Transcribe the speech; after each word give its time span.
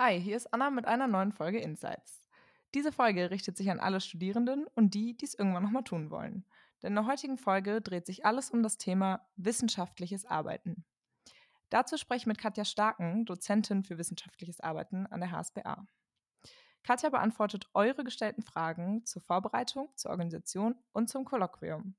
Hi, 0.00 0.20
hier 0.20 0.36
ist 0.36 0.54
Anna 0.54 0.70
mit 0.70 0.86
einer 0.86 1.08
neuen 1.08 1.32
Folge 1.32 1.58
Insights. 1.58 2.24
Diese 2.72 2.92
Folge 2.92 3.32
richtet 3.32 3.56
sich 3.56 3.68
an 3.68 3.80
alle 3.80 4.00
Studierenden 4.00 4.68
und 4.76 4.94
die, 4.94 5.16
die 5.16 5.24
es 5.24 5.34
irgendwann 5.34 5.64
nochmal 5.64 5.82
tun 5.82 6.12
wollen. 6.12 6.44
Denn 6.80 6.90
in 6.90 6.94
der 6.94 7.06
heutigen 7.06 7.36
Folge 7.36 7.80
dreht 7.80 8.06
sich 8.06 8.24
alles 8.24 8.50
um 8.50 8.62
das 8.62 8.78
Thema 8.78 9.26
wissenschaftliches 9.34 10.24
Arbeiten. 10.24 10.84
Dazu 11.68 11.96
spreche 11.96 12.18
ich 12.18 12.26
mit 12.26 12.38
Katja 12.38 12.64
Starken, 12.64 13.24
Dozentin 13.24 13.82
für 13.82 13.98
wissenschaftliches 13.98 14.60
Arbeiten 14.60 15.08
an 15.08 15.18
der 15.18 15.32
HSBA. 15.32 15.84
Katja 16.84 17.08
beantwortet 17.10 17.68
eure 17.74 18.04
gestellten 18.04 18.42
Fragen 18.42 19.04
zur 19.04 19.22
Vorbereitung, 19.22 19.88
zur 19.96 20.12
Organisation 20.12 20.76
und 20.92 21.08
zum 21.08 21.24
Kolloquium. 21.24 21.96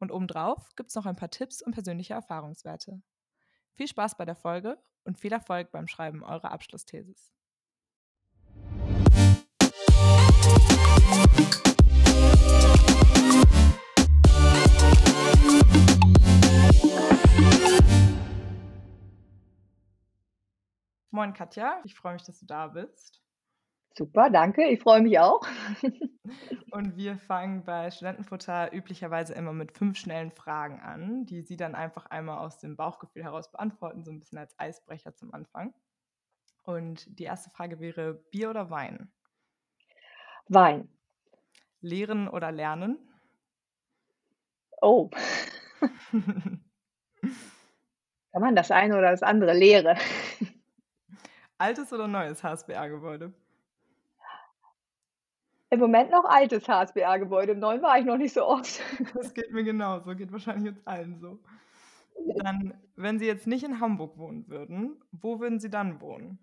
Und 0.00 0.10
obendrauf 0.10 0.74
gibt 0.74 0.88
es 0.88 0.96
noch 0.96 1.06
ein 1.06 1.14
paar 1.14 1.30
Tipps 1.30 1.62
und 1.62 1.70
persönliche 1.70 2.14
Erfahrungswerte. 2.14 3.00
Viel 3.78 3.86
Spaß 3.86 4.16
bei 4.16 4.24
der 4.24 4.34
Folge 4.34 4.76
und 5.04 5.20
viel 5.20 5.32
Erfolg 5.32 5.70
beim 5.70 5.86
Schreiben 5.86 6.24
eurer 6.24 6.50
Abschlussthesis. 6.50 7.32
Moin 21.12 21.32
Katja, 21.32 21.80
ich 21.84 21.94
freue 21.94 22.14
mich, 22.14 22.24
dass 22.24 22.40
du 22.40 22.46
da 22.46 22.66
bist. 22.66 23.22
Super, 23.94 24.30
danke. 24.30 24.68
Ich 24.68 24.80
freue 24.80 25.02
mich 25.02 25.18
auch. 25.18 25.40
Und 26.70 26.96
wir 26.96 27.18
fangen 27.18 27.64
bei 27.64 27.90
Studentenfutter 27.90 28.72
üblicherweise 28.72 29.34
immer 29.34 29.52
mit 29.52 29.76
fünf 29.76 29.98
schnellen 29.98 30.30
Fragen 30.30 30.80
an, 30.80 31.26
die 31.26 31.42
Sie 31.42 31.56
dann 31.56 31.74
einfach 31.74 32.06
einmal 32.06 32.38
aus 32.38 32.58
dem 32.58 32.76
Bauchgefühl 32.76 33.24
heraus 33.24 33.50
beantworten, 33.50 34.04
so 34.04 34.12
ein 34.12 34.20
bisschen 34.20 34.38
als 34.38 34.54
Eisbrecher 34.58 35.16
zum 35.16 35.34
Anfang. 35.34 35.74
Und 36.62 37.18
die 37.18 37.24
erste 37.24 37.50
Frage 37.50 37.80
wäre 37.80 38.14
Bier 38.30 38.50
oder 38.50 38.70
Wein? 38.70 39.10
Wein. 40.48 40.88
Lehren 41.80 42.28
oder 42.28 42.52
lernen? 42.52 42.98
Oh. 44.80 45.10
Kann 46.10 46.62
man 48.42 48.54
das 48.54 48.70
eine 48.70 48.96
oder 48.96 49.10
das 49.10 49.22
andere 49.22 49.54
Lehre? 49.54 49.96
Altes 51.58 51.92
oder 51.92 52.06
neues 52.06 52.42
HSBA-Gebäude? 52.42 53.32
Im 55.70 55.80
Moment 55.80 56.10
noch 56.10 56.24
altes 56.24 56.66
HSBA-Gebäude, 56.66 57.52
im 57.52 57.58
neuen 57.58 57.82
war 57.82 57.98
ich 57.98 58.06
noch 58.06 58.16
nicht 58.16 58.32
so 58.32 58.46
oft. 58.46 58.80
Das 59.14 59.34
geht 59.34 59.52
mir 59.52 59.64
genauso, 59.64 60.14
geht 60.14 60.32
wahrscheinlich 60.32 60.72
uns 60.72 60.86
allen 60.86 61.18
so. 61.20 61.38
Dann, 62.42 62.74
wenn 62.96 63.18
Sie 63.18 63.26
jetzt 63.26 63.46
nicht 63.46 63.64
in 63.64 63.80
Hamburg 63.80 64.16
wohnen 64.16 64.48
würden, 64.48 65.00
wo 65.12 65.40
würden 65.40 65.60
Sie 65.60 65.70
dann 65.70 66.00
wohnen? 66.00 66.38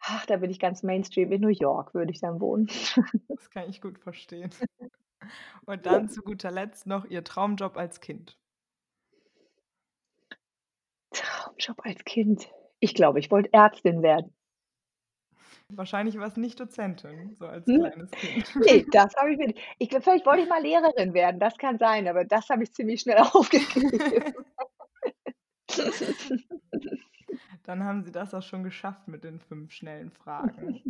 Ach, 0.00 0.26
da 0.26 0.36
bin 0.36 0.50
ich 0.50 0.58
ganz 0.58 0.82
Mainstream. 0.82 1.32
In 1.32 1.40
New 1.40 1.48
York 1.48 1.94
würde 1.94 2.12
ich 2.12 2.20
dann 2.20 2.40
wohnen. 2.40 2.68
Das 3.28 3.50
kann 3.50 3.68
ich 3.68 3.80
gut 3.80 3.98
verstehen. 3.98 4.50
Und 5.64 5.86
dann 5.86 6.08
zu 6.08 6.22
guter 6.22 6.50
Letzt 6.50 6.86
noch 6.86 7.04
Ihr 7.04 7.24
Traumjob 7.24 7.76
als 7.76 8.00
Kind. 8.00 8.38
Traumjob 11.12 11.84
als 11.84 12.04
Kind. 12.04 12.48
Ich 12.80 12.94
glaube, 12.94 13.18
ich 13.18 13.30
wollte 13.30 13.52
Ärztin 13.52 14.02
werden. 14.02 14.35
Wahrscheinlich 15.68 16.16
war 16.18 16.28
es 16.28 16.36
nicht 16.36 16.60
Dozentin, 16.60 17.34
so 17.34 17.46
als 17.46 17.66
hm? 17.66 17.80
kleines 17.80 18.10
Kind. 18.12 18.56
Ne, 18.56 18.86
das 18.92 19.14
habe 19.16 19.32
ich 19.32 19.38
nicht. 19.38 19.58
Ich 19.78 19.88
glaube, 19.88 20.04
vielleicht 20.04 20.26
wollte 20.26 20.42
ich 20.42 20.48
mal 20.48 20.62
Lehrerin 20.62 21.12
werden, 21.12 21.40
das 21.40 21.58
kann 21.58 21.78
sein, 21.78 22.06
aber 22.06 22.24
das 22.24 22.48
habe 22.48 22.62
ich 22.62 22.72
ziemlich 22.72 23.00
schnell 23.00 23.18
aufgegeben. 23.32 24.34
Dann 27.64 27.82
haben 27.82 28.04
Sie 28.04 28.12
das 28.12 28.32
auch 28.32 28.42
schon 28.42 28.62
geschafft 28.62 29.08
mit 29.08 29.24
den 29.24 29.40
fünf 29.40 29.72
schnellen 29.72 30.12
Fragen. 30.12 30.82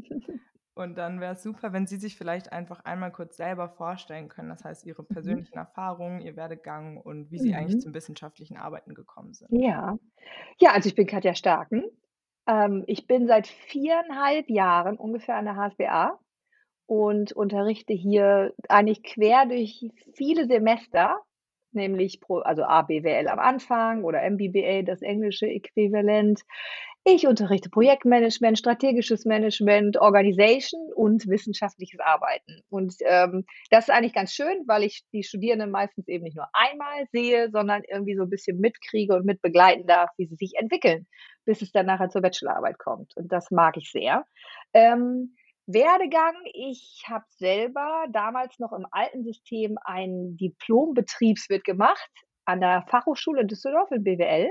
Und 0.74 0.98
dann 0.98 1.20
wäre 1.20 1.32
es 1.32 1.42
super, 1.42 1.72
wenn 1.72 1.86
Sie 1.86 1.96
sich 1.96 2.18
vielleicht 2.18 2.52
einfach 2.52 2.84
einmal 2.84 3.10
kurz 3.10 3.38
selber 3.38 3.70
vorstellen 3.70 4.28
können. 4.28 4.50
Das 4.50 4.62
heißt, 4.62 4.84
Ihre 4.84 5.02
mhm. 5.02 5.06
persönlichen 5.08 5.56
Erfahrungen, 5.56 6.20
Ihr 6.20 6.36
Werdegang 6.36 6.98
und 6.98 7.30
wie 7.30 7.38
Sie 7.38 7.54
eigentlich 7.54 7.76
mhm. 7.76 7.80
zum 7.80 7.94
wissenschaftlichen 7.94 8.58
Arbeiten 8.58 8.92
gekommen 8.92 9.32
sind. 9.32 9.48
Ja. 9.50 9.96
Ja, 10.58 10.72
also 10.72 10.90
ich 10.90 10.94
bin 10.94 11.06
Katja 11.06 11.34
Starken. 11.34 11.84
Ähm, 12.46 12.84
ich 12.86 13.06
bin 13.06 13.26
seit 13.26 13.46
viereinhalb 13.46 14.48
Jahren 14.48 14.96
ungefähr 14.96 15.36
an 15.36 15.46
der 15.46 15.56
HSBA 15.56 16.18
und 16.86 17.32
unterrichte 17.32 17.92
hier 17.92 18.54
eigentlich 18.68 19.02
quer 19.02 19.46
durch 19.46 19.90
viele 20.14 20.46
Semester, 20.46 21.20
nämlich 21.72 22.20
pro 22.20 22.38
also 22.38 22.62
ABWL 22.62 23.28
am 23.28 23.38
Anfang 23.38 24.04
oder 24.04 24.22
MBBA, 24.22 24.82
das 24.82 25.02
englische 25.02 25.46
Äquivalent. 25.46 26.42
Ich 27.08 27.24
unterrichte 27.24 27.70
Projektmanagement, 27.70 28.58
strategisches 28.58 29.26
Management, 29.26 29.96
Organisation 29.96 30.92
und 30.92 31.28
wissenschaftliches 31.28 32.00
Arbeiten. 32.00 32.62
Und 32.68 32.96
ähm, 33.04 33.44
das 33.70 33.84
ist 33.84 33.94
eigentlich 33.94 34.12
ganz 34.12 34.32
schön, 34.32 34.64
weil 34.66 34.82
ich 34.82 35.04
die 35.12 35.22
Studierenden 35.22 35.70
meistens 35.70 36.08
eben 36.08 36.24
nicht 36.24 36.34
nur 36.36 36.48
einmal 36.52 37.06
sehe, 37.12 37.48
sondern 37.52 37.84
irgendwie 37.88 38.16
so 38.16 38.24
ein 38.24 38.28
bisschen 38.28 38.58
mitkriege 38.58 39.14
und 39.14 39.24
mitbegleiten 39.24 39.86
darf, 39.86 40.10
wie 40.16 40.26
sie 40.26 40.34
sich 40.34 40.54
entwickeln, 40.56 41.06
bis 41.44 41.62
es 41.62 41.70
dann 41.70 41.86
nachher 41.86 42.08
zur 42.08 42.22
Bachelorarbeit 42.22 42.80
kommt. 42.80 43.16
Und 43.16 43.30
das 43.30 43.52
mag 43.52 43.76
ich 43.76 43.92
sehr. 43.92 44.24
Ähm, 44.72 45.36
Werdegang, 45.66 46.34
ich 46.54 47.04
habe 47.08 47.24
selber 47.36 48.06
damals 48.10 48.58
noch 48.58 48.72
im 48.72 48.84
alten 48.90 49.22
System 49.22 49.78
einen 49.84 50.36
Diplombetriebswirt 50.36 51.62
gemacht 51.62 52.10
an 52.46 52.60
der 52.60 52.84
Fachhochschule 52.88 53.46
Düsseldorf 53.46 53.92
in 53.92 54.02
BWL 54.02 54.50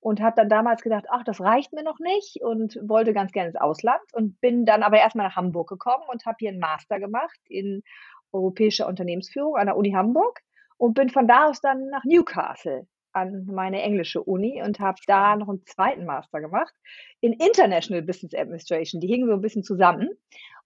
und 0.00 0.20
habe 0.20 0.36
dann 0.36 0.48
damals 0.48 0.82
gedacht, 0.82 1.06
ach, 1.10 1.24
das 1.24 1.40
reicht 1.40 1.72
mir 1.72 1.82
noch 1.82 1.98
nicht 1.98 2.40
und 2.42 2.78
wollte 2.82 3.12
ganz 3.12 3.32
gerne 3.32 3.48
ins 3.48 3.60
Ausland 3.60 4.00
und 4.12 4.40
bin 4.40 4.64
dann 4.64 4.82
aber 4.82 4.98
erstmal 4.98 5.26
nach 5.26 5.36
Hamburg 5.36 5.68
gekommen 5.68 6.04
und 6.10 6.24
habe 6.26 6.36
hier 6.40 6.50
einen 6.50 6.58
Master 6.58 6.98
gemacht 6.98 7.38
in 7.48 7.82
europäischer 8.32 8.86
Unternehmensführung 8.86 9.56
an 9.56 9.66
der 9.66 9.76
Uni 9.76 9.92
Hamburg 9.92 10.40
und 10.78 10.94
bin 10.94 11.10
von 11.10 11.28
da 11.28 11.48
aus 11.48 11.60
dann 11.60 11.88
nach 11.88 12.04
Newcastle 12.04 12.86
an 13.12 13.46
meine 13.46 13.82
englische 13.82 14.22
Uni 14.22 14.62
und 14.62 14.78
habe 14.78 14.98
da 15.06 15.36
noch 15.36 15.48
einen 15.48 15.64
zweiten 15.66 16.04
Master 16.04 16.40
gemacht 16.40 16.72
in 17.20 17.32
International 17.32 18.02
Business 18.02 18.34
Administration. 18.34 19.00
Die 19.00 19.08
hingen 19.08 19.28
so 19.28 19.34
ein 19.34 19.40
bisschen 19.40 19.64
zusammen. 19.64 20.10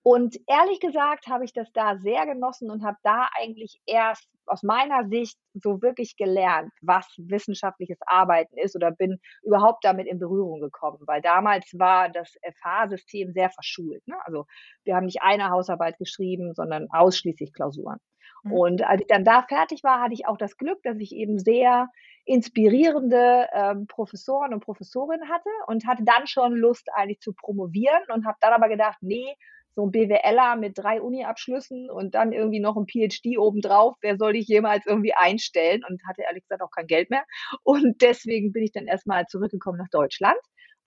Und 0.04 0.38
ehrlich 0.46 0.80
gesagt 0.80 1.28
habe 1.28 1.46
ich 1.46 1.54
das 1.54 1.72
da 1.72 1.96
sehr 1.96 2.26
genossen 2.26 2.70
und 2.70 2.84
habe 2.84 2.98
da 3.02 3.30
eigentlich 3.40 3.80
erst 3.86 4.28
aus 4.44 4.62
meiner 4.62 5.08
Sicht 5.08 5.38
so 5.54 5.80
wirklich 5.80 6.18
gelernt, 6.18 6.70
was 6.82 7.06
wissenschaftliches 7.16 7.96
Arbeiten 8.04 8.54
ist 8.58 8.76
oder 8.76 8.90
bin 8.90 9.18
überhaupt 9.42 9.82
damit 9.82 10.06
in 10.06 10.18
Berührung 10.18 10.60
gekommen, 10.60 10.98
weil 11.06 11.22
damals 11.22 11.64
war 11.78 12.10
das 12.10 12.36
FH-System 12.42 13.32
sehr 13.32 13.48
verschult. 13.48 14.06
Ne? 14.06 14.16
Also 14.26 14.44
wir 14.84 14.94
haben 14.94 15.06
nicht 15.06 15.22
eine 15.22 15.48
Hausarbeit 15.48 15.96
geschrieben, 15.96 16.52
sondern 16.52 16.86
ausschließlich 16.90 17.54
Klausuren. 17.54 17.98
Mhm. 18.42 18.52
Und 18.52 18.82
als 18.86 19.00
ich 19.00 19.06
dann 19.06 19.24
da 19.24 19.40
fertig 19.40 19.82
war, 19.84 20.02
hatte 20.02 20.12
ich 20.12 20.26
auch 20.26 20.36
das 20.36 20.58
Glück, 20.58 20.82
dass 20.82 20.98
ich 20.98 21.12
eben 21.12 21.38
sehr 21.38 21.88
inspirierende 22.26 23.48
ähm, 23.54 23.86
Professoren 23.86 24.52
und 24.52 24.60
Professorinnen 24.60 25.30
hatte 25.30 25.48
und 25.66 25.86
hatte 25.86 26.04
dann 26.04 26.26
schon 26.26 26.54
Lust 26.54 26.88
eigentlich 26.92 27.20
zu 27.20 27.32
promovieren 27.32 28.02
und 28.12 28.26
habe 28.26 28.36
dann 28.42 28.52
aber 28.52 28.68
gedacht, 28.68 28.98
nee, 29.00 29.34
so 29.74 29.86
ein 29.86 29.90
BWLer 29.90 30.56
mit 30.56 30.78
drei 30.78 31.00
Uni-Abschlüssen 31.00 31.90
und 31.90 32.14
dann 32.14 32.32
irgendwie 32.32 32.60
noch 32.60 32.76
ein 32.76 32.86
PhD 32.86 33.38
obendrauf, 33.38 33.96
wer 34.00 34.16
soll 34.16 34.36
ich 34.36 34.46
jemals 34.46 34.86
irgendwie 34.86 35.14
einstellen? 35.14 35.82
Und 35.88 36.00
hatte 36.08 36.22
ehrlich 36.22 36.44
gesagt 36.44 36.62
auch 36.62 36.70
kein 36.70 36.86
Geld 36.86 37.10
mehr. 37.10 37.24
Und 37.62 38.00
deswegen 38.02 38.52
bin 38.52 38.62
ich 38.62 38.72
dann 38.72 38.86
erstmal 38.86 39.26
zurückgekommen 39.26 39.78
nach 39.78 39.90
Deutschland 39.90 40.38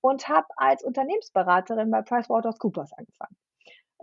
und 0.01 0.27
habe 0.29 0.47
als 0.55 0.83
Unternehmensberaterin 0.83 1.91
bei 1.91 2.01
PricewaterhouseCoopers 2.01 2.93
angefangen. 2.93 3.35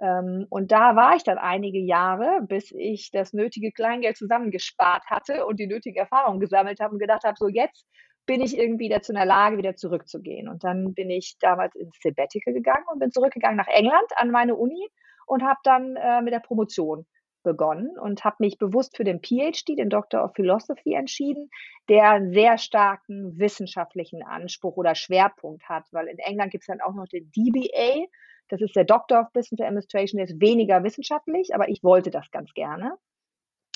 Ähm, 0.00 0.46
und 0.50 0.72
da 0.72 0.96
war 0.96 1.16
ich 1.16 1.22
dann 1.22 1.38
einige 1.38 1.78
Jahre, 1.78 2.40
bis 2.42 2.72
ich 2.72 3.10
das 3.10 3.32
nötige 3.32 3.70
Kleingeld 3.72 4.16
zusammengespart 4.16 5.04
hatte 5.06 5.46
und 5.46 5.58
die 5.60 5.66
nötige 5.66 6.00
Erfahrung 6.00 6.40
gesammelt 6.40 6.80
habe 6.80 6.94
und 6.94 6.98
gedacht 7.00 7.24
habe, 7.24 7.36
so 7.38 7.48
jetzt 7.48 7.86
bin 8.26 8.40
ich 8.40 8.56
irgendwie 8.56 8.88
dazu 8.88 9.12
in 9.12 9.16
der 9.16 9.26
Lage, 9.26 9.58
wieder 9.58 9.76
zurückzugehen. 9.76 10.48
Und 10.48 10.64
dann 10.64 10.94
bin 10.94 11.10
ich 11.10 11.36
damals 11.40 11.74
ins 11.74 11.96
Sabbatical 12.02 12.54
gegangen 12.54 12.84
und 12.92 12.98
bin 12.98 13.10
zurückgegangen 13.10 13.56
nach 13.56 13.68
England 13.68 14.10
an 14.16 14.30
meine 14.30 14.54
Uni 14.54 14.88
und 15.26 15.42
habe 15.42 15.60
dann 15.64 15.96
äh, 15.96 16.22
mit 16.22 16.32
der 16.32 16.40
Promotion 16.40 17.06
begonnen 17.44 17.98
und 17.98 18.24
habe 18.24 18.36
mich 18.40 18.58
bewusst 18.58 18.96
für 18.96 19.04
den 19.04 19.20
PhD, 19.20 19.76
den 19.78 19.90
Doctor 19.90 20.24
of 20.24 20.32
Philosophy, 20.34 20.94
entschieden, 20.94 21.50
der 21.88 22.10
einen 22.10 22.32
sehr 22.32 22.58
starken 22.58 23.38
wissenschaftlichen 23.38 24.24
Anspruch 24.24 24.76
oder 24.76 24.94
Schwerpunkt 24.94 25.68
hat, 25.68 25.84
weil 25.92 26.08
in 26.08 26.18
England 26.18 26.50
gibt 26.50 26.62
es 26.62 26.66
dann 26.66 26.80
auch 26.80 26.94
noch 26.94 27.06
den 27.06 27.30
DBA, 27.30 28.06
das 28.48 28.60
ist 28.60 28.74
der 28.74 28.84
Doctor 28.84 29.20
of 29.20 29.32
Business 29.32 29.60
Administration, 29.60 30.18
der 30.18 30.26
ist 30.26 30.40
weniger 30.40 30.82
wissenschaftlich, 30.82 31.54
aber 31.54 31.68
ich 31.68 31.82
wollte 31.82 32.10
das 32.10 32.30
ganz 32.30 32.52
gerne. 32.54 32.96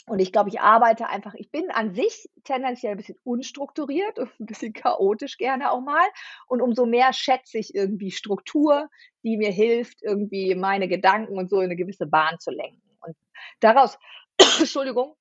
Und 0.08 0.18
ich 0.18 0.32
glaube, 0.32 0.48
ich 0.48 0.60
arbeite 0.60 1.08
einfach, 1.08 1.34
ich 1.34 1.50
bin 1.50 1.70
an 1.70 1.94
sich 1.94 2.28
tendenziell 2.44 2.92
ein 2.92 2.96
bisschen 2.96 3.18
unstrukturiert 3.24 4.18
und 4.18 4.30
ein 4.40 4.46
bisschen 4.46 4.72
chaotisch 4.72 5.36
gerne 5.38 5.70
auch 5.70 5.80
mal. 5.80 6.06
Und 6.46 6.62
umso 6.62 6.86
mehr 6.86 7.12
schätze 7.12 7.58
ich 7.58 7.74
irgendwie 7.74 8.10
Struktur, 8.10 8.88
die 9.22 9.36
mir 9.36 9.50
hilft, 9.50 10.02
irgendwie 10.02 10.54
meine 10.54 10.88
Gedanken 10.88 11.38
und 11.38 11.50
so 11.50 11.58
in 11.58 11.66
eine 11.66 11.76
gewisse 11.76 12.06
Bahn 12.06 12.38
zu 12.38 12.50
lenken. 12.50 12.82
Und 13.00 13.16
daraus, 13.60 13.98
Entschuldigung, 14.58 15.14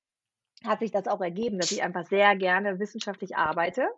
hat 0.64 0.80
sich 0.80 0.90
das 0.90 1.06
auch 1.06 1.20
ergeben, 1.20 1.58
dass 1.58 1.70
ich 1.70 1.82
einfach 1.82 2.06
sehr 2.06 2.34
gerne 2.36 2.78
wissenschaftlich 2.78 3.36
arbeite 3.36 3.88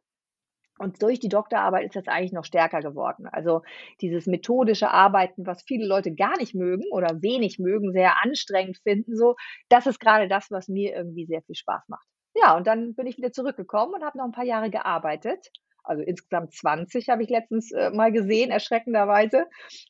Und 0.81 1.03
durch 1.03 1.21
die 1.21 1.29
Doktorarbeit 1.29 1.85
ist 1.85 1.97
das 1.97 2.09
eigentlich 2.09 2.33
noch 2.33 2.47
stärker 2.47 2.81
geworden. 2.81 3.27
Also 3.31 3.61
dieses 4.01 4.27
methodische 4.27 4.91
Arbeiten, 4.91 5.47
was 5.47 5.63
viele 5.63 5.87
Leute 5.87 6.15
gar 6.15 6.39
nicht 6.39 6.55
mögen 6.55 6.85
oder 6.91 7.21
wenig 7.21 7.59
mögen, 7.59 7.93
sehr 7.93 8.15
anstrengend 8.25 8.79
finden, 8.83 9.15
so, 9.15 9.37
das 9.69 9.87
ist 9.87 10.01
gerade 10.01 10.27
das, 10.27 10.51
was 10.51 10.69
mir 10.69 10.95
irgendwie 10.97 11.27
sehr 11.27 11.43
viel 11.43 11.55
Spaß 11.55 11.83
macht. 11.89 12.07
Ja, 12.35 12.57
und 12.57 12.67
dann 12.67 12.95
bin 12.95 13.07
ich 13.07 13.19
wieder 13.19 13.31
zurückgekommen 13.31 13.93
und 13.93 14.03
habe 14.03 14.17
noch 14.17 14.25
ein 14.25 14.33
paar 14.33 14.47
Jahre 14.47 14.71
gearbeitet. 14.71 15.51
Also 15.85 16.03
insgesamt 16.03 16.55
20 16.55 17.11
habe 17.11 17.25
ich 17.25 17.29
letztens 17.29 17.73
äh, 17.73 17.91
mal 17.91 18.11
gesehen, 18.11 18.51
erschreckenderweise. 18.51 19.45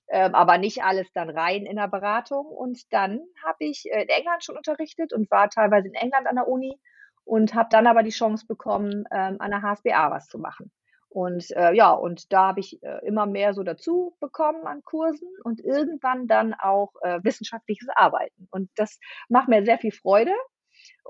Ähm, 0.08 0.34
aber 0.34 0.58
nicht 0.58 0.82
alles 0.82 1.06
dann 1.12 1.30
rein 1.30 1.66
in 1.66 1.76
der 1.76 1.88
Beratung. 1.88 2.46
Und 2.46 2.80
dann 2.92 3.20
habe 3.46 3.58
ich 3.60 3.84
äh, 3.92 4.02
in 4.02 4.08
England 4.08 4.42
schon 4.42 4.56
unterrichtet 4.56 5.12
und 5.12 5.30
war 5.30 5.50
teilweise 5.50 5.86
in 5.86 5.94
England 5.94 6.26
an 6.26 6.34
der 6.34 6.48
Uni 6.48 6.80
und 7.24 7.54
habe 7.54 7.68
dann 7.70 7.86
aber 7.86 8.02
die 8.02 8.10
Chance 8.10 8.44
bekommen, 8.48 9.04
ähm, 9.12 9.36
an 9.38 9.52
der 9.52 9.62
HSBA 9.62 10.10
was 10.10 10.26
zu 10.26 10.38
machen. 10.38 10.72
Und 11.10 11.50
äh, 11.56 11.72
ja, 11.74 11.90
und 11.92 12.32
da 12.32 12.48
habe 12.48 12.60
ich 12.60 12.80
äh, 12.84 13.04
immer 13.04 13.26
mehr 13.26 13.52
so 13.52 13.64
dazu 13.64 14.16
bekommen 14.20 14.64
an 14.66 14.82
Kursen 14.84 15.28
und 15.42 15.60
irgendwann 15.60 16.28
dann 16.28 16.54
auch 16.54 16.92
äh, 17.02 17.18
wissenschaftliches 17.24 17.88
Arbeiten. 17.96 18.46
Und 18.50 18.70
das 18.76 18.98
macht 19.28 19.48
mir 19.48 19.64
sehr 19.64 19.78
viel 19.78 19.90
Freude. 19.90 20.32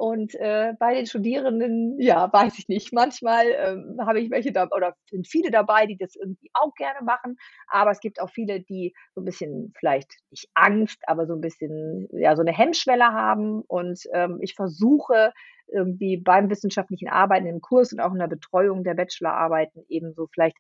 Und 0.01 0.35
äh, 0.37 0.73
bei 0.79 0.95
den 0.95 1.05
Studierenden, 1.05 2.01
ja, 2.01 2.33
weiß 2.33 2.59
ich 2.59 2.69
nicht. 2.69 2.91
Manchmal 2.91 3.45
ähm, 3.49 3.99
habe 4.01 4.19
ich 4.19 4.31
welche 4.31 4.51
da 4.51 4.67
oder 4.75 4.95
sind 5.11 5.29
viele 5.29 5.51
dabei, 5.51 5.85
die 5.85 5.99
das 5.99 6.17
irgendwie 6.17 6.51
auch 6.55 6.73
gerne 6.75 7.05
machen. 7.05 7.37
Aber 7.69 7.91
es 7.91 8.01
gibt 8.01 8.19
auch 8.19 8.31
viele, 8.31 8.63
die 8.63 8.95
so 9.15 9.21
ein 9.21 9.27
bisschen 9.27 9.75
vielleicht 9.79 10.15
nicht 10.31 10.49
Angst, 10.55 11.03
aber 11.07 11.27
so 11.27 11.35
ein 11.35 11.43
bisschen 11.43 12.09
ja 12.13 12.35
so 12.35 12.41
eine 12.41 12.57
Hemmschwelle 12.57 13.13
haben. 13.13 13.61
Und 13.69 14.01
ähm, 14.15 14.39
ich 14.41 14.55
versuche 14.55 15.35
irgendwie 15.71 16.17
beim 16.17 16.49
wissenschaftlichen 16.49 17.11
Arbeiten 17.11 17.45
im 17.45 17.61
Kurs 17.61 17.93
und 17.93 18.01
auch 18.01 18.13
in 18.13 18.21
der 18.21 18.27
Betreuung 18.27 18.85
der 18.85 18.95
Bachelorarbeiten 18.95 19.85
eben 19.91 20.15
so 20.15 20.29
vielleicht 20.33 20.57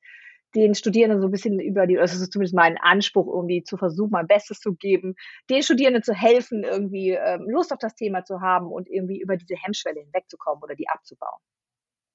den 0.55 0.75
Studierenden 0.75 1.20
so 1.20 1.29
ein 1.29 1.31
bisschen 1.31 1.61
über 1.61 1.87
die, 1.87 1.99
also 1.99 2.26
zumindest 2.26 2.55
mein 2.55 2.79
Anspruch, 2.79 3.26
irgendwie 3.26 3.62
zu 3.62 3.76
versuchen, 3.76 4.11
mein 4.11 4.26
Bestes 4.26 4.61
zu 4.61 4.75
geben, 4.75 5.14
den 5.49 5.62
Studierenden 5.62 6.02
zu 6.02 6.14
helfen, 6.14 6.64
irgendwie 6.64 7.11
ähm, 7.11 7.49
Lust 7.49 7.73
auf 7.73 7.79
das 7.79 7.94
Thema 7.94 8.25
zu 8.25 8.41
haben 8.41 8.67
und 8.67 8.88
irgendwie 8.88 9.20
über 9.20 9.37
diese 9.37 9.55
Hemmschwelle 9.55 10.00
hinwegzukommen 10.00 10.62
oder 10.62 10.75
die 10.75 10.88
abzubauen. 10.88 11.41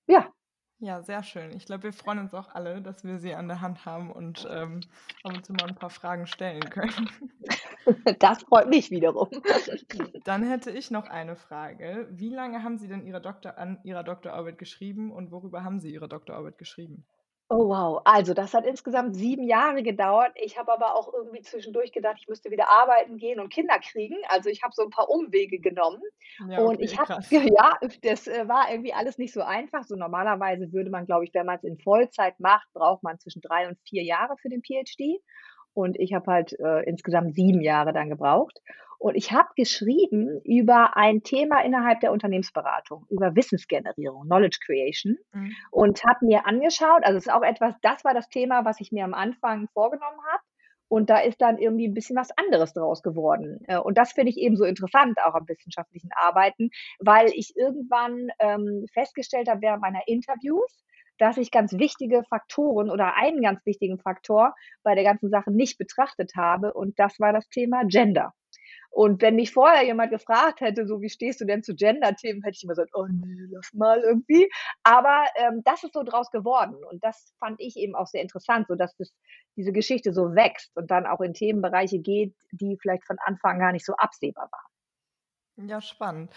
Ja. 0.08 0.32
Ja, 0.80 1.02
sehr 1.02 1.24
schön. 1.24 1.56
Ich 1.56 1.66
glaube, 1.66 1.84
wir 1.84 1.94
freuen 1.94 2.20
uns 2.20 2.34
auch 2.34 2.54
alle, 2.54 2.82
dass 2.82 3.06
wir 3.06 3.18
sie 3.18 3.34
an 3.34 3.48
der 3.48 3.62
Hand 3.62 3.86
haben 3.86 4.12
und 4.12 4.46
ähm, 4.52 4.82
ab 5.24 5.34
und 5.34 5.46
zu 5.46 5.54
mal 5.54 5.70
ein 5.70 5.76
paar 5.76 5.90
Fragen 5.90 6.28
stellen 6.28 6.70
können. 6.70 7.10
Das 8.20 8.42
freut 8.42 8.68
mich 8.68 8.90
wiederum. 8.90 9.30
Dann 10.24 10.42
hätte 10.42 10.72
ich 10.72 10.90
noch 10.90 11.08
eine 11.08 11.36
Frage. 11.36 12.08
Wie 12.10 12.30
lange 12.30 12.64
haben 12.64 12.80
Sie 12.80 12.88
denn 12.88 13.06
Ihre 13.06 13.22
Doktor 13.22 13.60
an 13.60 13.80
Ihrer 13.84 14.04
Doktorarbeit 14.04 14.58
geschrieben 14.58 15.12
und 15.12 15.32
worüber 15.32 15.64
haben 15.64 15.80
Sie 15.80 15.92
Ihre 15.92 16.10
Doktorarbeit 16.10 16.58
geschrieben? 16.58 17.06
Oh 17.52 17.68
wow, 17.70 18.02
also 18.06 18.34
das 18.34 18.56
hat 18.56 18.66
insgesamt 18.66 19.16
7 19.16 19.44
Jahre 19.44 19.84
gedauert. 19.84 20.32
Ich 20.36 20.58
habe 20.58 20.72
aber 20.74 20.96
auch 20.96 21.14
irgendwie 21.14 21.42
zwischendurch 21.42 21.92
gedacht, 21.92 22.18
ich 22.20 22.28
müsste 22.28 22.50
wieder 22.50 22.70
arbeiten 22.70 23.18
gehen 23.18 23.40
und 23.40 23.54
Kinder 23.54 23.78
kriegen. 23.78 24.16
Also, 24.30 24.50
ich 24.50 24.64
habe 24.64 24.74
so 24.76 24.82
'n 24.82 24.90
paar 24.90 25.10
Umwege 25.10 25.60
genommen 25.60 26.02
Ja, 26.40 26.64
und 26.64 26.80
okay, 26.80 26.82
ich 26.82 26.98
habe 26.98 27.12
krass. 27.12 27.28
ja, 27.30 27.78
das, 28.02 28.26
äh, 28.28 28.48
war 28.48 28.72
irgendwie 28.72 28.94
alles 28.94 29.20
nicht 29.20 29.32
so 29.32 29.42
einfach. 29.44 29.84
So 29.84 29.96
normalerweise 29.96 30.72
würde 30.74 30.90
man, 30.90 31.06
glaube 31.06 31.24
ich, 31.26 31.34
wenn 31.36 31.46
man's 31.46 31.64
in 31.64 31.78
Vollzeit 31.78 32.40
macht, 32.40 32.68
braucht 32.74 33.04
man 33.04 33.20
zwischen 33.20 33.42
3 33.44 33.68
und 33.68 33.78
4 33.88 34.02
Jahre 34.04 34.38
für 34.38 34.50
den 34.50 34.64
PhD. 34.64 35.22
Und 35.76 36.00
ich 36.00 36.14
habe 36.14 36.32
halt, 36.32 36.54
äh, 36.60 36.84
insgesamt 36.90 37.36
7 37.36 37.62
Jahre 37.62 37.94
dann 37.94 38.10
gebraucht. 38.10 38.62
Und 39.00 39.16
ich 39.16 39.34
habe 39.34 39.50
geschrieben 39.58 40.42
über 40.46 40.96
ein 40.98 41.22
Thema 41.24 41.62
innerhalb 41.64 42.00
der 42.00 42.12
Unternehmensberatung, 42.14 43.06
über 43.10 43.36
Wissensgenerierung, 43.36 44.24
Knowledge 44.26 44.60
Creation 44.66 45.18
Mhm. 45.34 45.58
und 45.72 46.04
habe 46.06 46.26
mir 46.26 46.48
angeschaut 46.48 47.04
also, 47.04 47.18
es 47.18 47.28
ist 47.28 47.34
auch 47.34 47.44
etwas 47.44 47.76
das 47.82 48.04
war 48.06 48.14
das 48.16 48.30
Thema, 48.30 48.66
was 48.66 48.80
ich 48.82 48.92
mir 48.94 49.04
am 49.06 49.14
Anfang 49.14 49.68
vorgenommen 49.74 50.20
habe. 50.32 50.44
Und 50.88 51.10
da 51.10 51.20
ist 51.20 51.42
dann 51.42 51.58
irgendwie 51.58 51.88
'n 51.88 51.94
bisschen 51.94 52.16
was 52.16 52.30
anderes 52.38 52.74
draus 52.74 53.02
geworden. 53.04 53.60
Äh, 53.68 53.78
und 53.80 53.98
das 53.98 54.14
finde 54.14 54.30
ich 54.32 54.38
eben 54.38 54.56
so 54.56 54.64
interessant 54.66 55.18
auch 55.26 55.36
am 55.36 55.48
wissenschaftlichen 55.50 56.12
Arbeiten, 56.16 56.70
weil 57.00 57.28
ich 57.34 57.54
irgendwann, 57.58 58.30
ähm, 58.40 58.86
festgestellt 58.94 59.50
habe 59.50 59.62
während 59.62 59.82
meiner 59.82 60.02
Interviews, 60.08 60.86
dass 61.20 61.38
ich 61.38 61.52
ganz 61.52 61.74
wichtige 61.74 62.24
Faktoren 62.30 62.90
oder 62.90 63.16
einen 63.16 63.42
ganz 63.42 63.66
wichtigen 63.66 64.00
Faktor 64.00 64.56
bei 64.84 64.96
der 64.96 65.04
ganzen 65.04 65.30
Sache 65.30 65.52
nicht 65.52 65.78
betrachtet 65.78 66.34
habe 66.36 66.74
und 66.74 67.00
das 67.00 67.20
war 67.20 67.34
das 67.34 67.48
Thema 67.50 67.84
Gender. 67.86 68.34
Und 68.92 69.22
wenn 69.22 69.36
mich 69.36 69.52
vorher 69.52 69.84
jemand 69.86 70.12
gefragt 70.12 70.62
hätte, 70.62 70.88
so: 70.88 71.02
„Wie 71.02 71.10
stehst 71.10 71.42
du 71.42 71.46
denn 71.46 71.64
zu 71.64 71.76
Gender-Themen?“ 71.76 72.42
Hätte 72.44 72.56
ich 72.58 72.64
immer 72.64 72.72
gesagt: 72.74 72.92
„Oh 72.96 73.06
ne, 73.08 73.48
lass 73.52 73.74
mal 73.74 74.02
irgendwie.“ 74.02 74.50
Aber, 74.84 75.26
ähm, 75.36 75.62
das 75.66 75.84
ist 75.84 75.94
so 75.94 76.04
draus 76.04 76.32
geworden 76.32 76.84
und 76.90 77.04
das 77.04 77.34
fand 77.40 77.60
ich 77.60 77.76
eben 77.78 77.96
auch 77.96 78.08
sehr 78.08 78.22
interessant, 78.22 78.68
sodass 78.68 78.96
das 78.98 79.14
diese 79.58 79.72
Geschichte 79.74 80.14
so 80.14 80.36
wächst 80.36 80.72
und 80.76 80.92
dann 80.92 81.06
auch 81.06 81.22
in 81.22 81.34
Themenbereiche 81.34 82.00
geht, 82.00 82.36
die 82.52 82.78
vielleicht 82.82 83.06
von 83.06 83.18
Anfang 83.26 83.60
gar 83.60 83.72
nicht 83.74 83.86
so 83.86 83.94
absehbar 83.96 84.50
waren. 84.52 84.72
Ja, 85.58 85.80
spannend. 85.82 86.32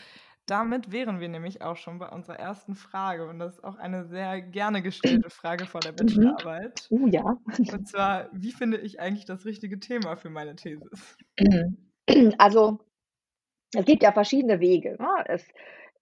Damit 0.49 0.91
wären 0.93 1.21
wir 1.21 1.29
nämlich 1.29 1.61
auch 1.61 1.77
schon 1.77 1.99
bei 1.99 2.09
unserer 2.09 2.39
ersten 2.39 2.75
Frage 2.75 3.29
und 3.29 3.39
das 3.39 3.57
ist 3.57 3.65
auch 3.65 3.77
eine 3.77 4.07
sehr 4.07 4.41
gerne 4.41 4.81
gestellte 4.81 5.29
Frage 5.29 5.67
vor 5.67 5.83
der 5.83 5.93
Mhm. 5.99 6.37
Bachelorarbeit. 6.43 6.91
Oh 6.91 7.07
ja. 7.09 7.23
Und 7.67 7.89
zwar: 7.89 8.31
Wie 8.33 8.53
finde 8.53 8.79
ich 8.79 9.01
eigentlich 9.01 9.27
das 9.27 9.45
richtige 9.47 9.81
Thema 9.81 10.17
für 10.17 10.31
meine 10.31 10.57
Thesis? 10.57 11.19
Also, 12.39 12.81
es 13.75 13.87
gibt 13.87 14.03
ja 14.05 14.13
verschiedene 14.13 14.61
Wege, 14.61 14.97
ne? 15.01 15.09
Es 15.27 15.47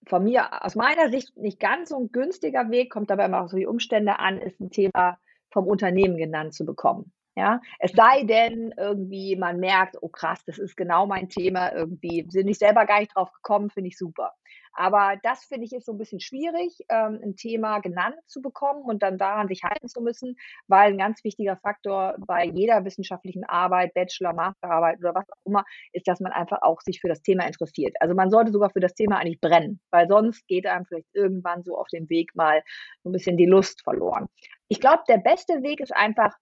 von 0.08 0.24
mir 0.24 0.64
aus 0.64 0.76
meiner 0.76 1.10
Sicht 1.10 1.36
nicht 1.36 1.60
ganz 1.60 1.90
so 1.90 1.98
'n 1.98 2.12
günstiger 2.12 2.70
Weg, 2.70 2.90
kommt 2.92 3.10
aber 3.12 3.24
immer 3.26 3.42
auf 3.42 3.50
so 3.50 3.56
die 3.58 3.66
Umstände 3.66 4.18
an, 4.20 4.38
ist 4.40 4.60
'n 4.60 4.70
Thema 4.70 5.18
vom 5.52 5.66
Unternehmen 5.68 6.16
genannt 6.18 6.54
zu 6.54 6.66
bekommen, 6.66 7.12
ja? 7.36 7.60
Es 7.78 7.92
sei 7.92 8.24
denn, 8.24 8.74
irgendwie 8.76 9.36
man 9.36 9.58
merkt: 9.60 9.96
„Oh 10.02 10.08
krass, 10.08 10.42
das 10.46 10.58
ist 10.58 10.76
genau 10.76 11.06
mein 11.06 11.28
Thema 11.28 11.72
irgendwie, 11.72 12.22
bin 12.24 12.48
ich 12.48 12.58
selber 12.58 12.86
gar 12.86 13.00
nicht 13.00 13.14
drauf 13.16 13.30
gekommen, 13.32 13.70
finde 13.70 13.88
ich 13.88 13.98
super.“ 13.98 14.32
Aber 14.78 15.14
das 15.22 15.44
finde 15.44 15.64
ich, 15.66 15.72
ist 15.72 15.86
so 15.86 15.92
'n 15.92 15.98
bisschen 15.98 16.20
schwierig, 16.20 16.78
ähm, 16.90 17.18
'n 17.22 17.36
Thema 17.36 17.80
genannt 17.80 18.16
zu 18.26 18.42
bekommen 18.42 18.82
und 18.84 19.02
dann 19.02 19.18
daran 19.18 19.48
sich 19.48 19.62
halten 19.64 19.88
zu 19.88 20.02
müssen, 20.02 20.36
weil 20.68 20.92
'n 20.92 20.98
ganz 20.98 21.24
wichtiger 21.24 21.56
Faktor 21.56 22.16
bei 22.26 22.44
jeder 22.46 22.84
wissenschaftlichen 22.84 23.44
Arbeit, 23.44 23.94
Bachelor, 23.94 24.34
Masterarbeit 24.34 24.98
oder 25.00 25.14
was 25.14 25.24
auch 25.30 25.46
immer, 25.46 25.64
ist, 25.92 26.06
dass 26.08 26.20
man 26.20 26.32
einfach 26.32 26.60
auch 26.62 26.80
sich 26.82 27.00
für 27.00 27.08
das 27.08 27.22
Thema 27.22 27.46
interessiert. 27.46 27.94
Also, 28.00 28.14
man 28.14 28.30
sollte 28.30 28.52
sogar 28.52 28.70
für 28.70 28.80
das 28.80 28.94
Thema 28.94 29.18
eigentlich 29.18 29.40
brennen, 29.40 29.80
weil 29.90 30.08
sonst 30.08 30.46
geht 30.48 30.66
einem 30.66 30.84
vielleicht 30.86 31.08
irgendwann 31.14 31.62
so 31.64 31.76
auf 31.78 31.88
dem 31.88 32.08
Weg 32.10 32.34
mal 32.34 32.62
so 33.02 33.08
'n 33.10 33.12
bisschen 33.12 33.36
die 33.38 33.46
Lust 33.46 33.82
verloren. 33.82 34.26
Ich 34.68 34.80
glaube, 34.80 35.04
der 35.08 35.18
beste 35.18 35.62
Weg 35.62 35.80
ist 35.80 35.94
einfach 35.96 36.34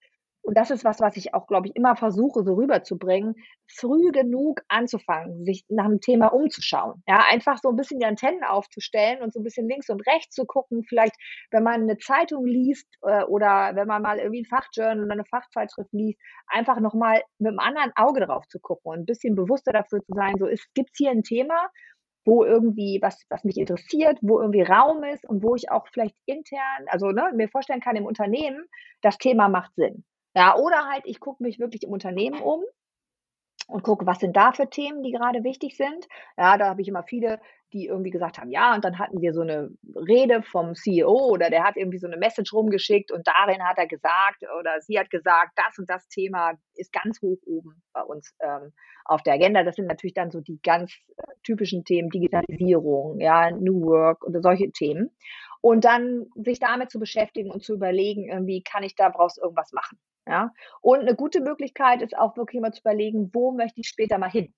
und 0.44 0.56
das 0.58 0.70
ist 0.70 0.84
was, 0.84 1.00
was 1.00 1.16
ich 1.16 1.34
auch, 1.34 1.46
glaube 1.48 1.68
ich, 1.68 1.76
immer 1.76 1.96
versuche, 1.96 2.44
so 2.44 2.54
rüberzubringen, 2.54 3.34
früh 3.68 4.12
genug 4.12 4.62
anzufangen, 4.68 5.44
sich 5.44 5.64
nach 5.68 5.86
'm 5.86 6.00
Thema 6.00 6.28
umzuschauen. 6.34 7.02
Ja, 7.08 7.24
einfach 7.30 7.58
so 7.62 7.70
'n 7.70 7.76
bisschen 7.76 7.98
die 8.00 8.06
Antennen 8.06 8.44
aufzustellen 8.44 9.22
und 9.22 9.32
so 9.34 9.40
'n 9.40 9.44
bisschen 9.44 9.68
links 9.68 9.90
und 9.90 10.00
rechts 10.06 10.34
zu 10.34 10.44
gucken. 10.46 10.84
Vielleicht, 10.88 11.14
wenn 11.50 11.62
man 11.64 11.86
'ne 11.86 11.98
Zeitung 11.98 12.46
liest, 12.46 12.86
äh, 13.02 13.24
oder 13.24 13.72
wenn 13.74 13.88
man 13.88 14.02
mal 14.02 14.18
irgendwie 14.18 14.40
'n 14.42 14.46
Fachjournal 14.46 15.04
oder 15.04 15.16
'ne 15.16 15.24
Fachzeitschrift 15.24 15.92
liest, 15.92 16.20
einfach 16.48 16.80
noch 16.80 16.94
mal 16.94 17.22
mit 17.38 17.52
'nem 17.52 17.58
anderen 17.58 17.92
Auge 17.96 18.20
drauf 18.26 18.46
zu 18.48 18.60
gucken 18.60 18.92
und 18.92 18.98
'n 19.00 19.06
bisschen 19.06 19.34
bewusster 19.36 19.72
dafür 19.72 20.00
zu 20.04 20.12
sein, 20.14 20.34
so 20.38 20.46
ist 20.46 20.68
gibt's 20.74 20.98
hier 20.98 21.10
'n 21.12 21.22
Thema, 21.24 21.68
wo 22.26 22.44
irgendwie 22.44 23.00
was 23.02 23.24
was 23.30 23.44
mich 23.44 23.58
interessiert, 23.58 24.18
wo 24.22 24.40
irgendwie 24.40 24.62
Raum 24.62 25.04
ist 25.04 25.24
und 25.28 25.42
wo 25.42 25.54
ich 25.56 25.70
auch 25.70 25.86
vielleicht 25.92 26.16
intern 26.26 26.86
also, 26.88 27.10
ne, 27.12 27.32
mir 27.34 27.48
vorstellen 27.48 27.80
kann 27.80 27.96
im 27.96 28.06
Unternehmen, 28.06 28.66
das 29.02 29.18
Thema 29.18 29.48
macht 29.48 29.74
Sinn. 29.76 30.04
Ja, 30.36 30.56
oder 30.56 30.88
halt, 30.88 31.02
ich 31.06 31.20
gucke 31.20 31.42
mich 31.44 31.60
wirklich 31.60 31.84
im 31.84 31.90
Unternehmen 31.92 32.40
um 32.42 32.64
und 33.68 33.82
gucke, 33.84 34.06
was 34.06 34.20
sind 34.20 34.36
da 34.36 34.52
für 34.52 34.68
Themen, 34.70 35.02
die 35.02 35.12
grade 35.12 35.44
wichtig 35.44 35.76
sind. 35.76 36.06
Ja, 36.36 36.58
da 36.58 36.68
habe 36.68 36.82
ich 36.82 36.88
immer 36.88 37.04
viele, 37.04 37.40
die 37.72 37.86
irgendwie 37.86 38.10
gesagt 38.10 38.38
haben: 38.38 38.50
„Ja, 38.50 38.74
und 38.74 38.84
dann 38.84 38.98
hatten 38.98 39.20
wir 39.22 39.34
so 39.34 39.42
'ne 39.44 39.70
Rede 39.96 40.42
vom 40.42 40.74
CEO 40.74 41.30
oder 41.30 41.50
der 41.50 41.64
hat 41.64 41.76
irgendwie 41.76 41.98
so 41.98 42.08
'ne 42.08 42.16
Message 42.18 42.52
rumgeschickt 42.52 43.12
und 43.12 43.26
darin 43.26 43.62
hat 43.64 43.78
er 43.78 43.86
gesagt 43.88 44.44
oder 44.60 44.80
sie 44.82 44.98
hat 44.98 45.10
gesagt, 45.10 45.52
das 45.56 45.78
und 45.78 45.90
das 45.90 46.08
Thema 46.08 46.54
ist 46.74 46.92
ganz 46.92 47.22
hoch 47.22 47.38
oben 47.46 47.82
bei 47.92 48.02
uns, 48.02 48.34
ähm, 48.40 48.72
auf 49.06 49.22
der 49.22 49.34
Agenda.“ 49.34 49.64
Das 49.64 49.76
sind 49.76 49.86
natürlich 49.88 50.14
dann 50.14 50.30
so 50.32 50.40
die 50.40 50.60
ganz, 50.62 50.92
äh, 51.18 51.22
typischen 51.44 51.84
Themen, 51.84 52.10
Digitalisierung, 52.10 53.20
ja, 53.20 53.50
New 53.52 53.82
Work 53.86 54.24
oder 54.26 54.42
solche 54.42 54.70
Themen. 54.72 55.10
Und 55.62 55.84
dann 55.86 56.26
sich 56.36 56.60
damit 56.60 56.90
zu 56.90 56.98
beschäftigen 57.00 57.50
und 57.50 57.64
zu 57.64 57.74
überlegen, 57.74 58.28
irgendwie 58.30 58.62
kann 58.62 58.82
ich 58.84 58.96
da 58.96 59.10
draus 59.10 59.38
irgendwas 59.38 59.72
machen, 59.72 59.98
ja? 60.28 60.52
Und 60.82 61.04
'ne 61.04 61.14
gute 61.16 61.40
Möglichkeit 61.40 62.02
ist 62.02 62.16
auch 62.18 62.36
wirklich 62.36 62.60
mal 62.62 62.72
zu 62.72 62.80
überlegen, 62.80 63.30
wo 63.34 63.52
möchte 63.52 63.80
ich 63.80 63.88
später 63.88 64.18
mal 64.18 64.30
hin? 64.30 64.54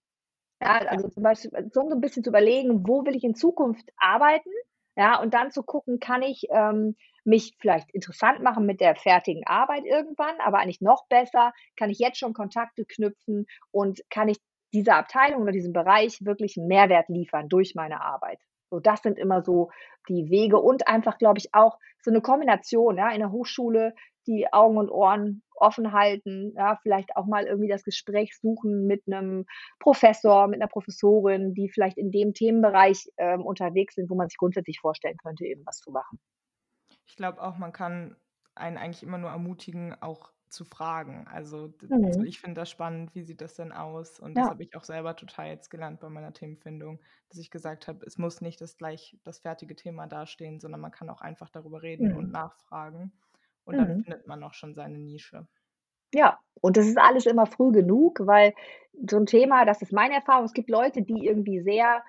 Ja, 0.63 0.79
also, 0.89 1.09
zum 1.09 1.23
Beispiel 1.25 1.51
so 1.73 1.83
'n 1.83 2.01
bisschen 2.01 2.25
zu 2.25 2.31
überlegen, 2.31 2.87
wo 2.89 3.05
will 3.07 3.17
ich 3.17 3.25
in 3.25 3.35
Zukunft 3.35 3.91
arbeiten, 3.99 4.51
ja? 4.97 5.21
Und 5.21 5.35
dann 5.35 5.51
zu 5.53 5.63
gucken, 5.65 6.01
kann 6.01 6.23
ich, 6.23 6.47
ähm, 6.51 6.97
mich 7.25 7.57
vielleicht 7.61 7.91
interessant 7.93 8.43
machen 8.43 8.67
mit 8.67 8.81
der 8.81 8.97
fertigen 8.97 9.45
Arbeit 9.47 9.85
irgendwann, 9.87 10.41
aber 10.41 10.59
eigentlich 10.59 10.81
noch 10.83 11.07
besser, 11.09 11.53
kann 11.77 11.91
ich 11.91 11.99
jetzt 11.99 12.19
schon 12.19 12.35
Kontakte 12.35 12.85
knüpfen 12.87 13.47
und 13.73 14.03
kann 14.11 14.29
ich 14.29 14.39
dieser 14.75 14.97
Abteilung 14.97 15.43
oder 15.43 15.53
diesem 15.53 15.73
Bereich 15.75 16.25
wirklich 16.25 16.57
Mehrwert 16.57 17.09
liefern 17.09 17.49
durch 17.49 17.75
meine 17.75 18.01
Arbeit? 18.03 18.41
So, 18.71 18.81
das 18.81 19.03
sind 19.03 19.19
immer 19.19 19.43
so 19.43 19.71
die 20.09 20.31
Wege 20.31 20.59
und 20.61 20.89
einfach, 20.89 21.19
glaube 21.19 21.39
ich, 21.39 21.55
auch 21.55 21.79
so 22.03 22.11
eine 22.11 22.21
Kombination, 22.23 22.99
ja, 22.99 23.11
in 23.11 23.21
der 23.21 23.33
Hochschule 23.33 23.95
die 24.27 24.47
Augen 24.53 24.79
und 24.79 24.91
Ohren 24.91 25.43
offen 25.55 25.93
halten, 25.93 26.53
ja, 26.57 26.79
vielleicht 26.83 27.17
auch 27.17 27.27
mal 27.27 27.47
irgendwie 27.47 27.69
das 27.69 27.85
Gespräch 27.85 28.37
suchen 28.39 28.87
mit 28.87 29.03
einem 29.07 29.47
Professor, 29.81 30.49
mit 30.49 30.61
einer 30.61 30.69
Professorin, 30.69 31.55
die 31.55 31.71
vielleicht 31.71 31.97
in 31.99 32.11
dem 32.11 32.35
Themenbereich 32.35 33.07
ähm, 33.19 33.43
unterwegs 33.45 33.95
sind, 33.95 34.11
wo 34.11 34.15
man 34.15 34.29
sich 34.29 34.37
grundsätzlich 34.39 34.79
vorstellen 34.81 35.17
könnte, 35.23 35.47
eben 35.47 35.63
was 35.67 35.79
zu 35.79 35.91
machen. 35.91 36.19
Ich 37.07 37.17
glaube 37.17 37.43
auch, 37.43 37.57
man 37.57 37.73
kann 37.73 38.17
einen 38.55 38.77
eigentlich 38.79 39.03
immer 39.03 39.19
nur 39.19 39.31
ermutigen, 39.31 39.95
auch 40.03 40.33
zu 40.49 40.65
fragen. 40.65 41.27
Also, 41.29 41.75
also 41.83 41.91
Mhm. 41.91 42.27
ich 42.27 42.39
finde 42.41 42.61
das 42.61 42.71
spannend, 42.71 43.15
wie 43.15 43.23
sieht 43.23 43.41
das 43.41 43.55
denn 43.55 43.73
aus? 43.73 44.21
Und 44.21 44.39
das 44.39 44.49
Ja. 44.49 44.51
habe 44.51 44.63
ich 44.63 44.75
auch 44.77 44.85
selber 44.85 45.17
total 45.17 45.49
jetzt 45.49 45.71
gelernt 45.71 46.01
bei 46.01 46.09
meiner 46.09 46.33
Themenfindung, 46.33 47.03
dass 47.29 47.39
ich 47.39 47.51
gesagt 47.51 47.89
habe, 47.89 48.05
es 48.07 48.17
muss 48.19 48.41
nicht 48.41 48.61
das 48.61 48.77
gleich 48.77 49.19
das 49.25 49.41
fertige 49.41 49.75
Thema 49.77 50.07
dastehen, 50.07 50.61
sondern 50.61 50.81
man 50.81 50.93
kann 50.93 51.11
auch 51.11 51.21
einfach 51.21 51.51
darüber 51.51 51.83
reden 51.83 52.11
und 52.13 52.31
Mhm. 52.31 52.33
nachfragen. 52.33 53.13
Und 53.67 53.79
dann 53.79 53.93
Mhm. 53.93 54.05
findet 54.05 54.27
man 54.27 54.43
auch 54.45 54.55
schon 54.55 54.75
seine 54.75 54.99
Nische. 54.99 55.49
Ja, 56.15 56.39
und 56.61 56.77
das 56.77 56.87
ist 56.87 56.99
alles 56.99 57.27
immer 57.27 57.47
früh 57.47 57.73
genug, 57.73 58.21
weil 58.27 58.55
so 59.09 59.17
'n 59.19 59.27
Thema, 59.27 59.65
das 59.65 59.83
ist 59.83 59.93
meine 59.93 60.15
Erfahrung, 60.15 60.45
es 60.47 60.53
gibt 60.55 60.71
Leute, 60.71 61.03
die 61.03 61.27
irgendwie 61.27 61.61
sehr 61.61 62.03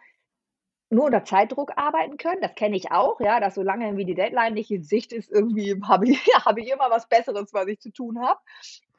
nur 0.89 1.05
unter 1.05 1.25
Zeitdruck 1.25 1.73
arbeiten 1.77 2.17
können. 2.17 2.41
Das 2.41 2.55
kenne 2.55 2.77
ich 2.77 2.91
auch, 2.91 3.19
ja, 3.21 3.39
dass 3.41 3.55
solange 3.55 3.85
irgendwie 3.87 4.05
die 4.05 4.15
Deadline 4.15 4.53
nicht 4.55 4.71
in 4.71 4.83
Sicht 4.83 5.13
ist, 5.13 5.31
irgendwie 5.31 5.79
habe 5.83 6.09
ich 6.09 6.19
habe 6.45 6.61
ich 6.61 6.71
immer 6.71 6.89
was 6.89 7.09
Besseres, 7.09 7.53
was 7.53 7.67
ich 7.67 7.79
zu 7.81 7.91
tun 7.91 8.19
habe. 8.21 8.39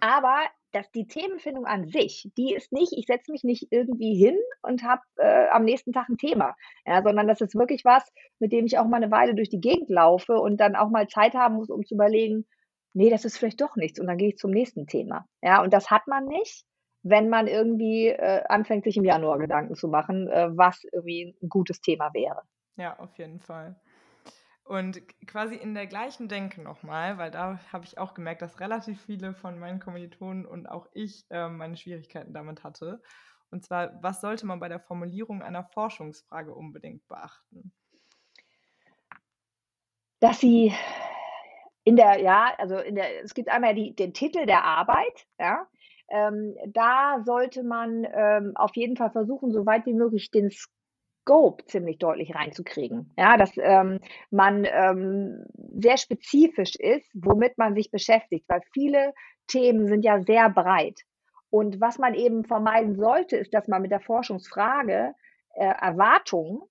Aber 0.01 0.37
dass 0.73 0.91
die 0.93 1.07
Themenfindung 1.07 1.65
an 1.67 1.89
sich, 1.89 2.31
die 2.37 2.55
ist 2.55 2.73
nicht 2.73 2.93
ich 2.97 3.07
setze 3.07 3.33
mich 3.33 3.43
nicht 3.43 3.69
irgendwie 3.71 4.15
hin 4.15 4.37
und 4.63 4.83
habe, 4.83 5.01
äh, 5.17 5.49
am 5.49 5.65
nächsten 5.65 5.93
Tag 5.93 6.09
'n 6.09 6.19
Thema, 6.19 6.55
ja, 6.87 7.03
sondern 7.03 7.27
das 7.27 7.41
ist 7.41 7.55
wirklich 7.55 7.85
was, 7.85 8.05
mit 8.39 8.53
dem 8.53 8.67
ich 8.67 8.79
auch 8.79 8.87
mal 8.87 9.01
'ne 9.01 9.11
Weile 9.11 9.35
durch 9.35 9.49
die 9.49 9.61
Gegend 9.61 9.89
laufe 9.91 10.35
und 10.35 10.59
dann 10.59 10.77
auch 10.77 10.91
mal 10.91 11.09
Zeit 11.09 11.35
haben 11.35 11.57
muss, 11.57 11.71
um 11.71 11.85
zu 11.85 11.95
überlegen: 11.95 12.47
„Ne, 12.95 13.11
das 13.11 13.25
ist 13.25 13.39
vielleicht 13.39 13.61
doch 13.61 13.77
nichts“, 13.77 13.99
und 13.99 14.07
dann 14.07 14.19
gehe 14.19 14.29
ich 14.29 14.37
zum 14.37 14.51
nächsten 14.53 14.87
Thema. 14.87 15.27
Ja, 15.43 15.63
und 15.63 15.73
das 15.73 15.91
hat 15.91 16.07
man 16.07 16.27
nicht, 16.27 16.65
wenn 17.03 17.29
man 17.31 17.47
irgendwie, 17.49 18.09
äh, 18.09 18.43
anfängt, 18.49 18.85
sich 18.85 18.97
im 18.99 19.05
Januar 19.05 19.39
Gedanken 19.39 19.75
zu 19.75 19.89
machen, 19.89 20.29
äh, 20.29 20.49
was 20.57 20.83
irgendwie 20.93 21.35
'n 21.43 21.49
gutes 21.49 21.81
Thema 21.81 22.11
wäre. 22.15 22.43
Ja, 22.79 22.97
auf 23.01 23.19
jeden 23.19 23.41
Fall. 23.41 23.81
Und 24.69 25.01
quasi 25.27 25.55
in 25.55 25.73
der 25.73 25.87
gleichen 25.87 26.29
Denke 26.29 26.61
noch 26.61 26.83
mal, 26.83 27.17
weil 27.17 27.31
da 27.31 27.59
habe 27.73 27.87
ich 27.87 27.97
auch 27.97 28.13
gemerkt, 28.13 28.43
dass 28.43 28.61
relativ 28.61 29.01
viele 29.01 29.33
von 29.33 29.59
meinen 29.59 29.81
Kommilitonen 29.81 30.45
und 30.45 30.67
auch 30.67 30.87
ich, 30.93 31.25
ähm, 31.31 31.57
meine 31.57 31.75
Schwierigkeiten 31.75 32.35
damit 32.35 32.65
hatte. 32.65 33.01
Und 33.51 33.65
zwar, 33.65 34.03
was 34.03 34.21
sollte 34.21 34.45
man 34.45 34.61
bei 34.61 34.69
der 34.69 34.79
Formulierung 34.79 35.41
einer 35.41 35.65
Forschungsfrage 35.65 36.55
unbedingt 36.55 37.09
beachten? 37.09 37.73
Dass 40.21 40.39
sie 40.39 40.75
in 41.85 41.97
der 41.97 42.21
ja, 42.21 42.53
also 42.59 42.77
in 42.77 42.97
der 42.97 43.25
es 43.25 43.33
gibt 43.33 43.49
einmal 43.49 43.75
die 43.75 43.97
den 43.97 44.13
Titel 44.13 44.45
der 44.45 44.65
Arbeit, 44.65 45.27
ja. 45.41 45.67
Ähm, 46.11 46.55
da 46.67 47.23
sollte 47.25 47.63
man, 47.63 48.07
ähm, 48.13 48.53
auf 48.55 48.77
jeden 48.77 48.97
Fall 48.99 49.11
versuchen, 49.11 49.51
so 49.51 49.65
weit 49.65 49.87
wie 49.87 49.95
möglich 49.95 50.31
den 50.31 50.51
Scope 51.29 51.65
ziemlich 51.67 51.99
deutlich 51.99 52.35
reinzukriegen. 52.35 53.13
Ja, 53.19 53.37
dass, 53.37 53.53
ähm, 53.59 54.01
man, 54.31 54.67
ähm, 54.71 55.45
sehr 55.79 55.99
spezifisch 55.99 56.75
ist, 56.77 57.11
womit 57.15 57.59
man 57.59 57.75
sich 57.75 57.91
beschäftigt, 57.91 58.47
weil 58.49 58.63
viele 58.73 59.13
Themen 59.47 59.87
sind 59.89 60.05
ja 60.05 60.23
sehr 60.23 60.49
breit. 60.49 61.03
Und 61.51 61.81
was 61.81 61.99
man 61.99 62.15
eben 62.15 62.45
vermeiden 62.45 62.97
sollte, 62.97 63.37
ist, 63.37 63.53
dass 63.53 63.69
man 63.69 63.83
mit 63.83 63.91
der 63.91 64.01
Forschungsfrage, 64.01 65.15
äh, 65.55 65.75
Erwartungen 65.81 66.63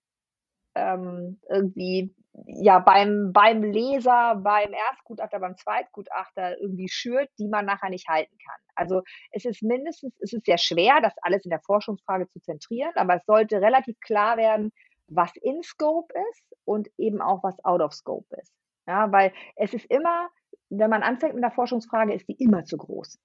ähm, 0.75 1.39
irgendwie 1.49 2.15
ja 2.45 2.79
beim 2.79 3.31
beim 3.33 3.63
Leser, 3.63 4.35
beim 4.43 4.73
Erstgutachter, 4.73 5.39
beim 5.39 5.57
Zweitgutachter 5.57 6.59
irgendwie 6.61 6.89
schürt, 6.89 7.29
die 7.39 7.47
man 7.47 7.65
nachher 7.65 7.89
nicht 7.89 8.07
halten 8.07 8.37
kann. 8.45 8.59
Also, 8.75 9.01
es 9.31 9.45
ist 9.45 9.63
mindestens 9.63 10.13
es 10.21 10.33
ist 10.33 10.45
sehr 10.45 10.57
schwer, 10.59 11.01
das 11.01 11.13
alles 11.21 11.43
in 11.45 11.49
der 11.51 11.61
Forschungsfrage 11.61 12.27
zu 12.29 12.39
zentrieren, 12.41 12.91
aber 12.95 13.15
es 13.15 13.25
sollte 13.25 13.61
relativ 13.61 13.99
klar 14.01 14.37
werden, 14.37 14.71
was 15.07 15.31
in 15.41 15.63
Scope 15.63 16.13
ist 16.31 16.43
und 16.65 16.89
eben 16.97 17.21
auch, 17.21 17.43
was 17.43 17.63
out 17.65 17.81
of 17.81 17.93
Scope 17.93 18.27
ist. 18.41 18.53
Ja, 18.87 19.11
weil 19.11 19.33
es 19.55 19.73
ist 19.73 19.85
immer 19.91 20.29
wenn 20.69 20.89
man 20.89 21.01
anfängt 21.03 21.33
mit 21.35 21.41
'ner 21.43 21.51
Forschungsfrage, 21.51 22.13
ist 22.13 22.27
die 22.27 22.35
immer 22.43 22.65
zu 22.65 22.75
groß. 22.77 23.17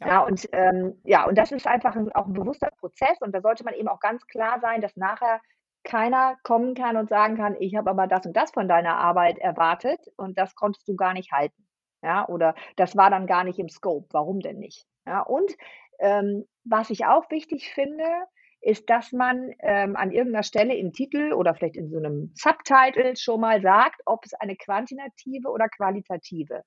Ja. 0.00 0.06
Ja, 0.08 0.20
und, 0.24 0.48
ähm 0.52 1.00
ja, 1.04 1.26
und 1.26 1.36
das 1.38 1.52
ist 1.52 1.66
einfach 1.66 1.96
'n 1.96 2.12
auch 2.12 2.26
'n 2.28 2.34
bewusster 2.34 2.70
Prozess 2.80 3.18
und 3.20 3.32
da 3.34 3.40
sollte 3.42 3.64
man 3.64 3.74
eben 3.74 3.88
auch 3.88 4.00
ganz 4.00 4.26
klar 4.28 4.60
sein, 4.60 4.80
dass 4.82 4.96
nachher 4.96 5.40
keiner 5.86 6.36
kommen 6.44 6.74
kann 6.76 6.98
und 6.98 7.08
sagen 7.10 7.36
kann: 7.38 7.56
„Ich 7.60 7.76
habe 7.76 7.90
aber 7.90 8.08
das 8.08 8.26
und 8.26 8.36
das 8.36 8.52
von 8.52 8.68
deiner 8.68 8.98
Arbeit 8.98 9.38
erwartet 9.38 10.00
und 10.18 10.38
das 10.38 10.54
konntest 10.56 10.88
du 10.88 10.96
gar 10.96 11.14
nicht 11.14 11.32
halten.“ 11.32 11.66
Ja, 12.04 12.28
oder 12.28 12.54
das 12.76 12.96
war 12.96 13.10
dann 13.10 13.26
gar 13.28 13.44
nicht 13.44 13.58
im 13.60 13.70
Scope. 13.70 14.08
Warum 14.12 14.40
denn 14.40 14.58
nicht? 14.58 14.86
Ja, 15.06 15.22
und, 15.22 15.52
ähm, 16.00 16.46
was 16.64 16.90
ich 16.90 17.06
auch 17.06 17.30
wichtig 17.30 17.70
finde, 17.74 18.04
ist, 18.62 18.90
dass 18.90 19.12
man, 19.12 19.52
ähm, 19.60 19.96
an 19.96 20.12
irgend 20.12 20.32
'ner 20.34 20.42
Stelle 20.44 20.74
im 20.76 20.92
Titel 20.92 21.32
oder 21.34 21.54
vielleicht 21.54 21.76
in 21.76 21.90
so 21.90 22.00
'nem 22.00 22.32
Subtitle 22.36 23.16
schon 23.16 23.40
mal 23.40 23.62
sagt, 23.62 24.02
ob 24.06 24.24
es 24.26 24.34
eine 24.34 24.56
quantitative 24.56 25.48
oder 25.50 25.68
qualitative, 25.68 26.62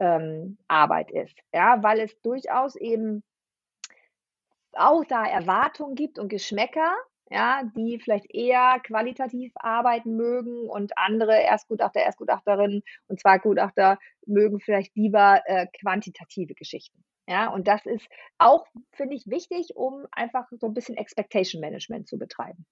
ähm, 0.00 0.58
Arbeit 0.68 1.10
ist. 1.12 1.38
Ja, 1.54 1.82
weil 1.84 2.00
es 2.00 2.20
durchaus 2.22 2.76
eben 2.76 3.22
auch 4.76 5.04
da 5.04 5.24
Erwartungen 5.24 5.94
gibt 5.94 6.18
und 6.18 6.28
Geschmäcker, 6.28 6.94
ja, 7.30 7.62
die 7.76 8.00
vielleicht 8.02 8.32
eher 8.34 8.80
qualitativ 8.84 9.52
arbeiten 9.56 10.16
mögen 10.16 10.68
und 10.68 10.98
andere 10.98 11.40
Erstgutachter, 11.42 12.00
Erstgutachterinnen 12.00 12.82
und 13.08 13.20
Zweitgutachter 13.20 13.98
mögen 14.26 14.60
vielleicht 14.60 14.94
lieber, 14.96 15.42
äh, 15.46 15.66
quantitative 15.80 16.54
Geschichten. 16.54 17.04
Ja, 17.28 17.48
und 17.48 17.68
das 17.68 17.86
ist 17.86 18.06
auch, 18.38 18.66
finde 18.92 19.16
ich, 19.16 19.24
wichtig, 19.26 19.76
um 19.76 20.06
einfach 20.12 20.46
so 20.52 20.66
'n 20.68 20.74
bisschen 20.74 20.96
Expectation 20.98 21.60
Management 21.60 22.08
zu 22.08 22.18
betreiben. 22.18 22.66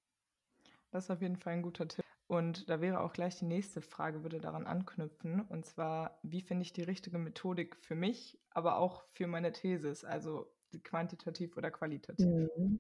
Das 0.93 1.05
ist 1.05 1.11
auf 1.11 1.23
jeden 1.23 1.37
Fall 1.39 1.55
'n 1.55 1.63
guter 1.63 1.89
Tipp. 1.89 2.05
Und 2.27 2.69
da 2.69 2.81
wäre 2.83 3.01
auch 3.01 3.15
gleich 3.15 3.39
die 3.39 3.47
nächste 3.47 3.81
Frage 3.81 4.23
würde 4.23 4.41
daran 4.41 4.67
anknüpfen. 4.67 5.41
Und 5.41 5.65
zwar: 5.65 6.19
Wie 6.23 6.43
finde 6.43 6.63
ich 6.65 6.75
die 6.75 6.83
richtige 6.83 7.19
Methodik 7.19 7.77
für 7.77 7.95
mich, 7.95 8.39
aber 8.51 8.77
auch 8.77 9.05
für 9.15 9.27
meine 9.27 9.53
Thesis, 9.53 10.05
also 10.05 10.53
quantitativ 10.85 11.57
oder 11.57 11.71
qualitativ? 11.71 12.37
Mhm. 12.59 12.79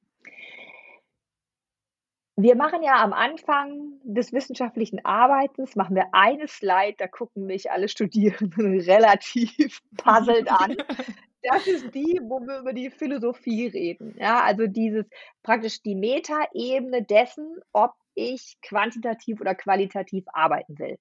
Wir 2.37 2.57
machen 2.57 2.83
ja 2.83 3.03
am 3.03 3.12
Anfang 3.12 4.01
des 4.05 4.33
wissenschaftlichen 4.33 5.05
Arbeitens 5.05 5.77
machen 5.77 5.95
wir 5.95 6.07
eine 6.12 6.49
Slide, 6.49 6.95
da 6.97 7.07
gucken 7.07 7.45
mich 7.45 7.71
alle 7.71 7.89
Studierenden 7.89 8.81
relativ 8.89 9.81
puzzled 9.97 10.51
an. 10.51 10.77
Das 11.45 11.67
ist 11.67 11.93
die, 11.93 12.21
wo 12.23 12.39
wir 12.39 12.61
über 12.61 12.73
die 12.73 12.89
Philosophie 12.89 13.67
reden. 13.67 14.15
Ja, 14.17 14.45
also 14.45 14.69
dieses 14.69 15.07
praktisch 15.43 15.83
die 15.83 15.97
Metaebene 15.97 17.03
dessen, 17.03 17.57
ob 17.73 17.95
ich 18.15 18.59
quantitativ 18.62 19.41
oder 19.41 19.57
qualitativ 19.57 20.25
arbeiten 20.33 20.79
will. 20.79 21.01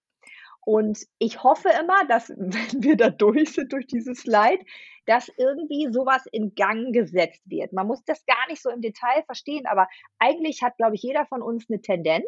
Und 0.65 0.99
ich 1.19 1.43
hoffe 1.43 1.69
immer, 1.81 2.05
dass, 2.07 2.29
wenn 2.37 2.83
wir 2.83 2.97
da 2.97 3.09
durch 3.09 3.53
sind 3.53 3.73
durch 3.73 3.87
diese 3.87 4.15
Slide, 4.15 4.63
dass 5.05 5.29
irgendwie 5.37 5.87
so 5.91 6.05
was 6.05 6.25
in 6.27 6.53
Gang 6.55 6.93
gesetzt 6.93 7.41
wird. 7.45 7.73
Man 7.73 7.87
muss 7.87 8.03
das 8.05 8.23
gar 8.25 8.47
nicht 8.49 8.61
so 8.61 8.69
im 8.69 8.81
Detail 8.81 9.23
verstehen, 9.25 9.65
aber 9.65 9.87
eigentlich 10.19 10.61
hat, 10.61 10.77
glaube 10.77 10.95
ich, 10.95 11.01
jeder 11.03 11.25
von 11.25 11.41
uns 11.41 11.67
'ne 11.69 11.81
Tendenz. 11.81 12.25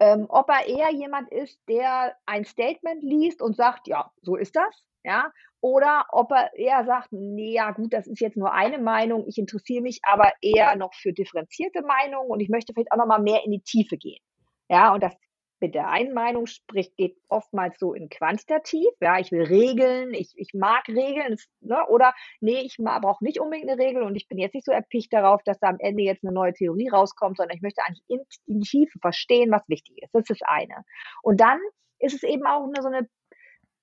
Ähm, 0.00 0.26
ob 0.28 0.48
er 0.50 0.66
eher 0.66 0.92
jemand 0.92 1.30
ist, 1.32 1.58
der 1.68 2.14
ein 2.26 2.44
Statement 2.44 3.02
liest 3.02 3.42
und 3.42 3.56
sagt: 3.56 3.88
„Ja, 3.88 4.12
so 4.22 4.36
ist 4.36 4.54
das“, 4.56 4.84
ja? 5.04 5.32
Oder 5.60 6.06
ob 6.12 6.30
er 6.30 6.54
eher 6.56 6.84
sagt: 6.84 7.12
„Ne, 7.12 7.52
ja 7.52 7.72
gut, 7.72 7.92
das 7.92 8.06
ist 8.06 8.20
jetzt 8.20 8.36
nur 8.36 8.52
eine 8.52 8.78
Meinung. 8.78 9.24
Ich 9.26 9.38
interessiere 9.38 9.82
mich 9.82 10.00
aber 10.04 10.30
eher 10.40 10.76
noch 10.76 10.94
für 10.94 11.12
differenzierte 11.12 11.82
Meinungen 11.82 12.30
und 12.30 12.40
ich 12.40 12.48
möchte 12.48 12.72
vielleicht 12.72 12.92
auch 12.92 12.96
noch 12.98 13.06
mal 13.06 13.20
mehr 13.20 13.44
in 13.44 13.50
die 13.52 13.62
Tiefe 13.62 13.96
gehen.“ 13.96 14.20
Ja, 14.68 14.94
und 14.94 15.02
das 15.02 15.14
mit 15.60 15.74
der 15.74 15.88
einen 15.90 16.14
Meinung 16.14 16.46
spricht 16.46 16.96
geht 16.96 17.16
oftmals 17.28 17.78
so 17.78 17.94
in 17.94 18.08
quantitativ. 18.08 18.88
Ja, 19.00 19.18
ich 19.18 19.32
will 19.32 19.42
Regeln, 19.44 20.14
ich 20.14 20.32
ich 20.36 20.54
mag 20.54 20.88
Regeln, 20.88 21.36
ne? 21.60 21.86
Oder: 21.88 22.14
„Ne, 22.40 22.62
ich 22.64 22.76
brauche 22.78 23.24
nicht 23.24 23.40
unbedingt 23.40 23.68
'ne 23.68 23.78
Regel 23.78 24.02
und 24.02 24.16
ich 24.16 24.28
bin 24.28 24.38
jetzt 24.38 24.54
nicht 24.54 24.66
so 24.66 24.72
erpicht 24.72 25.12
darauf, 25.12 25.42
dass 25.44 25.58
da 25.60 25.68
am 25.68 25.78
Ende 25.80 26.02
jetzt 26.04 26.24
'ne 26.24 26.32
neue 26.32 26.52
Theorie 26.54 26.88
rauskommt, 26.88 27.36
sondern 27.38 27.56
ich 27.56 27.62
möchte 27.62 27.82
eigentlich 27.86 28.04
in 28.08 28.20
in 28.46 28.60
die 28.60 28.68
Tiefe 28.68 28.98
verstehen, 29.00 29.50
was 29.52 29.62
wichtig 29.68 29.98
ist.“ 30.02 30.14
Das 30.14 30.22
ist 30.30 30.40
das 30.42 30.48
eine. 30.48 30.84
Und 31.22 31.40
dann 31.40 31.58
ist 32.00 32.14
es 32.14 32.22
eben 32.24 32.46
auch, 32.46 32.66
ne, 32.68 32.82
so 32.82 32.88
'ne 32.88 33.08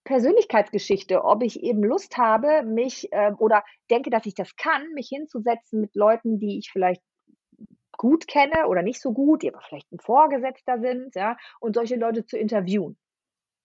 Persönlichkeitsgeschichte, 0.05 1.23
ob 1.25 1.43
ich 1.43 1.61
eben 1.63 1.83
Lust 1.83 2.17
habe, 2.17 2.63
mich, 2.63 3.09
ähm 3.13 3.35
oder 3.39 3.63
denke, 3.91 4.09
dass 4.11 4.25
ich 4.27 4.35
das 4.35 4.55
kann, 4.57 4.83
mich 4.95 5.09
hinzusetzen 5.09 5.81
mit 5.81 5.95
Leuten, 5.95 6.39
die 6.39 6.59
ich 6.59 6.71
vielleicht 6.71 7.01
gut 8.05 8.27
kenne 8.27 8.67
oder 8.67 8.81
nicht 8.83 9.01
so 9.01 9.13
gut, 9.13 9.43
die 9.43 9.49
aber 9.53 9.61
vielleicht 9.67 9.91
'n 9.93 9.99
Vorgesetzter 9.99 10.79
sind, 10.81 11.15
ja, 11.15 11.37
und 11.61 11.75
solche 11.75 11.95
Leute 11.97 12.25
zu 12.25 12.37
interviewen. 12.37 12.97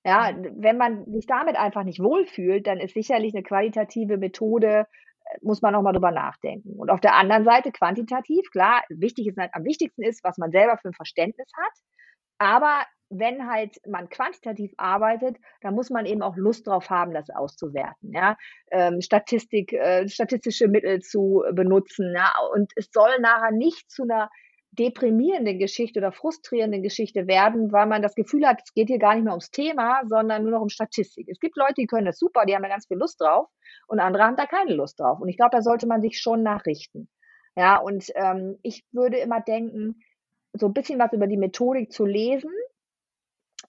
Ja, 0.06 0.32
wenn 0.56 0.78
man 0.78 1.06
sich 1.12 1.26
damit 1.26 1.56
einfach 1.56 1.84
nicht 1.84 2.00
wohlfühlt, 2.02 2.66
dann 2.66 2.78
ist 2.80 2.94
sicherlich 2.94 3.34
'ne 3.34 3.42
qualitative 3.44 4.18
Methode 4.18 4.86
äh, 5.26 5.38
muss 5.42 5.62
man 5.62 5.74
noch 5.74 5.82
mal 5.82 5.92
drüber 5.94 6.12
nachdenken. 6.12 6.74
Und 6.80 6.90
auf 6.90 7.00
der 7.00 7.16
anderen 7.16 7.44
Seite 7.44 7.72
quantitativ, 7.72 8.50
klar, 8.52 8.82
wichtig 8.90 9.28
ist 9.28 9.38
am 9.38 9.64
wichtigsten 9.64 10.02
ist, 10.04 10.24
was 10.24 10.38
man 10.38 10.52
selber 10.52 10.78
für 10.78 10.88
'n 10.90 10.94
Verständnis 10.94 11.48
hat. 11.56 11.72
aber 12.40 12.84
wenn 13.10 13.48
halt 13.50 13.80
man 13.86 14.08
quantitativ 14.08 14.72
arbeitet, 14.76 15.36
dann 15.60 15.74
muss 15.74 15.90
man 15.90 16.06
eben 16.06 16.22
auch 16.22 16.36
Lust 16.36 16.66
drauf 16.66 16.90
haben, 16.90 17.12
das 17.12 17.28
auszuwerten, 17.28 18.12
ja. 18.12 18.36
Ähm, 18.70 19.00
Statistik, 19.00 19.72
äh, 19.72 20.08
statistische 20.08 20.68
Mittel 20.68 21.00
zu 21.00 21.42
benutzen, 21.52 22.14
ja. 22.14 22.32
Und 22.54 22.72
es 22.76 22.90
soll 22.92 23.18
nachher 23.20 23.50
nicht 23.50 23.90
zu 23.90 24.04
einer 24.04 24.30
deprimierenden 24.72 25.58
Geschichte 25.58 25.98
oder 25.98 26.12
frustrierenden 26.12 26.82
Geschichte 26.82 27.26
werden, 27.26 27.72
weil 27.72 27.86
man 27.86 28.02
das 28.02 28.14
Gefühl 28.14 28.46
hat, 28.46 28.62
es 28.64 28.72
geht 28.72 28.88
hier 28.88 29.00
gar 29.00 29.14
nicht 29.14 29.24
mehr 29.24 29.32
ums 29.32 29.50
Thema, 29.50 30.02
sondern 30.06 30.42
nur 30.42 30.52
noch 30.52 30.62
um 30.62 30.68
Statistik. 30.68 31.28
Es 31.28 31.40
gibt 31.40 31.56
Leute, 31.56 31.74
die 31.78 31.86
können 31.86 32.06
das 32.06 32.18
super, 32.18 32.46
die 32.46 32.54
haben 32.54 32.62
da 32.62 32.68
ganz 32.68 32.86
viel 32.86 32.96
Lust 32.96 33.20
drauf 33.20 33.48
und 33.88 33.98
andere 33.98 34.22
haben 34.22 34.36
da 34.36 34.46
keine 34.46 34.74
Lust 34.74 35.00
drauf. 35.00 35.20
Und 35.20 35.28
ich 35.28 35.36
glaube, 35.36 35.50
da 35.50 35.62
sollte 35.62 35.88
man 35.88 36.00
sich 36.00 36.20
schon 36.20 36.44
nachrichten. 36.44 37.08
Ja, 37.56 37.78
und 37.78 38.06
ähm, 38.14 38.58
ich 38.62 38.84
würde 38.92 39.18
immer 39.18 39.40
denken, 39.40 40.00
so 40.52 40.66
ein 40.66 40.72
bisschen 40.72 41.00
was 41.00 41.12
über 41.12 41.26
die 41.26 41.36
Methodik 41.36 41.92
zu 41.92 42.06
lesen 42.06 42.52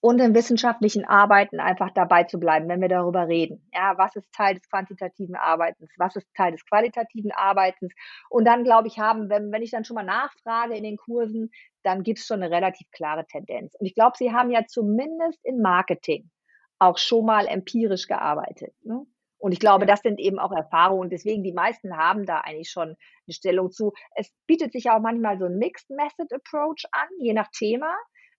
und 0.01 0.19
in 0.19 0.33
wissenschaftlichen 0.33 1.05
Arbeiten 1.05 1.59
einfach 1.59 1.91
dabei 1.91 2.23
zu 2.23 2.39
bleiben, 2.39 2.67
wenn 2.67 2.81
wir 2.81 2.89
darüber 2.89 3.27
reden. 3.27 3.69
Ja, 3.71 3.93
was 3.97 4.15
ist 4.15 4.33
Teil 4.33 4.55
des 4.55 4.67
quantitativen 4.67 5.35
Arbeitens? 5.35 5.91
Was 5.97 6.15
ist 6.15 6.27
Teil 6.35 6.51
des 6.51 6.65
qualitativen 6.65 7.31
Arbeitens? 7.31 7.93
Und 8.29 8.45
dann, 8.45 8.63
glaube 8.63 8.87
ich, 8.87 8.97
haben, 8.97 9.29
wenn, 9.29 9.51
wenn 9.51 9.61
ich 9.61 9.69
dann 9.69 9.85
schon 9.85 9.95
mal 9.95 10.03
nachfrage 10.03 10.75
in 10.75 10.83
den 10.83 10.97
Kursen, 10.97 11.51
dann 11.83 12.01
gibt 12.01 12.17
es 12.17 12.25
schon 12.25 12.41
eine 12.41 12.53
relativ 12.53 12.89
klare 12.91 13.25
Tendenz. 13.27 13.75
Und 13.75 13.85
ich 13.85 13.93
glaube, 13.93 14.17
Sie 14.17 14.33
haben 14.33 14.49
ja 14.49 14.65
zumindest 14.67 15.39
in 15.45 15.61
Marketing 15.61 16.31
auch 16.79 16.97
schon 16.97 17.25
mal 17.25 17.45
empirisch 17.45 18.07
gearbeitet. 18.07 18.73
Ne? 18.83 19.05
Und 19.37 19.51
ich 19.51 19.59
glaube, 19.59 19.85
das 19.85 20.01
sind 20.01 20.19
eben 20.19 20.39
auch 20.39 20.51
Erfahrungen. 20.51 21.01
Und 21.01 21.09
deswegen, 21.11 21.43
die 21.43 21.53
meisten 21.53 21.95
haben 21.95 22.25
da 22.25 22.39
eigentlich 22.39 22.71
schon 22.71 22.89
eine 22.89 23.33
Stellung 23.33 23.71
zu. 23.71 23.93
Es 24.15 24.31
bietet 24.47 24.71
sich 24.71 24.85
ja 24.85 24.97
auch 24.97 25.01
manchmal 25.01 25.37
so 25.37 25.45
ein 25.45 25.57
Mixed 25.57 25.91
Method 25.91 26.33
Approach 26.33 26.85
an, 26.91 27.07
je 27.19 27.33
nach 27.33 27.49
Thema. 27.51 27.95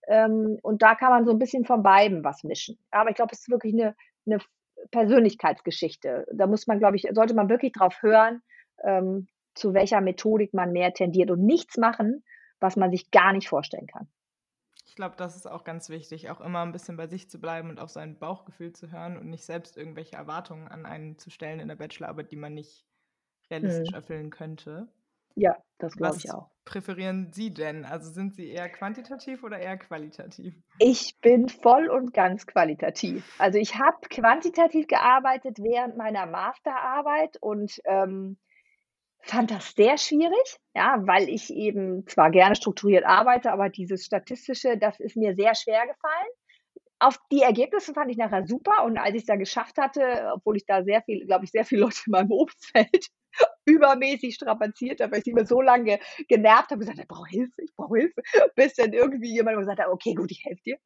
Ähm, 0.09 0.59
und 0.63 0.83
da 0.83 0.95
kann 0.95 1.11
man 1.11 1.25
so 1.25 1.33
ein 1.33 1.39
bisschen 1.39 1.65
von 1.65 1.83
beiden 1.83 2.25
was 2.25 2.45
mischen. 2.45 2.79
Aber 2.91 3.11
ich 3.11 3.17
glaube, 3.17 3.33
es 3.33 3.41
ist 3.41 3.51
wirklich 3.51 3.75
eine, 3.75 3.95
eine 4.27 4.39
Persönlichkeitsgeschichte. 4.91 6.27
Da 6.33 6.47
muss 6.47 6.67
man, 6.67 6.79
glaube 6.79 6.97
ich, 6.97 7.07
sollte 7.13 7.35
man 7.35 7.49
wirklich 7.49 7.73
drauf 7.73 8.03
hören, 8.03 8.43
ähm, 8.83 9.29
zu 9.55 9.75
welcher 9.75 10.01
Methodik 10.01 10.55
man 10.55 10.73
mehr 10.73 10.93
tendiert 10.93 11.31
und 11.31 11.45
nichts 11.45 11.77
machen, 11.77 12.25
was 12.61 12.77
man 12.77 12.91
sich 12.91 13.11
gar 13.11 13.33
nicht 13.33 13.49
vorstellen 13.49 13.87
kann. 13.87 14.09
Ich 14.87 14.97
glaube, 14.97 15.17
das 15.17 15.37
ist 15.37 15.51
auch 15.51 15.65
ganz 15.65 15.89
wichtig, 15.89 16.31
auch 16.31 16.41
immer 16.41 16.61
ein 16.63 16.73
bisschen 16.73 16.97
bei 16.97 17.07
sich 17.07 17.31
zu 17.31 17.41
bleiben 17.41 17.71
und 17.71 17.81
auf 17.81 17.89
sein 17.89 18.19
Bauchgefühl 18.19 18.73
zu 18.73 18.93
hören 18.93 19.17
und 19.17 19.31
nicht 19.31 19.45
selbst 19.45 19.77
irgendwelche 19.79 20.17
Erwartungen 20.17 20.69
an 20.69 20.85
einen 20.85 21.19
zu 21.19 21.31
stellen 21.31 21.61
in 21.61 21.69
der 21.69 21.77
Bachelorarbeit, 21.77 22.31
die 22.31 22.37
man 22.37 22.55
nicht 22.55 22.85
realistisch 23.51 23.91
mhm. 23.91 23.97
erfüllen 23.97 24.31
könnte. 24.31 24.89
Ja, 25.35 25.57
das 25.79 25.97
glaube 25.97 26.17
ich 26.19 26.31
auch. 26.31 26.51
präferieren 26.65 27.33
Sie 27.33 27.53
denn? 27.53 27.85
Also 27.85 28.11
sind 28.11 28.35
Sie 28.35 28.51
eher 28.51 28.69
quantitativ 28.69 29.43
oder 29.43 29.59
eher 29.59 29.77
qualitativ? 29.77 30.55
Ich 30.79 31.19
bin 31.21 31.49
voll 31.49 31.89
und 31.89 32.12
ganz 32.12 32.47
qualitativ. 32.47 33.35
Also 33.39 33.59
ich 33.59 33.79
habe 33.79 33.97
quantitativ 34.09 34.87
gearbeitet 34.87 35.59
während 35.59 35.97
meiner 35.97 36.27
Masterarbeit 36.27 37.37
und 37.41 37.81
ähm, 37.85 38.39
fand 39.23 39.51
das 39.51 39.75
sehr 39.75 39.99
schwierig, 39.99 40.59
ja, 40.75 40.97
weil 41.07 41.29
ich 41.29 41.51
eben 41.51 42.07
zwar 42.07 42.31
gerne 42.31 42.57
strukturiert 42.57 43.05
arbeite, 43.05 43.53
aber 43.53 43.69
dieses 43.69 44.05
Statistische, 44.05 44.77
das 44.77 44.99
ist 45.01 45.17
mir 45.17 45.35
sehr 45.35 45.55
schwer 45.55 45.87
gefallen. 45.87 46.29
Auf 46.99 47.19
die 47.33 47.43
Ergebnisse 47.43 47.95
fand 47.95 48.11
ich 48.11 48.17
nachher 48.17 48.47
super 48.47 48.85
und 48.85 48.99
als 48.99 49.15
ich 49.15 49.23
es 49.23 49.27
dann 49.27 49.39
geschafft 49.39 49.79
hatte, 49.79 50.31
obwohl 50.35 50.57
ich 50.57 50.67
da 50.67 50.85
sehr 50.85 51.03
viel, 51.03 51.27
glaube 51.27 51.45
ich, 51.45 51.51
sehr 51.51 51.65
viele 51.65 51.83
Leute 51.83 51.99
in 52.07 52.12
meinem 52.12 52.31
Umfeld 52.31 53.09
übermäßig 53.65 54.35
strapaziert 54.35 55.01
habe, 55.01 55.12
weil 55.12 55.21
ich 55.21 55.27
immer 55.27 55.47
so 55.47 55.61
lange 55.61 55.99
genervt 56.29 56.71
habe, 56.71 56.81
gesagt, 56.81 56.99
ich 56.99 57.09
brauche 57.09 57.29
Hilfe, 57.29 57.62
ich 57.62 57.75
brauche 57.77 57.99
Hilfe, 57.99 58.23
bis 58.57 58.75
dann 58.75 58.93
irgendwie 58.93 59.33
jemand 59.33 59.59
gesagt 59.59 59.81
hat, 59.81 59.89
okay, 59.89 60.15
gut, 60.15 60.31
ich 60.31 60.45
helfe 60.45 60.62
dir 60.65 60.79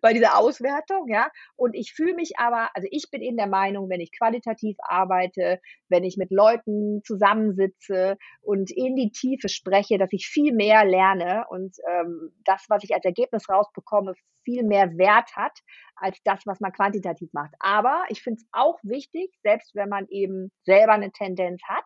bei 0.00 0.12
dieser 0.12 0.38
Auswertung, 0.38 1.08
ja. 1.08 1.30
Und 1.56 1.74
ich 1.74 1.92
fühle 1.92 2.14
mich 2.14 2.38
aber, 2.38 2.70
also 2.74 2.88
ich 2.90 3.10
bin 3.10 3.22
eben 3.22 3.36
der 3.36 3.48
Meinung, 3.48 3.88
wenn 3.88 4.00
ich 4.00 4.16
qualitativ 4.16 4.76
arbeite, 4.82 5.60
wenn 5.88 6.04
ich 6.04 6.16
mit 6.16 6.30
Leuten 6.30 7.02
zusammensitze 7.04 8.16
und 8.40 8.70
in 8.70 8.96
die 8.96 9.10
Tiefe 9.10 9.48
spreche, 9.48 9.98
dass 9.98 10.12
ich 10.12 10.26
viel 10.26 10.52
mehr 10.54 10.84
lerne 10.84 11.44
und 11.50 11.76
ähm, 11.88 12.32
das, 12.44 12.64
was 12.68 12.82
ich 12.84 12.94
als 12.94 13.04
Ergebnis 13.04 13.48
rausbekomme, 13.48 14.14
viel 14.44 14.64
mehr 14.64 14.96
Wert 14.96 15.36
hat 15.36 15.58
als 16.02 16.18
das, 16.24 16.46
was 16.46 16.60
man 16.60 16.72
quantitativ 16.72 17.32
macht. 17.32 17.54
Aber 17.60 18.04
ich 18.08 18.22
finde 18.22 18.40
es 18.40 18.48
auch 18.52 18.78
wichtig, 18.82 19.32
selbst 19.42 19.74
wenn 19.74 19.88
man 19.88 20.06
eben 20.08 20.50
selber 20.64 20.92
eine 20.92 21.12
Tendenz 21.12 21.62
hat, 21.64 21.84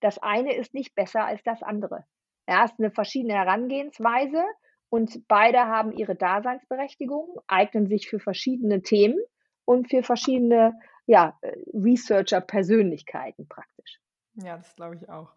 das 0.00 0.18
eine 0.18 0.54
ist 0.54 0.72
nicht 0.74 0.94
besser 0.94 1.24
als 1.24 1.42
das 1.42 1.62
andere. 1.62 2.04
Ja, 2.48 2.64
es 2.64 2.72
ist 2.72 2.78
eine 2.78 2.90
verschiedene 2.90 3.34
Herangehensweise 3.34 4.42
und 4.88 5.26
beide 5.28 5.66
haben 5.66 5.92
ihre 5.92 6.16
Daseinsberechtigung, 6.16 7.38
eignen 7.46 7.86
sich 7.86 8.08
für 8.08 8.18
verschiedene 8.18 8.82
Themen 8.82 9.18
und 9.64 9.90
für 9.90 10.02
verschiedene 10.02 10.78
ja, 11.06 11.38
äh, 11.42 11.56
Researcher-Persönlichkeiten 11.74 13.48
praktisch. 13.48 14.00
Ja, 14.34 14.56
das 14.56 14.74
glaube 14.74 14.96
ich 14.96 15.08
auch. 15.08 15.32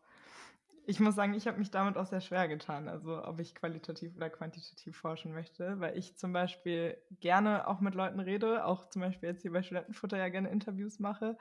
Ich 0.86 1.00
muss 1.00 1.16
sagen, 1.16 1.34
ich 1.34 1.48
habe 1.48 1.58
mich 1.58 1.72
damit 1.72 1.98
auch 1.98 2.06
sehr 2.06 2.20
schwer 2.20 2.48
getan, 2.48 2.90
also 2.90 3.24
ob 3.24 3.40
ich 3.40 3.56
qualitativ 3.56 4.16
oder 4.18 4.30
quantitativ 4.30 4.98
forschen 4.98 5.34
möchte, 5.34 5.80
weil 5.80 5.98
ich 5.98 6.18
zum 6.18 6.34
Beispiel 6.34 6.98
gerne 7.22 7.68
auch 7.68 7.80
mit 7.80 7.96
Leuten 7.96 8.20
rede, 8.20 8.66
auch 8.66 8.90
zum 8.90 9.02
Beispiel 9.02 9.30
jetzt 9.30 9.44
hier 9.44 9.54
bei 9.54 9.64
Studentenfutter 9.64 10.18
ja 10.18 10.28
gerne 10.30 10.50
Interviews 10.50 11.00
mache. 11.00 11.38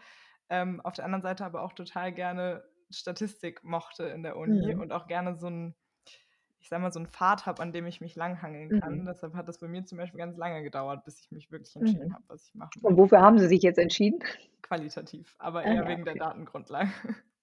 Ähm, 0.48 0.80
auf 0.82 0.94
der 0.94 1.04
anderen 1.04 1.22
Seite 1.22 1.44
aber 1.44 1.62
auch 1.62 1.72
total 1.72 2.12
gerne 2.12 2.62
Statistik 2.90 3.64
mochte 3.64 4.04
in 4.04 4.22
der 4.22 4.36
Uni 4.36 4.74
mhm. 4.74 4.80
und 4.80 4.92
auch 4.92 5.06
gerne 5.06 5.34
so 5.34 5.48
ein, 5.48 5.74
ich 6.60 6.68
sag 6.68 6.80
mal, 6.80 6.92
so 6.92 7.00
ein 7.00 7.08
Pfad 7.08 7.46
habe, 7.46 7.62
an 7.62 7.72
dem 7.72 7.86
ich 7.86 8.00
mich 8.00 8.14
langhangeln 8.14 8.80
kann. 8.80 9.00
Mhm. 9.00 9.06
Deshalb 9.06 9.34
hat 9.34 9.48
das 9.48 9.58
bei 9.58 9.66
mir 9.66 9.84
zum 9.84 9.98
Beispiel 9.98 10.18
ganz 10.18 10.36
lange 10.36 10.62
gedauert, 10.62 11.04
bis 11.04 11.18
ich 11.20 11.32
mich 11.32 11.50
wirklich 11.50 11.74
entschieden 11.74 12.08
mhm. 12.08 12.14
habe, 12.14 12.24
was 12.28 12.46
ich 12.46 12.54
mache. 12.54 12.70
Und 12.82 12.96
wofür 12.96 13.20
haben 13.20 13.38
Sie 13.38 13.48
sich 13.48 13.62
jetzt 13.62 13.78
entschieden? 13.78 14.20
Qualitativ, 14.62 15.34
aber 15.38 15.60
ah, 15.60 15.64
eher 15.64 15.74
ja, 15.74 15.88
wegen 15.88 16.02
okay. 16.02 16.12
der 16.12 16.26
Datengrundlage. 16.26 16.90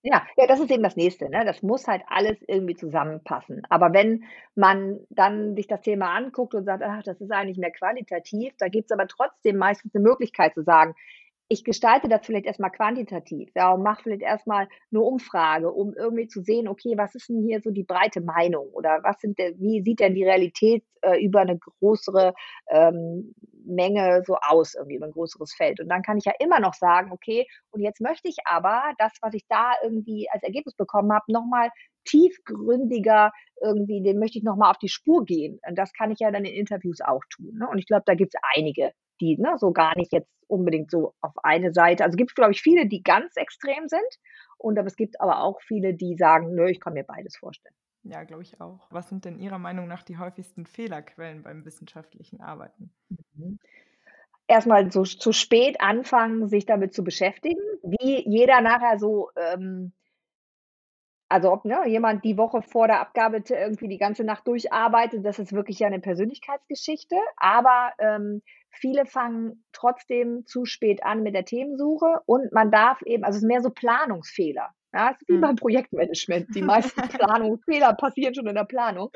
Ja, 0.06 0.26
ja, 0.38 0.48
das 0.48 0.62
ist 0.62 0.72
eben 0.72 0.84
das 0.84 0.96
Nächste. 0.96 1.30
Ne? 1.30 1.44
Das 1.46 1.62
muss 1.62 1.86
halt 1.88 2.04
alles 2.08 2.38
irgendwie 2.48 2.76
zusammenpassen. 2.76 3.64
Aber 3.70 3.92
wenn 3.94 4.24
man 4.56 5.00
dann 5.10 5.56
sich 5.56 5.68
das 5.68 5.82
Thema 5.82 6.16
anguckt 6.16 6.56
und 6.56 6.64
sagt, 6.64 6.84
ach, 6.84 7.04
das 7.04 7.20
ist 7.20 7.32
eigentlich 7.32 7.58
mehr 7.58 7.72
qualitativ, 7.72 8.54
da 8.60 8.70
gibt 8.70 8.90
es 8.90 8.98
aber 8.98 9.08
trotzdem 9.08 9.58
meistens 9.58 9.94
eine 9.94 10.04
Möglichkeit 10.04 10.54
zu 10.54 10.64
sagen, 10.64 10.96
ich 11.52 11.64
gestalte 11.64 12.08
das 12.08 12.26
vielleicht 12.26 12.46
erstmal 12.46 12.70
quantitativ, 12.72 13.50
ja, 13.56 13.72
und 13.74 13.82
mache 13.82 14.04
vielleicht 14.04 14.22
erstmal 14.22 14.68
eine 14.92 15.02
Umfrage, 15.02 15.72
um 15.72 15.96
irgendwie 15.96 16.28
zu 16.28 16.42
sehen, 16.44 16.68
okay, 16.68 16.94
was 16.96 17.16
ist 17.16 17.28
denn 17.28 17.42
hier 17.44 17.60
so 17.60 17.72
die 17.72 17.84
breite 17.84 18.22
Meinung 18.22 18.68
oder 18.70 19.00
was 19.04 19.20
sind 19.20 19.38
wie 19.58 19.82
sieht 19.82 20.00
denn 20.00 20.14
die 20.14 20.24
Realität 20.24 20.84
äh, 21.02 21.24
über 21.24 21.42
eine 21.42 21.58
größere 21.58 22.36
ähm, 22.70 23.34
Menge 23.70 24.24
so 24.26 24.36
aus, 24.36 24.76
irgendwie 24.76 24.96
über 24.96 25.06
ein 25.06 25.12
größeres 25.12 25.54
Feld. 25.56 25.80
Und 25.80 25.90
dann 25.90 26.02
kann 26.02 26.18
ich 26.18 26.26
ja 26.26 26.34
immer 26.40 26.60
noch 26.60 26.74
sagen, 26.74 27.12
okay, 27.12 27.48
und 27.72 27.82
jetzt 27.82 28.02
möchte 28.02 28.28
ich 28.28 28.38
aber 28.46 28.94
das, 28.98 29.12
was 29.22 29.34
ich 29.34 29.46
da 29.48 29.74
irgendwie 29.84 30.28
als 30.32 30.44
Ergebnis 30.44 30.76
bekommen 30.76 31.14
habe, 31.14 31.26
nochmal 31.28 31.70
tiefgründiger 32.06 33.32
irgendwie, 33.62 34.02
den 34.02 34.20
möchte 34.20 34.38
ich 34.38 34.44
nochmal 34.44 34.72
auf 34.72 34.78
die 34.78 34.90
Spur 34.90 35.26
gehen. 35.26 35.60
Und 35.68 35.78
das 35.78 35.94
kann 35.94 36.12
ich 36.12 36.20
ja 36.20 36.32
dann 36.32 36.46
in 36.46 36.54
Interviews 36.54 37.02
auch 37.02 37.24
tun. 37.30 37.58
Ne? 37.60 37.68
Und 37.70 37.78
ich 37.78 37.88
glaube, 37.88 38.04
da 38.06 38.16
gibt 38.16 38.34
es 38.34 38.42
einige, 38.56 38.92
die 39.22 39.38
ne, 39.38 39.56
so 39.58 39.72
gar 39.72 39.96
nicht 39.98 40.12
jetzt 40.14 40.30
unbedingt 40.48 40.92
so 40.92 41.14
auf 41.22 41.34
eine 41.44 41.74
Seite. 41.74 42.04
Also 42.04 42.16
gibt 42.16 42.32
es, 42.32 42.36
glaube 42.36 42.52
ich, 42.52 42.62
viele, 42.62 42.88
die 42.88 43.04
ganz 43.04 43.36
extrem 43.36 43.88
sind. 43.88 44.02
Und 44.58 44.78
aber 44.78 44.88
es 44.88 44.96
gibt 44.96 45.22
aber 45.22 45.42
auch 45.42 45.62
viele, 45.62 45.94
die 45.94 46.16
sagen, 46.18 46.54
nö, 46.56 46.70
ich 46.70 46.80
kann 46.80 46.94
mir 46.94 47.04
beides 47.04 47.38
vorstellen. 47.38 47.76
Ja, 48.04 48.24
glaube 48.24 48.44
ich 48.44 48.60
auch. 48.62 48.88
Was 48.92 49.10
sind 49.10 49.26
denn 49.26 49.40
Ihrer 49.40 49.60
Meinung 49.60 49.88
nach 49.88 50.04
die 50.04 50.18
häufigsten 50.18 50.66
Fehlerquellen 50.66 51.44
beim 51.44 51.66
wissenschaftlichen 51.66 52.42
Arbeiten? 52.42 52.92
Mhm. 53.36 53.60
Erstmal 54.48 54.92
so 54.92 55.04
zu 55.04 55.32
spät 55.32 55.80
anfangen, 55.80 56.48
sich 56.48 56.66
damit 56.66 56.94
zu 56.94 57.04
beschäftigen, 57.04 57.62
wie 57.84 58.28
jeder 58.28 58.62
nachher 58.62 58.98
so 58.98 59.30
ähm, 59.36 59.94
also 61.30 61.52
ob 61.52 61.64
ne, 61.64 61.88
jemand 61.88 62.26
die 62.26 62.38
Woche 62.38 62.62
vor 62.64 62.88
der 62.88 63.00
Abgabe 63.00 63.44
irgendwie 63.48 63.88
die 63.88 64.00
ganze 64.00 64.24
Nacht 64.24 64.48
durcharbeitet, 64.48 65.24
das 65.24 65.38
ist 65.38 65.54
wirklich 65.54 65.80
ja 65.80 65.88
eine 65.88 66.00
Persönlichkeitsgeschichte. 66.00 67.16
Aber 67.38 67.94
ähm, 68.00 68.42
viele 68.72 69.06
fangen 69.06 69.64
trotzdem 69.72 70.46
zu 70.48 70.66
spät 70.66 71.04
an 71.04 71.22
mit 71.22 71.36
der 71.36 71.46
Themensuche 71.46 72.22
und 72.26 72.52
man 72.52 72.72
darf 72.72 73.02
eben, 73.04 73.24
also 73.24 73.38
es 73.38 73.44
ist 73.44 73.48
mehr 73.48 73.62
so 73.62 73.70
Planungsfehler. 73.70 74.74
Ja, 74.93 75.12
es 75.12 75.21
ist 75.21 75.30
wie 75.30 75.34
mhm. 75.34 75.41
beim 75.41 75.56
Projektmanagement. 75.56 76.56
Die 76.56 76.62
meisten 76.62 77.02
Planungsfehler 77.10 77.93
passieren 77.93 78.34
schon 78.34 78.47
in 78.47 78.56
der 78.56 78.65
Planung. 78.65 79.12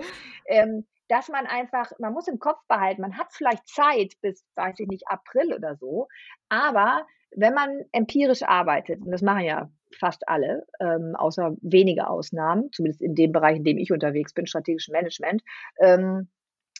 Ähm, 0.46 0.86
dass 1.10 1.30
man 1.30 1.46
einfach, 1.46 1.92
man 2.00 2.14
muss 2.14 2.28
im 2.28 2.40
Kopf 2.40 2.60
behalten, 2.68 3.02
man 3.02 3.18
hat 3.18 3.28
vielleicht 3.32 3.68
Zeit 3.68 4.14
bis, 4.22 4.46
weiß 4.56 4.80
ich 4.80 4.88
nicht, 4.88 5.08
April 5.08 5.54
oder 5.54 5.76
so, 5.76 6.08
aber 6.50 7.06
wenn 7.36 7.54
man 7.54 7.84
empirisch 7.92 8.44
arbeitet, 8.44 9.02
und 9.02 9.12
das 9.12 9.22
machen 9.22 9.44
ja 9.44 9.70
fast 10.00 10.28
alle, 10.28 10.66
ähm, 10.80 11.16
außer 11.16 11.56
wenige 11.62 12.08
Ausnahmen, 12.08 12.72
zumindest 12.72 13.02
in 13.02 13.16
dem 13.16 13.32
Bereich, 13.32 13.58
in 13.58 13.64
dem 13.64 13.78
ich 13.78 13.92
unterwegs 13.92 14.34
bin, 14.34 14.48
strategisches 14.48 14.92
Management, 14.92 15.44
ähm, 15.80 16.30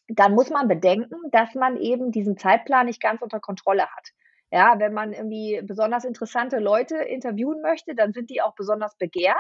dann 0.08 0.34
muss 0.34 0.50
man 0.50 0.68
bedenken, 0.68 1.16
dass 1.32 1.56
man 1.56 1.78
eben 1.78 2.12
diesen 2.12 2.38
Zeitplan 2.38 2.88
nicht 2.88 3.02
ganz 3.02 3.22
unter 3.22 3.40
Kontrolle 3.40 3.84
hat. 3.84 4.10
Ja, 4.54 4.76
wenn 4.78 4.94
man 4.94 5.14
irgendwie 5.14 5.60
besonders 5.64 6.06
interessante 6.06 6.60
Leute 6.60 6.98
interviewen 6.98 7.60
möchte, 7.64 7.96
dann 7.96 8.14
sind 8.14 8.30
die 8.30 8.40
auch 8.40 8.54
besonders 8.54 8.96
begehrt. 9.00 9.36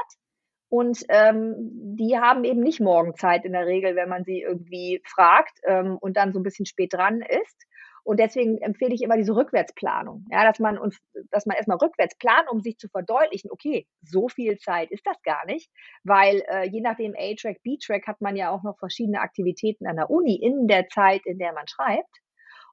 Und 0.69 1.05
ähm, 1.09 1.53
die 1.95 2.17
haben 2.17 2.43
eben 2.43 2.61
nicht 2.61 2.79
morgen 2.79 3.13
Zeit 3.13 3.45
in 3.45 3.51
der 3.51 3.67
Regel, 3.67 3.95
wenn 3.95 4.09
man 4.09 4.23
sie 4.23 4.41
irgendwie 4.41 5.03
fragt 5.05 5.59
ähm, 5.65 5.99
und 6.01 6.17
dann 6.17 6.33
so 6.33 6.39
ein 6.39 6.43
bisschen 6.43 6.65
spät 6.65 6.93
dran 6.93 7.21
ist. 7.21 7.67
Und 8.03 8.19
deswegen 8.19 8.57
empfehle 8.57 8.95
ich 8.95 9.03
immer 9.03 9.15
diese 9.15 9.35
Rückwärtsplanung. 9.35 10.25
Ja, 10.31 10.45
dass 10.45 10.57
man 10.57 10.79
uns, 10.79 10.97
dass 11.29 11.45
man 11.45 11.57
erstmal 11.57 11.77
rückwärts 11.77 12.17
plant, 12.17 12.49
um 12.49 12.61
sich 12.61 12.79
zu 12.79 12.89
verdeutlichen, 12.89 13.51
okay, 13.51 13.85
so 14.01 14.29
viel 14.29 14.57
Zeit 14.57 14.89
ist 14.89 15.05
das 15.05 15.21
gar 15.21 15.45
nicht, 15.45 15.69
weil 16.03 16.41
äh, 16.49 16.67
je 16.67 16.81
nachdem 16.81 17.13
A-Track, 17.15 17.61
B-Track 17.61 18.07
hat 18.07 18.19
man 18.19 18.35
ja 18.35 18.49
auch 18.49 18.63
noch 18.63 18.79
verschiedene 18.79 19.21
Aktivitäten 19.21 19.85
an 19.85 19.97
der 19.97 20.09
Uni 20.09 20.37
in 20.41 20.67
der 20.67 20.87
Zeit, 20.87 21.21
in 21.27 21.37
der 21.37 21.53
man 21.53 21.67
schreibt. 21.67 22.17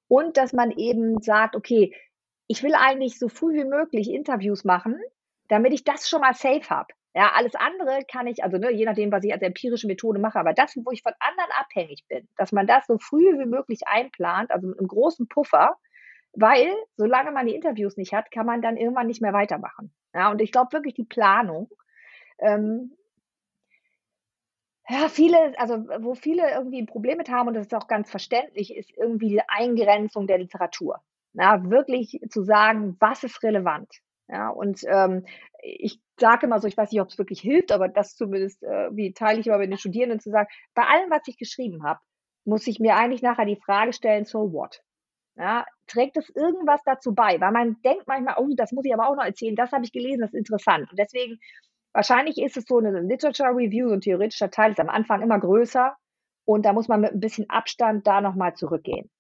Und 0.09 0.39
dass 0.39 0.55
man 0.55 0.71
eben 0.71 1.21
sagt, 1.21 1.55
okay, 1.55 1.95
ich 2.51 2.65
will 2.65 2.75
eigentlich 2.75 3.17
so 3.21 3.29
früh 3.29 3.55
wie 3.55 3.65
möglich 3.65 4.11
Interviews 4.11 4.65
machen, 4.65 5.01
damit 5.47 5.73
ich 5.73 5.85
das 5.85 6.09
schon 6.09 6.21
mal 6.21 6.35
safe 6.35 6.69
habe. 6.69 6.93
Ja, 7.15 7.31
alles 7.37 7.55
andere 7.55 8.01
kann 8.11 8.27
ich, 8.27 8.43
also 8.43 8.59
ne, 8.59 8.73
je 8.73 8.87
nachdem, 8.87 9.13
was 9.13 9.23
ich 9.23 9.33
als 9.33 9.43
empirische 9.43 9.87
Methode 9.87 10.19
mache, 10.19 10.41
aber 10.41 10.53
das, 10.53 10.77
wo 10.77 10.91
ich 10.91 11.03
von 11.03 11.13
anderen 11.21 11.51
abhängig 11.53 12.05
bin, 12.09 12.27
dass 12.37 12.51
man 12.51 12.67
das 12.67 12.87
so 12.89 12.99
früh 12.99 13.39
wie 13.39 13.47
möglich 13.47 13.87
einplant, 13.87 14.51
also 14.51 14.67
mit 14.67 14.81
einem 14.81 14.89
großen 14.89 15.29
Puffer, 15.29 15.77
weil 16.33 16.75
solange 16.97 17.31
man 17.31 17.47
die 17.47 17.55
Interviews 17.55 17.97
nicht 17.97 18.15
hat, 18.15 18.33
kann 18.33 18.47
man 18.47 18.63
dann 18.63 18.77
irgendwann 18.77 19.07
nicht 19.07 19.23
mehr 19.23 19.33
weitermachen. 19.33 19.93
Ja, 20.13 20.33
und 20.33 20.41
ich 20.41 20.51
glaube 20.51 20.73
wirklich 20.73 20.95
die 20.95 21.05
Planung, 21.05 21.71
ähm, 22.41 22.97
ja, 24.89 25.09
viele, 25.09 25.57
also 25.57 25.87
wo 26.01 26.17
viele 26.17 26.51
irgendwie 26.51 26.83
ein 26.83 26.87
Problem 26.87 27.19
mit 27.19 27.29
haben, 27.29 27.47
und 27.47 27.55
das 27.55 27.67
ist 27.67 27.75
auch 27.75 27.87
ganz 27.87 28.11
verständlich, 28.11 28.75
ist 28.75 28.91
irgendwie 28.97 29.29
die 29.29 29.49
Eingrenzung 29.49 30.27
der 30.27 30.39
Literatur. 30.39 31.01
Ja, 31.35 31.63
wirklich 31.71 32.21
zu 32.29 32.43
sagen, 32.43 32.97
was 33.01 33.23
ist 33.25 33.43
relevant. 33.43 33.89
Ja, 34.29 34.49
und 34.51 34.83
ähm, 34.87 35.27
ich 35.63 36.01
sage 36.19 36.47
immer 36.47 36.61
so, 36.61 36.69
ich 36.69 36.77
weiß 36.77 36.93
nicht, 36.93 37.01
ob 37.01 37.09
es 37.09 37.19
wirklich 37.19 37.41
hilft, 37.41 37.73
aber 37.73 37.89
das 37.89 38.15
zumindest, 38.17 38.63
äh, 38.63 38.89
wie 38.93 39.13
teile 39.13 39.41
ich 39.41 39.47
immer 39.47 39.59
mit 39.59 39.71
den 39.71 39.79
Studierenden 39.79 40.21
zu 40.21 40.31
sagen, 40.31 40.49
bei 40.75 40.83
allem, 40.85 41.11
was 41.11 41.23
ich 41.27 41.37
geschrieben 41.37 41.83
habe, 41.85 42.01
muss 42.45 42.67
ich 42.67 42.79
mir 42.81 42.97
eigentlich 42.97 43.23
nachher 43.23 43.45
die 43.45 43.61
Frage 43.65 43.93
stellen, 43.93 44.25
so 44.25 44.53
what? 44.53 44.83
Ja, 45.37 45.65
trägt 45.87 46.17
es 46.17 46.29
irgendwas 46.31 46.83
dazu 46.85 47.15
bei? 47.15 47.41
Weil 47.41 47.53
man 47.53 47.77
denkt 47.83 48.07
manchmal, 48.07 48.37
oh, 48.39 48.49
das 48.57 48.73
muss 48.73 48.85
ich 48.85 48.95
aber 48.95 49.09
auch 49.09 49.17
noch 49.17 49.25
erzählen, 49.25 49.57
das 49.57 49.73
habe 49.73 49.85
ich 49.85 49.93
gelesen, 49.93 50.21
das 50.21 50.33
ist 50.33 50.39
interessant. 50.39 50.91
Und 50.91 50.99
deswegen, 50.99 51.39
wahrscheinlich 51.93 52.39
ist 52.39 52.57
es 52.57 52.65
so 52.67 52.79
eine 52.79 53.01
Literature 53.01 53.51
Review, 53.51 53.89
so 53.89 53.95
ein 53.95 54.01
theoretischer 54.01 54.51
Teil 54.51 54.73
ist 54.73 54.81
am 54.81 54.91
Anfang 54.91 55.23
immer 55.23 55.39
größer 55.41 55.97
und 56.45 56.65
da 56.67 56.73
muss 56.73 56.89
man 56.89 57.01
mit 57.01 57.13
ein 57.13 57.21
bisschen 57.21 57.49
Abstand 57.49 58.07
da 58.07 58.21
nochmal 58.21 58.55
zurückgehen. 58.55 59.11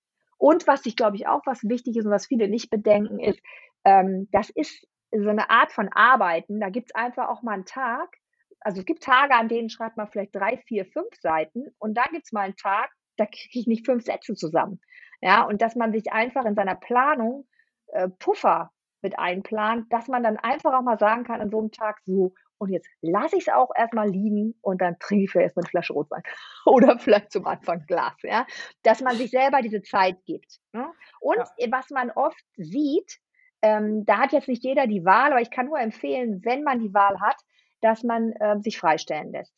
Und 0.40 0.66
was 0.66 0.87
ich 0.87 0.96
glaube 0.96 1.16
ich 1.16 1.26
auch, 1.26 1.42
was 1.44 1.62
wichtig 1.68 1.96
ist 1.96 2.07
und 2.07 2.11
was 2.12 2.26
viele 2.26 2.48
nicht 2.48 2.70
bedenken, 2.70 3.20
ist, 3.20 3.40
ähm, 3.85 4.29
das 4.33 4.50
ist 4.50 4.87
so 5.12 5.29
eine 5.29 5.50
Art 5.50 5.72
von 5.72 5.88
Arbeiten, 5.92 6.61
da 6.61 6.70
gibt's 6.70 6.94
einfach 6.94 7.29
auch 7.29 7.42
mal 7.42 7.53
einen 7.55 7.66
Tag 7.66 8.16
also, 8.62 8.81
es 8.81 8.85
gibt 8.87 9.03
Tage, 9.03 9.35
an 9.35 9.48
denen 9.48 9.70
schreibt 9.70 9.96
man 9.96 10.09
vielleicht 10.09 10.35
drei, 10.35 10.59
vier, 10.66 10.85
fünf 10.85 11.09
Seiten 11.18 11.68
und 11.79 11.94
dann 11.94 12.09
gibt's 12.12 12.31
mal 12.33 12.42
einen 12.42 12.57
Tag, 12.57 12.90
da 13.16 13.24
kriege 13.24 13.59
ich 13.59 13.66
nicht 13.66 13.87
fünf 13.87 14.05
Sätze 14.05 14.35
zusammen. 14.35 14.81
Ja, 15.22 15.44
und 15.44 15.62
dass 15.62 15.76
man 15.76 15.92
sich 15.92 16.12
einfach 16.12 16.44
in 16.44 16.55
seiner 16.55 16.74
Planung, 16.74 17.46
äh, 17.88 18.09
Puffer 18.18 18.70
mit 19.03 19.18
einplant, 19.18 19.90
dass 19.92 20.09
man 20.09 20.22
dann 20.22 20.37
einfach 20.37 20.74
auch 20.74 20.83
mal 20.83 20.98
sagen 20.98 21.24
kann 21.24 21.40
an 21.40 21.50
so 21.50 21.59
einem 21.59 21.70
Tag: 21.72 22.00
„So, 22.05 22.35
und 22.60 22.70
jetzt 22.70 22.88
lasse 23.02 23.36
ich 23.36 23.48
es 23.48 23.54
auch 23.54 23.70
erst 23.76 23.94
mal 23.94 24.08
liegen 24.10 24.54
und 24.62 24.80
dann 24.82 24.98
trinke 25.00 25.24
ich 25.24 25.30
vielleicht 25.32 25.46
erst 25.48 25.56
mal 25.56 25.62
'ne 25.62 25.68
Flasche 25.70 25.94
Rotwein 25.94 26.22
oder 26.66 26.98
vielleicht 27.00 27.32
zum 27.32 27.46
Anfang 27.46 27.86
Glas“, 27.86 28.16
ja? 28.22 28.46
Dass 28.84 29.00
man 29.02 29.16
sich 29.18 29.30
selber 29.30 29.62
diese 29.62 29.82
Zeit 29.82 30.16
gibt, 30.26 30.58
ne? 30.72 30.92
Und, 31.20 31.38
Ja. 31.38 31.50
was 31.70 31.90
man 31.90 32.10
oft 32.12 32.44
sieht 32.56 33.18
ähm, 33.62 34.04
da 34.06 34.18
hat 34.20 34.32
jetzt 34.32 34.48
nicht 34.48 34.64
jeder 34.64 34.86
die 34.86 35.04
Wahl, 35.04 35.32
aber 35.32 35.42
ich 35.42 35.50
kann 35.50 35.66
nur 35.66 35.78
empfehlen, 35.80 36.42
wenn 36.44 36.62
man 36.64 36.78
die 36.80 36.94
Wahl 36.94 37.20
hat, 37.20 37.36
dass 37.82 38.02
man, 38.04 38.32
ähm, 38.40 38.62
sich 38.62 38.78
freistellen 38.78 39.32
lässt. 39.32 39.52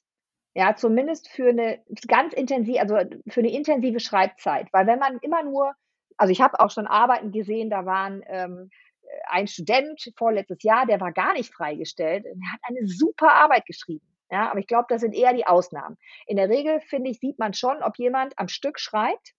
Ja, 0.54 0.76
zumindest 0.76 1.28
für 1.30 1.48
eine 1.50 1.82
ganz 2.08 2.34
intensiv 2.34 2.78
also, 2.80 2.96
für 3.28 3.40
eine 3.40 3.52
intensive 3.52 4.00
Schreibzeit. 4.00 4.68
Weil 4.72 4.86
wenn 4.86 4.98
man 4.98 5.18
immer 5.22 5.42
nur 5.44 5.74
also, 6.18 6.32
ich 6.32 6.40
habe 6.42 6.60
auch 6.60 6.70
schon 6.70 6.86
Arbeiten 6.86 7.32
gesehen, 7.32 7.70
da 7.70 7.86
waren, 7.86 8.22
ähm, 8.28 8.70
äh, 8.70 8.91
ein 9.28 9.46
Student 9.48 10.12
vorletztes 10.16 10.62
Jahr, 10.62 10.86
der 10.86 11.00
war 11.00 11.12
gar 11.12 11.34
nicht 11.34 11.52
freigestellt. 11.54 12.24
Der 12.24 12.52
hat 12.52 12.60
eine 12.64 12.86
super 12.86 13.32
Arbeit 13.32 13.66
geschrieben, 13.66 14.06
ja? 14.30 14.50
Aber 14.50 14.60
ich 14.60 14.66
glaube, 14.66 14.86
das 14.88 15.00
sind 15.02 15.14
eher 15.14 15.34
die 15.34 15.46
Ausnahmen. 15.46 15.96
In 16.26 16.36
der 16.36 16.48
Regel, 16.50 16.80
finde 16.80 17.10
ich, 17.10 17.20
sieht 17.20 17.38
man 17.38 17.54
schon, 17.54 17.82
ob 17.82 17.98
jemand 17.98 18.38
am 18.38 18.48
Stück 18.48 18.80
schreibt 18.80 19.32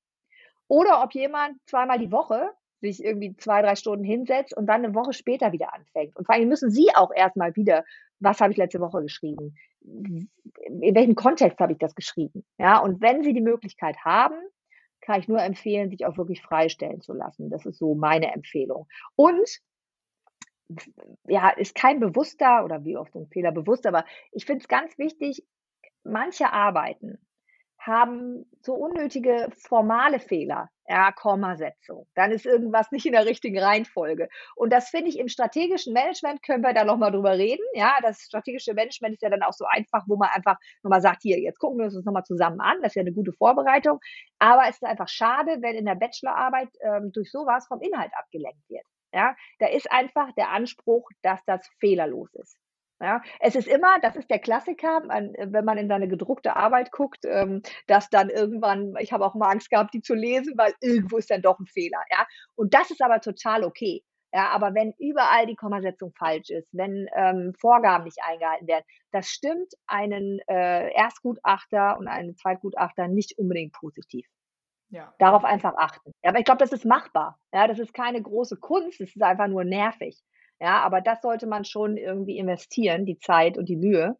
oder 0.68 1.04
ob 1.04 1.14
jemand 1.16 1.58
zweimal 1.68 2.00
die 2.00 2.12
Woche 2.12 2.52
sich 2.82 3.04
irgendwie 3.04 3.36
2, 3.38 3.62
3 3.64 3.76
Stunden 3.76 4.04
hinsetzt 4.06 4.56
und 4.58 4.68
dann 4.68 4.82
'ne 4.84 4.96
Woche 4.96 5.14
später 5.14 5.52
wieder 5.54 5.74
anfängt. 5.74 6.16
Und 6.18 6.26
vor 6.26 6.36
allem 6.36 6.50
müssen 6.50 6.72
Sie 6.72 6.88
auch 6.96 7.12
erst 7.16 7.38
mal 7.38 7.56
wieder: 7.56 7.86
„Was 8.20 8.42
habe 8.42 8.52
ich 8.54 8.58
letzte 8.58 8.80
Woche 8.82 9.02
geschrieben? 9.04 9.56
In 9.84 10.96
welchem 10.96 11.16
Kontext 11.16 11.60
habe 11.60 11.74
ich 11.74 11.80
das 11.80 11.96
geschrieben?“ 11.96 12.46
Ja, 12.60 12.80
und 12.80 13.02
wenn 13.02 13.24
Sie 13.24 13.34
die 13.34 13.42
Möglichkeit 13.42 13.98
haben, 14.06 14.36
kann 15.04 15.20
ich 15.20 15.28
nur 15.28 15.42
empfehlen, 15.42 15.90
sich 15.92 16.06
auch 16.06 16.18
wirklich 16.18 16.42
freistellen 16.42 17.02
zu 17.02 17.14
lassen. 17.14 17.50
Das 17.52 17.66
ist 17.66 17.80
so 17.80 17.96
meine 17.96 18.34
Empfehlung. 18.34 18.88
Und 19.16 19.60
ja, 21.28 21.50
ist 21.50 21.76
kein 21.76 22.00
bewusster 22.00 22.64
oder 22.66 22.84
wie 22.84 22.98
oft 22.98 23.16
'n 23.16 23.28
Fehler 23.28 23.52
bewusst, 23.52 23.86
aber 23.86 24.06
ich 24.32 24.46
finde 24.46 24.62
es 24.62 24.68
ganz 24.68 24.98
wichtig, 24.98 25.46
manche 26.04 26.52
Arbeiten 26.52 27.20
haben 27.86 28.46
so 28.62 28.74
unnötige 28.76 29.50
formale 29.58 30.20
Fehler, 30.20 30.70
ja, 30.88 31.12
Kommasetzung. 31.12 32.08
Dann 32.16 32.32
ist 32.32 32.46
irgendwas 32.46 32.92
nicht 32.92 33.06
in 33.06 33.14
der 33.14 33.26
richtigen 33.26 33.60
Reihenfolge. 33.60 34.30
Und 34.56 34.72
das 34.74 34.90
finde 34.90 35.10
ich 35.10 35.20
im 35.20 35.28
strategischen 35.30 35.94
Management 35.94 36.44
können 36.44 36.64
wir 36.64 36.74
da 36.74 36.84
noch 36.86 36.98
mal 36.98 37.12
drüber 37.12 37.38
reden. 37.38 37.64
Ja, 37.74 37.98
das 38.02 38.22
strategische 38.22 38.74
Management 38.74 39.16
ist 39.16 39.22
ja 39.22 39.30
dann 39.30 39.44
auch 39.44 39.54
so 39.54 39.66
einfach, 39.66 40.04
wo 40.08 40.16
man 40.18 40.30
einfach 40.34 40.58
noch 40.84 40.90
mal 40.90 41.02
sagt: 41.02 41.22
„Hier, 41.24 41.40
jetzt 41.40 41.60
gucken 41.60 41.78
wir 41.80 41.86
uns 41.86 41.96
das 41.96 42.06
noch 42.06 42.14
mal 42.14 42.24
zusammen 42.24 42.60
an.“ 42.62 42.78
Das 42.82 42.92
ist 42.92 42.96
ja 42.96 43.04
'ne 43.04 43.14
gute 43.14 43.34
Vorbereitung. 43.34 44.00
Aber 44.40 44.64
es 44.70 44.76
ist 44.76 44.84
einfach 44.86 45.08
schade, 45.10 45.58
wenn 45.62 45.76
in 45.76 45.86
der 45.86 45.96
Bachelorarbeit, 45.96 46.70
ähm, 46.82 47.12
durch 47.14 47.32
so 47.32 47.46
was 47.46 47.68
vom 47.68 47.82
Inhalt 47.82 48.12
abgelenkt 48.18 48.70
wird. 48.70 48.86
Ja, 49.14 49.36
da 49.60 49.68
ist 49.68 49.92
einfach 49.92 50.32
der 50.34 50.50
Anspruch, 50.52 51.08
dass 51.22 51.40
das 51.46 51.68
fehlerlos 51.80 52.34
ist. 52.36 52.58
Ja, 53.02 53.22
es 53.40 53.56
ist 53.56 53.68
immer 53.68 54.00
das 54.02 54.16
ist 54.16 54.30
der 54.30 54.40
Klassiker, 54.40 55.02
äh, 55.10 55.48
wenn 55.52 55.66
man 55.66 55.78
in 55.78 55.88
seine 55.88 56.08
gedruckte 56.08 56.56
Arbeit 56.56 56.92
guckt, 56.92 57.26
ähm, 57.26 57.62
dass 57.88 58.10
dann 58.10 58.30
irgendwann 58.30 58.94
ich 59.00 59.12
habe 59.12 59.26
auch 59.26 59.36
mal 59.36 59.50
Angst 59.52 59.70
gehabt, 59.70 59.94
die 59.94 60.02
zu 60.02 60.14
lesen, 60.14 60.54
weil 60.58 60.74
irgendwo 60.82 61.18
ist 61.18 61.30
dann 61.32 61.42
doch 61.42 61.60
'n 61.60 61.66
Fehler, 61.68 62.02
ja? 62.12 62.26
Und 62.56 62.74
das 62.74 62.92
ist 62.92 63.02
aber 63.02 63.20
total 63.20 63.64
okay. 63.64 64.04
Ja, 64.36 64.50
aber 64.50 64.74
wenn 64.74 64.94
überall 64.98 65.46
die 65.46 65.56
Kommasetzung 65.56 66.12
falsch 66.18 66.50
ist, 66.50 66.68
wenn, 66.72 67.08
ähm, 67.16 67.54
Vorgaben 67.60 68.06
nicht 68.06 68.18
eingehalten 68.28 68.66
werden, 68.68 68.84
das 69.12 69.28
stimmt 69.28 69.74
einen, 69.86 70.40
äh, 70.48 70.92
Erstgutachter 70.94 71.98
und 72.00 72.08
einen 72.08 72.36
Zweitgutachter 72.36 73.08
nicht 73.08 73.38
unbedingt 73.38 73.74
positiv. 73.74 74.26
Ja. 74.90 75.14
Darauf 75.20 75.46
einfach 75.46 75.76
achten. 75.78 76.14
Ja, 76.24 76.32
aber 76.32 76.40
ich 76.40 76.46
glaube, 76.46 76.60
das 76.60 76.74
ist 76.74 76.86
machbar. 76.86 77.40
Ja, 77.54 77.68
das 77.68 77.80
ist 77.80 77.94
keine 77.94 78.22
große 78.22 78.58
Kunst, 78.58 79.02
es 79.02 79.16
ist 79.16 79.24
einfach 79.24 79.48
nur 79.48 79.64
nervig. 79.66 80.22
Ja, 80.64 80.82
aber 80.84 81.02
das 81.02 81.22
sollte 81.22 81.46
man 81.46 81.66
schon 81.66 81.98
irgendwie 81.98 82.38
investieren, 82.38 83.06
die 83.06 83.20
Zeit 83.20 83.58
und 83.58 83.68
die 83.68 83.76
Mühe. 83.76 84.18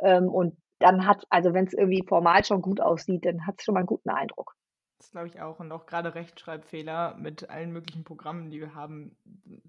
Ähm, 0.00 0.28
und 0.28 0.58
dann 0.80 1.06
hat 1.06 1.24
also 1.30 1.54
wenn's 1.54 1.74
irgendwie 1.74 2.04
formal 2.08 2.44
schon 2.44 2.62
gut 2.62 2.80
aussieht, 2.80 3.26
dann 3.26 3.46
hat's 3.46 3.64
schon 3.64 3.74
mal 3.74 3.82
'n 3.82 3.86
guten 3.86 4.10
Eindruck. 4.10 4.54
Das 5.00 5.10
glaube 5.10 5.26
ich 5.28 5.40
auch 5.40 5.60
und 5.60 5.70
auch 5.72 5.84
grade 5.86 6.14
Rechtschreibfehler 6.14 7.16
mit 7.18 7.50
allen 7.50 7.70
möglichen 7.72 8.04
Programmen, 8.04 8.50
die 8.50 8.60
wir 8.60 8.74
haben, 8.74 9.18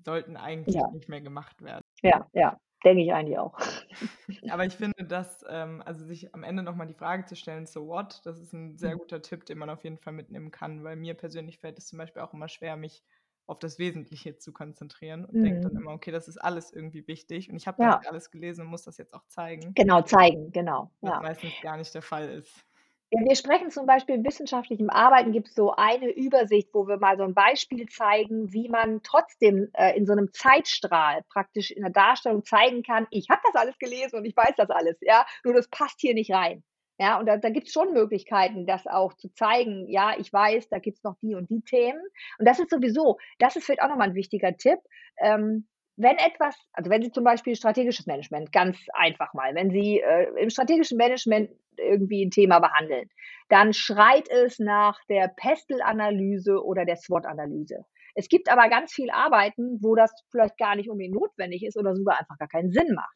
sollten 0.05 0.37
eigentlich 0.37 0.75
Ja. 0.75 0.89
nicht 0.89 1.09
mehr 1.09 1.21
gemacht 1.21 1.61
werden. 1.61 1.81
Ja, 2.03 2.27
ja, 2.33 2.57
denke 2.83 3.03
ich 3.03 3.13
eigentlich 3.13 3.37
auch. 3.39 3.57
Aber 4.47 4.65
ich 4.65 4.75
finde, 4.75 5.05
dass 5.05 5.43
ähm, 5.49 5.81
also, 5.85 6.05
sich 6.05 6.33
am 6.33 6.43
Ende 6.43 6.63
noch 6.63 6.75
mal 6.75 6.85
die 6.85 6.93
Frage 6.93 7.25
zu 7.25 7.35
stellen: 7.35 7.65
„So 7.65 7.87
what?“ 7.87 8.21
Das 8.25 8.39
ist 8.39 8.53
'n 8.53 8.77
sehr 8.77 8.95
Mhm. 8.95 8.97
guter 8.97 9.21
Tipp, 9.21 9.45
den 9.45 9.57
man 9.57 9.69
auf 9.69 9.83
jeden 9.83 9.97
Fall 9.97 10.13
mitnehmen 10.13 10.51
kann, 10.51 10.83
weil 10.83 10.95
mir 10.95 11.15
persönlich 11.15 11.59
fällt 11.59 11.77
es 11.77 11.87
zum 11.87 11.97
Beispiel 11.99 12.21
auch 12.21 12.33
immer 12.33 12.47
schwer, 12.49 12.77
mich 12.77 13.03
auf 13.47 13.59
das 13.59 13.79
Wesentliche 13.79 14.37
zu 14.37 14.53
konzentrieren 14.53 15.25
und 15.25 15.43
denke 15.43 15.61
dann 15.63 15.71
Mhm. 15.71 15.81
immer: 15.81 15.93
„Okay, 15.93 16.11
das 16.11 16.27
ist 16.27 16.37
alles 16.37 16.71
irgendwie 16.73 17.07
wichtig 17.07 17.49
und 17.49 17.55
ich 17.57 17.67
habe 17.67 17.79
das 17.81 17.93
Ja. 17.93 18.07
alles 18.07 18.31
gelesen 18.31 18.61
und 18.65 18.67
muss 18.71 18.83
das 18.83 18.97
jetzt 18.97 19.13
auch 19.13 19.25
zeigen.“ 19.27 19.75
Genau, 19.75 20.01
zeigen, 20.01 20.51
genau, 20.51 20.91
Was 21.05 21.13
ja. 21.13 21.21
meistens 21.21 21.59
gar 21.59 21.77
nicht 21.77 21.93
der 21.93 22.01
Fall 22.01 22.29
ist. 22.29 22.63
Wir 23.11 23.35
sprechen 23.37 23.71
zum 23.71 23.85
Beispiel 23.85 24.15
in 24.15 24.25
wissenschaftlichem 24.25 24.89
Arbeiten 24.89 25.31
gibt's 25.31 25.55
so 25.55 25.71
eine 25.71 26.09
Übersicht, 26.11 26.67
wo 26.73 26.87
wir 26.89 26.97
mal 26.97 27.15
so 27.17 27.23
'n 27.23 27.33
Beispiel 27.33 27.85
zeigen, 27.87 28.51
wie 28.51 28.67
man 28.67 29.01
trotzdem, 29.01 29.69
äh, 29.73 29.95
in 29.97 30.05
so 30.05 30.13
'nem 30.13 30.33
Zeitstrahl 30.33 31.23
praktisch 31.31 31.71
in 31.71 31.83
der 31.83 31.91
Darstellung 31.91 32.43
zeigen 32.43 32.83
kann: 32.83 33.07
„Ich 33.09 33.29
habe 33.29 33.39
das 33.45 33.55
alles 33.55 33.77
gelesen 33.79 34.17
und 34.17 34.25
ich 34.25 34.35
weiß 34.35 34.55
das 34.57 34.69
alles, 34.69 34.97
ja, 34.99 35.25
nur 35.45 35.53
das 35.53 35.69
passt 35.69 36.01
hier 36.01 36.13
nicht 36.15 36.31
rein.“ 36.33 36.63
Ja, 36.99 37.19
und 37.19 37.27
da 37.27 37.37
da 37.37 37.49
gibt's 37.51 37.71
schon 37.73 37.93
Möglichkeiten, 37.93 38.65
das 38.65 38.87
auch 38.87 39.13
zu 39.13 39.29
zeigen: 39.33 39.87
„Ja, 39.87 40.15
ich 40.17 40.33
weiß, 40.33 40.69
da 40.69 40.79
gibt's 40.79 41.03
noch 41.03 41.15
die 41.21 41.35
und 41.35 41.49
die 41.49 41.61
Themen.“ 41.61 42.01
Und 42.39 42.47
das 42.47 42.59
ist 42.59 42.71
sowieso 42.71 43.17
das 43.39 43.55
ist 43.55 43.65
vielleicht 43.65 43.81
auch 43.83 43.89
noch 43.89 43.97
mal 43.97 44.09
'n 44.09 44.15
wichtiger 44.15 44.55
Tipp. 44.57 44.79
Ähm, 45.19 45.67
wenn 45.95 46.17
etwas 46.17 46.55
also, 46.73 46.89
wenn 46.89 47.03
Sie 47.03 47.11
zum 47.11 47.23
Beispiel 47.23 47.55
strategisches 47.55 48.07
Management, 48.07 48.51
ganz 48.51 48.77
einfach 48.93 49.33
mal, 49.33 49.53
wenn 49.55 49.69
Sie, 49.71 49.99
äh, 50.01 50.27
im 50.41 50.49
strategischen 50.49 50.97
Management 50.97 51.51
irgendwie 51.77 52.23
'n 52.23 52.31
Thema 52.31 52.59
behandeln, 52.59 53.09
dann 53.49 53.73
schreit 53.73 54.27
es 54.29 54.57
nach 54.57 54.99
der 55.07 55.27
Pestel-Analyse 55.37 56.63
oder 56.63 56.83
der 56.85 56.95
SWOT-Analyse. 56.97 57.85
Es 58.15 58.27
gibt 58.27 58.49
aber 58.51 58.69
ganz 58.69 58.91
viel 58.91 59.11
Arbeiten, 59.11 59.77
wo 59.83 59.93
das 59.95 60.11
vielleicht 60.31 60.57
gar 60.57 60.75
nicht 60.75 60.89
unbedingt 60.89 61.13
notwendig 61.15 61.63
ist 61.63 61.77
oder 61.77 61.95
sogar 61.95 62.19
einfach 62.19 62.37
gar 62.39 62.47
keinen 62.47 62.71
Sinn 62.71 62.93
macht. 62.95 63.15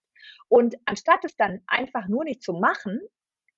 Und 0.50 0.76
anstatt 0.86 1.26
es 1.26 1.36
dann 1.36 1.62
einfach 1.66 2.08
nur 2.08 2.24
nicht 2.24 2.44
zu 2.44 2.54
machen, 2.54 3.00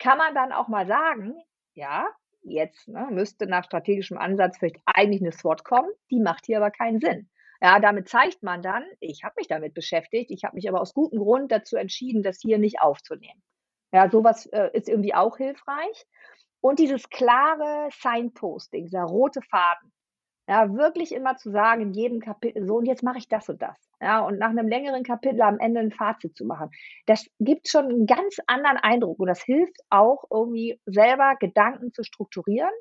kann 0.03 0.17
man 0.17 0.35
dann 0.35 0.51
auch 0.51 0.67
mal 0.67 0.85
sagen, 0.85 1.33
ja, 1.75 2.07
jetzt 2.41 2.89
ne, 2.89 3.07
müsste 3.09 3.47
nach 3.47 3.63
strategischem 3.63 4.17
Ansatz 4.17 4.57
vielleicht 4.57 4.81
eigentlich 4.85 5.21
eine 5.21 5.31
SWOT 5.31 5.63
kommen, 5.63 5.89
die 6.11 6.19
macht 6.19 6.45
hier 6.45 6.57
aber 6.57 6.71
keinen 6.71 6.99
Sinn. 6.99 7.29
Ja, 7.61 7.79
damit 7.79 8.09
zeigt 8.09 8.43
man 8.43 8.61
dann, 8.61 8.83
ich 8.99 9.23
habe 9.23 9.35
mich 9.37 9.47
damit 9.47 9.73
beschäftigt, 9.73 10.29
ich 10.29 10.43
habe 10.43 10.55
mich 10.55 10.67
aber 10.67 10.81
aus 10.81 10.93
gutem 10.93 11.19
Grund 11.19 11.49
dazu 11.53 11.77
entschieden, 11.77 12.21
das 12.21 12.41
hier 12.41 12.57
nicht 12.57 12.81
aufzunehmen. 12.81 13.41
Ja, 13.93 14.09
sowas 14.09 14.45
äh, 14.47 14.71
ist 14.73 14.89
irgendwie 14.89 15.13
auch 15.13 15.37
hilfreich. 15.37 16.05
Und 16.59 16.79
dieses 16.79 17.09
klare 17.09 17.87
Signposting, 17.91 18.85
dieser 18.85 19.03
rote 19.03 19.41
Faden. 19.41 19.93
Ja, 20.47 20.73
wirklich 20.73 21.13
immer 21.13 21.37
zu 21.37 21.51
sagen 21.51 21.81
in 21.81 21.93
jedem 21.93 22.19
Kapitel, 22.19 22.65
so 22.65 22.75
und 22.75 22.85
jetzt 22.85 23.01
mache 23.01 23.17
ich 23.17 23.29
das 23.29 23.47
und 23.47 23.61
das. 23.61 23.77
Ja, 24.01 24.19
und 24.19 24.39
nach 24.39 24.49
einem 24.49 24.67
längeren 24.67 25.03
Kapitel 25.03 25.41
am 25.41 25.57
Ende 25.59 25.79
ein 25.79 25.91
Fazit 25.91 26.35
zu 26.35 26.45
machen. 26.45 26.69
Das 27.05 27.25
gibt 27.39 27.69
schon 27.69 27.85
einen 27.85 28.05
ganz 28.05 28.37
anderen 28.47 28.77
Eindruck 28.77 29.19
und 29.19 29.27
das 29.27 29.41
hilft 29.41 29.77
auch 29.89 30.25
irgendwie 30.29 30.81
selber 30.85 31.35
Gedanken 31.39 31.93
zu 31.93 32.03
strukturieren. 32.03 32.73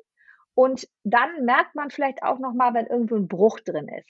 Und 0.55 0.87
dann 1.03 1.45
merkt 1.45 1.73
man 1.73 1.89
vielleicht 1.89 2.21
auch 2.21 2.37
nochmal, 2.37 2.73
wenn 2.73 2.87
irgendwo 2.87 3.15
ein 3.15 3.29
Bruch 3.29 3.59
drin 3.61 3.87
ist. 3.87 4.09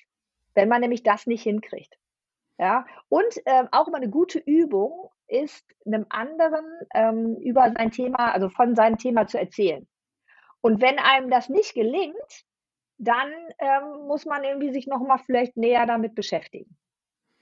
Wenn 0.55 0.67
man 0.67 0.81
nämlich 0.81 1.03
das 1.03 1.27
nicht 1.27 1.43
hinkriegt. 1.43 1.95
Ja, 2.57 2.85
und 3.09 3.39
ähm, 3.45 3.67
auch 3.71 3.87
immer 3.87 3.97
eine 3.97 4.09
gute 4.09 4.39
Übung 4.39 5.09
ist, 5.27 5.65
einem 5.85 6.05
anderen 6.09 6.65
ähm, 6.93 7.35
über 7.37 7.71
sein 7.75 7.91
Thema, 7.91 8.31
also 8.31 8.49
von 8.49 8.75
seinem 8.75 8.97
Thema 8.97 9.27
zu 9.27 9.39
erzählen. 9.39 9.87
Und 10.61 10.81
wenn 10.81 10.97
einem 10.99 11.29
das 11.29 11.49
nicht 11.49 11.73
gelingt, 11.73 12.45
dann 13.07 13.31
ähm, 13.59 14.07
muss 14.07 14.25
man 14.25 14.43
irgendwie 14.43 14.71
sich 14.73 14.87
noch 14.87 15.01
mal 15.01 15.19
vielleicht 15.19 15.57
näher 15.57 15.85
damit 15.85 16.15
beschäftigen. 16.15 16.77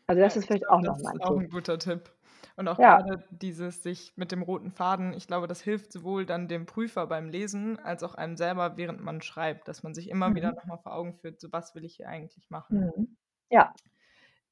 Also 0.07 0.21
das 0.21 0.35
Ja, 0.35 0.37
ist 0.37 0.45
ich 0.45 0.47
vielleicht 0.47 0.67
glaube, 0.67 0.69
auch 0.69 0.81
noch 0.83 0.97
das 0.97 1.01
mal 1.01 1.13
ist 1.13 1.15
'n 1.15 1.21
auch 1.21 1.35
Tipp. 1.35 1.39
ein 1.39 1.49
guter 1.49 1.77
Tipp. 1.79 2.11
Und 2.57 2.67
auch 2.67 2.79
Ja. 2.79 2.97
gerade 2.97 3.23
dieses 3.31 3.81
sich 3.83 4.13
mit 4.17 4.31
dem 4.31 4.41
roten 4.43 4.71
Faden 4.71 5.13
ich 5.13 5.25
glaube, 5.27 5.47
das 5.47 5.61
hilft 5.61 5.91
sowohl 5.93 6.25
dann 6.25 6.47
dem 6.47 6.65
Prüfer 6.65 7.07
beim 7.07 7.29
Lesen 7.29 7.79
als 7.79 8.03
auch 8.03 8.13
einem 8.15 8.35
selber, 8.37 8.77
während 8.77 9.01
man 9.01 9.21
schreibt, 9.21 9.67
dass 9.67 9.83
man 9.83 9.93
sich 9.95 10.09
immer 10.09 10.35
wieder 10.35 10.47
Mhm. 10.47 10.55
noch 10.55 10.65
mal 10.65 10.77
vor 10.83 10.93
Augen 10.93 11.15
führt: 11.15 11.39
„So, 11.39 11.51
was 11.51 11.75
will 11.75 11.85
ich 11.85 11.95
hier 11.95 12.09
eigentlich 12.09 12.49
machen?“ 12.49 12.83
Mhm. 12.95 13.17
Ja. 13.49 13.73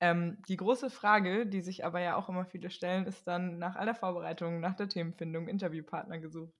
Ähm, 0.01 0.41
die 0.47 0.55
große 0.57 0.89
Frage, 0.89 1.45
die 1.45 1.61
sich 1.61 1.83
aber 1.85 1.99
ja 1.99 2.15
auch 2.15 2.29
immer 2.29 2.45
viele 2.45 2.69
stellen, 2.69 3.05
ist 3.05 3.27
dann 3.27 3.57
nach 3.59 3.75
aller 3.75 3.95
Vorbereitung, 3.95 4.59
nach 4.61 4.75
der 4.75 4.87
Themenfindung, 4.89 5.47
Interviewpartner 5.49 6.19
gesucht. 6.19 6.53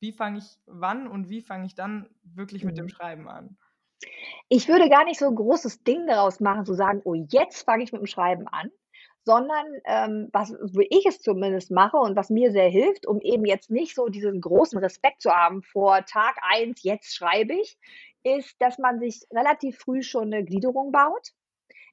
Wie 0.00 0.12
fange 0.12 0.38
ich 0.38 0.58
wann 0.66 1.06
und 1.06 1.28
wie 1.28 1.42
fange 1.42 1.66
ich 1.66 1.74
dann 1.74 2.08
wirklich 2.22 2.64
mit 2.64 2.78
dem 2.78 2.88
Mhm. 2.88 2.88
Schreiben 2.88 3.28
an? 3.28 3.58
Ich 4.50 4.68
würde 4.68 4.88
gar 4.88 5.04
nicht 5.04 5.18
so 5.18 5.26
'n 5.26 5.34
großes 5.34 5.82
Ding 5.82 6.06
daraus 6.06 6.38
machen, 6.38 6.64
zu 6.64 6.74
sagen: 6.74 7.00
„Oh, 7.04 7.14
jetzt 7.14 7.62
fange 7.64 7.82
ich 7.82 7.90
mit 7.92 8.00
dem 8.00 8.06
Schreiben 8.06 8.46
an“, 8.46 8.70
sondern, 9.24 9.66
ähm, 9.84 10.28
was 10.32 10.52
wie 10.52 10.86
ich 10.88 11.04
es 11.04 11.20
zumindest 11.20 11.72
mache 11.72 11.96
und 11.96 12.14
was 12.14 12.30
mir 12.30 12.52
sehr 12.52 12.68
hilft, 12.68 13.06
um 13.08 13.20
eben 13.22 13.44
jetzt 13.44 13.70
nicht 13.72 13.94
so 13.96 14.06
diesen 14.06 14.40
großen 14.40 14.78
Respekt 14.78 15.20
zu 15.22 15.30
haben 15.32 15.62
vor 15.62 16.04
Tag 16.04 16.36
1, 16.48 16.84
jetzt 16.84 17.12
schreibe 17.16 17.54
ich, 17.54 17.76
ist, 18.22 18.54
dass 18.60 18.78
man 18.78 19.00
sich 19.00 19.22
relativ 19.32 19.78
früh 19.78 20.02
schon 20.02 20.28
'ne 20.28 20.44
Gliederung 20.44 20.92
baut. 20.92 21.32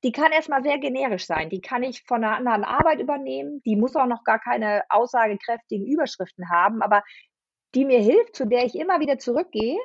Die 0.04 0.12
kann 0.14 0.32
erst 0.34 0.50
mal 0.50 0.64
sehr 0.64 0.80
generisch 0.80 1.26
sein. 1.28 1.50
Die 1.50 1.62
kann 1.62 1.84
ich 1.84 2.04
von 2.06 2.22
'ner 2.22 2.38
anderen 2.38 2.64
Arbeit 2.66 3.00
übernehmen. 3.02 3.62
Die 3.66 3.76
muss 3.78 3.96
auch 3.96 4.08
noch 4.08 4.24
gar 4.26 4.40
keine 4.40 4.84
aussagekräftigen 4.90 5.88
Überschriften 5.88 6.50
haben, 6.52 6.82
aber 6.84 7.04
die 7.76 7.86
mir 7.86 8.00
hilft, 8.02 8.36
zu 8.36 8.46
der 8.48 8.66
ich 8.66 8.76
immer 8.76 9.00
wieder 9.02 9.20
zurückgehe 9.20 9.78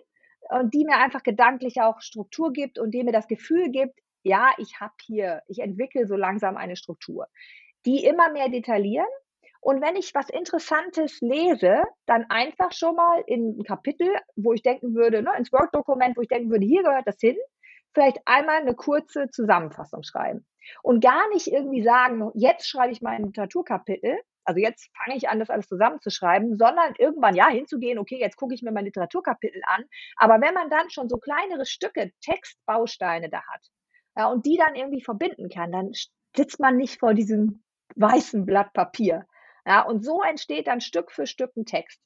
und 0.50 0.74
die 0.74 0.84
mir 0.84 0.98
einfach 0.98 1.22
gedanklich 1.22 1.80
auch 1.82 2.00
Struktur 2.00 2.52
gibt 2.52 2.78
und 2.78 2.92
die 2.92 3.04
mir 3.04 3.12
das 3.12 3.28
Gefühl 3.28 3.70
gibt: 3.70 3.98
„Ja, 4.24 4.52
ich 4.58 4.80
habe 4.80 4.94
hier 5.04 5.42
ich 5.48 5.60
entwickle 5.60 6.06
so 6.06 6.16
langsam 6.16 6.56
eine 6.56 6.76
Struktur.“ 6.76 7.28
Die 7.86 8.04
immer 8.04 8.30
mehr 8.32 8.48
detaillieren 8.50 9.06
und 9.60 9.82
wenn 9.82 9.96
ich 9.96 10.14
was 10.14 10.30
Interessantes 10.30 11.20
lese, 11.22 11.82
dann 12.06 12.26
einfach 12.30 12.72
schon 12.72 12.96
mal 12.96 13.22
in 13.26 13.58
'n 13.60 13.64
Kapitel, 13.64 14.08
wo 14.36 14.52
ich 14.54 14.62
denken 14.62 14.94
würde 14.94 15.22
ne, 15.22 15.30
ins 15.38 15.52
Word-Dokument, 15.52 16.16
wo 16.16 16.22
ich 16.22 16.28
denken 16.28 16.50
würde: 16.50 16.66
„Hier 16.66 16.82
gehört 16.84 17.06
das 17.08 17.18
hin“, 17.20 17.36
vielleicht 17.94 18.18
einmal 18.26 18.64
'ne 18.64 18.74
kurze 18.74 19.28
Zusammenfassung 19.30 20.02
schreiben. 20.04 20.46
Und 20.82 21.02
gar 21.02 21.28
nicht 21.30 21.48
irgendwie 21.48 21.82
sagen: 21.82 22.30
„Jetzt 22.34 22.68
schreibe 22.68 22.92
ich 22.92 23.02
mein 23.02 23.24
Literaturkapitel. 23.24 24.18
Also, 24.48 24.60
jetzt 24.60 24.88
fange 24.96 25.14
ich 25.18 25.28
an, 25.28 25.40
das 25.40 25.50
alles 25.50 25.68
zusammenzuschreiben“, 25.68 26.56
sondern 26.56 26.94
irgendwann, 26.98 27.34
ja, 27.36 27.48
hinzugehen: 27.48 27.98
„Okay, 27.98 28.18
jetzt 28.18 28.36
gucke 28.38 28.54
ich 28.54 28.62
mir 28.62 28.72
mein 28.72 28.86
Literaturkapitel 28.86 29.60
an.“ 29.66 29.84
Aber 30.16 30.40
wenn 30.40 30.54
man 30.54 30.70
dann 30.70 30.88
schon 30.90 31.10
so 31.10 31.18
kleinere 31.18 31.66
Stücke, 31.66 32.12
Textbausteine 32.22 33.28
da 33.28 33.42
hat, 33.46 33.60
ja, 34.16 34.28
und 34.28 34.46
die 34.46 34.56
dann 34.56 34.74
irgendwie 34.74 35.02
verbinden 35.02 35.50
kann, 35.50 35.70
dann 35.70 35.92
sitzt 36.34 36.60
man 36.60 36.78
nicht 36.78 36.98
vor 36.98 37.12
diesem 37.12 37.62
weißen 37.96 38.46
Blatt 38.46 38.72
Papier. 38.72 39.26
Ja, 39.66 39.82
und 39.82 40.02
so 40.02 40.22
entsteht 40.22 40.66
dann 40.66 40.80
Stück 40.80 41.12
für 41.12 41.26
Stück 41.26 41.52
'n 41.56 41.66
Text. 41.66 42.00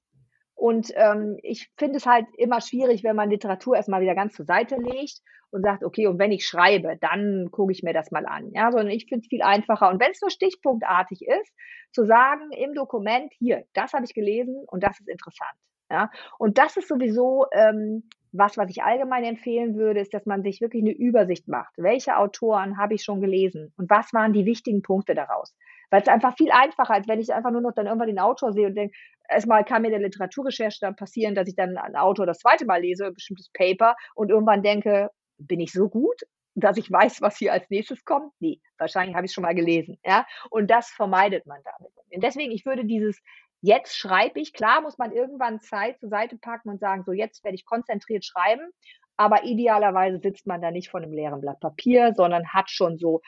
Und, 0.63 0.93
ähm, 0.95 1.39
ich 1.43 1.71
finde 1.77 1.97
es 1.97 2.07
halt 2.07 2.27
immer 2.39 2.61
schwierig, 2.61 3.03
wenn 3.03 3.17
man 3.17 3.31
Literatur 3.31 3.75
erst 3.75 3.89
mal 3.89 4.01
wieder 4.01 4.15
ganz 4.15 4.35
zur 4.35 4.45
Seite 4.47 4.77
legt 4.77 5.19
und 5.51 5.63
sagt: 5.65 5.83
„Okay, 5.83 6.07
und 6.07 6.21
wenn 6.21 6.31
ich 6.31 6.47
schreibe, 6.47 6.97
dann 7.01 7.49
gucke 7.51 7.73
ich 7.73 7.83
mir 7.83 7.93
das 7.93 8.13
mal 8.13 8.27
an“, 8.27 8.53
ja? 8.55 8.71
Sondern 8.71 8.91
ich 8.91 9.07
finde 9.07 9.23
es 9.25 9.29
viel 9.29 9.43
einfacher 9.43 9.91
und 9.91 10.01
wenn's 10.01 10.21
nur 10.21 10.31
stichpunktartig 10.31 11.23
ist, 11.27 11.53
zu 11.91 12.05
sagen 12.05 12.53
im 12.53 12.75
Dokument: 12.75 13.33
„Hier, 13.39 13.65
das 13.75 13.93
habe 13.93 14.05
ich 14.05 14.15
gelesen 14.15 14.63
und 14.69 14.85
das 14.85 15.01
ist 15.01 15.09
interessant“, 15.09 15.57
ja? 15.91 16.11
Und 16.39 16.59
das 16.59 16.77
ist 16.77 16.87
sowieso, 16.89 17.47
ähm, 17.53 18.09
was, 18.31 18.57
was 18.57 18.71
ich 18.71 18.85
allgemein 18.85 19.25
empfehlen 19.25 19.75
würde, 19.77 20.01
ist, 20.01 20.15
dass 20.15 20.27
man 20.27 20.45
sich 20.45 20.61
wirklich 20.61 20.85
'ne 20.85 20.93
Übersicht 20.93 21.49
macht. 21.49 21.75
Welche 21.77 22.17
Autoren 22.19 22.79
habe 22.79 22.95
ich 22.95 23.03
schon 23.03 23.21
gelesen 23.21 23.73
und 23.77 23.91
was 23.91 24.13
waren 24.15 24.33
die 24.33 24.47
wichtigen 24.47 24.83
Punkte 24.83 25.15
daraus? 25.15 25.55
Weil's 25.91 26.09
einfach 26.09 26.35
viel 26.39 26.51
einfacher, 26.51 26.95
als 26.95 27.07
wenn 27.09 27.21
ich 27.21 27.35
einfach 27.35 27.51
nur 27.51 27.61
noch 27.61 27.73
dann 27.75 27.87
irgendwann 27.87 28.09
den 28.09 28.19
Autor 28.21 28.53
sehe 28.55 28.67
und 28.69 28.75
denke 28.77 28.95
erst 29.29 29.47
mal 29.49 29.65
kann 29.65 29.83
mir 29.83 29.91
der 29.91 30.01
Literaturrecherche 30.01 30.79
dann 30.81 30.97
passieren, 30.97 31.35
dass 31.35 31.49
ich 31.49 31.57
dann 31.57 31.77
'n 31.77 31.97
Autor 31.97 32.27
das 32.27 32.39
2. 32.41 32.65
Mal 32.67 32.81
lese, 32.83 33.07
'n 33.07 33.15
bestimmtes 33.15 33.51
Paper 33.53 33.97
und 34.15 34.31
irgendwann 34.31 34.63
denke: 34.63 35.11
„Bin 35.39 35.61
ich 35.61 35.73
so 35.73 35.89
gut, 35.89 36.23
dass 36.55 36.77
ich 36.77 36.91
weiß, 36.91 37.23
was 37.23 37.37
hier 37.39 37.53
als 37.53 37.69
Nächstes 37.71 38.05
kommt? 38.05 38.33
Ne, 38.41 38.61
wahrscheinlich 38.79 39.17
habe 39.17 39.27
ich's 39.27 39.35
schon 39.35 39.43
mal 39.43 39.55
gelesen“, 39.55 39.99
ja? 40.05 40.27
Und 40.51 40.71
das 40.71 40.91
vermeidet 40.91 41.47
man 41.47 41.61
damit. 41.65 41.93
Und 42.15 42.23
deswegen, 42.25 42.53
ich 42.53 42.67
würde 42.67 42.85
dieses 42.85 43.21
„Jetzt 43.63 43.97
schreibe 43.97 44.41
ich“ 44.41 44.53
klar 44.53 44.81
muss 44.83 44.99
man 44.99 45.13
irgendwann 45.13 45.61
Zeit 45.61 45.99
zur 46.01 46.09
Seite 46.11 46.37
packen 46.39 46.69
und 46.71 46.81
sagen: 46.81 47.05
„So, 47.05 47.13
jetzt 47.13 47.45
werde 47.45 47.55
ich 47.57 47.65
konzentriert 47.67 48.25
schreiben“, 48.25 48.71
aber 49.17 49.45
idealerweise 49.45 50.19
sitzt 50.21 50.47
man 50.47 50.61
da 50.63 50.71
nicht 50.71 50.91
vor 50.91 51.01
'nem 51.01 51.13
leeren 51.13 51.41
Blatt 51.41 51.61
Papier, 51.61 52.13
sondern 52.15 52.49
hat 52.53 52.71
schon 52.71 52.99
so 52.99 53.21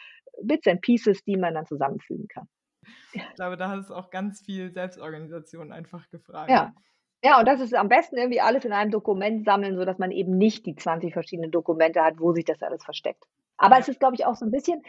Bits 0.43 0.67
and 0.67 0.81
Pieces, 0.83 1.23
die 1.25 1.37
man 1.37 1.55
dann 1.55 1.67
zusammenfügen 1.67 2.27
kann. 2.29 2.49
Ja. 3.13 3.25
Ich 3.31 3.37
glaube, 3.37 3.57
da 3.57 3.75
ist 3.77 3.91
auch 3.91 4.11
ganz 4.11 4.41
viel 4.43 4.73
Selbstorganisation 4.73 5.73
einfach 5.73 6.09
gefragt. 6.11 6.63
Ja. 6.63 6.73
Ja, 7.23 7.39
und 7.39 7.47
das 7.49 7.61
ist 7.61 7.75
am 7.75 7.89
besten 7.89 8.19
irgendwie 8.19 8.41
alles 8.43 8.67
in 8.67 8.73
einem 8.73 8.91
Dokument 8.91 9.47
sammeln, 9.47 9.77
sodass 9.77 9.97
man 9.99 10.11
eben 10.11 10.37
nicht 10.37 10.67
die 10.67 10.75
20 10.77 11.15
verschiedenen 11.15 11.51
Dokumente 11.51 12.03
hat, 12.03 12.21
wo 12.21 12.33
sich 12.35 12.45
das 12.45 12.63
alles 12.63 12.85
versteckt. 12.85 13.25
Aber 13.57 13.79
Ja. 13.79 13.87
es 13.87 13.89
ist, 13.89 13.99
glaube 13.99 14.15
ich, 14.17 14.27
auch 14.27 14.35
so 14.35 14.45
'n 14.45 14.51
bisschen 14.51 14.83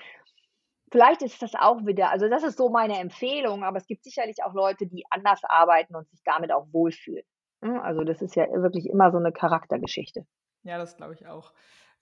vielleicht 0.92 1.22
ist 1.24 1.42
das 1.42 1.56
auch 1.56 1.86
wieder 1.86 2.12
also, 2.12 2.30
das 2.30 2.44
ist 2.44 2.58
so 2.58 2.70
meine 2.70 3.00
Empfehlung, 3.00 3.64
aber 3.64 3.78
es 3.80 3.88
gibt 3.88 4.04
sicherlich 4.06 4.44
auch 4.44 4.54
Leute, 4.54 4.88
die 4.88 5.06
anders 5.12 5.42
arbeiten 5.46 5.96
und 5.96 6.10
sich 6.10 6.22
damit 6.26 6.52
auch 6.54 6.68
wohlfühlen, 6.74 7.26
ne? 7.62 7.84
Also, 7.84 8.04
das 8.04 8.22
ist 8.22 8.36
ja 8.36 8.48
wirklich 8.52 8.88
immer 8.88 9.12
so 9.12 9.20
'ne 9.20 9.32
Charaktergeschichte. 9.34 10.26
Ja, 10.66 10.80
das 10.80 10.98
glaube 10.98 11.14
ich 11.14 11.28
auch. 11.28 11.54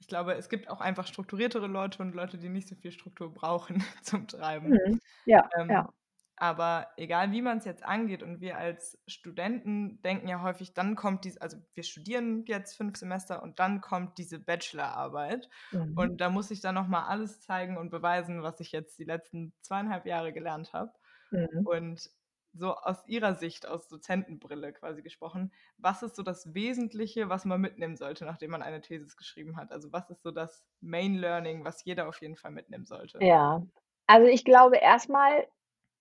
Ich 0.03 0.07
glaube, 0.09 0.33
es 0.35 0.49
gibt 0.49 0.69
auch 0.69 0.81
einfach 0.81 1.07
strukturiertere 1.07 1.67
Leute 1.67 2.01
und 2.03 2.13
Leute, 2.13 2.37
die 2.37 2.49
nicht 2.49 2.67
so 2.67 2.75
viel 2.75 2.91
Struktur 2.91 3.33
brauchen 3.33 3.81
zum 4.03 4.27
Schreiben. 4.29 4.75
Mhm. 4.75 4.99
Ja, 5.25 5.49
Ähm, 5.57 5.69
ja. 5.69 5.93
aber 6.37 6.89
egal, 6.97 7.31
wie 7.31 7.41
man's 7.41 7.65
jetzt 7.65 7.83
angeht 7.83 8.23
und 8.23 8.41
wir 8.41 8.57
als 8.57 9.01
Studenten 9.07 10.01
denken 10.03 10.27
ja 10.29 10.41
häufig, 10.43 10.73
dann 10.73 10.95
kommt 10.95 11.25
dies 11.25 11.37
also, 11.37 11.57
wir 11.75 11.83
studieren 11.83 12.45
jetzt 12.47 12.75
5 12.77 12.97
Semester 12.97 13.43
und 13.43 13.59
dann 13.59 13.81
kommt 13.81 14.17
diese 14.19 14.39
Bachelorarbeit. 14.39 15.49
Mhm. 15.71 15.95
Und 15.95 16.21
da 16.21 16.29
muss 16.29 16.51
ich 16.51 16.61
dann 16.61 16.75
noch 16.75 16.87
mal 16.87 17.05
alles 17.07 17.41
zeigen 17.41 17.77
und 17.77 17.91
beweisen, 17.91 18.43
was 18.43 18.59
ich 18.61 18.71
jetzt 18.73 18.99
die 18.99 19.05
letzten 19.05 19.53
2 19.61 19.79
1/2 19.83 20.05
Jahre 20.05 20.33
gelernt 20.33 20.73
habe. 20.73 20.93
Mhm. 21.31 21.65
Und 21.65 22.09
so 22.53 22.75
aus 22.75 23.03
Ihrer 23.07 23.35
Sicht, 23.35 23.67
aus 23.67 23.87
Dozentenbrille 23.87 24.73
quasi 24.73 25.01
gesprochen, 25.03 25.53
was 25.77 26.03
ist 26.03 26.15
so 26.15 26.23
das 26.23 26.53
Wesentliche, 26.53 27.29
was 27.29 27.45
man 27.45 27.61
mitnehmen 27.61 27.95
sollte, 27.97 28.25
nachdem 28.25 28.51
man 28.51 28.61
eine 28.63 28.81
Thesis 28.81 29.17
geschrieben 29.17 29.57
hat? 29.57 29.71
Also, 29.71 29.91
was 29.91 30.09
ist 30.09 30.23
so 30.23 30.31
das 30.31 30.65
Main 30.81 31.15
Learning, 31.15 31.65
was 31.65 31.83
jeder 31.85 32.07
auf 32.09 32.21
jeden 32.21 32.37
Fall 32.37 32.51
mitnehmen 32.51 32.85
sollte? 32.85 33.21
Ja. 33.21 33.61
Also, 34.07 34.27
ich 34.27 34.43
glaube, 34.45 34.77
erst 34.77 35.09
mal 35.09 35.47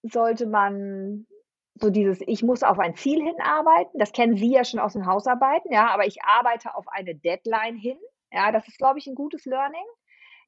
sollte 0.03 0.47
man 0.47 1.27
so 1.77 1.91
dieses 1.91 2.21
„Ich 2.27 2.43
muss 2.43 2.63
auf 2.63 2.79
ein 2.79 2.95
Ziel 2.97 3.23
hinarbeiten“, 3.25 3.99
das 3.99 4.13
kennen 4.13 4.37
Sie 4.37 4.53
ja 4.53 4.65
schon 4.65 4.81
aus 4.81 4.95
den 4.95 5.07
Hausarbeiten, 5.07 5.73
ja, 5.73 5.89
aber 5.91 6.07
ich 6.07 6.23
arbeite 6.25 6.75
auf 6.77 6.87
eine 6.89 7.15
Deadline 7.17 7.77
hin. 7.77 7.99
Ja, 8.33 8.53
das 8.53 8.69
ist, 8.69 8.79
glaube 8.79 8.99
ich, 8.99 9.07
'n 9.09 9.15
gutes 9.17 9.45
Learning. 9.47 9.85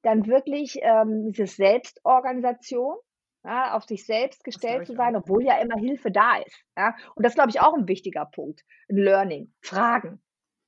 Dann 0.02 0.26
wirklich, 0.26 0.78
ähm, 0.82 1.32
dieses 1.32 1.56
Selbstorganisation, 1.56 2.96
ja, 3.44 3.74
auf 3.76 3.85
sich 3.85 4.07
selbst 4.07 4.44
gestellt 4.44 4.87
zu 4.87 4.94
sein, 4.94 5.16
auch. 5.16 5.16
obwohl 5.16 5.44
ja 5.44 5.59
immer 5.61 5.76
Hilfe 5.78 6.11
da 6.11 6.38
ist, 6.38 6.64
ja? 6.78 6.94
Und 7.14 7.24
das 7.24 7.33
ist, 7.33 7.37
glaube 7.37 7.50
ich, 7.50 7.61
auch 7.61 7.74
'n 7.74 7.88
wichtiger 7.88 8.26
Punkt, 8.26 8.62
Learning. 8.88 9.52
Fragen, 9.62 10.22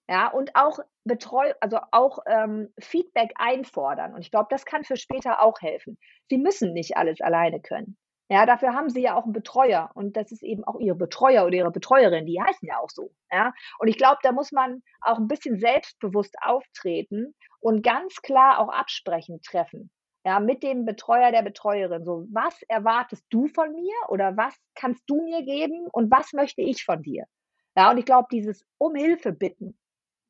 ja? 0.08 0.28
Und 0.30 0.56
auch 0.56 0.80
Betreu 1.04 1.52
also, 1.60 1.78
auch, 1.92 2.20
ähm, 2.26 2.72
Feedback 2.80 3.32
einfordern. 3.36 4.14
Und 4.14 4.22
ich 4.22 4.30
glaube, 4.32 4.48
das 4.50 4.64
kann 4.66 4.84
für 4.84 4.96
später 4.96 5.42
auch 5.42 5.60
helfen. 5.62 5.98
Sie 6.30 6.38
müssen 6.38 6.72
nicht 6.74 6.96
alles 6.96 7.20
alleine 7.22 7.60
können. 7.62 7.98
Ja, 8.30 8.46
dafür 8.46 8.74
haben 8.74 8.90
sie 8.90 9.02
ja 9.02 9.16
auch 9.16 9.26
'n 9.26 9.32
Betreuer 9.32 9.90
und 9.94 10.16
das 10.16 10.32
ist 10.32 10.42
eben 10.42 10.64
auch 10.64 10.80
ihre 10.80 10.96
Betreuer 10.96 11.46
oder 11.46 11.54
ihre 11.56 11.70
Betreuerin, 11.72 12.26
die 12.26 12.40
heißen 12.42 12.68
ja 12.68 12.78
auch 12.80 12.90
so, 12.90 13.12
ja? 13.32 13.52
Und 13.78 13.88
ich 13.88 13.98
glaube, 13.98 14.18
da 14.22 14.32
muss 14.32 14.52
man 14.52 14.82
auch 15.00 15.18
'n 15.18 15.28
bisschen 15.28 15.58
selbstbewusst 15.60 16.36
auftreten 16.42 17.34
und 17.60 17.84
ganz 17.84 18.22
klar 18.22 18.58
auch 18.60 18.68
Absprechen 18.70 19.40
treffen, 19.42 19.90
ja, 20.26 20.40
mit 20.40 20.62
dem 20.64 20.84
Betreuer, 20.86 21.32
der 21.32 21.42
Betreuerin. 21.42 22.04
So: 22.04 22.26
„Was 22.32 22.62
erwartest 22.68 23.24
du 23.30 23.48
von 23.48 23.72
mir 23.74 23.94
oder 24.10 24.36
was 24.36 24.54
kannst 24.76 25.04
du 25.08 25.22
mir 25.22 25.44
geben 25.44 25.88
und 25.92 26.10
was 26.12 26.32
möchte 26.34 26.62
ich 26.62 26.84
von 26.84 27.02
dir?“ 27.02 27.24
Ja, 27.76 27.90
und 27.92 27.98
ich 27.98 28.06
glaube, 28.06 28.28
dieses 28.32 28.64
um 28.78 28.94
Hilfe 28.96 29.32
bitten 29.32 29.78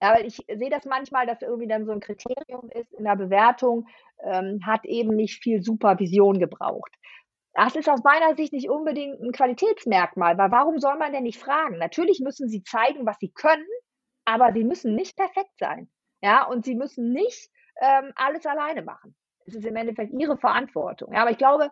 ja, 0.02 0.14
weil 0.14 0.26
ich 0.26 0.37
sehe 0.54 0.70
das 0.70 0.85
manchmal, 0.87 1.26
dass 1.26 1.42
irgendwie 1.42 1.68
dann 1.68 1.87
so 1.87 1.92
'n 1.92 2.00
Kriterium 2.00 2.70
ist 2.70 2.92
in 2.94 3.04
der 3.04 3.16
Bewertung, 3.16 3.88
ähm, 4.24 4.61
hat 4.66 4.85
eben 4.87 5.16
nicht 5.16 5.42
viel 5.42 5.62
Supervision 5.62 6.38
gebraucht. 6.40 6.92
Das 7.54 7.76
ist 7.76 7.88
aus 7.88 8.02
meiner 8.04 8.37
Sicht 8.37 8.52
nicht 8.52 8.70
unbedingt 8.70 9.20
'n 9.20 9.32
Qualitätsmerkmal, 9.32 10.38
weil 10.38 10.50
warum 10.52 10.78
soll 10.80 10.96
man 10.98 11.12
denn 11.12 11.24
nicht 11.24 11.40
fragen? 11.40 11.78
Natürlich 11.78 12.20
müssen 12.20 12.48
sie 12.48 12.62
zeigen, 12.64 13.06
was 13.06 13.18
sie 13.20 13.30
können, 13.32 13.66
aber 14.26 14.52
sie 14.52 14.64
müssen 14.64 14.94
nicht 14.94 15.16
perfekt 15.16 15.52
sein, 15.59 15.90
ja? 16.22 16.46
Und 16.46 16.64
sie 16.66 16.74
müssen 16.76 17.12
nicht, 17.12 17.50
ähm, 17.82 18.12
alles 18.16 18.46
alleine 18.46 18.82
machen. 18.82 19.14
Es 19.46 19.54
ist 19.54 19.64
im 19.64 19.76
Endeffekt 19.76 20.12
ihre 20.12 20.37
Verantwortung. 20.37 21.12
Ja, 21.12 21.22
aber 21.22 21.30
ich 21.30 21.38
glaube, 21.38 21.70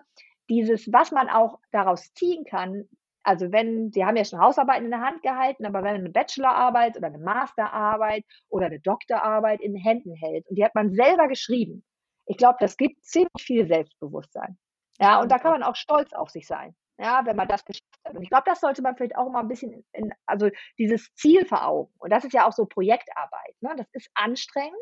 dieses 0.48 0.92
was 0.92 1.10
man 1.10 1.28
auch 1.28 1.58
daraus 1.72 2.12
ziehen 2.14 2.44
kann 2.44 2.84
also, 3.26 3.50
wenn 3.52 3.90
Sie 3.90 4.04
haben 4.04 4.16
ja 4.18 4.24
schon 4.26 4.38
Hausarbeiten 4.38 4.84
in 4.84 4.90
der 4.90 5.00
Hand 5.00 5.22
gehalten, 5.22 5.64
aber 5.64 5.82
wenn 5.82 5.94
man 5.94 6.02
'ne 6.02 6.10
Bachelorarbeit 6.10 6.98
oder 6.98 7.08
'ne 7.08 7.16
Masterarbeit 7.18 8.22
oder 8.50 8.68
'ne 8.68 8.80
Doktorarbeit 8.80 9.62
in 9.62 9.74
Händen 9.76 10.14
hält 10.14 10.46
und 10.46 10.56
die 10.56 10.64
hat 10.64 10.74
man 10.74 10.92
selber 10.92 11.26
geschrieben, 11.26 11.82
ich 12.26 12.36
glaube, 12.36 12.58
das 12.60 12.76
gibt 12.76 13.02
ziemlich 13.02 13.30
viel 13.42 13.66
Selbstbewusstsein. 13.66 14.58
Ja, 15.00 15.22
und 15.22 15.32
da 15.32 15.38
kann 15.38 15.52
man 15.52 15.62
auch 15.62 15.74
stolz 15.74 16.12
auf 16.12 16.28
sich 16.28 16.46
sein, 16.46 16.76
ja, 16.98 17.22
wenn 17.24 17.34
man 17.36 17.48
das 17.48 17.64
geschafft 17.64 17.82
hat. 18.04 18.14
Und 18.14 18.22
ich 18.22 18.28
glaube, 18.28 18.44
das 18.44 18.60
sollte 18.60 18.82
man 18.82 18.94
vielleicht 18.94 19.16
auch 19.16 19.30
mal 19.30 19.40
'n 19.40 19.48
bisschen 19.48 19.86
in 19.92 20.12
also, 20.26 20.50
dieses 20.78 21.10
Ziel 21.14 21.46
vor 21.46 21.66
Augen. 21.66 21.90
Und 22.00 22.12
das 22.12 22.24
ist 22.24 22.34
ja 22.34 22.46
auch 22.46 22.52
so 22.52 22.66
Projektarbeit, 22.66 23.54
ne? 23.62 23.72
Das 23.78 23.86
ist 23.92 24.10
anstrengend, 24.14 24.76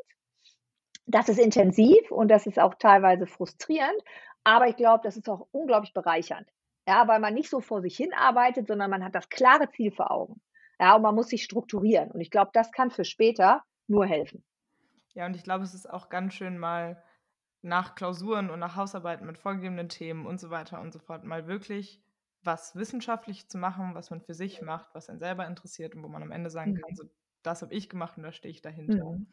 das 1.07 1.29
ist 1.29 1.39
intensiv 1.39 2.11
und 2.11 2.29
das 2.29 2.47
ist 2.47 2.59
auch 2.59 2.75
teilweise 2.75 3.27
frustrierend, 3.27 4.01
aber 4.45 4.69
ich 4.69 4.77
glaube, 4.77 5.01
das 5.05 5.17
ist 5.17 5.29
auch 5.29 5.47
unglaublich 5.53 5.93
bereichernd. 5.95 6.49
Ja, 6.89 7.07
weil 7.09 7.21
man 7.21 7.35
nicht 7.35 7.49
so 7.51 7.61
vor 7.61 7.81
sich 7.83 7.97
hin 7.97 8.13
arbeitet, 8.15 8.67
sondern 8.67 8.91
man 8.91 9.05
hat 9.05 9.15
das 9.15 9.29
klare 9.29 9.69
Ziel 9.71 9.93
vor 9.93 10.11
Augen. 10.11 10.41
Ja, 10.81 10.97
und 10.97 11.03
man 11.03 11.15
muss 11.15 11.29
sich 11.29 11.45
strukturieren. 11.45 12.11
Und 12.11 12.21
ich 12.21 12.31
glaube, 12.31 12.51
das 12.55 12.73
kann 12.73 12.91
für 12.91 13.05
später 13.05 13.63
nur 13.87 14.07
helfen. 14.07 14.45
Ja, 15.15 15.27
und 15.27 15.37
ich 15.37 15.43
glaube, 15.45 15.65
es 15.65 15.75
ist 15.75 15.89
auch 15.91 16.09
ganz 16.09 16.35
schön, 16.35 16.59
mal 16.59 17.03
nach 17.63 17.95
Klausuren 17.95 18.51
und 18.51 18.59
nach 18.61 18.77
Hausarbeiten 18.77 19.27
mit 19.27 19.39
vorgegebenen 19.39 19.89
Themen 19.89 20.27
und 20.27 20.41
so 20.41 20.51
weiter 20.51 20.81
und 20.81 20.93
so 20.93 20.99
fort 20.99 21.25
mal 21.25 21.47
wirklich 21.47 22.03
was 22.43 22.75
wissenschaftlich 22.77 23.49
zu 23.49 23.59
machen, 23.59 23.95
was 23.95 24.11
man 24.11 24.21
für 24.21 24.35
sich 24.35 24.63
macht, 24.63 24.95
was 24.95 25.09
einen 25.09 25.21
selber 25.21 25.47
interessiert 25.47 25.95
und 25.95 26.03
wo 26.03 26.09
man 26.09 26.23
am 26.23 26.33
Ende 26.33 26.51
sagen 26.51 26.75
kann: 26.75 26.91
Mhm. 26.91 26.97
„So, 26.97 27.05
das 27.43 27.63
habe 27.63 27.75
ich 27.75 27.89
gemacht 27.89 28.17
und 28.17 28.25
da 28.25 28.33
stehe 28.33 28.51
ich 28.53 28.63
dahinter.“ 28.63 29.05
Mhm. 29.07 29.27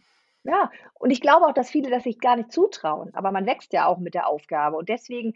Ja, 0.45 0.71
und 0.93 1.11
ich 1.11 1.19
glaube 1.21 1.45
auch, 1.47 1.53
dass 1.53 1.69
viele 1.69 1.89
das 1.89 2.03
sich 2.03 2.19
gar 2.19 2.37
nicht 2.37 2.51
zutrauen, 2.51 3.13
aber 3.13 3.31
man 3.31 3.45
wächst 3.45 3.73
ja 3.73 3.87
auch 3.87 3.97
mit 3.97 4.13
der 4.13 4.27
Aufgabe. 4.27 4.77
Und 4.77 4.87
deswegen 4.89 5.33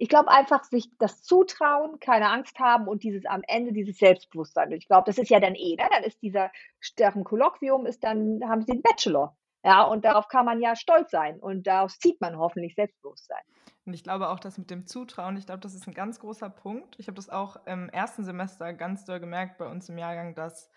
ich 0.00 0.08
glaube 0.08 0.28
einfach, 0.30 0.62
sich 0.64 0.88
das 0.98 1.22
zutrauen, 1.24 1.98
keine 1.98 2.30
Angst 2.30 2.58
haben 2.60 2.86
und 2.86 3.02
dieses 3.02 3.26
am 3.26 3.42
Ende 3.48 3.72
dieses 3.72 3.98
Selbstbewusstsein. 3.98 4.70
Ich 4.70 4.86
glaube, 4.86 5.02
das 5.06 5.18
ist 5.18 5.28
ja 5.28 5.40
dann 5.40 5.56
eh, 5.56 5.74
ne? 5.74 5.88
Dann 5.90 6.04
ist 6.04 6.22
dieser 6.22 6.52
deren 6.98 7.24
Kolloquium 7.24 7.84
ist 7.84 8.04
dann 8.04 8.40
haben 8.48 8.62
sie 8.62 8.72
'n 8.72 8.82
Bachelor. 8.82 9.36
Ja, 9.64 9.82
und 9.82 10.04
darauf 10.04 10.28
kann 10.28 10.44
man 10.46 10.60
ja 10.62 10.76
stolz 10.76 11.10
sein 11.10 11.40
und 11.40 11.66
daraus 11.66 11.98
zieht 11.98 12.20
man 12.20 12.38
hoffentlich 12.38 12.74
Selbstbewusstsein. 12.76 13.42
Und 13.86 13.94
ich 13.94 14.02
glaube 14.02 14.28
auch, 14.28 14.38
das 14.40 14.58
mit 14.58 14.70
dem 14.70 14.86
Zutrauen 14.86 15.36
ich 15.36 15.46
glaube, 15.46 15.60
das 15.60 15.74
ist 15.74 15.86
'n 15.88 15.94
ganz 15.94 16.18
großer 16.20 16.50
Punkt. 16.50 16.96
Ich 16.98 17.06
habe 17.08 17.16
das 17.16 17.30
auch 17.30 17.56
im 17.66 17.88
1. 17.88 18.24
Semester 18.24 18.72
ganz 18.74 19.04
doll 19.04 19.20
gemerkt 19.20 19.58
bei 19.58 19.66
uns 19.70 19.88
im 19.88 19.98
Jahrgang, 19.98 20.34
dass 20.34 20.70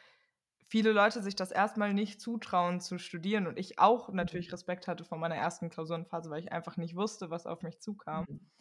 viele 0.72 0.94
Leute 0.94 1.22
sich 1.24 1.36
das 1.36 1.52
erst 1.52 1.78
mal 1.78 1.94
nicht 1.94 2.22
zutrauen 2.22 2.82
zu 2.82 3.00
studieren 3.00 3.48
und 3.48 3.60
ich 3.60 3.80
auch 3.80 4.10
Mhm. 4.20 4.42
natürlich 4.42 4.54
Respekt 4.54 4.88
hatte 4.88 5.06
vor 5.06 5.20
meiner 5.20 5.36
1. 5.36 5.70
Klausurenphase, 5.70 6.32
weil 6.32 6.42
ich 6.42 6.52
einfach 6.54 6.78
nicht 6.78 6.96
wusste, 6.98 7.30
was 7.32 7.48
auf 7.48 7.64
mich 7.64 7.82
zukam. 7.82 8.26
Mhm. 8.28 8.52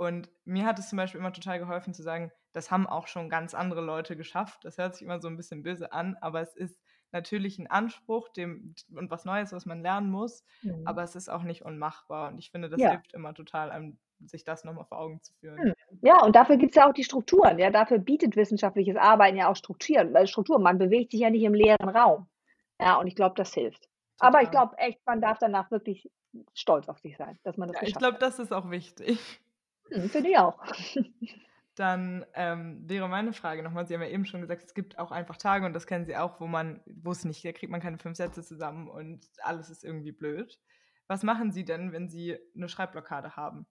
Und 0.00 0.30
mir 0.44 0.64
hat 0.66 0.78
es 0.78 0.88
zum 0.88 0.96
Beispiel 0.96 1.20
immer 1.20 1.32
total 1.32 1.58
geholfen 1.58 1.94
zu 1.94 2.02
sagen: 2.02 2.32
„Das 2.52 2.70
haben 2.70 2.86
auch 2.86 3.06
schon 3.08 3.28
ganz 3.30 3.54
andere 3.54 3.80
Leute 3.82 4.16
geschafft.“ 4.16 4.64
Das 4.64 4.78
hört 4.78 4.94
sich 4.94 5.02
immer 5.02 5.20
so 5.20 5.28
'n 5.28 5.36
bisschen 5.36 5.62
böse 5.62 5.92
an, 5.92 6.16
aber 6.20 6.40
es 6.40 6.54
ist 6.56 6.80
natürlich 7.12 7.58
'n 7.58 7.66
Anspruch, 7.68 8.28
dem 8.30 8.74
und 8.94 9.10
was 9.10 9.24
Neues, 9.24 9.52
was 9.52 9.66
man 9.66 9.82
lernen 9.82 10.10
muss, 10.10 10.44
Mhm. 10.62 10.82
aber 10.84 11.02
es 11.02 11.14
ist 11.16 11.28
auch 11.30 11.42
nicht 11.42 11.62
unmachbar. 11.64 12.30
Und 12.32 12.38
ich 12.38 12.50
finde, 12.50 12.68
das 12.70 12.86
Ja. 12.86 12.88
hilft 12.88 13.12
immer 13.14 13.34
total, 13.34 13.70
einem 13.70 13.98
sich 14.26 14.44
das 14.44 14.64
noch 14.64 14.74
mal 14.74 14.84
vor 14.84 14.98
Augen 14.98 15.22
zu 15.22 15.34
führen. 15.34 15.64
Mhm. 15.64 15.74
Ja, 16.02 16.22
und 16.24 16.34
dafür 16.34 16.56
gibt's 16.56 16.76
ja 16.76 16.88
auch 16.88 16.92
die 16.94 17.04
Strukturen, 17.04 17.58
ja? 17.58 17.70
Dafür 17.70 17.98
bietet 17.98 18.36
wissenschaftliches 18.36 18.96
Arbeiten 18.96 19.36
ja 19.36 19.48
auch 19.50 19.56
Struktieren 19.56 20.14
äh, 20.14 20.26
Strukturen. 20.26 20.62
Man 20.62 20.78
bewegt 20.78 21.12
sich 21.12 21.20
ja 21.20 21.30
nicht 21.30 21.42
im 21.44 21.54
leeren 21.54 21.88
Raum. 21.88 22.26
Ja, 22.80 22.96
und 22.96 23.06
ich 23.06 23.14
glaube, 23.14 23.34
das 23.36 23.54
hilft. 23.54 23.88
Aber 24.18 24.42
ich 24.42 24.50
Total. 24.50 24.50
glaube 24.50 24.76
echt, 24.78 25.00
man 25.06 25.20
darf 25.20 25.38
danach 25.38 25.70
wirklich 25.70 26.10
stolz 26.54 26.88
auf 26.88 26.98
sich 26.98 27.16
sein, 27.16 27.38
dass 27.44 27.56
man 27.56 27.68
das 27.68 27.76
Ja, 27.76 27.86
ich 27.86 27.98
glaube, 27.98 28.18
das 28.18 28.38
ist 28.38 28.52
auch 28.52 28.70
wichtig. 28.70 29.40
Mhm, 29.90 30.08
finde 30.10 30.30
ich 30.30 30.38
auch. 30.38 30.58
Dann, 31.74 32.26
ähm, 32.34 32.82
wäre 32.86 33.08
meine 33.08 33.32
Frage 33.32 33.62
noch 33.62 33.72
mal 33.72 33.86
Sie 33.86 33.94
haben 33.94 34.02
ja 34.02 34.08
eben 34.08 34.26
schon 34.26 34.42
gesagt, 34.42 34.62
es 34.64 34.74
gibt 34.74 34.98
auch 34.98 35.10
einfach 35.10 35.38
Tage 35.38 35.64
und 35.64 35.72
das 35.72 35.86
kennen 35.86 36.04
Sie 36.04 36.16
auch, 36.16 36.38
wo 36.38 36.46
man 36.46 36.82
wo's 36.86 37.24
nicht 37.24 37.44
da 37.44 37.52
kriegt 37.52 37.72
man 37.72 37.80
keine 37.80 37.98
5 37.98 38.16
Sätze 38.18 38.42
zusammen 38.42 38.88
und 38.88 39.26
alles 39.42 39.70
ist 39.70 39.82
irgendwie 39.82 40.12
blöd. 40.12 40.60
Was 41.06 41.22
machen 41.22 41.50
Sie 41.50 41.64
denn, 41.64 41.92
wenn 41.92 42.08
Sie 42.10 42.38
'ne 42.54 42.68
Schreibblockade 42.68 43.36
haben? 43.36 43.66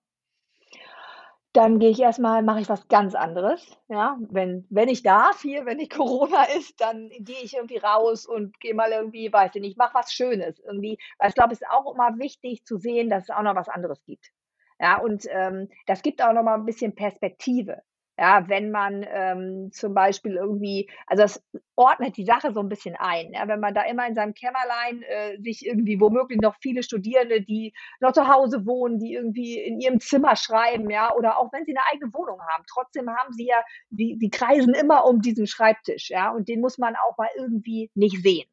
Dann 1.55 1.79
gehe 1.79 1.89
ich 1.89 1.99
erst 1.99 2.19
mal 2.19 2.43
mache 2.43 2.61
ich 2.61 2.69
was 2.69 2.87
ganz 2.87 3.13
anderes, 3.13 3.77
ja? 3.89 4.17
Wenn 4.29 4.65
wenn 4.69 4.87
ich 4.87 5.03
darf 5.03 5.41
hier, 5.41 5.65
wenn 5.65 5.77
nicht 5.77 5.91
Corona 5.93 6.43
ist, 6.57 6.79
dann 6.79 7.09
gehe 7.19 7.41
ich 7.43 7.55
irgendwie 7.55 7.77
raus 7.77 8.25
und 8.25 8.57
gehe 8.61 8.73
mal 8.73 8.91
irgendwie, 8.91 9.31
weiß 9.33 9.51
ich 9.55 9.61
nicht 9.61 9.77
mache 9.77 9.93
was 9.93 10.13
Schönes 10.13 10.59
irgendwie. 10.59 10.97
Weil 11.19 11.27
ich 11.29 11.35
glaube, 11.35 11.51
es 11.53 11.61
ist 11.61 11.67
auch 11.69 11.93
immer 11.93 12.17
wichtig 12.19 12.63
zu 12.63 12.77
sehen, 12.77 13.09
dass 13.09 13.23
es 13.23 13.29
auch 13.31 13.41
noch 13.43 13.55
was 13.55 13.67
anderes 13.67 14.01
gibt. 14.05 14.31
Ja, 14.79 14.97
und, 14.99 15.25
ähm, 15.29 15.67
das 15.87 16.01
gibt 16.01 16.23
auch 16.23 16.31
noch 16.33 16.41
mal 16.43 16.55
'n 16.57 16.65
bisschen 16.65 16.95
Perspektive. 16.95 17.81
Ja, 18.21 18.47
wenn 18.47 18.69
man, 18.69 19.03
ähm, 19.09 19.71
zum 19.71 19.95
Beispiel 19.95 20.35
irgendwie 20.35 20.87
also, 21.07 21.23
das 21.23 21.43
ordnet 21.75 22.17
die 22.17 22.23
Sache 22.25 22.53
so 22.53 22.59
'n 22.59 22.69
bisschen 22.69 22.95
ein, 22.99 23.33
ja? 23.33 23.47
Wenn 23.47 23.59
man 23.59 23.73
da 23.73 23.81
immer 23.81 24.07
in 24.07 24.13
seinem 24.13 24.35
Kämmerlein, 24.35 25.01
äh, 25.01 25.39
sich 25.41 25.65
irgendwie 25.65 25.99
womöglich 25.99 26.39
noch 26.39 26.55
viele 26.61 26.83
Studierende, 26.83 27.41
die 27.41 27.73
noch 27.99 28.11
zu 28.11 28.27
Hause 28.27 28.67
wohnen, 28.67 28.99
die 28.99 29.13
irgendwie 29.15 29.57
in 29.59 29.79
ihrem 29.79 29.99
Zimmer 29.99 30.35
schreiben, 30.35 30.91
ja, 30.91 31.11
oder 31.15 31.39
auch 31.39 31.51
wenn 31.51 31.65
sie 31.65 31.73
'ne 31.73 31.79
eigene 31.91 32.13
Wohnung 32.13 32.39
haben. 32.47 32.63
Trotzdem 32.71 33.09
haben 33.09 33.33
sie 33.33 33.47
ja 33.47 33.63
die 33.89 34.17
die 34.19 34.29
kreisen 34.29 34.75
immer 34.75 35.05
um 35.05 35.19
diesen 35.21 35.47
Schreibtisch, 35.47 36.11
ja? 36.11 36.29
Und 36.31 36.47
den 36.47 36.61
muss 36.61 36.77
man 36.77 36.95
auch 36.95 37.17
mal 37.17 37.29
irgendwie 37.35 37.89
nicht 37.95 38.21
sehen. 38.21 38.47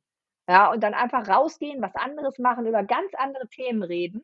Ja, 0.49 0.71
und 0.73 0.83
dann 0.83 0.95
einfach 0.95 1.29
rausgehen, 1.29 1.83
was 1.83 1.95
anderes 1.97 2.39
machen, 2.39 2.67
über 2.67 2.85
ganz 2.85 3.13
andere 3.17 3.49
Themen 3.49 3.83
reden, 3.83 4.23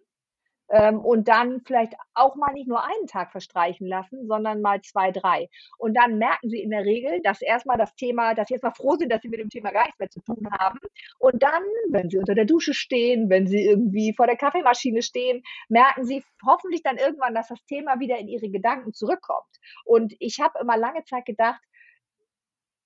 und 0.68 1.28
dann 1.28 1.60
vielleicht 1.66 1.94
auch 2.14 2.36
mal 2.36 2.52
nicht 2.52 2.68
nur 2.68 2.82
1 2.82 3.10
Tag 3.10 3.32
verstreichen 3.32 3.86
lassen, 3.86 4.26
sondern 4.26 4.62
mal 4.62 4.80
2, 4.80 5.12
3. 5.12 5.48
Und 5.78 5.94
dann 5.94 6.18
merken 6.18 6.48
sie 6.48 6.60
in 6.60 6.70
der 6.70 6.84
Regel, 6.84 7.20
dass 7.22 7.42
erst 7.42 7.66
mal 7.66 7.76
das 7.76 7.94
Thema 7.96 8.34
dass 8.34 8.48
sie 8.48 8.54
erst 8.54 8.64
mal 8.64 8.72
froh 8.72 8.96
sind, 8.96 9.12
dass 9.12 9.22
sie 9.22 9.28
mit 9.28 9.40
dem 9.40 9.50
Thema 9.50 9.70
gar 9.70 9.84
nichts 9.84 9.98
mehr 9.98 10.10
zu 10.10 10.20
tun 10.20 10.46
haben. 10.58 10.78
Und 11.18 11.42
dann, 11.42 11.62
wenn 11.90 12.08
sie 12.10 12.18
unter 12.18 12.34
der 12.34 12.46
Dusche 12.46 12.74
stehen, 12.74 13.28
wenn 13.28 13.46
sie 13.46 13.64
irgendwie 13.64 14.14
vor 14.14 14.26
der 14.26 14.36
Kaffeemaschine 14.36 15.02
stehen, 15.02 15.42
merken 15.68 16.04
sie 16.04 16.24
hoffentlich 16.46 16.82
dann 16.82 16.96
irgendwann, 16.96 17.34
dass 17.34 17.48
das 17.48 17.64
Thema 17.66 18.00
wieder 18.00 18.18
in 18.18 18.28
ihre 18.28 18.48
Gedanken 18.48 18.92
zurückkommt. 18.92 19.44
Und 19.84 20.14
ich 20.18 20.40
habe 20.40 20.58
immer 20.60 20.76
lange 20.76 21.04
Zeit 21.04 21.26
gedacht 21.26 21.60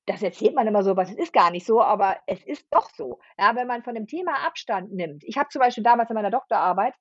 das 0.07 0.23
erzählt 0.23 0.55
man 0.55 0.67
immer 0.67 0.83
so, 0.83 0.93
aber 0.93 1.05
das 1.05 1.13
ist 1.13 1.35
gar 1.35 1.51
nicht 1.51 1.67
so, 1.67 1.83
aber 1.83 2.17
es 2.27 2.43
ist 2.43 2.67
doch 2.71 2.89
so. 2.97 3.19
Ja, 3.39 3.55
wenn 3.55 3.67
man 3.67 3.83
von 3.83 3.95
dem 3.95 4.07
Thema 4.07 4.47
Abstand 4.47 4.91
nimmt. 4.91 5.23
Ich 5.25 5.37
habe 5.37 5.51
zum 5.51 5.61
Beispiel 5.61 5.85
damals 5.85 6.09
in 6.09 6.15
meiner 6.15 6.31
Doktorarbeit 6.31 6.95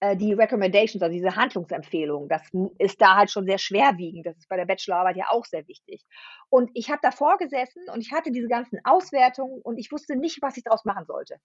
äh, 0.00 0.16
die 0.16 0.32
Recommendations, 0.34 1.02
also 1.02 1.12
diese 1.14 1.36
Handlungsempfehlungen, 1.36 2.28
das 2.28 2.42
ist 2.78 3.00
da 3.02 3.16
halt 3.16 3.30
schon 3.30 3.46
sehr 3.46 3.58
schwerwiegend. 3.58 4.26
Das 4.26 4.36
ist 4.38 4.48
bei 4.48 4.56
der 4.56 4.66
Bachelorarbeit 4.66 5.16
ja 5.16 5.26
auch 5.30 5.44
sehr 5.46 5.66
wichtig. 5.68 6.04
Und 6.50 6.70
ich 6.74 6.90
habe 6.90 7.00
davor 7.02 7.38
gesessen 7.38 7.82
und 7.94 8.00
ich 8.02 8.12
hatte 8.12 8.32
diese 8.32 8.48
ganzen 8.48 8.78
Auswertungen 8.84 9.60
und 9.62 9.78
ich 9.78 9.92
wusste 9.92 10.16
nicht, 10.16 10.42
was 10.42 10.56
ich 10.56 10.64
daraus 10.64 10.84
machen 10.84 11.06
sollte. 11.06 11.36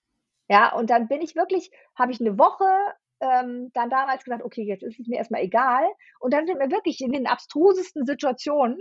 Ja, 0.49 0.73
und 0.75 0.89
dann 0.91 1.07
bin 1.09 1.21
ich 1.21 1.35
wirklich 1.35 1.71
habe 1.97 2.11
ich 2.13 2.19
'ne 2.21 2.37
Woche, 2.39 2.65
ähm, 3.21 3.71
dann 3.73 3.89
damals 3.91 4.23
gesagt: 4.25 4.43
„Okay, 4.43 4.63
jetzt 4.63 4.83
ist 4.83 4.99
es 4.99 5.07
mir 5.07 5.17
erst 5.17 5.31
mal 5.31 5.41
egal.“ 5.43 5.85
Und 6.19 6.33
dann 6.33 6.47
sind 6.47 6.59
mir 6.59 6.71
wirklich 6.71 7.01
in 7.01 7.11
den 7.13 7.27
abstrusesten 7.27 8.05
Situationen 8.05 8.79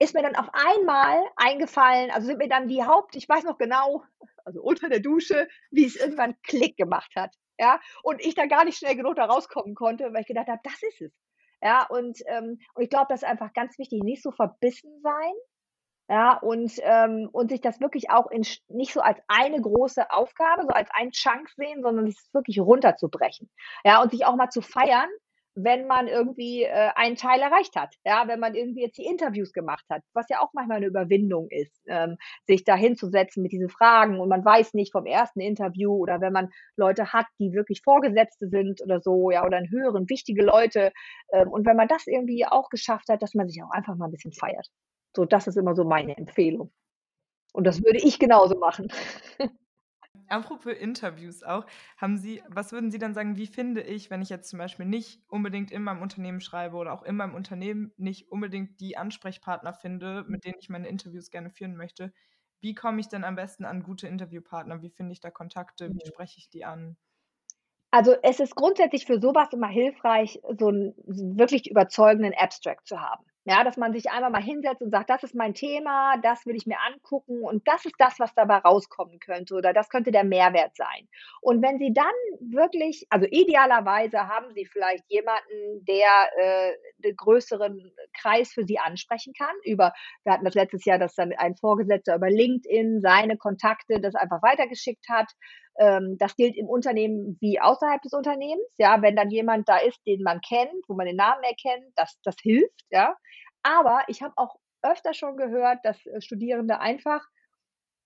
ist 0.00 0.14
mir 0.14 0.22
dann 0.22 0.36
auf 0.36 0.48
einmal 0.52 1.24
eingefallen 1.36 2.10
also, 2.12 2.26
sind 2.28 2.38
mir 2.38 2.48
dann 2.48 2.68
die 2.68 2.84
Haupt 2.84 3.16
ich 3.16 3.28
weiß 3.28 3.44
noch 3.44 3.58
genau, 3.58 4.04
also, 4.44 4.62
unter 4.62 4.88
der 4.90 5.00
Dusche, 5.00 5.48
wie 5.72 5.86
es 5.86 5.96
irgendwann 5.96 6.36
Klick 6.44 6.76
gemacht 6.76 7.12
hat, 7.16 7.34
ja? 7.58 7.80
Und 8.02 8.20
ich 8.24 8.34
da 8.34 8.46
gar 8.46 8.64
nicht 8.64 8.78
schnell 8.78 8.96
genug 8.96 9.16
da 9.16 9.26
rauskommen 9.26 9.74
konnte, 9.74 10.12
weil 10.12 10.22
ich 10.22 10.26
gedacht 10.28 10.48
habe: 10.48 10.60
„Das 10.64 10.82
ist 10.82 11.00
es.“ 11.02 11.12
Ja, 11.62 11.86
und, 11.88 12.18
ähm 12.28 12.58
und 12.74 12.82
ich 12.82 12.90
glaube, 12.90 13.06
das 13.08 13.22
ist 13.22 13.28
einfach 13.28 13.52
ganz 13.54 13.78
wichtig, 13.78 14.02
nicht 14.02 14.22
so 14.22 14.30
verbissen 14.32 15.00
sein, 15.02 15.32
ja, 16.08 16.38
und, 16.38 16.72
ähm 16.82 17.28
und 17.32 17.50
sich 17.50 17.60
das 17.60 17.80
wirklich 17.80 18.10
auch 18.10 18.30
in 18.30 18.42
nicht 18.68 18.92
so 18.92 19.00
als 19.00 19.18
eine 19.28 19.60
große 19.60 20.10
Aufgabe, 20.12 20.62
so 20.64 20.68
als 20.70 20.88
ein 20.94 21.10
Chunk 21.12 21.48
sehen, 21.56 21.82
sondern 21.82 22.06
es 22.06 22.30
wirklich 22.32 22.60
runterzubrechen. 22.60 23.50
Ja, 23.84 24.02
und 24.02 24.10
sich 24.12 24.24
auch 24.26 24.36
mal 24.36 24.50
zu 24.50 24.62
feiern, 24.62 25.08
wenn 25.56 25.86
man 25.86 26.06
irgendwie 26.06 26.64
äh, 26.64 26.90
einen 26.94 27.16
Teil 27.16 27.40
erreicht 27.40 27.76
hat. 27.76 27.94
Ja, 28.04 28.28
wenn 28.28 28.38
man 28.38 28.54
irgendwie 28.54 28.82
jetzt 28.82 28.98
die 28.98 29.06
Interviews 29.06 29.52
gemacht 29.52 29.84
hat, 29.90 30.02
was 30.12 30.28
ja 30.28 30.40
auch 30.40 30.50
manchmal 30.52 30.76
eine 30.76 30.86
Überwindung 30.86 31.48
ist, 31.50 31.82
ähm, 31.88 32.18
sich 32.46 32.64
da 32.64 32.76
hinzusetzen 32.76 33.42
mit 33.42 33.52
diesen 33.52 33.70
Fragen 33.70 34.20
und 34.20 34.28
man 34.28 34.44
weiß 34.44 34.74
nicht 34.74 34.92
vom 34.92 35.06
ersten 35.06 35.40
Interview 35.40 35.92
oder 35.94 36.20
wenn 36.20 36.32
man 36.32 36.50
Leute 36.76 37.12
hat, 37.12 37.26
die 37.40 37.52
wirklich 37.52 37.80
Vorgesetzte 37.82 38.48
sind 38.48 38.82
oder 38.82 39.00
so, 39.00 39.30
ja, 39.30 39.44
oder 39.44 39.56
einen 39.56 39.70
höheren, 39.70 40.08
wichtige 40.10 40.44
Leute. 40.44 40.92
Ähm, 41.32 41.48
und 41.48 41.66
wenn 41.66 41.76
man 41.76 41.88
das 41.88 42.06
irgendwie 42.06 42.46
auch 42.46 42.68
geschafft 42.68 43.08
hat, 43.08 43.22
dass 43.22 43.34
man 43.34 43.48
sich 43.48 43.62
auch 43.62 43.70
einfach 43.70 43.96
mal 43.96 44.06
ein 44.06 44.12
bisschen 44.12 44.32
feiert. 44.32 44.68
So, 45.16 45.24
das 45.24 45.46
ist 45.46 45.56
immer 45.56 45.74
so 45.74 45.84
meine 45.84 46.16
Empfehlung. 46.16 46.70
Und 47.54 47.64
das 47.66 47.82
würde 47.82 47.98
ich 47.98 48.18
genauso 48.18 48.58
machen. 48.58 48.88
Apropos 50.28 50.72
Interviews 50.72 51.42
auch, 51.42 51.66
haben 51.96 52.16
Sie, 52.16 52.42
was 52.48 52.72
würden 52.72 52.90
Sie 52.90 52.98
dann 52.98 53.14
sagen, 53.14 53.36
wie 53.36 53.46
finde 53.46 53.82
ich, 53.82 54.10
wenn 54.10 54.22
ich 54.22 54.28
jetzt 54.28 54.48
zum 54.48 54.58
Beispiel 54.58 54.86
nicht 54.86 55.20
unbedingt 55.28 55.70
in 55.70 55.82
meinem 55.82 56.02
Unternehmen 56.02 56.40
schreibe 56.40 56.76
oder 56.76 56.92
auch 56.92 57.02
in 57.02 57.16
meinem 57.16 57.34
Unternehmen 57.34 57.92
nicht 57.96 58.30
unbedingt 58.30 58.80
die 58.80 58.96
Ansprechpartner 58.96 59.74
finde, 59.74 60.24
mit 60.28 60.44
denen 60.44 60.58
ich 60.58 60.68
meine 60.68 60.88
Interviews 60.88 61.30
gerne 61.30 61.50
führen 61.50 61.76
möchte, 61.76 62.12
wie 62.60 62.74
komme 62.74 63.00
ich 63.00 63.08
denn 63.08 63.24
am 63.24 63.36
besten 63.36 63.64
an 63.64 63.82
gute 63.82 64.08
Interviewpartner? 64.08 64.82
Wie 64.82 64.90
finde 64.90 65.12
ich 65.12 65.20
da 65.20 65.30
Kontakte? 65.30 65.88
Wie 65.88 65.94
mhm. 65.94 66.08
spreche 66.08 66.38
ich 66.38 66.48
die 66.48 66.64
an? 66.64 66.96
Also 67.90 68.14
es 68.22 68.40
ist 68.40 68.56
grundsätzlich 68.56 69.06
für 69.06 69.20
sowas 69.20 69.52
immer 69.52 69.68
hilfreich, 69.68 70.40
so 70.58 70.68
einen 70.68 70.94
wirklich 71.38 71.70
überzeugenden 71.70 72.34
Abstract 72.34 72.86
zu 72.86 73.00
haben. 73.00 73.24
Ja, 73.48 73.62
dass 73.62 73.76
man 73.76 73.92
sich 73.92 74.10
einmal 74.10 74.30
mal 74.32 74.42
hinsetzt 74.42 74.82
und 74.82 74.90
sagt: 74.90 75.08
„Das 75.08 75.22
ist 75.22 75.36
mein 75.36 75.54
Thema, 75.54 76.16
das 76.20 76.44
will 76.46 76.56
ich 76.56 76.66
mir 76.66 76.78
angucken 76.80 77.42
und 77.42 77.62
das 77.68 77.84
ist 77.84 77.94
das, 77.96 78.18
was 78.18 78.34
dabei 78.34 78.56
rauskommen 78.56 79.20
könnte 79.20 79.54
oder 79.54 79.72
das 79.72 79.88
könnte 79.88 80.10
der 80.10 80.24
Mehrwert 80.24 80.74
sein.“ 80.74 81.06
Und 81.40 81.62
wenn 81.62 81.78
Sie 81.78 81.92
dann 81.92 82.06
wirklich 82.40 83.06
also 83.08 83.24
idealerweise 83.30 84.18
haben 84.26 84.52
Sie 84.52 84.64
vielleicht 84.66 85.04
jemanden, 85.08 85.84
der, 85.84 86.08
äh, 86.38 86.72
'den 86.98 87.14
größeren 87.14 87.92
Kreis 88.20 88.50
für 88.52 88.64
Sie 88.64 88.80
ansprechen 88.80 89.32
kann 89.38 89.54
über 89.62 89.92
wir 90.24 90.32
hatten 90.32 90.44
das 90.44 90.54
letztes 90.54 90.84
Jahr, 90.84 90.98
dass 90.98 91.14
dann 91.14 91.32
ein 91.38 91.54
Vorgesetzter 91.54 92.16
über 92.16 92.28
LinkedIn 92.30 93.00
seine 93.00 93.36
Kontakte 93.36 94.00
das 94.00 94.16
einfach 94.16 94.42
weitergeschickt 94.42 95.08
hat. 95.08 95.30
Ähm, 95.78 96.16
das 96.18 96.36
gilt 96.36 96.56
im 96.56 96.68
Unternehmen 96.68 97.36
wie 97.40 97.60
außerhalb 97.60 98.02
des 98.02 98.12
Unternehmens. 98.12 98.66
Ja, 98.78 99.02
wenn 99.02 99.16
dann 99.16 99.30
jemand 99.30 99.68
da 99.68 99.78
ist, 99.78 100.00
den 100.06 100.22
man 100.22 100.40
kennt, 100.40 100.88
wo 100.88 100.94
man 100.94 101.06
den 101.06 101.16
Namen 101.16 101.42
erkennt, 101.42 101.92
das 101.96 102.18
das 102.22 102.36
hilft, 102.40 102.84
ja. 102.90 103.16
Aber 103.62 104.02
ich 104.08 104.22
habe 104.22 104.34
auch 104.36 104.56
öfter 104.82 105.14
schon 105.14 105.36
gehört, 105.36 105.84
dass 105.84 106.04
äh, 106.06 106.20
Studierende 106.20 106.80
einfach 106.80 107.22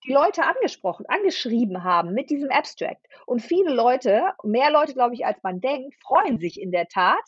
die 0.07 0.13
Leute 0.13 0.45
angesprochen, 0.45 1.05
angeschrieben 1.09 1.85
haben 1.85 2.15
mit 2.15 2.31
diesem 2.31 2.51
Abstract. 2.51 3.07
Und 3.27 3.41
viele 3.41 3.73
Leute, 3.73 4.33
mehr 4.43 4.71
Leute, 4.71 4.95
glaube 4.95 5.15
ich, 5.15 5.27
als 5.27 5.43
man 5.43 5.61
denkt, 5.61 5.95
freuen 6.03 6.39
sich 6.39 6.61
in 6.61 6.71
der 6.71 6.89
Tat, 6.89 7.23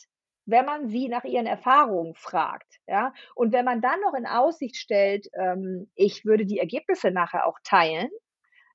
wenn 0.46 0.64
man 0.64 0.88
sie 0.88 1.08
nach 1.08 1.24
ihren 1.24 1.46
Erfahrungen 1.46 2.14
fragt. 2.14 2.80
Ja? 2.86 3.12
Und 3.34 3.52
wenn 3.52 3.64
man 3.64 3.80
dann 3.80 4.00
noch 4.00 4.14
in 4.14 4.26
Aussicht 4.26 4.76
stellt, 4.76 5.28
ähm, 5.38 5.90
ich 5.94 6.24
würde 6.24 6.46
die 6.46 6.58
Ergebnisse 6.58 7.10
nachher 7.10 7.46
auch 7.46 7.58
teilen, 7.62 8.10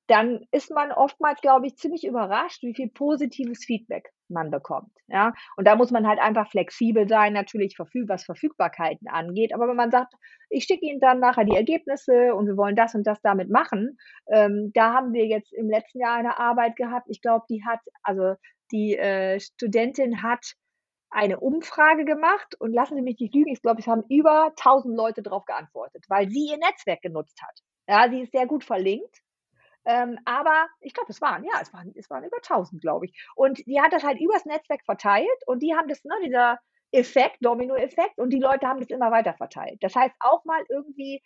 dann 0.08 0.46
ist 0.52 0.70
man 0.70 0.90
oftmals, 0.90 1.40
glaube 1.42 1.66
ich, 1.66 1.76
ziemlich 1.76 2.06
überrascht, 2.06 2.62
wie 2.62 2.74
viel 2.74 2.88
positives 2.88 3.64
Feedback 3.64 4.10
man 4.28 4.50
bekommt. 4.50 4.90
Ja, 5.06 5.34
und 5.56 5.68
da 5.68 5.76
muss 5.76 5.90
man 5.90 6.06
halt 6.06 6.18
einfach 6.18 6.50
flexibel 6.50 7.06
sein, 7.06 7.34
natürlich 7.34 7.76
was 7.78 8.24
Verfügbarkeiten 8.24 9.06
angeht. 9.08 9.54
Aber 9.54 9.68
wenn 9.68 9.76
man 9.76 9.90
sagt, 9.90 10.14
ich 10.48 10.64
schicke 10.64 10.86
Ihnen 10.86 11.00
dann 11.00 11.20
nachher 11.20 11.44
die 11.44 11.56
Ergebnisse 11.56 12.34
und 12.34 12.46
wir 12.46 12.56
wollen 12.56 12.74
das 12.74 12.94
und 12.94 13.06
das 13.06 13.20
damit 13.20 13.50
machen, 13.50 13.98
ähm, 14.32 14.70
da 14.72 14.94
haben 14.94 15.12
wir 15.12 15.26
jetzt 15.26 15.52
im 15.52 15.68
letzten 15.68 16.00
Jahr 16.00 16.16
eine 16.16 16.38
Arbeit 16.38 16.76
gehabt. 16.76 17.06
Ich 17.10 17.20
glaube, 17.20 17.44
die 17.50 17.62
hat, 17.66 17.80
also 18.02 18.34
die 18.72 18.96
äh, 18.96 19.38
Studentin 19.40 20.22
hat 20.22 20.54
eine 21.10 21.38
Umfrage 21.38 22.06
gemacht 22.06 22.54
und 22.58 22.72
lassen 22.72 22.96
Sie 22.96 23.02
mich 23.02 23.18
nicht 23.20 23.34
lügen, 23.34 23.52
ich 23.52 23.62
glaube, 23.62 23.80
es 23.80 23.86
haben 23.86 24.04
über 24.08 24.52
1000 24.56 24.96
Leute 24.96 25.22
darauf 25.22 25.44
geantwortet, 25.44 26.04
weil 26.08 26.30
sie 26.30 26.48
ihr 26.50 26.58
Netzwerk 26.58 27.02
genutzt 27.02 27.40
hat. 27.42 27.60
Ja, 27.86 28.10
sie 28.10 28.22
ist 28.22 28.32
sehr 28.32 28.46
gut 28.46 28.64
verlinkt 28.64 29.22
ähm, 29.88 30.18
aber 30.26 30.68
ich 30.80 30.92
glaube, 30.92 31.10
es 31.10 31.22
waren, 31.22 31.44
ja, 31.44 31.52
es 31.62 31.72
waren, 31.72 31.94
es 31.96 32.10
waren 32.10 32.22
über 32.22 32.36
1000, 32.36 32.82
glaube 32.82 33.06
ich. 33.06 33.26
Und 33.34 33.66
die 33.66 33.80
hat 33.80 33.94
das 33.94 34.04
halt 34.04 34.20
übers 34.20 34.44
Netzwerk 34.44 34.84
verteilt 34.84 35.26
und 35.46 35.62
die 35.62 35.74
haben 35.74 35.88
das, 35.88 36.04
ne, 36.04 36.12
dieser 36.22 36.58
Effekt, 36.92 37.38
Domino-Effekt, 37.40 38.18
und 38.18 38.30
die 38.30 38.38
Leute 38.38 38.68
haben 38.68 38.80
das 38.80 38.90
immer 38.90 39.10
weiter 39.10 39.32
verteilt. 39.32 39.78
Das 39.80 39.96
heißt, 39.96 40.14
auch 40.20 40.44
mal 40.44 40.62
irgendwie 40.68 41.22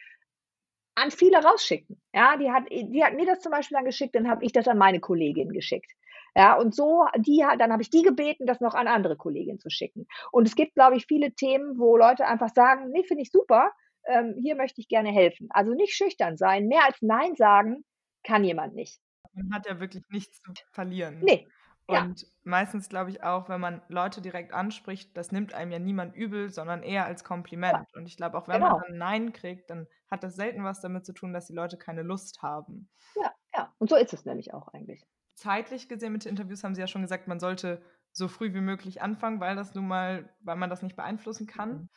an 0.94 1.10
viele 1.10 1.42
rausschicken. 1.42 2.00
Ja, 2.14 2.36
die 2.36 2.52
hat, 2.52 2.64
die 2.70 3.02
hat 3.02 3.14
mir 3.14 3.26
das 3.26 3.40
zum 3.40 3.50
Beispiel 3.50 3.74
dann 3.76 3.84
geschickt, 3.84 4.14
dann 4.14 4.30
habe 4.30 4.44
ich 4.44 4.52
das 4.52 4.68
an 4.68 4.78
meine 4.78 5.00
Kollegin 5.00 5.48
geschickt. 5.52 5.90
Ja, 6.36 6.56
und 6.56 6.72
so, 6.72 7.04
die 7.16 7.44
hat, 7.44 7.60
dann 7.60 7.72
habe 7.72 7.82
ich 7.82 7.90
die 7.90 8.02
gebeten, 8.02 8.46
das 8.46 8.60
noch 8.60 8.74
an 8.74 8.86
andere 8.86 9.16
Kolleginnen 9.16 9.58
zu 9.58 9.70
schicken. 9.70 10.06
Und 10.30 10.46
es 10.46 10.54
gibt, 10.54 10.74
glaube 10.74 10.96
ich, 10.96 11.06
viele 11.06 11.32
Themen, 11.32 11.78
wo 11.80 11.96
Leute 11.96 12.26
einfach 12.26 12.50
sagen, 12.54 12.90
nee, 12.92 13.02
finde 13.02 13.22
ich 13.22 13.32
super, 13.32 13.72
ähm, 14.06 14.36
hier 14.40 14.54
möchte 14.54 14.80
ich 14.80 14.88
gerne 14.88 15.10
helfen. 15.10 15.48
Also 15.50 15.74
nicht 15.74 15.94
schüchtern 15.94 16.36
sein, 16.36 16.68
mehr 16.68 16.84
als 16.86 16.98
Nein 17.02 17.34
sagen, 17.34 17.84
kann 18.22 18.44
jemand 18.44 18.74
nicht. 18.74 19.00
Man 19.34 19.52
hat 19.54 19.66
ja 19.66 19.80
wirklich 19.80 20.04
nichts 20.10 20.40
zu 20.42 20.52
verlieren. 20.70 21.20
Nee. 21.20 21.48
Und 21.86 22.22
ja. 22.22 22.28
meistens 22.44 22.88
glaube 22.88 23.10
ich 23.10 23.22
auch, 23.22 23.48
wenn 23.48 23.60
man 23.60 23.82
Leute 23.88 24.20
direkt 24.20 24.52
anspricht, 24.52 25.16
das 25.16 25.32
nimmt 25.32 25.52
einem 25.52 25.72
ja 25.72 25.78
niemand 25.78 26.14
übel, 26.14 26.50
sondern 26.50 26.82
eher 26.82 27.06
als 27.06 27.24
Kompliment. 27.24 27.92
Und 27.94 28.06
ich 28.06 28.16
glaube, 28.16 28.38
auch 28.38 28.46
wenn 28.46 28.60
genau. 28.60 28.78
man 28.78 28.82
dann 28.88 28.98
Nein 28.98 29.32
kriegt, 29.32 29.68
dann 29.70 29.86
hat 30.10 30.22
das 30.22 30.36
selten 30.36 30.64
was 30.64 30.80
damit 30.80 31.04
zu 31.04 31.12
tun, 31.12 31.32
dass 31.32 31.46
die 31.46 31.54
Leute 31.54 31.76
keine 31.76 32.02
Lust 32.02 32.42
haben. 32.42 32.88
Ja, 33.16 33.32
ja. 33.54 33.74
Und 33.78 33.90
so 33.90 33.96
ist 33.96 34.12
es 34.12 34.24
nämlich 34.24 34.54
auch 34.54 34.68
eigentlich. 34.68 35.04
Zeitlich 35.34 35.88
gesehen 35.88 36.12
mit 36.12 36.24
den 36.24 36.30
Interviews 36.30 36.62
haben 36.62 36.74
Sie 36.74 36.80
ja 36.80 36.86
schon 36.86 37.02
gesagt, 37.02 37.26
man 37.26 37.40
sollte 37.40 37.82
so 38.12 38.28
früh 38.28 38.54
wie 38.54 38.60
möglich 38.60 39.02
anfangen, 39.02 39.40
weil 39.40 39.56
das 39.56 39.74
nun 39.74 39.88
mal, 39.88 40.28
weil 40.40 40.56
man 40.56 40.70
das 40.70 40.82
nicht 40.82 40.96
beeinflussen 40.96 41.46
kann. 41.46 41.72
Mhm 41.72 41.88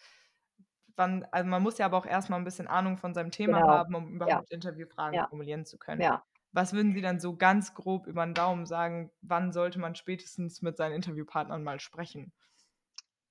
wann, 0.96 1.26
also 1.32 1.50
man 1.50 1.62
muss 1.62 1.78
ja 1.78 1.86
aber 1.86 1.98
auch 1.98 2.06
erstmal 2.06 2.40
ein 2.40 2.46
bisschen 2.46 2.68
Ahnung 2.68 2.98
von 2.98 3.14
seinem 3.14 3.32
Thema 3.32 3.60
genau. 3.60 3.74
haben, 3.74 3.96
um 3.96 4.10
überhaupt 4.16 4.50
ja. 4.50 4.56
Interviewfragen 4.56 5.16
ja. 5.16 5.28
formulieren 5.28 5.66
zu 5.66 5.78
können. 5.78 6.02
Ja. 6.02 6.24
Was 6.52 6.74
würden 6.74 6.94
Sie 6.94 7.02
dann 7.02 7.20
so 7.20 7.36
ganz 7.36 7.74
grob 7.74 8.08
über 8.08 8.26
den 8.26 8.34
Daumen 8.34 8.66
sagen, 8.66 9.12
wann 9.22 9.52
sollte 9.52 9.80
man 9.80 9.96
spätestens 9.96 10.62
mit 10.62 10.78
seinen 10.78 10.94
Interviewpartnern 10.94 11.64
mal 11.64 11.80
sprechen? 11.80 12.32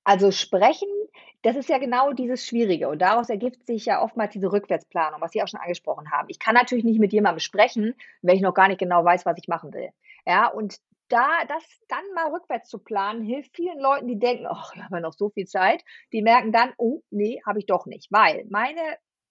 Also 0.05 0.31
sprechen, 0.31 0.89
das 1.41 1.57
ist 1.57 1.71
ja 1.71 1.79
genau 1.79 2.13
dieses 2.13 2.47
Schwierige 2.47 2.91
und 2.91 3.01
daraus 3.01 3.31
ergibt 3.31 3.67
sich 3.67 3.87
ja 3.87 4.03
oftmals 4.03 4.33
diese 4.33 4.53
Rückwärtsplanung, 4.53 5.23
was 5.23 5.33
Sie 5.33 5.43
auch 5.43 5.49
schon 5.49 5.61
angesprochen 5.61 6.11
haben. 6.11 6.29
Ich 6.29 6.39
kann 6.39 6.55
natürlich 6.55 6.85
nicht 6.85 7.01
mit 7.01 7.15
jemandem 7.15 7.41
sprechen, 7.41 7.95
wenn 8.21 8.37
ich 8.37 8.43
noch 8.43 8.53
gar 8.53 8.69
nicht 8.69 8.81
genau 8.81 9.03
weiß, 9.03 9.25
was 9.25 9.39
ich 9.39 9.49
machen 9.49 9.73
will. 9.73 9.89
Ja, 10.27 10.49
und 10.49 10.77
da 11.15 11.45
das 11.49 11.65
dann 11.89 12.05
mal 12.15 12.31
rückwärts 12.33 12.69
zu 12.69 12.79
planen, 12.79 13.23
hilft 13.23 13.57
vielen 13.57 13.79
Leuten, 13.81 14.09
die 14.09 14.19
denken: 14.19 14.47
„Ach, 14.49 14.75
wir 14.75 14.85
haben 14.85 14.95
ja 14.95 15.01
noch 15.01 15.15
so 15.15 15.31
viel 15.31 15.47
Zeit.“ 15.47 15.85
Die 16.13 16.23
merken 16.23 16.53
dann: 16.53 16.73
„Oh, 16.79 17.03
nee, 17.11 17.41
habe 17.47 17.59
ich 17.61 17.67
doch 17.67 17.87
nicht.“ 17.87 18.11
Weil 18.13 18.47
meine 18.51 18.81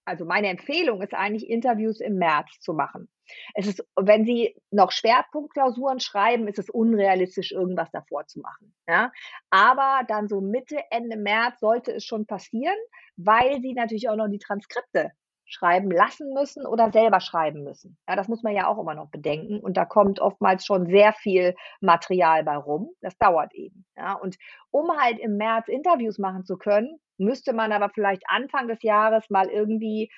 also, 0.06 0.26
meine 0.26 0.48
Empfehlung 0.48 1.00
ist 1.00 1.14
eigentlich, 1.14 1.48
Interviews 1.48 1.98
im 2.00 2.16
März 2.16 2.60
zu 2.60 2.74
machen. 2.74 3.08
Es 3.54 3.66
ist 3.66 3.82
wenn 3.96 4.26
Sie 4.26 4.54
noch 4.70 4.92
Schwerpunktklausuren 4.92 5.98
schreiben, 6.00 6.46
ist 6.48 6.58
es 6.58 6.68
unrealistisch, 6.68 7.52
irgendwas 7.52 7.90
davor 7.90 8.26
zu 8.26 8.40
machen, 8.40 8.74
ja? 8.86 9.12
Aber 9.50 10.02
dann 10.08 10.28
so 10.28 10.40
Mitte, 10.42 10.78
Ende 10.90 11.16
März 11.16 11.60
sollte 11.60 11.92
es 11.92 12.04
schon 12.04 12.26
passieren, 12.26 12.76
weil 13.16 13.60
Sie 13.62 13.72
natürlich 13.74 14.08
auch 14.10 14.16
noch 14.16 14.28
die 14.28 14.38
Transkripte 14.38 15.12
schreiben 15.46 15.90
lassen 15.90 16.32
müssen 16.32 16.66
oder 16.66 16.90
selber 16.90 17.20
schreiben 17.20 17.64
müssen. 17.64 17.96
Ja, 18.08 18.16
das 18.16 18.28
muss 18.28 18.42
man 18.42 18.54
ja 18.54 18.66
auch 18.66 18.78
immer 18.78 18.94
noch 18.94 19.10
bedenken. 19.10 19.60
Und 19.60 19.76
da 19.76 19.84
kommt 19.84 20.20
oftmals 20.20 20.64
schon 20.64 20.86
sehr 20.86 21.12
viel 21.12 21.54
Material 21.80 22.44
bei 22.44 22.56
rum. 22.56 22.90
Das 23.00 23.16
dauert 23.18 23.54
eben. 23.54 23.84
Ja, 23.96 24.14
und 24.14 24.36
um 24.70 24.90
halt 24.98 25.18
im 25.18 25.36
März 25.36 25.68
Interviews 25.68 26.18
machen 26.18 26.44
zu 26.44 26.56
können, 26.56 26.98
müsste 27.18 27.52
man 27.52 27.72
aber 27.72 27.90
vielleicht 27.90 28.22
Anfang 28.26 28.68
des 28.68 28.82
Jahres 28.82 29.28
mal 29.30 29.48
irgendwie 29.48 30.10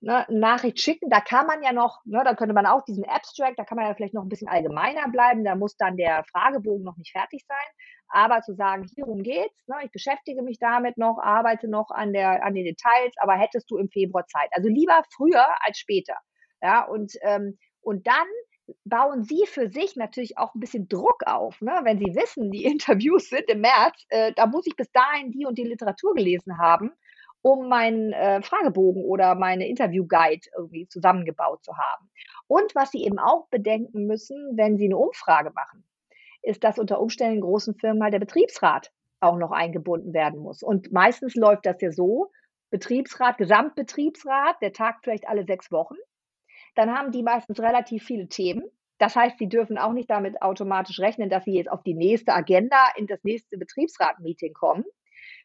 ne, 0.00 0.26
Nachricht 0.28 0.80
schicken. 0.80 1.10
Da 1.10 1.20
kann 1.20 1.46
man 1.46 1.62
ja 1.62 1.72
noch, 1.72 2.00
ne, 2.04 2.22
da 2.24 2.34
könnte 2.34 2.54
man 2.54 2.66
auch 2.66 2.84
diesen 2.84 3.04
Abstract, 3.04 3.58
da 3.58 3.64
kann 3.64 3.76
man 3.76 3.86
ja 3.86 3.94
vielleicht 3.94 4.14
noch 4.14 4.22
ein 4.22 4.28
bisschen 4.28 4.48
allgemeiner 4.48 5.08
bleiben. 5.08 5.44
Da 5.44 5.56
muss 5.56 5.76
dann 5.76 5.96
der 5.96 6.24
Fragebogen 6.24 6.84
noch 6.84 6.96
nicht 6.96 7.12
fertig 7.12 7.44
sein. 7.48 7.56
Aber 8.08 8.42
zu 8.42 8.54
sagen, 8.54 8.86
hierum 8.94 9.22
geht's, 9.22 9.66
ne, 9.66 9.76
ich 9.84 9.90
beschäftige 9.90 10.42
mich 10.42 10.58
damit 10.58 10.98
noch, 10.98 11.18
arbeite 11.18 11.68
noch 11.68 11.90
an, 11.90 12.12
der, 12.12 12.44
an 12.44 12.54
den 12.54 12.64
Details, 12.64 13.14
aber 13.18 13.34
hättest 13.34 13.70
du 13.70 13.78
im 13.78 13.88
Februar 13.88 14.26
Zeit. 14.26 14.48
Also 14.52 14.68
lieber 14.68 15.02
früher 15.14 15.46
als 15.60 15.78
später. 15.78 16.16
Ja, 16.62 16.84
und, 16.84 17.12
ähm, 17.22 17.58
und 17.80 18.06
dann 18.06 18.26
bauen 18.84 19.24
Sie 19.24 19.44
für 19.46 19.68
sich 19.68 19.96
natürlich 19.96 20.38
auch 20.38 20.54
ein 20.54 20.60
bisschen 20.60 20.88
Druck 20.88 21.22
auf, 21.26 21.60
ne? 21.60 21.80
wenn 21.82 21.98
Sie 21.98 22.14
wissen, 22.14 22.50
die 22.50 22.64
Interviews 22.72 23.28
sind 23.28 23.48
im 23.50 23.60
März, 23.60 24.04
äh, 24.08 24.32
da 24.34 24.46
muss 24.46 24.66
ich 24.66 24.76
bis 24.76 24.90
dahin 24.92 25.32
die 25.32 25.44
und 25.46 25.58
die 25.58 25.64
Literatur 25.64 26.14
gelesen 26.14 26.58
haben 26.58 26.92
um 27.44 27.68
meinen 27.68 28.14
äh, 28.14 28.40
Fragebogen 28.40 29.04
oder 29.04 29.34
meine 29.34 29.68
Interview-Guide 29.68 30.48
irgendwie 30.56 30.88
zusammengebaut 30.88 31.62
zu 31.62 31.76
haben. 31.76 32.08
Und 32.46 32.74
was 32.74 32.90
Sie 32.90 33.04
eben 33.04 33.18
auch 33.18 33.48
bedenken 33.50 34.06
müssen, 34.06 34.56
wenn 34.56 34.78
Sie 34.78 34.86
eine 34.86 34.96
Umfrage 34.96 35.50
machen, 35.50 35.84
ist, 36.44 36.64
dass 36.64 36.78
unter 36.78 37.00
Umständen 37.00 37.36
in 37.36 37.40
großen 37.42 37.74
Firmen 37.74 38.02
halt 38.02 38.12
der 38.14 38.20
Betriebsrat 38.20 38.92
auch 39.20 39.36
noch 39.38 39.52
eingebunden 39.52 40.12
werden 40.12 40.40
muss. 40.40 40.62
Und 40.62 40.92
meistens 40.92 41.34
läuft 41.34 41.66
das 41.66 41.80
ja 41.80 41.90
so, 41.90 42.30
Betriebsrat, 42.70 43.38
Gesamtbetriebsrat, 43.38 44.56
der 44.60 44.72
tagt 44.72 45.04
vielleicht 45.04 45.28
alle 45.28 45.44
sechs 45.44 45.70
Wochen. 45.70 45.94
Dann 46.74 46.92
haben 46.92 47.12
die 47.12 47.22
meistens 47.22 47.60
relativ 47.60 48.04
viele 48.04 48.28
Themen 48.28 48.64
Das 48.98 49.16
heißt, 49.16 49.38
sie 49.38 49.48
dürfen 49.48 49.78
auch 49.78 49.92
nicht 49.92 50.10
damit 50.10 50.40
automatisch 50.42 51.00
rechnen, 51.00 51.28
dass 51.30 51.44
sie 51.44 51.54
jetzt 51.54 51.70
auf 51.70 51.82
die 51.82 51.94
nächste 51.94 52.32
Agenda 52.32 52.88
in 52.96 53.06
das 53.06 53.22
nächste 53.24 53.58
Betriebsrat-Meeting 53.58 54.52
kommen. 54.54 54.84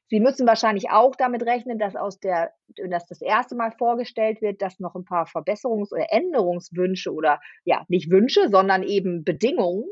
Sie 0.08 0.20
müssen 0.20 0.48
wahrscheinlich 0.48 0.90
auch 0.90 1.16
damit 1.16 1.44
rechnen, 1.46 1.78
dass 1.78 1.96
aus 1.96 2.20
der, 2.20 2.52
dass 2.90 3.06
das 3.06 3.22
erste 3.22 3.56
Mal 3.56 3.72
vorgestellt 3.72 4.42
wird, 4.42 4.62
dass 4.62 4.80
noch 4.80 4.96
ein 4.96 5.06
paar 5.06 5.26
Verbesserungs- 5.26 5.92
oder 5.94 6.08
Änderungswünsche 6.12 7.14
oder 7.14 7.40
ja, 7.64 7.86
nicht 7.90 8.10
Wünsche, 8.12 8.50
sondern 8.50 8.84
eben 8.84 9.24
Bedingungen 9.24 9.86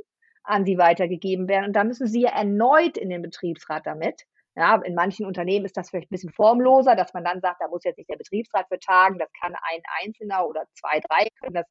an 0.48 0.66
sie 0.66 0.78
weitergegeben 0.78 1.48
werden. 1.48 1.66
Und 1.66 1.74
da 1.74 1.84
müssen 1.84 2.08
sie 2.08 2.22
ja 2.22 2.32
erneut 2.32 2.98
in 2.98 3.10
den 3.10 3.22
Betriebsrat 3.22 3.86
damit. 3.86 4.24
Ja, 4.56 4.76
in 4.78 4.96
manchen 4.96 5.28
Unternehmen 5.28 5.66
ist 5.66 5.78
das 5.78 5.92
vielleicht 5.92 6.10
ein 6.10 6.16
bisschen 6.16 6.34
formloser, 6.34 6.96
dass 6.96 7.14
man 7.14 7.24
dann 7.24 7.42
sagt, 7.42 7.62
da 7.62 7.68
muss 7.68 7.84
jetzt 7.84 7.98
nicht 7.98 8.10
der 8.10 8.18
Betriebsrat 8.18 8.68
für 8.70 8.80
tagen, 8.80 9.20
das 9.20 9.30
kann 9.40 9.54
ein 9.54 9.82
Einzelner 10.04 10.48
oder 10.48 10.64
zwei, 10.74 11.00
drei 11.00 11.28
können 11.40 11.54
das 11.54 11.68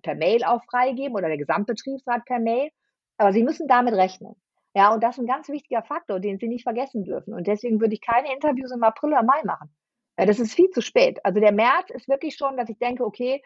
per 0.00 0.14
Mail 0.14 0.42
auch 0.44 0.62
freigeben 0.64 1.14
oder 1.14 1.28
der 1.28 1.36
Gesamtbetriebsrat 1.36 2.24
per 2.24 2.38
Mail. 2.38 2.70
Aber 3.18 3.34
sie 3.34 3.42
müssen 3.42 3.68
damit 3.68 3.92
rechnen. 3.92 4.34
Ja, 4.74 4.94
und 4.94 5.02
das 5.02 5.16
ist 5.18 5.24
ein 5.24 5.26
ganz 5.26 5.48
wichtiger 5.48 5.82
Faktor, 5.82 6.20
den 6.20 6.38
Sie 6.38 6.48
nicht 6.48 6.62
vergessen 6.62 7.04
dürfen. 7.04 7.34
Und 7.34 7.46
deswegen 7.46 7.80
würde 7.80 7.94
ich 7.94 8.00
keine 8.00 8.32
Interviews 8.32 8.70
im 8.70 8.84
April 8.84 9.10
oder 9.10 9.22
Mai 9.22 9.42
machen. 9.44 9.74
Ja, 10.18 10.26
das 10.26 10.38
ist 10.38 10.54
viel 10.54 10.70
zu 10.70 10.80
spät. 10.80 11.18
Also 11.24 11.40
der 11.40 11.52
März 11.52 11.90
ist 11.90 12.08
wirklich 12.08 12.36
schon, 12.36 12.56
dass 12.56 12.68
ich 12.68 12.78
denke, 12.78 13.04
okay, 13.04 13.42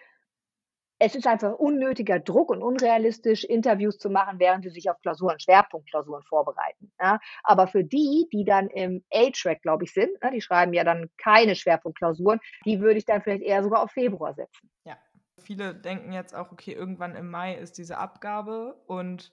es 0.99 1.15
ist 1.15 1.27
einfach 1.27 1.53
unnötiger 1.55 2.21
Druck 2.21 2.51
und 2.51 2.63
unrealistisch, 2.63 3.45
Interviews 3.45 3.99
zu 3.99 4.11
machen, 4.11 4.39
während 4.39 4.65
sie 4.65 4.71
sich 4.71 4.89
auf 4.89 5.01
Klausuren, 5.01 5.41
Schwerpunktklausuren 5.41 6.23
vorbereiten. 6.23 6.93
Ja. 7.01 7.19
Aber 7.43 7.67
für 7.67 7.85
die, 7.85 8.29
die 8.33 8.45
dann 8.45 8.69
im 8.69 9.05
A-Track, 9.13 9.63
glaube 9.63 9.85
ich, 9.85 9.93
sind, 9.93 10.11
ne, 10.23 10.31
die 10.33 10.41
schreiben 10.41 10.73
ja 10.73 10.85
dann 10.85 11.11
keine 11.19 11.57
Schwerpunktklausuren, 11.57 12.41
die 12.65 12.81
würde 12.81 12.99
ich 12.99 13.05
dann 13.05 13.23
vielleicht 13.23 13.43
eher 13.43 13.63
sogar 13.63 13.83
auf 13.83 13.91
Februar 13.91 14.35
setzen. 14.35 14.71
Ja. 14.85 14.97
Viele 15.43 15.75
denken 15.75 16.13
jetzt 16.13 16.35
auch, 16.35 16.53
okay, 16.53 16.73
irgendwann 16.73 17.17
im 17.17 17.31
Mai 17.31 17.55
ist 17.55 17.77
diese 17.77 17.99
Abgabe 17.99 18.81
und 18.87 19.33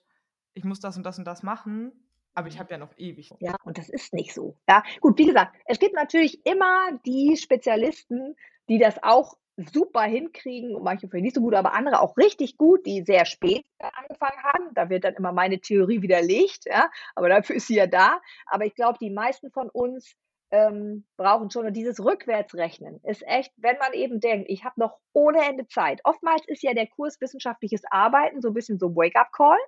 ich 0.54 0.64
muss 0.64 0.80
das 0.80 0.96
und 0.96 1.04
das 1.04 1.18
und 1.18 1.24
das 1.24 1.42
machen, 1.42 1.92
aber 2.34 2.48
ich 2.48 2.56
mhm. 2.56 2.60
habe 2.60 2.70
ja 2.72 2.78
noch 2.78 2.92
ewig. 2.98 3.32
Ja, 3.40 3.54
und 3.64 3.78
das 3.78 3.88
ist 3.88 4.12
nicht 4.12 4.34
so. 4.34 4.56
Ja, 4.68 4.82
gut, 5.00 5.18
wie 5.18 5.26
gesagt, 5.26 5.54
es 5.66 5.78
gibt 5.78 5.94
natürlich 5.94 6.44
immer 6.44 6.98
die 7.06 7.36
Spezialisten, 7.36 8.36
die 8.68 8.78
das 8.78 9.02
auch 9.02 9.36
super 9.56 10.02
hinkriegen 10.02 10.74
und 10.74 10.82
manche 10.82 11.08
vielleicht 11.08 11.24
nicht 11.24 11.34
so 11.34 11.42
gut, 11.42 11.54
aber 11.54 11.74
andere 11.74 12.00
auch 12.00 12.16
richtig 12.16 12.56
gut, 12.56 12.86
die 12.86 13.02
sehr 13.02 13.26
spät 13.26 13.64
angefangen 13.78 14.42
haben. 14.42 14.74
Da 14.74 14.88
wird 14.88 15.04
dann 15.04 15.14
immer 15.14 15.32
meine 15.32 15.60
Theorie 15.60 16.02
widerlegt, 16.02 16.64
ja, 16.66 16.90
aber 17.14 17.28
dafür 17.28 17.56
ist 17.56 17.66
sie 17.66 17.76
ja 17.76 17.86
da. 17.86 18.20
Aber 18.46 18.64
ich 18.64 18.74
glaube, 18.74 18.98
die 19.00 19.10
meisten 19.10 19.50
von 19.50 19.68
uns 19.68 20.14
ähm, 20.50 21.06
brauchen 21.16 21.50
schon 21.50 21.66
und 21.66 21.74
dieses 21.74 22.04
Rückwärtsrechnen 22.04 23.00
ist 23.04 23.26
echt, 23.26 23.52
wenn 23.56 23.78
man 23.78 23.94
eben 23.94 24.20
denkt, 24.20 24.50
ich 24.50 24.64
habe 24.64 24.78
noch 24.78 24.98
ohne 25.14 25.44
Ende 25.44 25.66
Zeit. 25.66 26.00
Oftmals 26.04 26.42
ist 26.46 26.62
ja 26.62 26.74
der 26.74 26.86
Kurs 26.86 27.20
wissenschaftliches 27.20 27.82
Arbeiten 27.90 28.42
so 28.42 28.48
ein 28.48 28.54
bisschen 28.54 28.78
so 28.78 28.94
Wake-up-Call. 28.94 29.58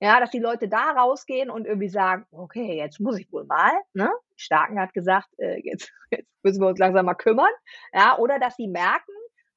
Ja, 0.00 0.20
dass 0.20 0.30
die 0.30 0.38
Leute 0.38 0.68
da 0.68 0.90
rausgehen 0.92 1.50
und 1.50 1.66
irgendwie 1.66 1.88
sagen, 1.88 2.26
okay, 2.30 2.76
jetzt 2.76 3.00
muss 3.00 3.18
ich 3.18 3.32
wohl 3.32 3.44
mal, 3.44 3.72
ne? 3.94 4.10
Starken 4.36 4.78
hat 4.78 4.92
gesagt, 4.92 5.28
äh, 5.38 5.58
jetzt, 5.62 5.90
jetzt 6.10 6.28
müssen 6.42 6.60
wir 6.60 6.68
uns 6.68 6.78
langsam 6.78 7.06
mal 7.06 7.14
kümmern. 7.14 7.50
Ja, 7.94 8.18
oder 8.18 8.38
dass 8.38 8.56
sie 8.56 8.68
merken, 8.68 9.12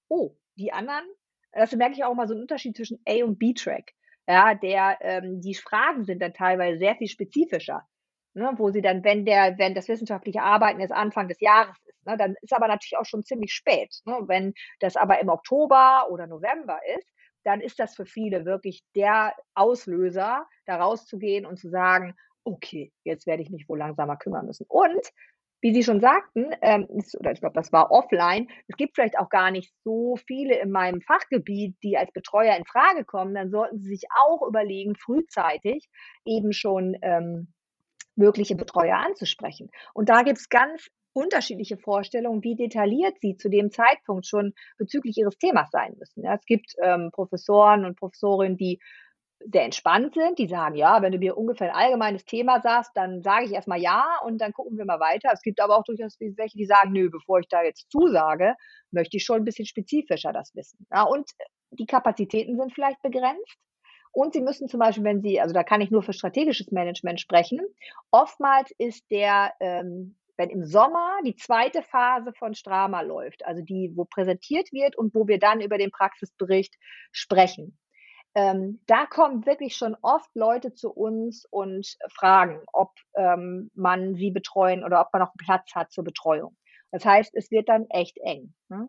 oh, 0.08 0.36
die 0.56 0.72
anderen, 0.72 1.06
das 1.52 1.74
merke 1.76 1.94
ich 1.96 2.04
auch 2.06 2.14
mal 2.14 2.28
so 2.28 2.34
einen 2.34 2.42
Unterschied 2.44 2.76
zwischen 2.78 3.02
A 3.08 3.24
und 3.24 3.38
B-Track. 3.38 3.92
Ja, 4.28 4.54
der, 4.56 4.98
ähm, 5.02 5.42
die 5.42 5.56
Fragen 5.56 6.06
sind 6.06 6.22
dann 6.22 6.34
teilweise 6.34 6.78
sehr 6.80 6.96
viel 6.96 7.08
spezifischer. 7.08 7.86
Ne, 8.36 8.52
wo 8.58 8.70
sie 8.70 8.82
dann, 8.82 9.04
wenn 9.04 9.26
der, 9.26 9.58
wenn 9.58 9.74
das 9.74 9.88
wissenschaftliche 9.88 10.44
Arbeiten 10.44 10.80
jetzt 10.80 10.92
Anfang 10.94 11.28
des 11.28 11.40
Jahres 11.42 11.76
ist, 11.88 12.06
ne, 12.06 12.16
dann 12.16 12.36
ist 12.42 12.54
aber 12.54 12.68
natürlich 12.68 12.96
auch 12.98 13.06
schon 13.06 13.24
ziemlich 13.24 13.52
spät. 13.52 13.90
Ne, 14.06 14.20
wenn 14.28 14.54
das 14.80 14.96
aber 14.96 15.20
im 15.20 15.30
Oktober 15.30 16.08
oder 16.12 16.28
November 16.28 16.80
ist, 16.96 17.10
dann 17.50 17.62
ist 17.62 17.80
das 17.80 17.96
für 17.96 18.06
viele 18.06 18.46
wirklich 18.46 18.84
der 18.96 19.34
Auslöser, 19.56 20.46
da 20.68 20.76
rauszugehen 20.76 21.48
und 21.48 21.58
zu 21.58 21.68
sagen, 21.70 22.16
okay, 22.44 22.92
jetzt 23.04 23.26
werde 23.26 23.42
ich 23.42 23.50
mich 23.50 23.68
wohl 23.68 23.80
langsamer 23.80 24.18
kümmern 24.18 24.46
müssen. 24.46 24.68
Und 24.70 25.02
wie 25.60 25.74
Sie 25.74 25.82
schon 25.82 26.00
sagten, 26.00 26.52
ähm, 26.62 26.88
oder 27.20 27.32
ich 27.32 27.40
glaube, 27.40 27.56
das 27.56 27.74
war 27.74 27.90
offline, 27.90 28.50
es 28.68 28.78
gibt 28.78 28.94
vielleicht 28.94 29.18
auch 29.18 29.30
gar 29.30 29.50
nicht 29.50 29.74
so 29.84 30.16
viele 30.28 30.60
in 30.60 30.70
meinem 30.70 31.02
Fachgebiet, 31.02 31.76
die 31.82 31.98
als 31.98 32.12
Betreuer 32.12 32.56
in 32.56 32.66
Frage 32.66 33.04
kommen, 33.04 33.34
dann 33.34 33.50
sollten 33.50 33.80
Sie 33.80 33.90
sich 33.90 34.04
auch 34.16 34.48
überlegen, 34.48 34.96
frühzeitig 34.96 35.90
eben 36.26 36.54
schon 36.54 36.98
ähm, 37.02 37.52
mögliche 38.16 38.56
Betreuer 38.56 38.98
anzusprechen. 38.98 39.72
Und 39.96 40.10
da 40.10 40.22
gibt 40.22 40.38
es 40.38 40.50
ganz 40.50 40.88
unterschiedliche 41.14 41.78
Vorstellungen, 41.78 42.44
wie 42.44 42.56
detailliert 42.56 43.20
sie 43.20 43.36
zu 43.36 43.50
dem 43.50 43.72
Zeitpunkt 43.72 44.26
schon 44.26 44.54
bezüglich 44.78 45.18
ihres 45.18 45.38
Themas 45.38 45.70
sein 45.72 45.96
müssen. 45.98 46.24
Ja, 46.24 46.36
es 46.36 46.46
gibt 46.46 46.74
ähm, 46.82 47.10
Professoren 47.12 47.86
und 47.86 47.98
Professorinnen, 47.98 48.58
die 48.58 48.80
sehr 49.40 49.64
entspannt 49.64 50.16
sind, 50.16 50.38
die 50.38 50.48
sagen, 50.48 50.76
ja, 50.76 51.02
wenn 51.02 51.14
du 51.14 51.18
mir 51.18 51.38
ungefähr 51.38 51.70
ein 51.70 51.76
allgemeines 51.76 52.26
Thema 52.26 52.60
sagst, 52.62 52.92
dann 52.96 53.22
sage 53.22 53.46
ich 53.46 53.54
erstmal 53.54 53.80
ja 53.80 54.18
und 54.26 54.40
dann 54.40 54.52
gucken 54.52 54.78
wir 54.78 54.86
mal 54.86 55.00
weiter. 55.00 55.30
Es 55.32 55.42
gibt 55.42 55.62
aber 55.62 55.78
auch 55.78 55.84
durchaus 55.84 56.18
welche, 56.20 56.58
die 56.58 56.66
sagen, 56.66 56.92
nö, 56.92 57.10
bevor 57.10 57.40
ich 57.40 57.48
da 57.48 57.64
jetzt 57.64 57.90
zusage, 57.90 58.56
möchte 58.92 59.18
ich 59.18 59.24
schon 59.24 59.38
ein 59.38 59.46
bisschen 59.46 59.66
spezifischer 59.66 60.34
das 60.34 60.54
wissen. 60.56 60.86
Ja, 60.92 61.04
und 61.04 61.30
die 61.72 61.86
Kapazitäten 61.86 62.58
sind 62.58 62.74
vielleicht 62.74 63.02
begrenzt. 63.02 63.58
Und 64.12 64.34
Sie 64.34 64.42
müssen 64.42 64.68
zum 64.68 64.80
Beispiel, 64.80 65.04
wenn 65.04 65.22
Sie, 65.22 65.40
also 65.40 65.54
da 65.54 65.64
kann 65.64 65.82
ich 65.82 65.92
nur 65.92 66.02
für 66.02 66.14
strategisches 66.14 66.72
Management 66.72 67.22
sprechen, 67.22 67.62
oftmals 68.12 68.72
ist 68.78 69.10
der 69.12 69.54
ähm, 69.60 70.18
wenn 70.40 70.50
im 70.50 70.64
Sommer 70.64 71.18
die 71.26 71.36
zweite 71.36 71.84
Phase 71.84 72.32
von 72.32 72.56
Strama 72.56 73.02
läuft, 73.02 73.46
also 73.46 73.62
die, 73.62 73.92
wo 73.96 74.06
präsentiert 74.06 74.72
wird 74.72 74.96
und 74.96 75.14
wo 75.14 75.28
wir 75.28 75.38
dann 75.38 75.60
über 75.60 75.78
den 75.78 75.92
Praxisbericht 75.92 76.76
sprechen. 77.12 77.78
Ähm, 78.36 78.80
da 78.88 79.06
kommen 79.06 79.46
wirklich 79.46 79.76
schon 79.76 79.98
oft 80.02 80.30
Leute 80.36 80.74
zu 80.74 80.92
uns 80.92 81.46
und 81.52 81.98
fragen, 82.16 82.62
ob 82.72 82.94
ähm, 83.16 83.70
man 83.74 84.16
sie 84.16 84.32
betreuen 84.32 84.86
oder 84.86 85.02
ob 85.02 85.12
man 85.12 85.24
noch 85.24 85.34
Platz 85.38 85.76
hat 85.76 85.92
zur 85.92 86.06
Betreuung. 86.06 86.56
Das 86.92 87.04
heißt, 87.04 87.32
es 87.36 87.52
wird 87.52 87.68
dann 87.68 87.88
echt 87.90 88.18
eng. 88.20 88.54
Ne? 88.70 88.88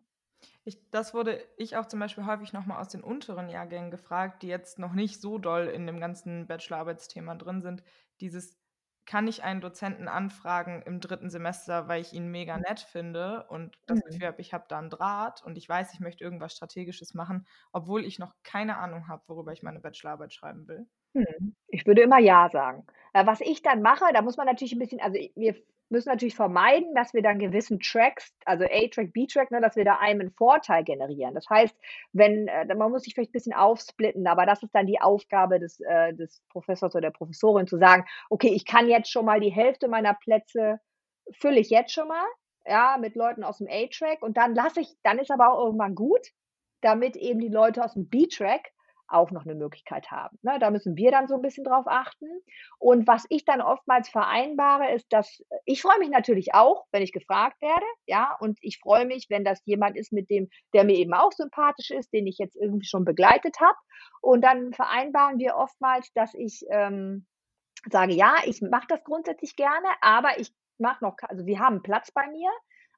Ich, 0.63 0.79
das 0.91 1.13
wurde 1.13 1.43
ich 1.57 1.75
auch 1.75 1.85
zum 1.85 1.99
Beispiel 1.99 2.25
häufig 2.25 2.53
nochmal 2.53 2.79
aus 2.79 2.87
den 2.87 3.03
unteren 3.03 3.49
Jahrgängen 3.49 3.91
gefragt, 3.91 4.41
die 4.41 4.47
jetzt 4.47 4.79
noch 4.79 4.93
nicht 4.93 5.19
so 5.19 5.37
doll 5.37 5.67
in 5.67 5.85
dem 5.85 5.99
ganzen 5.99 6.47
Bachelorarbeitsthema 6.47 7.35
drin 7.35 7.61
sind. 7.61 7.83
Dieses, 8.21 8.57
kann 9.05 9.27
ich 9.27 9.43
einen 9.43 9.61
Dozenten 9.61 10.07
anfragen 10.07 10.81
im 10.83 10.99
dritten 10.99 11.29
Semester, 11.29 11.87
weil 11.87 12.01
ich 12.01 12.13
ihn 12.13 12.27
mega 12.29 12.57
nett 12.57 12.79
finde 12.79 13.45
und 13.49 13.77
das 13.87 13.99
mhm. 13.99 14.03
Gefühl 14.03 14.27
habe, 14.27 14.41
ich 14.41 14.53
habe 14.53 14.65
da 14.67 14.79
einen 14.79 14.89
Draht 14.89 15.43
und 15.43 15.57
ich 15.57 15.67
weiß, 15.67 15.93
ich 15.93 15.99
möchte 15.99 16.23
irgendwas 16.23 16.53
Strategisches 16.53 17.13
machen, 17.13 17.45
obwohl 17.71 18.05
ich 18.05 18.19
noch 18.19 18.33
keine 18.43 18.77
Ahnung 18.77 19.07
habe, 19.07 19.23
worüber 19.27 19.51
ich 19.51 19.63
meine 19.63 19.79
Bachelorarbeit 19.79 20.33
schreiben 20.33 20.67
will? 20.67 20.87
Hm. 21.13 21.55
Ich 21.67 21.85
würde 21.85 22.01
immer 22.01 22.19
ja 22.19 22.49
sagen. 22.49 22.85
Äh, 23.13 23.25
was 23.25 23.41
ich 23.41 23.61
dann 23.61 23.81
mache, 23.81 24.05
da 24.13 24.21
muss 24.21 24.37
man 24.37 24.45
natürlich 24.45 24.73
ein 24.73 24.79
bisschen, 24.79 25.01
also 25.01 25.19
wir 25.35 25.55
müssen 25.91 26.09
natürlich 26.09 26.35
vermeiden, 26.35 26.93
dass 26.95 27.13
wir 27.13 27.21
dann 27.21 27.39
gewissen 27.39 27.79
Tracks, 27.79 28.33
also 28.45 28.65
A-Track, 28.65 29.13
B-Track, 29.13 29.51
ne, 29.51 29.61
dass 29.61 29.75
wir 29.75 29.85
da 29.85 29.97
einen 29.97 30.31
Vorteil 30.31 30.83
generieren. 30.83 31.35
Das 31.35 31.49
heißt, 31.49 31.75
wenn, 32.13 32.47
äh, 32.47 32.73
man 32.75 32.91
muss 32.91 33.03
sich 33.03 33.13
vielleicht 33.13 33.31
ein 33.31 33.33
bisschen 33.33 33.53
aufsplitten, 33.53 34.27
aber 34.27 34.45
das 34.45 34.63
ist 34.63 34.73
dann 34.73 34.87
die 34.87 35.01
Aufgabe 35.01 35.59
des, 35.59 35.79
äh, 35.81 36.13
des 36.13 36.41
Professors 36.49 36.95
oder 36.95 37.09
der 37.09 37.11
Professorin 37.11 37.67
zu 37.67 37.77
sagen, 37.77 38.05
okay, 38.29 38.49
ich 38.49 38.65
kann 38.65 38.87
jetzt 38.87 39.11
schon 39.11 39.25
mal 39.25 39.39
die 39.39 39.51
Hälfte 39.51 39.87
meiner 39.87 40.13
Plätze 40.13 40.79
fülle 41.31 41.59
ich 41.59 41.69
jetzt 41.69 41.93
schon 41.93 42.07
mal, 42.07 42.25
ja, 42.65 42.97
mit 42.99 43.15
Leuten 43.15 43.43
aus 43.43 43.57
dem 43.57 43.67
A-Track 43.69 44.21
und 44.21 44.37
dann 44.37 44.55
lasse 44.55 44.81
ich, 44.81 44.95
dann 45.03 45.19
ist 45.19 45.31
aber 45.31 45.53
auch 45.53 45.65
irgendwann 45.65 45.95
gut, 45.95 46.27
damit 46.81 47.15
eben 47.15 47.39
die 47.39 47.47
Leute 47.47 47.83
aus 47.83 47.93
dem 47.93 48.09
B-Track 48.09 48.71
auch 49.13 49.31
noch 49.31 49.45
eine 49.45 49.55
Möglichkeit 49.55 50.11
haben. 50.11 50.37
Ne, 50.41 50.57
da 50.59 50.71
müssen 50.71 50.95
wir 50.95 51.11
dann 51.11 51.27
so 51.27 51.35
ein 51.35 51.41
bisschen 51.41 51.63
drauf 51.63 51.85
achten. 51.87 52.27
Und 52.79 53.07
was 53.07 53.25
ich 53.29 53.45
dann 53.45 53.61
oftmals 53.61 54.09
vereinbare, 54.09 54.93
ist, 54.93 55.11
dass 55.11 55.43
ich 55.65 55.81
freue 55.81 55.99
mich 55.99 56.09
natürlich 56.09 56.53
auch, 56.53 56.85
wenn 56.91 57.03
ich 57.03 57.11
gefragt 57.11 57.61
werde, 57.61 57.85
ja, 58.05 58.35
und 58.39 58.57
ich 58.61 58.79
freue 58.79 59.05
mich, 59.05 59.27
wenn 59.29 59.43
das 59.43 59.61
jemand 59.65 59.97
ist, 59.97 60.11
mit 60.11 60.29
dem, 60.29 60.49
der 60.73 60.83
mir 60.83 60.95
eben 60.95 61.13
auch 61.13 61.31
sympathisch 61.31 61.91
ist, 61.91 62.13
den 62.13 62.27
ich 62.27 62.37
jetzt 62.37 62.55
irgendwie 62.55 62.87
schon 62.87 63.05
begleitet 63.05 63.59
habe. 63.59 63.77
Und 64.21 64.41
dann 64.43 64.73
vereinbaren 64.73 65.39
wir 65.39 65.55
oftmals, 65.55 66.11
dass 66.13 66.33
ich 66.33 66.65
ähm, 66.69 67.25
sage, 67.89 68.13
ja, 68.13 68.35
ich 68.45 68.61
mache 68.61 68.87
das 68.87 69.03
grundsätzlich 69.03 69.55
gerne, 69.55 69.87
aber 70.01 70.39
ich 70.39 70.53
mache 70.77 71.03
noch, 71.03 71.15
also 71.27 71.45
wir 71.45 71.59
haben 71.59 71.83
Platz 71.83 72.11
bei 72.11 72.27
mir, 72.27 72.49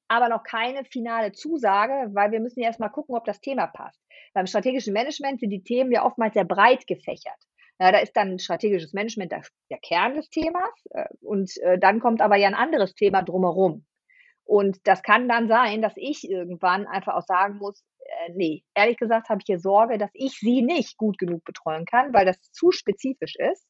aber 0.07 0.29
noch 0.29 0.43
keine 0.43 0.83
finale 0.85 1.31
Zusage, 1.31 2.09
weil 2.13 2.31
wir 2.31 2.39
müssen 2.39 2.59
ja 2.59 2.67
erstmal 2.67 2.91
gucken, 2.91 3.15
ob 3.15 3.25
das 3.25 3.41
Thema 3.41 3.67
passt. 3.67 3.99
Beim 4.33 4.47
strategischen 4.47 4.93
Management 4.93 5.39
sind 5.39 5.49
die 5.49 5.63
Themen 5.63 5.91
ja 5.91 6.05
oftmals 6.05 6.33
sehr 6.33 6.45
breit 6.45 6.87
gefächert. 6.87 7.37
Ja, 7.79 7.91
da 7.91 7.99
ist 7.99 8.15
dann 8.15 8.39
strategisches 8.39 8.93
Management 8.93 9.31
der, 9.31 9.41
der 9.69 9.79
Kern 9.79 10.15
des 10.15 10.29
Themas 10.29 10.71
äh, 10.91 11.05
und 11.21 11.57
äh, 11.57 11.79
dann 11.79 11.99
kommt 11.99 12.21
aber 12.21 12.37
ja 12.37 12.47
ein 12.47 12.53
anderes 12.53 12.93
Thema 12.93 13.23
drumherum. 13.23 13.85
Und 14.45 14.85
das 14.87 15.01
kann 15.01 15.27
dann 15.27 15.47
sein, 15.47 15.81
dass 15.81 15.93
ich 15.95 16.29
irgendwann 16.29 16.85
einfach 16.85 17.15
auch 17.15 17.25
sagen 17.25 17.57
muss, 17.57 17.83
äh, 17.99 18.31
nee, 18.35 18.63
ehrlich 18.75 18.97
gesagt 18.97 19.29
habe 19.29 19.39
ich 19.41 19.45
hier 19.47 19.59
Sorge, 19.59 19.97
dass 19.97 20.11
ich 20.13 20.37
sie 20.39 20.61
nicht 20.61 20.97
gut 20.97 21.17
genug 21.17 21.43
betreuen 21.45 21.85
kann, 21.85 22.13
weil 22.13 22.25
das 22.25 22.39
zu 22.51 22.71
spezifisch 22.71 23.35
ist 23.37 23.65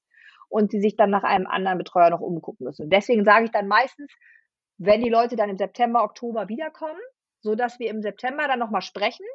und 0.50 0.72
sie 0.72 0.82
sich 0.82 0.96
dann 0.96 1.10
nach 1.10 1.24
einem 1.24 1.48
anderen 1.48 1.78
Betreuer 1.78 2.10
noch 2.10 2.22
umgucken 2.22 2.66
müssen. 2.66 2.90
deswegen 2.90 3.24
sage 3.24 3.46
ich 3.46 3.52
dann 3.52 3.68
meistens, 3.68 4.12
wenn 4.86 5.02
die 5.02 5.10
Leute 5.10 5.36
dann 5.36 5.50
im 5.50 5.58
September, 5.58 6.04
Oktober 6.04 6.50
wiederkommen, 6.50 7.00
so 7.42 7.56
dass 7.56 7.80
wir 7.80 7.90
im 7.90 8.02
September 8.02 8.48
dann 8.48 8.60
nochmal 8.60 8.82
sprechen 8.82 9.26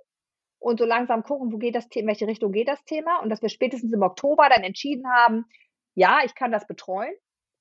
und 0.59 0.79
so 0.79 0.85
langsam 0.85 1.23
gucken, 1.23 1.53
wo 1.53 1.59
geht 1.59 1.75
das 1.75 1.89
Thema, 1.89 2.03
in 2.03 2.09
welche 2.09 2.27
Richtung 2.27 2.53
geht 2.53 2.69
das 2.69 2.85
Thema 2.85 3.21
und 3.23 3.31
dass 3.31 3.43
wir 3.43 3.49
spätestens 3.49 3.93
im 3.93 4.03
Oktober 4.03 4.49
dann 4.49 4.63
entschieden 4.63 5.07
haben, 5.11 5.45
ja, 5.95 6.21
ich 6.25 6.35
kann 6.35 6.53
das 6.53 6.67
betreuen 6.67 7.15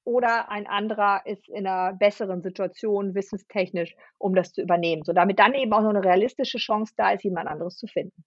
oder 0.04 0.50
ein 0.50 0.68
anderer 0.68 1.26
ist 1.26 1.50
in 1.50 1.68
einer 1.68 1.94
besseren 1.94 2.42
Situation 2.42 3.14
wissenstechnisch, 3.14 3.96
um 4.18 4.36
das 4.36 4.54
zu 4.54 4.62
übernehmen, 4.62 5.04
so 5.04 5.14
damit 5.14 5.40
dann 5.40 5.54
eben 5.54 5.74
auch 5.74 5.82
noch 5.82 5.90
eine 5.90 6.04
realistische 6.04 6.58
Chance 6.58 6.94
da 6.96 7.12
ist, 7.12 7.24
jemand 7.24 7.48
anderes 7.48 7.78
zu 7.78 7.88
finden. 7.88 8.24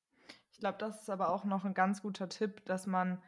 Ich 0.53 0.59
glaube, 0.59 0.79
das 0.79 1.01
ist 1.01 1.11
aber 1.11 1.35
auch 1.35 1.45
noch 1.45 1.65
ein 1.65 1.75
ganz 1.75 2.03
guter 2.03 2.29
Tipp, 2.29 2.65
dass 2.67 2.87
man 2.87 3.23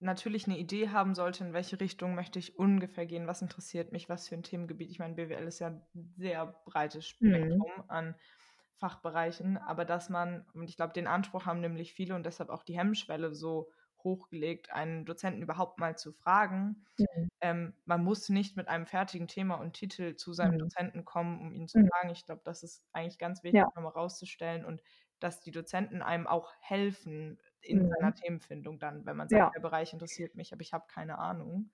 natürlich 0.00 0.46
eine 0.46 0.58
Idee 0.58 0.90
haben 0.90 1.14
sollte, 1.14 1.44
in 1.44 1.52
welche 1.52 1.80
Richtung 1.80 2.14
möchte 2.14 2.38
ich 2.38 2.58
ungefähr 2.58 3.06
gehen, 3.06 3.26
was 3.26 3.42
interessiert 3.42 3.92
mich, 3.92 4.08
was 4.08 4.28
für 4.28 4.34
ein 4.34 4.42
Themengebiet. 4.42 4.90
Ich 4.90 4.98
meine, 4.98 5.14
BWL 5.14 5.46
ist 5.46 5.58
ja 5.58 5.68
ein 5.68 6.14
sehr 6.16 6.46
breites 6.64 7.06
Spektrum 7.06 7.72
mhm. 7.76 7.84
an 7.88 8.14
Fachbereichen, 8.78 9.56
aber 9.56 9.84
dass 9.84 10.10
man, 10.10 10.44
und 10.52 10.68
ich 10.68 10.76
glaube, 10.76 10.92
den 10.92 11.06
Anspruch 11.06 11.46
haben 11.46 11.60
nämlich 11.60 11.94
viele 11.94 12.14
und 12.14 12.26
deshalb 12.26 12.50
auch 12.50 12.62
die 12.62 12.76
Hemmschwelle 12.76 13.34
so 13.34 13.70
hochgelegt, 14.04 14.70
einen 14.70 15.04
Dozenten 15.04 15.42
überhaupt 15.42 15.78
mal 15.78 15.96
zu 15.96 16.12
fragen. 16.12 16.84
Mhm. 16.98 17.28
Ähm, 17.40 17.74
man 17.86 18.04
muss 18.04 18.28
nicht 18.28 18.56
mit 18.56 18.68
einem 18.68 18.86
fertigen 18.86 19.28
Thema 19.28 19.56
und 19.56 19.72
Titel 19.72 20.14
zu 20.14 20.32
seinem 20.32 20.54
mhm. 20.54 20.58
Dozenten 20.58 21.04
kommen, 21.04 21.40
um 21.40 21.52
ihn 21.52 21.68
zu 21.68 21.78
mhm. 21.78 21.88
fragen. 21.88 22.10
Ich 22.10 22.24
glaube, 22.24 22.42
das 22.44 22.62
ist 22.62 22.84
eigentlich 22.92 23.18
ganz 23.18 23.42
wichtig, 23.42 23.60
ja. 23.60 23.66
nochmal 23.74 23.92
rauszustellen 23.92 24.64
und 24.64 24.82
dass 25.18 25.40
die 25.40 25.50
Dozenten 25.50 26.02
einem 26.02 26.26
auch 26.26 26.52
helfen 26.60 27.38
in 27.66 27.84
mhm. 27.84 27.90
seiner 27.90 28.14
Themenfindung 28.14 28.78
dann, 28.78 29.04
wenn 29.06 29.16
man 29.16 29.28
sagt, 29.28 29.38
ja. 29.38 29.50
der 29.54 29.60
Bereich 29.60 29.92
interessiert 29.92 30.34
mich, 30.34 30.52
aber 30.52 30.62
ich 30.62 30.72
habe 30.72 30.84
keine 30.88 31.18
Ahnung. 31.18 31.70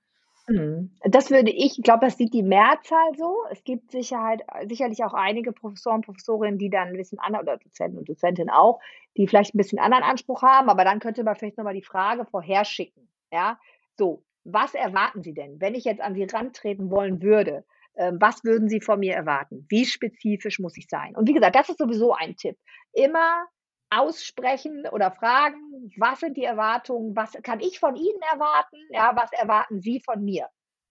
Mhm. 0.48 0.90
Das 1.02 1.30
würde 1.30 1.50
ich 1.50 1.78
ich 1.78 1.84
glaube, 1.84 2.06
das 2.06 2.16
sieht 2.16 2.34
die 2.34 2.42
Mehrzahl 2.42 3.14
so. 3.16 3.44
Es 3.50 3.62
gibt 3.64 3.92
Sicherheit 3.92 4.42
sicherlich 4.66 5.04
auch 5.04 5.14
einige 5.14 5.52
Professoren, 5.52 6.02
Professorinnen, 6.02 6.58
die 6.58 6.70
dann 6.70 6.88
ein 6.88 6.96
bisschen 6.96 7.18
anderen 7.18 7.46
oder 7.46 7.58
Dozenten 7.58 7.98
und 7.98 8.08
Dozentinnen 8.08 8.50
auch, 8.50 8.80
die 9.16 9.26
vielleicht 9.26 9.54
ein 9.54 9.58
bisschen 9.58 9.78
anderen 9.78 10.04
Anspruch 10.04 10.42
haben, 10.42 10.68
aber 10.68 10.84
dann 10.84 11.00
könnte 11.00 11.22
man 11.24 11.36
vielleicht 11.36 11.58
noch 11.58 11.64
mal 11.64 11.74
die 11.74 11.82
Frage 11.82 12.24
vorherschicken, 12.24 13.08
ja? 13.30 13.58
So, 13.96 14.24
was 14.44 14.74
erwarten 14.74 15.22
Sie 15.22 15.34
denn, 15.34 15.60
wenn 15.60 15.74
ich 15.74 15.84
jetzt 15.84 16.00
an 16.00 16.14
Sie 16.14 16.24
rantreten 16.24 16.90
wollen 16.90 17.22
würde? 17.22 17.64
Ähm, 17.94 18.16
was 18.20 18.42
würden 18.42 18.68
Sie 18.68 18.80
von 18.80 19.00
mir 19.00 19.14
erwarten? 19.14 19.66
Wie 19.68 19.84
spezifisch 19.84 20.58
muss 20.58 20.76
ich 20.76 20.86
sein? 20.88 21.14
Und 21.14 21.28
wie 21.28 21.34
gesagt, 21.34 21.54
das 21.54 21.68
ist 21.68 21.78
sowieso 21.78 22.12
ein 22.12 22.36
Tipp. 22.36 22.56
Immer 22.92 23.46
aussprechen 23.92 24.86
oder 24.90 25.10
fragen, 25.10 25.92
was 25.96 26.20
sind 26.20 26.36
die 26.36 26.44
Erwartungen, 26.44 27.14
was 27.14 27.32
kann 27.42 27.60
ich 27.60 27.78
von 27.78 27.96
Ihnen 27.96 28.20
erwarten, 28.32 28.76
ja, 28.90 29.12
was 29.14 29.32
erwarten 29.32 29.80
Sie 29.80 30.00
von 30.00 30.24
mir? 30.24 30.48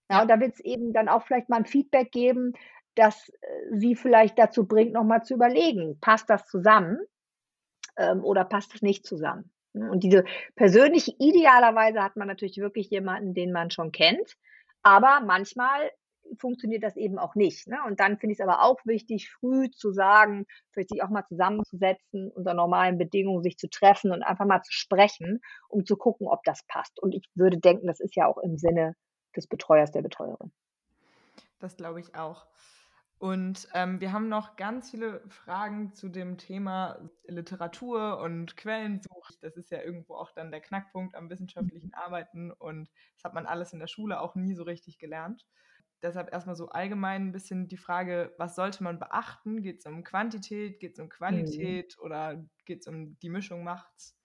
Ja, 0.09 0.21
und 0.21 0.27
da 0.29 0.39
wird 0.39 0.53
es 0.53 0.59
eben 0.59 0.93
dann 0.93 1.09
auch 1.09 1.23
vielleicht 1.23 1.49
mal 1.49 1.57
ein 1.57 1.65
Feedback 1.65 2.11
geben, 2.11 2.53
das 2.95 3.29
äh, 3.29 3.77
Sie 3.77 3.95
vielleicht 3.95 4.37
dazu 4.37 4.67
bringt, 4.67 4.93
nochmal 4.93 5.23
zu 5.23 5.33
überlegen, 5.33 5.99
passt 6.01 6.29
das 6.29 6.45
zusammen 6.45 6.99
ähm, 7.97 8.23
oder 8.23 8.45
passt 8.45 8.75
es 8.75 8.81
nicht 8.81 9.05
zusammen? 9.05 9.51
Und 9.73 10.03
diese 10.03 10.25
persönlich, 10.55 11.15
idealerweise 11.19 12.03
hat 12.03 12.17
man 12.17 12.27
natürlich 12.27 12.57
wirklich 12.57 12.89
jemanden, 12.89 13.33
den 13.33 13.53
man 13.53 13.71
schon 13.71 13.93
kennt, 13.93 14.35
aber 14.83 15.21
manchmal 15.25 15.91
funktioniert 16.37 16.83
das 16.83 16.97
eben 16.97 17.19
auch 17.19 17.35
nicht. 17.35 17.67
Ne? 17.67 17.77
Und 17.85 17.99
dann 17.99 18.17
finde 18.17 18.33
ich 18.33 18.39
es 18.39 18.47
aber 18.47 18.63
auch 18.63 18.79
wichtig, 18.85 19.31
früh 19.31 19.69
zu 19.71 19.91
sagen, 19.91 20.45
vielleicht 20.71 20.89
sich 20.89 21.03
auch 21.03 21.09
mal 21.09 21.25
zusammenzusetzen, 21.25 22.31
unter 22.31 22.53
normalen 22.53 22.97
Bedingungen 22.97 23.43
sich 23.43 23.57
zu 23.57 23.69
treffen 23.69 24.11
und 24.11 24.23
einfach 24.23 24.45
mal 24.45 24.61
zu 24.61 24.71
sprechen, 24.71 25.41
um 25.69 25.85
zu 25.85 25.97
gucken, 25.97 26.27
ob 26.27 26.43
das 26.43 26.63
passt. 26.67 27.01
Und 27.01 27.13
ich 27.13 27.29
würde 27.35 27.57
denken, 27.57 27.87
das 27.87 27.99
ist 27.99 28.15
ja 28.15 28.27
auch 28.27 28.37
im 28.37 28.57
Sinne 28.57 28.95
des 29.35 29.47
Betreuers, 29.47 29.91
der 29.91 30.01
Betreuerin. 30.01 30.51
Das 31.59 31.77
glaube 31.77 31.99
ich 31.99 32.15
auch. 32.15 32.47
Und 33.21 33.67
ähm, 33.75 34.01
wir 34.01 34.13
haben 34.13 34.29
noch 34.29 34.55
ganz 34.55 34.89
viele 34.89 35.21
Fragen 35.29 35.93
zu 35.93 36.09
dem 36.09 36.39
Thema 36.39 37.07
Literatur 37.27 38.19
und 38.19 38.57
Quellensuche. 38.57 39.35
Das 39.41 39.57
ist 39.57 39.69
ja 39.69 39.79
irgendwo 39.79 40.15
auch 40.15 40.31
dann 40.31 40.49
der 40.49 40.59
Knackpunkt 40.59 41.15
am 41.15 41.29
wissenschaftlichen 41.29 41.93
Arbeiten 41.93 42.51
und 42.51 42.89
das 43.13 43.23
hat 43.23 43.35
man 43.35 43.45
alles 43.45 43.73
in 43.73 43.79
der 43.79 43.85
Schule 43.85 44.19
auch 44.19 44.33
nie 44.33 44.55
so 44.55 44.63
richtig 44.63 44.97
gelernt. 44.97 45.45
Deshalb 46.01 46.33
erstmal 46.33 46.55
so 46.55 46.69
allgemein 46.69 47.27
ein 47.27 47.31
bisschen 47.31 47.67
die 47.67 47.77
Frage, 47.77 48.33
was 48.37 48.55
sollte 48.55 48.83
man 48.83 48.99
beachten? 48.99 49.61
Geht 49.61 49.79
es 49.79 49.85
um 49.85 50.03
Quantität, 50.03 50.79
geht 50.79 50.93
es 50.93 50.99
um. 50.99 51.09
Qualität 51.09 51.95
mhm. 51.97 52.05
oder 52.05 52.43
geht 52.65 52.81
es 52.81 52.87
um 52.87 53.17
die 53.19 53.29
Mischung 53.29 53.63
macht's? 53.63 54.17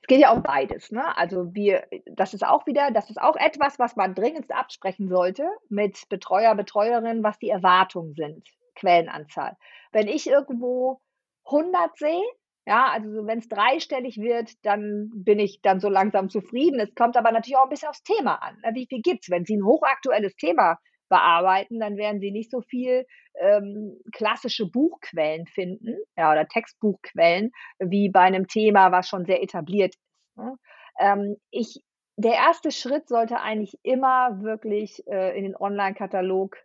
Es 0.00 0.06
geht 0.06 0.20
ja 0.20 0.32
um 0.32 0.42
beides, 0.42 0.92
ne? 0.92 1.16
Also 1.16 1.52
wir, 1.54 1.88
das 2.06 2.32
ist 2.32 2.44
auch 2.46 2.66
wieder, 2.66 2.92
das 2.92 3.10
ist 3.10 3.20
auch 3.20 3.36
etwas, 3.36 3.78
was 3.78 3.96
man 3.96 4.14
dringend 4.14 4.52
absprechen 4.52 5.08
sollte 5.08 5.48
mit 5.68 6.08
Betreuer, 6.08 6.54
Betreuerin, 6.54 7.24
was 7.24 7.38
die 7.38 7.48
Erwartungen 7.48 8.14
sind, 8.14 8.48
Quellenanzahl. 8.76 9.56
Wenn 9.90 10.06
ich 10.06 10.28
irgendwo 10.28 11.00
100 11.46 11.98
sehe, 11.98 12.22
ja, 12.66 12.86
also 12.86 13.26
wenn 13.26 13.40
es 13.40 13.48
dreistellig 13.48 14.18
wird, 14.18 14.52
dann 14.62 15.10
bin 15.14 15.38
ich 15.38 15.60
dann 15.62 15.80
so 15.80 15.88
langsam 15.88 16.30
zufrieden. 16.30 16.80
Es 16.80 16.94
kommt 16.94 17.16
aber 17.16 17.30
natürlich 17.30 17.58
auch 17.58 17.64
ein 17.64 17.68
bisschen 17.68 17.88
aufs 17.88 18.02
Thema 18.02 18.36
an. 18.36 18.56
Ne? 18.64 18.70
Wie 18.74 18.86
viel 18.86 19.02
gibt's? 19.02 19.30
Wenn 19.30 19.44
Sie 19.44 19.56
ein 19.56 19.64
hochaktuelles 19.64 20.34
Thema 20.36 20.78
bearbeiten, 21.10 21.78
dann 21.78 21.98
werden 21.98 22.20
Sie 22.20 22.30
nicht 22.30 22.50
so 22.50 22.62
viel 22.62 23.04
ähm, 23.38 24.00
klassische 24.12 24.70
Buchquellen 24.70 25.46
finden, 25.46 25.96
ja, 26.16 26.32
oder 26.32 26.46
Textbuchquellen, 26.46 27.50
wie 27.78 28.08
bei 28.08 28.20
einem 28.20 28.46
Thema, 28.46 28.92
was 28.92 29.08
schon 29.08 29.26
sehr 29.26 29.42
etabliert 29.42 29.94
ist. 29.94 30.36
Ne? 30.36 30.56
Ähm, 30.98 31.36
ich, 31.50 31.82
der 32.16 32.32
erste 32.32 32.70
Schritt 32.70 33.08
sollte 33.08 33.40
eigentlich 33.40 33.78
immer 33.82 34.40
wirklich 34.40 35.06
äh, 35.06 35.36
in 35.36 35.44
den 35.44 35.56
Online-Katalog 35.56 36.56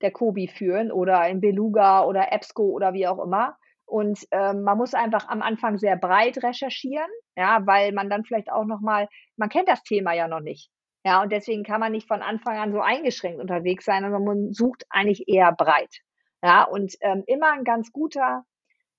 der 0.00 0.12
Kobi 0.12 0.46
führen 0.46 0.92
oder 0.92 1.26
in 1.28 1.40
Beluga 1.40 2.04
oder 2.04 2.32
EBSCO 2.32 2.62
oder 2.62 2.94
wie 2.94 3.08
auch 3.08 3.18
immer 3.18 3.56
und 3.90 4.20
ähm, 4.30 4.62
man 4.62 4.78
muss 4.78 4.94
einfach 4.94 5.28
am 5.28 5.42
Anfang 5.42 5.78
sehr 5.78 5.96
breit 5.96 6.42
recherchieren, 6.42 7.10
ja, 7.36 7.66
weil 7.66 7.92
man 7.92 8.08
dann 8.08 8.24
vielleicht 8.24 8.50
auch 8.50 8.64
nochmal, 8.64 9.08
man 9.36 9.48
kennt 9.48 9.68
das 9.68 9.82
Thema 9.82 10.12
ja 10.14 10.28
noch 10.28 10.40
nicht. 10.40 10.70
Ja, 11.04 11.22
und 11.22 11.32
deswegen 11.32 11.64
kann 11.64 11.80
man 11.80 11.92
nicht 11.92 12.06
von 12.06 12.22
Anfang 12.22 12.58
an 12.58 12.72
so 12.72 12.80
eingeschränkt 12.80 13.40
unterwegs 13.40 13.84
sein, 13.84 14.02
sondern 14.02 14.24
man 14.24 14.52
sucht 14.52 14.84
eigentlich 14.90 15.28
eher 15.28 15.52
breit. 15.52 16.00
Ja, 16.42 16.64
und 16.64 16.94
ähm, 17.00 17.24
immer 17.26 17.52
ein 17.52 17.64
ganz 17.64 17.90
guter 17.90 18.44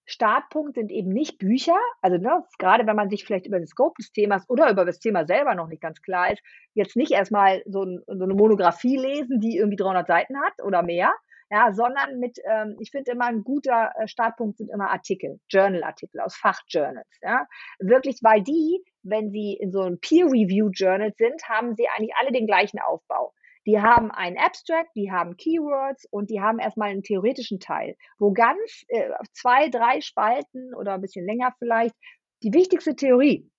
Startpunkt 0.06 0.76
sind 0.76 0.92
eben 0.92 1.10
nicht 1.10 1.38
Bücher. 1.38 1.78
Also 2.02 2.18
ne, 2.18 2.44
gerade 2.60 2.86
wenn 2.86 2.96
man 2.96 3.10
sich 3.10 3.24
vielleicht 3.24 3.46
über 3.46 3.60
den 3.60 3.68
Scope 3.68 3.96
des 4.00 4.12
Themas 4.12 4.50
oder 4.50 4.70
über 4.70 4.84
das 4.84 5.00
Thema 5.00 5.26
selber 5.26 5.56
noch 5.56 5.68
nicht 5.68 5.82
ganz 5.82 6.02
klar 6.02 6.32
ist, 6.32 6.42
jetzt 6.74 6.98
nicht 6.98 7.12
erstmal 7.12 7.64
so, 7.66 7.84
ein, 7.84 8.02
so 8.08 8.24
eine 8.24 8.34
Monographie 8.34 8.98
lesen, 8.98 9.39
die 9.39 9.58
irgendwie 9.58 9.78
300 9.78 10.08
Seiten 10.08 10.38
hat 10.42 10.54
oder 10.64 10.84
mehr, 10.84 11.14
ja, 11.52 11.74
sondern 11.74 12.20
mit, 12.20 12.39
ähm, 12.45 12.78
ich 12.80 12.91
finde 12.91 13.12
immer 13.12 13.26
ein 13.26 13.43
guter 13.43 13.91
äh, 13.97 14.08
Startpunkt 14.08 14.58
sind 14.58 14.70
immer 14.70 14.89
Artikel, 14.89 15.39
Journal-Artikel 15.49 16.22
aus 16.22 16.36
Fachjournals, 16.38 17.20
ja, 17.22 17.45
wirklich, 17.80 18.20
weil 18.22 18.41
die, 18.41 18.82
wenn 19.04 19.32
sie 19.32 19.58
in 19.60 19.72
so 19.72 19.82
einem 19.82 19.99
Peer-Review-Journal 19.99 21.14
sind, 21.18 21.43
haben 21.49 21.76
sie 21.76 21.88
eigentlich 21.89 22.16
alle 22.20 22.32
den 22.32 22.47
gleichen 22.47 22.80
Aufbau. 22.80 23.34
Die 23.68 23.80
haben 23.82 24.12
einen 24.12 24.38
Abstract, 24.38 24.89
die 24.95 25.12
haben 25.12 25.36
Keywords 25.36 26.06
und 26.10 26.30
die 26.32 26.39
haben 26.39 26.58
erstmal 26.58 26.89
einen 26.89 27.04
theoretischen 27.04 27.60
Teil, 27.60 27.95
wo 28.18 28.32
ganz 28.32 28.86
äh, 28.88 29.10
zwei, 29.34 29.70
drei 29.70 29.99
Spalten 29.99 30.74
oder 30.74 30.93
ein 30.93 31.02
bisschen 31.02 31.26
länger 31.26 31.54
vielleicht 31.60 31.95
die 32.43 32.54
wichtigste 32.54 32.95
Theorie 32.95 33.52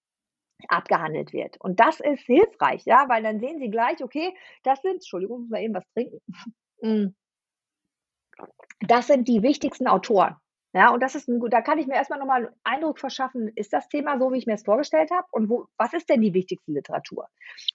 abgehandelt 0.68 1.32
wird. 1.32 1.60
Und 1.60 1.78
das 1.78 2.00
ist 2.00 2.24
hilfreich, 2.24 2.82
ja, 2.86 3.04
weil 3.08 3.22
dann 3.22 3.38
sehen 3.38 3.58
Sie 3.60 3.70
gleich, 3.70 4.02
okay, 4.02 4.34
das 4.62 4.80
sind, 4.80 4.94
Entschuldigung, 4.94 5.42
muss 5.42 5.50
mal 5.50 5.62
eben 5.62 5.74
was 5.74 5.86
trinken. 5.92 6.20
Das 8.80 9.06
sind 9.06 9.28
die 9.28 9.42
wichtigsten 9.42 9.86
Autoren. 9.86 10.36
Ja, 10.74 10.90
und 10.90 11.00
das 11.00 11.14
ist 11.14 11.28
ein 11.28 11.38
da 11.50 11.60
kann 11.60 11.78
ich 11.78 11.86
mir 11.86 11.94
erstmal 11.94 12.18
nochmal 12.18 12.46
einen 12.46 12.54
Eindruck 12.64 12.98
verschaffen, 12.98 13.48
ist 13.56 13.72
das 13.74 13.88
Thema 13.88 14.18
so, 14.18 14.32
wie 14.32 14.38
ich 14.38 14.46
mir 14.46 14.54
es 14.54 14.64
vorgestellt 14.64 15.10
habe? 15.10 15.26
Und 15.30 15.50
wo, 15.50 15.66
was 15.76 15.92
ist 15.92 16.08
denn 16.08 16.22
die 16.22 16.32
wichtigste 16.32 16.72
Literatur? 16.72 17.28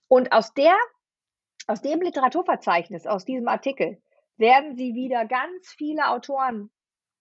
Und 0.07 0.31
aus 0.31 0.53
der, 0.55 0.75
aus 1.67 1.81
dem 1.81 2.01
Literaturverzeichnis, 2.01 3.05
aus 3.05 3.23
diesem 3.23 3.47
Artikel, 3.47 4.01
werden 4.37 4.75
Sie 4.75 4.95
wieder 4.95 5.25
ganz 5.25 5.67
viele 5.77 6.09
Autoren 6.09 6.71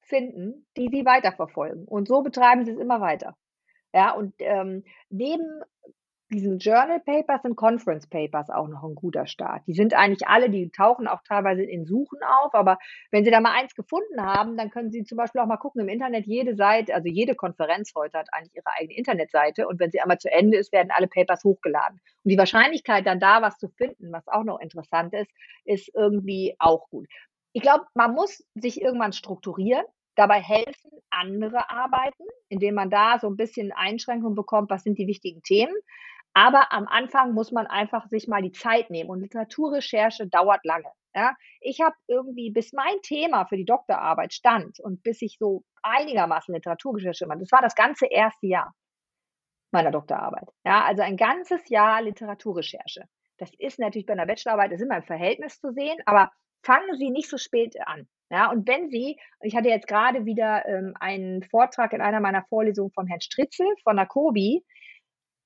finden, 0.00 0.66
die 0.76 0.88
Sie 0.90 1.04
weiterverfolgen. 1.04 1.84
Und 1.86 2.08
so 2.08 2.22
betreiben 2.22 2.64
Sie 2.64 2.72
es 2.72 2.78
immer 2.78 3.00
weiter. 3.00 3.36
Ja, 3.92 4.12
und 4.12 4.34
ähm, 4.38 4.84
neben 5.10 5.62
diesen 6.30 6.58
Journal 6.58 7.00
Papers 7.00 7.44
und 7.44 7.56
Conference 7.56 8.06
Papers 8.08 8.50
auch 8.50 8.68
noch 8.68 8.82
ein 8.82 8.94
guter 8.94 9.26
Start. 9.26 9.62
Die 9.66 9.74
sind 9.74 9.94
eigentlich 9.94 10.26
alle, 10.26 10.50
die 10.50 10.70
tauchen 10.70 11.06
auch 11.06 11.20
teilweise 11.22 11.62
in 11.62 11.86
Suchen 11.86 12.18
auf, 12.22 12.54
aber 12.54 12.78
wenn 13.10 13.24
Sie 13.24 13.30
da 13.30 13.40
mal 13.40 13.52
eins 13.52 13.74
gefunden 13.74 14.20
haben, 14.20 14.56
dann 14.56 14.70
können 14.70 14.90
Sie 14.90 15.04
zum 15.04 15.18
Beispiel 15.18 15.40
auch 15.40 15.46
mal 15.46 15.56
gucken 15.56 15.82
im 15.82 15.88
Internet, 15.88 16.26
jede 16.26 16.56
Seite, 16.56 16.94
also 16.94 17.08
jede 17.08 17.34
Konferenz 17.34 17.92
heute 17.94 18.18
hat 18.18 18.28
eigentlich 18.32 18.56
ihre 18.56 18.72
eigene 18.76 18.96
Internetseite 18.96 19.68
und 19.68 19.78
wenn 19.78 19.90
sie 19.90 20.00
einmal 20.00 20.18
zu 20.18 20.30
Ende 20.30 20.58
ist, 20.58 20.72
werden 20.72 20.90
alle 20.90 21.06
Papers 21.06 21.44
hochgeladen. 21.44 22.00
Und 22.24 22.30
die 22.30 22.38
Wahrscheinlichkeit, 22.38 23.06
dann 23.06 23.20
da 23.20 23.42
was 23.42 23.58
zu 23.58 23.68
finden, 23.68 24.12
was 24.12 24.26
auch 24.28 24.44
noch 24.44 24.58
interessant 24.58 25.14
ist, 25.14 25.30
ist 25.64 25.90
irgendwie 25.94 26.56
auch 26.58 26.88
gut. 26.88 27.06
Ich 27.52 27.62
glaube, 27.62 27.84
man 27.94 28.14
muss 28.14 28.44
sich 28.54 28.80
irgendwann 28.80 29.12
strukturieren 29.12 29.84
dabei 30.16 30.40
helfen 30.40 30.90
andere 31.10 31.70
Arbeiten, 31.70 32.24
indem 32.48 32.74
man 32.74 32.90
da 32.90 33.18
so 33.20 33.28
ein 33.28 33.36
bisschen 33.36 33.72
Einschränkungen 33.72 34.34
bekommt, 34.34 34.70
was 34.70 34.82
sind 34.82 34.98
die 34.98 35.06
wichtigen 35.06 35.42
Themen. 35.42 35.74
Aber 36.36 36.70
am 36.70 36.86
Anfang 36.86 37.32
muss 37.32 37.50
man 37.50 37.66
einfach 37.66 38.08
sich 38.08 38.28
mal 38.28 38.42
die 38.42 38.52
Zeit 38.52 38.90
nehmen 38.90 39.08
und 39.08 39.20
Literaturrecherche 39.20 40.26
dauert 40.26 40.62
lange. 40.66 40.92
Ja, 41.14 41.34
ich 41.62 41.80
habe 41.80 41.94
irgendwie, 42.08 42.50
bis 42.50 42.74
mein 42.74 43.00
Thema 43.00 43.46
für 43.46 43.56
die 43.56 43.64
Doktorarbeit 43.64 44.34
stand 44.34 44.78
und 44.80 45.02
bis 45.02 45.22
ich 45.22 45.38
so 45.38 45.64
einigermaßen 45.82 46.54
Literaturrecherche 46.54 47.26
mache, 47.26 47.38
das 47.38 47.52
war 47.52 47.62
das 47.62 47.74
ganze 47.74 48.04
erste 48.04 48.48
Jahr 48.48 48.74
meiner 49.72 49.90
Doktorarbeit. 49.90 50.50
Ja, 50.66 50.84
also 50.84 51.00
ein 51.00 51.16
ganzes 51.16 51.66
Jahr 51.70 52.02
Literaturrecherche. 52.02 53.04
Das 53.38 53.50
ist 53.56 53.78
natürlich 53.78 54.04
bei 54.04 54.12
einer 54.12 54.26
Bachelorarbeit, 54.26 54.72
das 54.72 54.80
ist 54.80 54.84
immer 54.84 54.98
im 54.98 55.04
Verhältnis 55.04 55.58
zu 55.58 55.72
sehen, 55.72 55.96
aber 56.04 56.30
fangen 56.62 56.98
Sie 56.98 57.08
nicht 57.08 57.30
so 57.30 57.38
spät 57.38 57.76
an. 57.86 58.06
Ja, 58.28 58.50
und 58.50 58.68
wenn 58.68 58.90
Sie, 58.90 59.18
ich 59.40 59.56
hatte 59.56 59.70
jetzt 59.70 59.88
gerade 59.88 60.26
wieder 60.26 60.66
ähm, 60.66 60.92
einen 61.00 61.44
Vortrag 61.44 61.94
in 61.94 62.02
einer 62.02 62.20
meiner 62.20 62.44
Vorlesungen 62.44 62.90
vom 62.92 63.06
Herrn 63.06 63.22
Stritzel 63.22 63.68
von 63.84 63.96
der 63.96 64.04
COBI. 64.04 64.62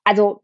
Also 0.03 0.43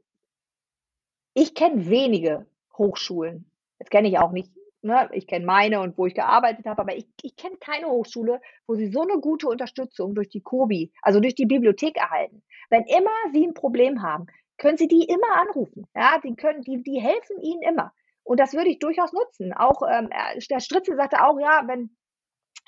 ich 1.36 1.54
kenne 1.54 1.88
wenige 1.90 2.46
Hochschulen. 2.78 3.50
Das 3.78 3.90
kenne 3.90 4.08
ich 4.08 4.18
auch 4.18 4.32
nicht. 4.32 4.50
Ne? 4.80 5.10
Ich 5.12 5.26
kenne 5.26 5.44
meine 5.44 5.80
und 5.80 5.98
wo 5.98 6.06
ich 6.06 6.14
gearbeitet 6.14 6.64
habe, 6.64 6.80
aber 6.80 6.96
ich, 6.96 7.06
ich 7.22 7.36
kenne 7.36 7.56
keine 7.58 7.88
Hochschule, 7.88 8.40
wo 8.66 8.74
sie 8.74 8.90
so 8.90 9.02
eine 9.02 9.20
gute 9.20 9.46
Unterstützung 9.46 10.14
durch 10.14 10.30
die 10.30 10.40
COBI, 10.40 10.92
also 11.02 11.20
durch 11.20 11.34
die 11.34 11.44
Bibliothek 11.44 11.98
erhalten. 11.98 12.42
Wenn 12.70 12.84
immer 12.84 13.10
Sie 13.34 13.46
ein 13.46 13.52
Problem 13.52 14.00
haben, 14.00 14.26
können 14.56 14.78
Sie 14.78 14.88
die 14.88 15.04
immer 15.04 15.36
anrufen. 15.36 15.86
Ja, 15.94 16.18
die 16.24 16.34
können, 16.34 16.62
die, 16.62 16.82
die 16.82 17.00
helfen 17.00 17.38
Ihnen 17.42 17.60
immer. 17.60 17.92
Und 18.24 18.40
das 18.40 18.54
würde 18.54 18.70
ich 18.70 18.78
durchaus 18.78 19.12
nutzen. 19.12 19.52
Auch 19.52 19.82
ähm, 19.82 20.08
der 20.50 20.60
Stritzel 20.60 20.96
sagte 20.96 21.22
auch, 21.22 21.38
ja, 21.38 21.64
wenn 21.66 21.94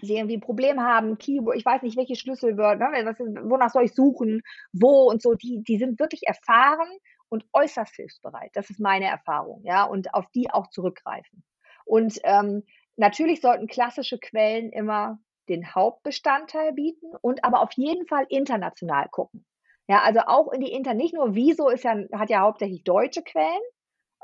Sie 0.03 0.17
irgendwie 0.17 0.37
ein 0.37 0.43
Problem 0.43 0.81
haben, 0.81 1.17
Keyword, 1.17 1.57
ich 1.57 1.65
weiß 1.65 1.81
nicht, 1.81 1.97
welche 1.97 2.17
Schlüsselwörter, 2.17 2.91
ne, 2.91 3.17
wonach 3.49 3.71
soll 3.71 3.85
ich 3.85 3.95
suchen, 3.95 4.43
wo 4.73 5.09
und 5.09 5.23
so, 5.23 5.35
die, 5.35 5.63
die 5.67 5.79
sind 5.79 5.99
wirklich 5.99 6.27
erfahren 6.27 6.89
und 7.29 7.45
äußerst 7.53 7.95
hilfsbereit. 7.95 8.51
Das 8.55 8.71
ist 8.71 8.81
meine 8.81 9.07
Erfahrung, 9.07 9.63
ja, 9.65 9.85
und 9.85 10.15
auf 10.15 10.27
die 10.35 10.51
auch 10.51 10.69
zurückgreifen. 10.69 11.45
Und 11.85 12.21
ähm, 12.25 12.65
natürlich 12.97 13.41
sollten 13.41 13.67
klassische 13.67 14.19
Quellen 14.19 14.71
immer 14.71 15.19
den 15.49 15.75
Hauptbestandteil 15.75 16.73
bieten 16.73 17.13
und 17.21 17.45
aber 17.45 17.63
auf 17.63 17.73
jeden 17.73 18.07
Fall 18.07 18.27
international 18.29 19.09
gucken. 19.11 19.47
Ja, 19.89 20.03
also 20.03 20.21
auch 20.27 20.53
in 20.53 20.61
die 20.61 20.73
Inter, 20.73 20.93
nicht 20.93 21.15
nur 21.15 21.35
Wieso 21.35 21.71
ist 21.71 21.85
ja, 21.85 21.97
hat 22.13 22.29
ja 22.29 22.41
hauptsächlich 22.41 22.85
deutsche 22.85 23.23
Quellen, 23.23 23.63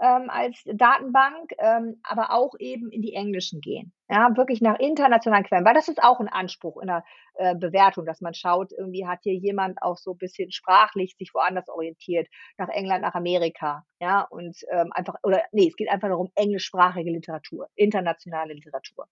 ähm, 0.01 0.29
als 0.29 0.63
Datenbank, 0.65 1.53
ähm, 1.59 2.01
aber 2.03 2.33
auch 2.33 2.55
eben 2.59 2.91
in 2.91 3.03
die 3.03 3.15
englischen 3.15 3.61
gehen. 3.61 3.93
Ja, 4.09 4.37
wirklich 4.37 4.61
nach 4.61 4.79
internationalen 4.79 5.45
Quellen, 5.45 5.65
weil 5.65 5.75
das 5.75 5.89
ist 5.89 6.03
auch 6.03 6.21
ein 6.21 6.29
Anspruch 6.29 6.81
in 6.81 6.89
der 6.89 7.05
äh, 7.35 7.55
Bewertung, 7.55 8.05
dass 8.05 8.21
man 8.21 8.35
schaut, 8.35 8.73
irgendwie 8.73 9.07
hat 9.07 9.21
hier 9.23 9.35
jemand 9.35 9.81
auch 9.83 9.97
so 9.97 10.13
ein 10.13 10.19
bisschen 10.19 10.51
sprachlich 10.51 11.17
sich 11.17 11.33
woanders 11.33 11.69
orientiert, 11.69 12.29
nach 12.59 12.69
England, 12.69 13.03
nach 13.03 13.15
Amerika, 13.15 13.85
ja, 14.01 14.23
und 14.23 14.57
ähm, 14.71 14.91
einfach, 14.93 15.15
oder 15.23 15.43
nee, 15.53 15.69
es 15.69 15.77
geht 15.77 15.89
einfach 15.89 16.09
darum, 16.09 16.31
englischsprachige 16.35 17.11
Literatur, 17.11 17.69
internationale 17.75 18.55
Literatur. 18.55 19.07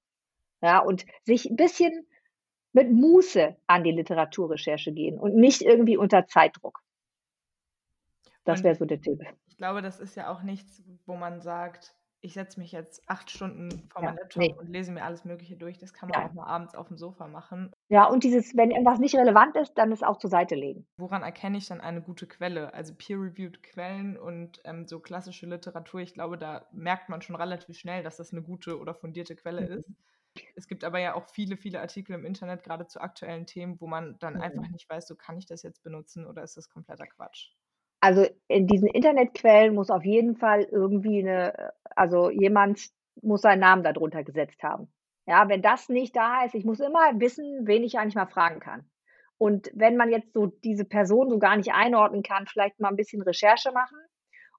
Ja, 0.60 0.78
und 0.80 1.04
sich 1.24 1.50
ein 1.50 1.56
bisschen 1.56 2.06
mit 2.72 2.90
Muße 2.90 3.56
an 3.66 3.84
die 3.84 3.90
Literaturrecherche 3.92 4.92
gehen 4.92 5.18
und 5.18 5.34
nicht 5.34 5.62
irgendwie 5.62 5.96
unter 5.96 6.26
Zeitdruck. 6.26 6.80
Das 8.44 8.62
wäre 8.64 8.74
so 8.74 8.84
der 8.84 9.00
Tipp 9.00 9.20
glaube, 9.62 9.80
das 9.80 10.00
ist 10.00 10.16
ja 10.16 10.28
auch 10.28 10.42
nichts, 10.42 10.82
wo 11.06 11.14
man 11.14 11.40
sagt, 11.40 11.94
ich 12.20 12.32
setze 12.32 12.58
mich 12.58 12.72
jetzt 12.72 13.00
acht 13.08 13.30
Stunden 13.30 13.70
vor 13.90 14.02
ja, 14.02 14.08
meinen 14.08 14.18
Laptop 14.18 14.42
nee. 14.42 14.52
und 14.58 14.68
lese 14.68 14.90
mir 14.90 15.04
alles 15.04 15.24
Mögliche 15.24 15.56
durch. 15.56 15.78
Das 15.78 15.92
kann 15.92 16.08
man 16.08 16.20
ja. 16.20 16.28
auch 16.28 16.32
mal 16.32 16.46
abends 16.46 16.74
auf 16.74 16.88
dem 16.88 16.98
Sofa 16.98 17.28
machen. 17.28 17.70
Ja, 17.88 18.06
und 18.06 18.24
dieses, 18.24 18.56
wenn 18.56 18.72
irgendwas 18.72 18.98
nicht 18.98 19.14
relevant 19.14 19.54
ist, 19.54 19.74
dann 19.74 19.92
es 19.92 20.02
auch 20.02 20.18
zur 20.18 20.30
Seite 20.30 20.56
legen. 20.56 20.84
Woran 20.96 21.22
erkenne 21.22 21.58
ich 21.58 21.68
dann 21.68 21.80
eine 21.80 22.02
gute 22.02 22.26
Quelle? 22.26 22.74
Also 22.74 22.92
peer-reviewed 22.92 23.62
Quellen 23.62 24.16
und 24.16 24.60
ähm, 24.64 24.88
so 24.88 24.98
klassische 24.98 25.46
Literatur, 25.46 26.00
ich 26.00 26.14
glaube, 26.14 26.36
da 26.36 26.66
merkt 26.72 27.08
man 27.08 27.22
schon 27.22 27.36
relativ 27.36 27.78
schnell, 27.78 28.02
dass 28.02 28.16
das 28.16 28.32
eine 28.32 28.42
gute 28.42 28.80
oder 28.80 28.94
fundierte 28.94 29.36
Quelle 29.36 29.60
mhm. 29.60 29.78
ist. 29.78 29.90
Es 30.56 30.66
gibt 30.66 30.82
aber 30.82 30.98
ja 30.98 31.14
auch 31.14 31.28
viele, 31.28 31.56
viele 31.56 31.80
Artikel 31.80 32.14
im 32.14 32.24
Internet, 32.24 32.64
gerade 32.64 32.88
zu 32.88 33.00
aktuellen 33.00 33.46
Themen, 33.46 33.80
wo 33.80 33.86
man 33.86 34.18
dann 34.18 34.34
mhm. 34.34 34.40
einfach 34.40 34.68
nicht 34.70 34.90
weiß, 34.90 35.06
so 35.06 35.14
kann 35.14 35.38
ich 35.38 35.46
das 35.46 35.62
jetzt 35.62 35.84
benutzen 35.84 36.26
oder 36.26 36.42
ist 36.42 36.56
das 36.56 36.68
kompletter 36.68 37.06
Quatsch? 37.06 37.52
Also, 38.03 38.26
in 38.48 38.66
diesen 38.66 38.88
Internetquellen 38.88 39.76
muss 39.76 39.88
auf 39.88 40.05
jeden 40.05 40.34
Fall 40.36 40.62
irgendwie 40.64 41.20
eine, 41.20 41.72
also 41.94 42.30
jemand 42.30 42.90
muss 43.22 43.42
seinen 43.42 43.61
Namen 43.61 43.84
darunter 43.84 44.24
gesetzt 44.24 44.61
haben. 44.64 44.92
Ja, 45.24 45.48
wenn 45.48 45.62
das 45.62 45.88
nicht 45.88 46.16
da 46.16 46.44
ist 46.44 46.57
ich 46.57 46.64
muss 46.64 46.80
immer 46.80 47.20
wissen, 47.20 47.64
wen 47.64 47.84
ich 47.84 47.98
eigentlich 47.98 48.16
mal 48.16 48.26
fragen 48.26 48.59
kann. 48.59 48.90
Und 49.38 49.70
wenn 49.74 49.96
man 49.96 50.11
jetzt 50.11 50.32
so 50.32 50.46
diese 50.46 50.84
Person 50.84 51.30
so 51.30 51.38
gar 51.38 51.57
nicht 51.57 51.72
einordnen 51.74 52.24
kann, 52.24 52.48
vielleicht 52.48 52.80
mal 52.80 52.88
ein 52.88 52.96
bisschen 52.96 53.22
Recherche 53.22 53.70
machen 53.70 53.98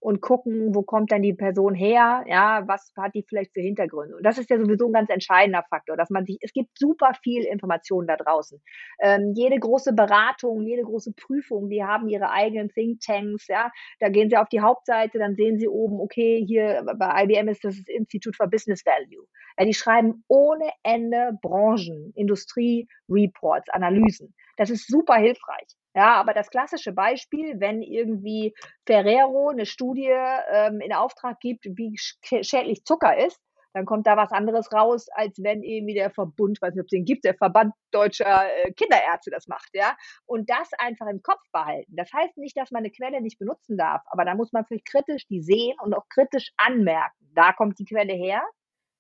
und 0.03 0.19
gucken, 0.19 0.75
wo 0.75 0.83
kommt 0.83 1.13
dann 1.13 1.21
die 1.21 1.33
Person 1.33 1.73
her, 1.73 2.25
ja, 2.27 2.63
was 2.67 2.91
hat 2.97 3.15
die 3.15 3.23
vielleicht 3.23 3.53
für 3.53 3.61
Hintergründe. 3.61 4.17
Und 4.17 4.25
das 4.25 4.37
ist 4.37 4.49
ja 4.49 4.57
sowieso 4.57 4.87
ein 4.87 4.93
ganz 4.93 5.09
entscheidender 5.09 5.63
Faktor, 5.69 5.95
dass 5.95 6.09
man 6.09 6.25
sich, 6.25 6.37
es 6.41 6.51
gibt 6.51 6.77
super 6.77 7.13
viel 7.23 7.43
Informationen 7.43 8.07
da 8.07 8.17
draußen. 8.17 8.61
Ähm, 8.99 9.31
jede 9.33 9.57
große 9.57 9.93
Beratung, 9.93 10.61
jede 10.63 10.83
große 10.83 11.13
Prüfung, 11.13 11.69
die 11.69 11.85
haben 11.85 12.09
ihre 12.09 12.31
eigenen 12.31 12.67
Thinktanks, 12.67 13.47
ja, 13.47 13.71
da 13.99 14.09
gehen 14.09 14.29
sie 14.29 14.35
auf 14.35 14.49
die 14.49 14.59
Hauptseite, 14.59 15.19
dann 15.19 15.35
sehen 15.35 15.57
sie 15.57 15.69
oben, 15.69 16.01
okay, 16.01 16.43
hier 16.45 16.83
bei 16.99 17.23
IBM 17.23 17.47
ist 17.47 17.63
das, 17.63 17.77
das 17.77 17.95
Institut 17.95 18.35
for 18.35 18.47
Business 18.47 18.85
Value. 18.85 19.25
Ja, 19.57 19.65
die 19.65 19.73
schreiben 19.73 20.25
ohne 20.27 20.69
Ende 20.83 21.37
Branchen, 21.41 22.11
Industrie, 22.15 22.89
Reports, 23.07 23.69
Analysen. 23.69 24.35
Das 24.57 24.69
ist 24.69 24.87
super 24.87 25.15
hilfreich. 25.15 25.67
Ja, 25.95 26.15
aber 26.15 26.33
das 26.33 26.49
klassische 26.49 26.91
Beispiel, 26.91 27.59
wenn 27.59 27.81
irgendwie 27.83 28.53
Ferrero 28.85 29.49
eine 29.49 29.65
Studie 29.65 30.09
ähm, 30.51 30.81
in 30.81 30.91
Auftrag 30.93 31.39
gibt, 31.39 31.65
wie 31.65 31.95
schädlich 31.97 32.83
Zucker 32.83 33.15
ist, 33.17 33.39
dann 33.73 33.85
kommt 33.85 34.05
da 34.05 34.15
was 34.15 34.31
anderes 34.31 34.71
raus, 34.71 35.07
als 35.13 35.41
wenn 35.41 35.63
irgendwie 35.63 35.95
der 35.95 36.11
Verbund, 36.11 36.61
weiß 36.61 36.73
nicht, 36.73 36.81
ob 36.81 36.85
es 36.85 36.91
den 36.91 37.05
gibt, 37.05 37.25
der 37.25 37.35
Verband 37.35 37.73
deutscher 37.91 38.45
äh, 38.45 38.71
Kinderärzte 38.73 39.31
das 39.31 39.47
macht, 39.47 39.69
ja. 39.73 39.95
Und 40.25 40.49
das 40.49 40.69
einfach 40.77 41.07
im 41.07 41.21
Kopf 41.21 41.41
behalten. 41.51 41.91
Das 41.95 42.11
heißt 42.13 42.37
nicht, 42.37 42.55
dass 42.55 42.71
man 42.71 42.81
eine 42.81 42.91
Quelle 42.91 43.21
nicht 43.21 43.39
benutzen 43.39 43.77
darf, 43.77 44.01
aber 44.05 44.25
da 44.25 44.35
muss 44.35 44.51
man 44.51 44.65
vielleicht 44.65 44.85
kritisch 44.85 45.27
die 45.27 45.41
sehen 45.41 45.75
und 45.81 45.93
auch 45.95 46.07
kritisch 46.09 46.51
anmerken. 46.57 47.15
Da 47.33 47.51
kommt 47.53 47.79
die 47.79 47.85
Quelle 47.85 48.13
her, 48.13 48.43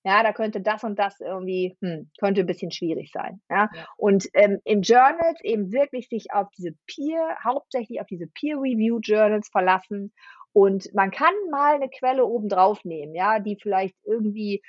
ja, 0.03 0.21
da 0.21 0.33
könnte 0.33 0.61
das 0.61 0.83
und 0.83 0.99
das 0.99 1.19
irgendwie, 1.21 1.77
hm, 1.81 2.09
könnte 2.19 2.41
ein 2.41 2.47
bisschen 2.47 2.71
schwierig 2.71 3.11
sein. 3.13 3.41
Ja? 3.49 3.69
ja. 3.73 3.85
Und 3.97 4.27
ähm, 4.33 4.59
in 4.65 4.81
Journals 4.81 5.39
eben 5.43 5.71
wirklich 5.71 6.09
sich 6.09 6.33
auf 6.33 6.49
diese 6.57 6.71
Peer, 6.87 7.37
hauptsächlich 7.43 8.01
auf 8.01 8.07
diese 8.07 8.27
Peer-Review-Journals 8.27 9.49
verlassen. 9.49 10.13
Und 10.51 10.93
man 10.93 11.11
kann 11.11 11.33
mal 11.51 11.75
eine 11.75 11.89
Quelle 11.89 12.25
oben 12.25 12.49
drauf 12.49 12.83
nehmen, 12.83 13.15
ja, 13.15 13.39
die 13.39 13.57
vielleicht 13.61 13.95
irgendwie 14.03 14.61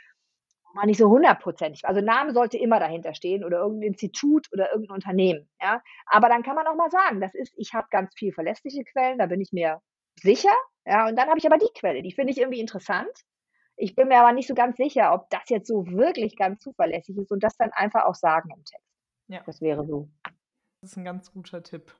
mal 0.74 0.87
nicht 0.87 0.99
so 0.99 1.09
hundertprozentig. 1.09 1.85
Also 1.85 2.01
Name 2.01 2.32
sollte 2.32 2.59
immer 2.59 2.80
dahinter 2.80 3.14
stehen 3.14 3.45
oder 3.45 3.59
irgendein 3.59 3.89
Institut 3.89 4.49
oder 4.53 4.70
irgendein 4.72 4.95
Unternehmen. 4.95 5.49
Ja, 5.61 5.82
aber 6.07 6.28
dann 6.28 6.43
kann 6.43 6.57
man 6.57 6.66
auch 6.66 6.76
mal 6.76 6.91
sagen, 6.91 7.20
das 7.20 7.35
ist, 7.35 7.53
ich 7.57 7.74
habe 7.74 7.87
ganz 7.91 8.14
viel 8.14 8.32
verlässliche 8.32 8.85
Quellen, 8.85 9.18
da 9.18 9.26
bin 9.26 9.41
ich 9.41 9.53
mir 9.53 9.80
sicher. 10.20 10.55
Ja, 10.87 11.09
und 11.09 11.16
dann 11.16 11.28
habe 11.28 11.39
ich 11.39 11.47
aber 11.47 11.59
die 11.59 11.72
Quelle, 11.74 12.03
die 12.03 12.12
finde 12.12 12.32
ich 12.32 12.39
irgendwie 12.39 12.61
interessant. 12.61 13.12
Ich 13.77 13.95
bin 13.95 14.09
mir 14.09 14.20
aber 14.20 14.33
nicht 14.33 14.49
so 14.49 14.55
ganz 14.55 14.77
sicher, 14.77 15.12
ob 15.12 15.29
das 15.31 15.49
jetzt 15.49 15.68
so 15.68 15.87
wirklich 15.87 16.37
ganz 16.37 16.61
zuverlässig 16.61 17.16
ist 17.16 17.31
und 17.31 17.43
das 17.43 17.57
dann 17.57 17.72
einfach 17.72 18.05
auch 18.05 18.14
sagen 18.14 18.51
im 18.51 18.64
Text. 18.64 18.87
Ja. 19.29 19.43
Das 19.47 19.61
wäre 19.61 19.85
so. 19.87 20.09
Das 20.81 20.93
ist 20.93 20.97
ein 20.97 21.05
ganz 21.05 21.33
guter 21.33 21.62
Tipp. 21.62 21.95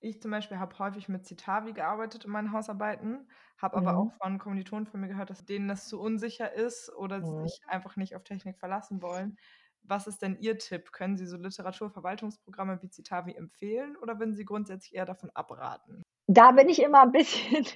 Ich 0.00 0.20
zum 0.20 0.30
Beispiel 0.30 0.58
habe 0.58 0.78
häufig 0.78 1.08
mit 1.08 1.26
Citavi 1.26 1.72
gearbeitet 1.72 2.24
in 2.24 2.30
meinen 2.30 2.52
Hausarbeiten, 2.52 3.28
habe 3.58 3.80
mhm. 3.80 3.86
aber 3.86 3.98
auch 3.98 4.12
von 4.20 4.38
Kommilitonen 4.38 4.86
von 4.86 5.00
mir 5.00 5.08
gehört, 5.08 5.30
dass 5.30 5.44
denen 5.44 5.68
das 5.68 5.88
zu 5.88 6.00
unsicher 6.00 6.52
ist 6.52 6.94
oder 6.94 7.20
mhm. 7.20 7.46
sich 7.46 7.60
einfach 7.66 7.96
nicht 7.96 8.14
auf 8.14 8.24
Technik 8.24 8.58
verlassen 8.58 9.02
wollen. 9.02 9.38
Was 9.82 10.06
ist 10.06 10.22
denn 10.22 10.36
Ihr 10.40 10.58
Tipp? 10.58 10.92
Können 10.92 11.16
Sie 11.16 11.26
so 11.26 11.36
Literaturverwaltungsprogramme 11.36 12.82
wie 12.82 12.90
Citavi 12.90 13.34
empfehlen 13.34 13.96
oder 13.96 14.18
würden 14.18 14.34
Sie 14.34 14.44
grundsätzlich 14.44 14.94
eher 14.94 15.06
davon 15.06 15.30
abraten? 15.30 16.02
Da 16.26 16.50
bin 16.50 16.68
ich 16.68 16.82
immer 16.82 17.02
ein 17.02 17.12
bisschen 17.12 17.66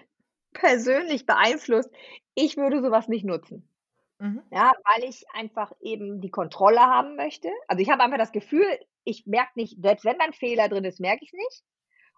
persönlich 0.53 1.26
beeinflusst. 1.26 1.90
Ich 2.34 2.57
würde 2.57 2.82
sowas 2.82 3.09
nicht 3.09 3.24
nutzen. 3.24 3.68
Mhm. 4.18 4.42
Ja, 4.51 4.72
weil 4.84 5.09
ich 5.09 5.24
einfach 5.32 5.72
eben 5.80 6.20
die 6.20 6.30
Kontrolle 6.30 6.80
haben 6.80 7.16
möchte. 7.16 7.48
Also 7.68 7.82
ich 7.82 7.90
habe 7.90 8.03
einfach 8.03 8.18
das 8.18 8.32
Gefühl, 8.32 8.66
ich 9.05 9.26
merke 9.26 9.53
nicht, 9.55 9.80
selbst 9.80 10.05
wenn 10.05 10.18
da 10.18 10.24
ein 10.24 10.32
Fehler 10.32 10.68
drin 10.68 10.84
ist, 10.84 11.01
merke 11.01 11.24
ich 11.24 11.32
es 11.32 11.38
nicht. 11.38 11.64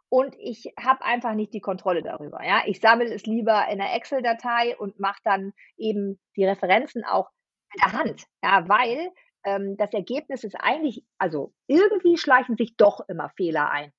Und 0.08 0.36
ich 0.38 0.74
habe 0.78 1.02
einfach 1.04 1.32
nicht 1.34 1.54
die 1.54 1.60
Kontrolle 1.60 2.02
darüber. 2.02 2.44
Ja, 2.44 2.62
ich 2.66 2.80
sammle 2.80 3.12
es 3.14 3.24
lieber 3.24 3.66
in 3.68 3.80
einer 3.80 3.94
Excel-Datei 3.94 4.76
und 4.76 5.00
mache 5.00 5.20
dann 5.24 5.54
eben 5.78 6.20
die 6.36 6.44
Referenzen 6.44 7.04
auch 7.04 7.30
mit 7.72 7.82
der 7.82 7.92
Hand. 7.92 8.26
Ja, 8.42 8.68
weil 8.68 9.10
ähm, 9.44 9.76
das 9.78 9.92
Ergebnis 9.94 10.44
ist 10.44 10.56
eigentlich, 10.56 11.04
also 11.18 11.54
irgendwie 11.66 12.18
schleichen 12.18 12.56
sich 12.56 12.76
doch 12.76 13.08
immer 13.08 13.30
Fehler 13.30 13.70
ein 13.70 13.92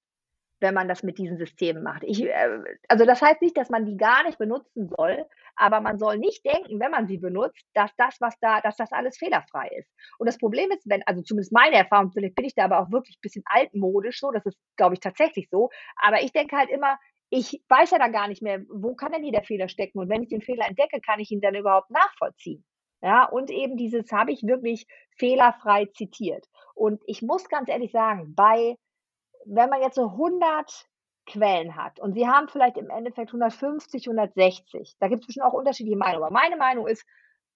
wenn 0.64 0.74
man 0.74 0.88
das 0.88 1.04
mit 1.04 1.20
diesen 1.20 1.38
Systemen 1.38 1.84
macht. 1.84 2.04
Ich, 2.04 2.24
äh, 2.24 2.60
also 2.88 3.06
das 3.06 3.22
heißt 3.22 3.42
nicht, 3.42 3.56
dass 3.56 3.70
man 3.70 3.86
die 3.86 3.98
gar 3.98 4.24
nicht 4.24 4.40
benutzen 4.40 4.90
soll, 4.98 5.26
aber 5.56 5.82
man 5.82 6.00
soll 6.00 6.18
nicht 6.18 6.44
denken, 6.44 6.80
wenn 6.80 6.90
man 6.90 7.08
sie 7.08 7.18
benutzt, 7.18 7.68
dass 7.76 7.96
das, 7.98 8.20
was 8.20 8.40
da, 8.40 8.62
dass 8.62 8.78
das 8.78 8.92
alles 8.92 9.18
fehlerfrei 9.18 9.70
ist. 9.78 9.92
Und 10.18 10.26
das 10.26 10.40
Problem 10.40 10.72
ist, 10.72 10.90
wenn, 10.90 11.04
also 11.04 11.22
zumindest 11.22 11.52
meine 11.52 11.76
Erfahrung, 11.76 12.12
vielleicht 12.12 12.36
bin 12.36 12.46
ich 12.46 12.56
da 12.56 12.66
aber 12.66 12.80
auch 12.80 12.92
wirklich 12.92 13.18
ein 13.18 13.22
bisschen 13.22 13.44
altmodisch 13.46 14.20
so, 14.20 14.32
das 14.32 14.46
ist, 14.46 14.58
glaube 14.78 14.96
ich, 14.96 15.00
tatsächlich 15.02 15.50
so. 15.52 15.70
Aber 15.98 16.24
ich 16.24 16.32
denke 16.32 16.58
halt 16.58 16.70
immer, 16.70 16.98
ich 17.30 17.62
weiß 17.68 17.92
ja 17.92 18.00
dann 18.00 18.14
gar 18.14 18.28
nicht 18.28 18.42
mehr, 18.42 18.62
wo 18.70 18.96
kann 18.96 19.12
denn 19.12 19.24
hier 19.24 19.32
der 19.32 19.44
Fehler 19.44 19.68
stecken? 19.68 20.00
Und 20.00 20.10
wenn 20.10 20.24
ich 20.24 20.30
den 20.30 20.42
Fehler 20.42 20.68
entdecke, 20.68 21.02
kann 21.02 21.20
ich 21.20 21.30
ihn 21.32 21.42
dann 21.42 21.56
überhaupt 21.56 21.92
nachvollziehen. 21.92 22.64
Ja, 23.02 23.26
und 23.26 23.52
eben 23.52 23.76
dieses 23.76 24.12
habe 24.14 24.32
ich 24.32 24.44
wirklich 24.44 24.88
fehlerfrei 25.18 25.88
zitiert. 25.88 26.46
Und 26.74 27.02
ich 27.06 27.22
muss 27.22 27.50
ganz 27.50 27.68
ehrlich 27.68 27.92
sagen, 27.92 28.34
bei 28.34 28.78
wenn 29.46 29.70
man 29.70 29.82
jetzt 29.82 29.96
so 29.96 30.10
100 30.10 30.88
Quellen 31.26 31.76
hat 31.76 32.00
und 32.00 32.14
Sie 32.14 32.28
haben 32.28 32.50
vielleicht 32.50 32.78
im 32.78 32.90
Endeffekt 32.90 33.30
150, 33.30 34.08
160, 34.08 34.96
da 35.00 35.08
gibt 35.08 35.22
es 35.22 35.28
bestimmt 35.28 35.46
auch 35.46 35.54
unterschiedliche 35.54 35.98
Meinungen. 35.98 36.24
Aber 36.24 36.34
meine 36.34 36.58
Meinung 36.58 36.88
ist, 36.88 37.06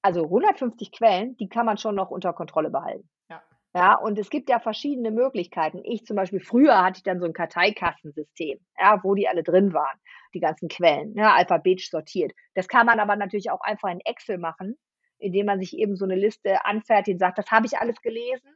also 0.02 0.24
150 0.24 0.92
Quellen, 0.92 1.36
die 1.38 1.50
kann 1.50 1.66
man 1.66 1.78
schon 1.78 1.96
noch 1.96 2.10
unter 2.10 2.34
Kontrolle 2.34 2.70
behalten. 2.70 3.10
Ja. 3.30 3.42
Ja, 3.76 3.96
und 3.96 4.18
es 4.18 4.30
gibt 4.30 4.50
ja 4.50 4.60
verschiedene 4.60 5.12
Möglichkeiten. 5.12 5.82
Ich 5.84 6.06
zum 6.06 6.16
Beispiel, 6.16 6.40
früher 6.40 6.82
hatte 6.84 6.98
ich 6.98 7.04
dann 7.04 7.20
so 7.20 7.26
ein 7.26 7.34
Karteikastensystem, 7.34 8.60
ja, 8.80 9.04
wo 9.04 9.14
die 9.16 9.28
alle 9.28 9.44
drin 9.44 9.74
waren, 9.74 10.00
die 10.34 10.40
ganzen 10.40 10.70
Quellen, 10.70 11.14
ja, 11.16 11.36
alphabetisch 11.36 11.90
sortiert. 11.90 12.32
Das 12.56 12.68
kann 12.68 12.86
man 12.86 13.00
aber 13.00 13.16
natürlich 13.16 13.52
auch 13.52 13.62
einfach 13.62 13.90
in 13.90 14.00
Excel 14.00 14.38
machen, 14.38 14.78
indem 15.20 15.46
man 15.46 15.60
sich 15.60 15.78
eben 15.78 15.96
so 15.96 16.06
eine 16.06 16.16
Liste 16.16 16.66
anfertigt 16.66 17.16
und 17.16 17.20
sagt, 17.20 17.38
das 17.38 17.52
habe 17.52 17.66
ich 17.66 17.78
alles 17.78 18.02
gelesen. 18.02 18.50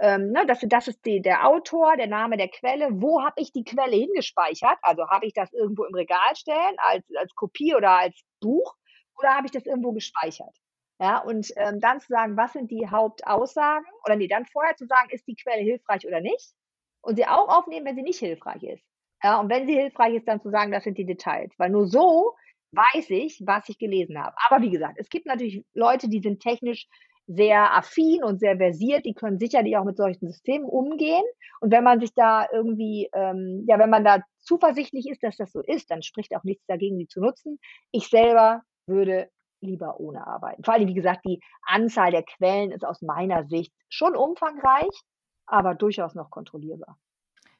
Ähm, 0.00 0.30
ne, 0.30 0.46
das, 0.46 0.60
das 0.62 0.88
ist 0.88 1.04
die, 1.04 1.20
der 1.20 1.46
Autor, 1.46 1.96
der 1.96 2.06
Name 2.06 2.36
der 2.36 2.48
Quelle. 2.48 2.88
Wo 2.92 3.22
habe 3.22 3.40
ich 3.40 3.52
die 3.52 3.64
Quelle 3.64 3.96
hingespeichert? 3.96 4.78
Also 4.82 5.08
habe 5.08 5.26
ich 5.26 5.32
das 5.32 5.52
irgendwo 5.52 5.84
im 5.84 5.94
Regal 5.94 6.36
stellen 6.36 6.76
als, 6.78 7.04
als 7.16 7.34
Kopie 7.34 7.74
oder 7.74 7.90
als 7.98 8.20
Buch 8.40 8.76
oder 9.18 9.34
habe 9.34 9.46
ich 9.46 9.52
das 9.52 9.66
irgendwo 9.66 9.92
gespeichert? 9.92 10.54
Ja, 11.00 11.18
und 11.18 11.52
ähm, 11.56 11.80
dann 11.80 12.00
zu 12.00 12.08
sagen, 12.08 12.36
was 12.36 12.52
sind 12.52 12.70
die 12.70 12.88
Hauptaussagen 12.88 13.86
oder 14.04 14.16
nee, 14.16 14.28
dann 14.28 14.46
vorher 14.46 14.76
zu 14.76 14.86
sagen, 14.86 15.10
ist 15.10 15.26
die 15.28 15.36
Quelle 15.36 15.62
hilfreich 15.62 16.06
oder 16.06 16.20
nicht 16.20 16.54
und 17.02 17.16
sie 17.16 17.26
auch 17.26 17.48
aufnehmen, 17.48 17.86
wenn 17.86 17.96
sie 17.96 18.02
nicht 18.02 18.18
hilfreich 18.18 18.62
ist. 18.64 18.84
Ja, 19.22 19.40
und 19.40 19.48
wenn 19.48 19.66
sie 19.66 19.74
hilfreich 19.74 20.14
ist, 20.14 20.28
dann 20.28 20.40
zu 20.40 20.50
sagen, 20.50 20.72
das 20.72 20.84
sind 20.84 20.98
die 20.98 21.06
Details, 21.06 21.52
weil 21.58 21.70
nur 21.70 21.86
so 21.86 22.34
weiß 22.72 23.10
ich, 23.10 23.42
was 23.44 23.68
ich 23.68 23.78
gelesen 23.78 24.18
habe. 24.18 24.36
Aber 24.48 24.62
wie 24.62 24.70
gesagt, 24.70 24.98
es 24.98 25.08
gibt 25.08 25.26
natürlich 25.26 25.64
Leute, 25.72 26.08
die 26.08 26.20
sind 26.20 26.40
technisch 26.40 26.86
sehr 27.28 27.76
affin 27.76 28.24
und 28.24 28.40
sehr 28.40 28.56
versiert, 28.56 29.04
die 29.04 29.12
können 29.12 29.38
sicherlich 29.38 29.76
auch 29.76 29.84
mit 29.84 29.98
solchen 29.98 30.28
Systemen 30.28 30.66
umgehen. 30.66 31.22
Und 31.60 31.70
wenn 31.70 31.84
man 31.84 32.00
sich 32.00 32.14
da 32.14 32.46
irgendwie, 32.50 33.08
ähm, 33.12 33.64
ja, 33.68 33.78
wenn 33.78 33.90
man 33.90 34.04
da 34.04 34.22
zuversichtlich 34.38 35.08
ist, 35.08 35.22
dass 35.22 35.36
das 35.36 35.52
so 35.52 35.60
ist, 35.60 35.90
dann 35.90 36.02
spricht 36.02 36.34
auch 36.34 36.42
nichts 36.42 36.64
dagegen, 36.66 36.98
die 36.98 37.06
zu 37.06 37.20
nutzen. 37.20 37.58
Ich 37.92 38.08
selber 38.08 38.62
würde 38.86 39.28
lieber 39.60 40.00
ohne 40.00 40.26
arbeiten. 40.26 40.64
Vor 40.64 40.74
allem, 40.74 40.88
wie 40.88 40.94
gesagt, 40.94 41.24
die 41.26 41.40
Anzahl 41.66 42.12
der 42.12 42.22
Quellen 42.22 42.72
ist 42.72 42.84
aus 42.84 43.02
meiner 43.02 43.44
Sicht 43.44 43.74
schon 43.90 44.16
umfangreich, 44.16 45.02
aber 45.46 45.74
durchaus 45.74 46.14
noch 46.14 46.30
kontrollierbar. 46.30 46.98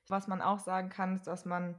Was 0.09 0.29
man 0.29 0.41
auch 0.41 0.61
sagen 0.61 0.89
kann, 0.89 1.16
ist, 1.16 1.27
dass 1.27 1.45
man, 1.45 1.75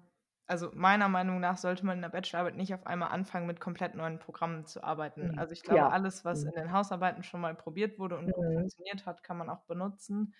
also 0.49 0.71
meiner 0.73 1.09
Meinung 1.09 1.39
nach 1.39 1.57
sollte 1.57 1.85
man 1.85 1.97
in 1.97 2.01
der 2.01 2.09
Bachelorarbeit 2.09 2.55
nicht 2.57 2.73
auf 2.73 2.85
einmal 2.87 3.09
anfangen, 3.11 3.47
mit 3.47 3.59
komplett 3.59 3.95
neuen 3.95 4.19
Programmen 4.19 4.65
zu 4.65 4.83
arbeiten. 4.83 5.31
Mhm. 5.31 5.35
Also 5.35 5.53
ich 5.53 5.63
glaube, 5.63 5.87
Ja. 5.87 5.91
alles, 5.91 6.25
was 6.25 6.43
Mhm. 6.43 6.51
in 6.55 6.61
den 6.63 6.71
Hausarbeiten 6.73 7.23
schon 7.23 7.41
mal 7.41 7.55
probiert 7.55 7.99
wurde 7.99 8.17
und 8.17 8.31
gut 8.31 8.47
Mhm. 8.47 8.69
funktioniert 8.69 9.05
hat, 9.05 9.23
kann 9.23 9.37
man 9.37 9.49
auch 9.49 9.63
benutzen. 9.65 10.33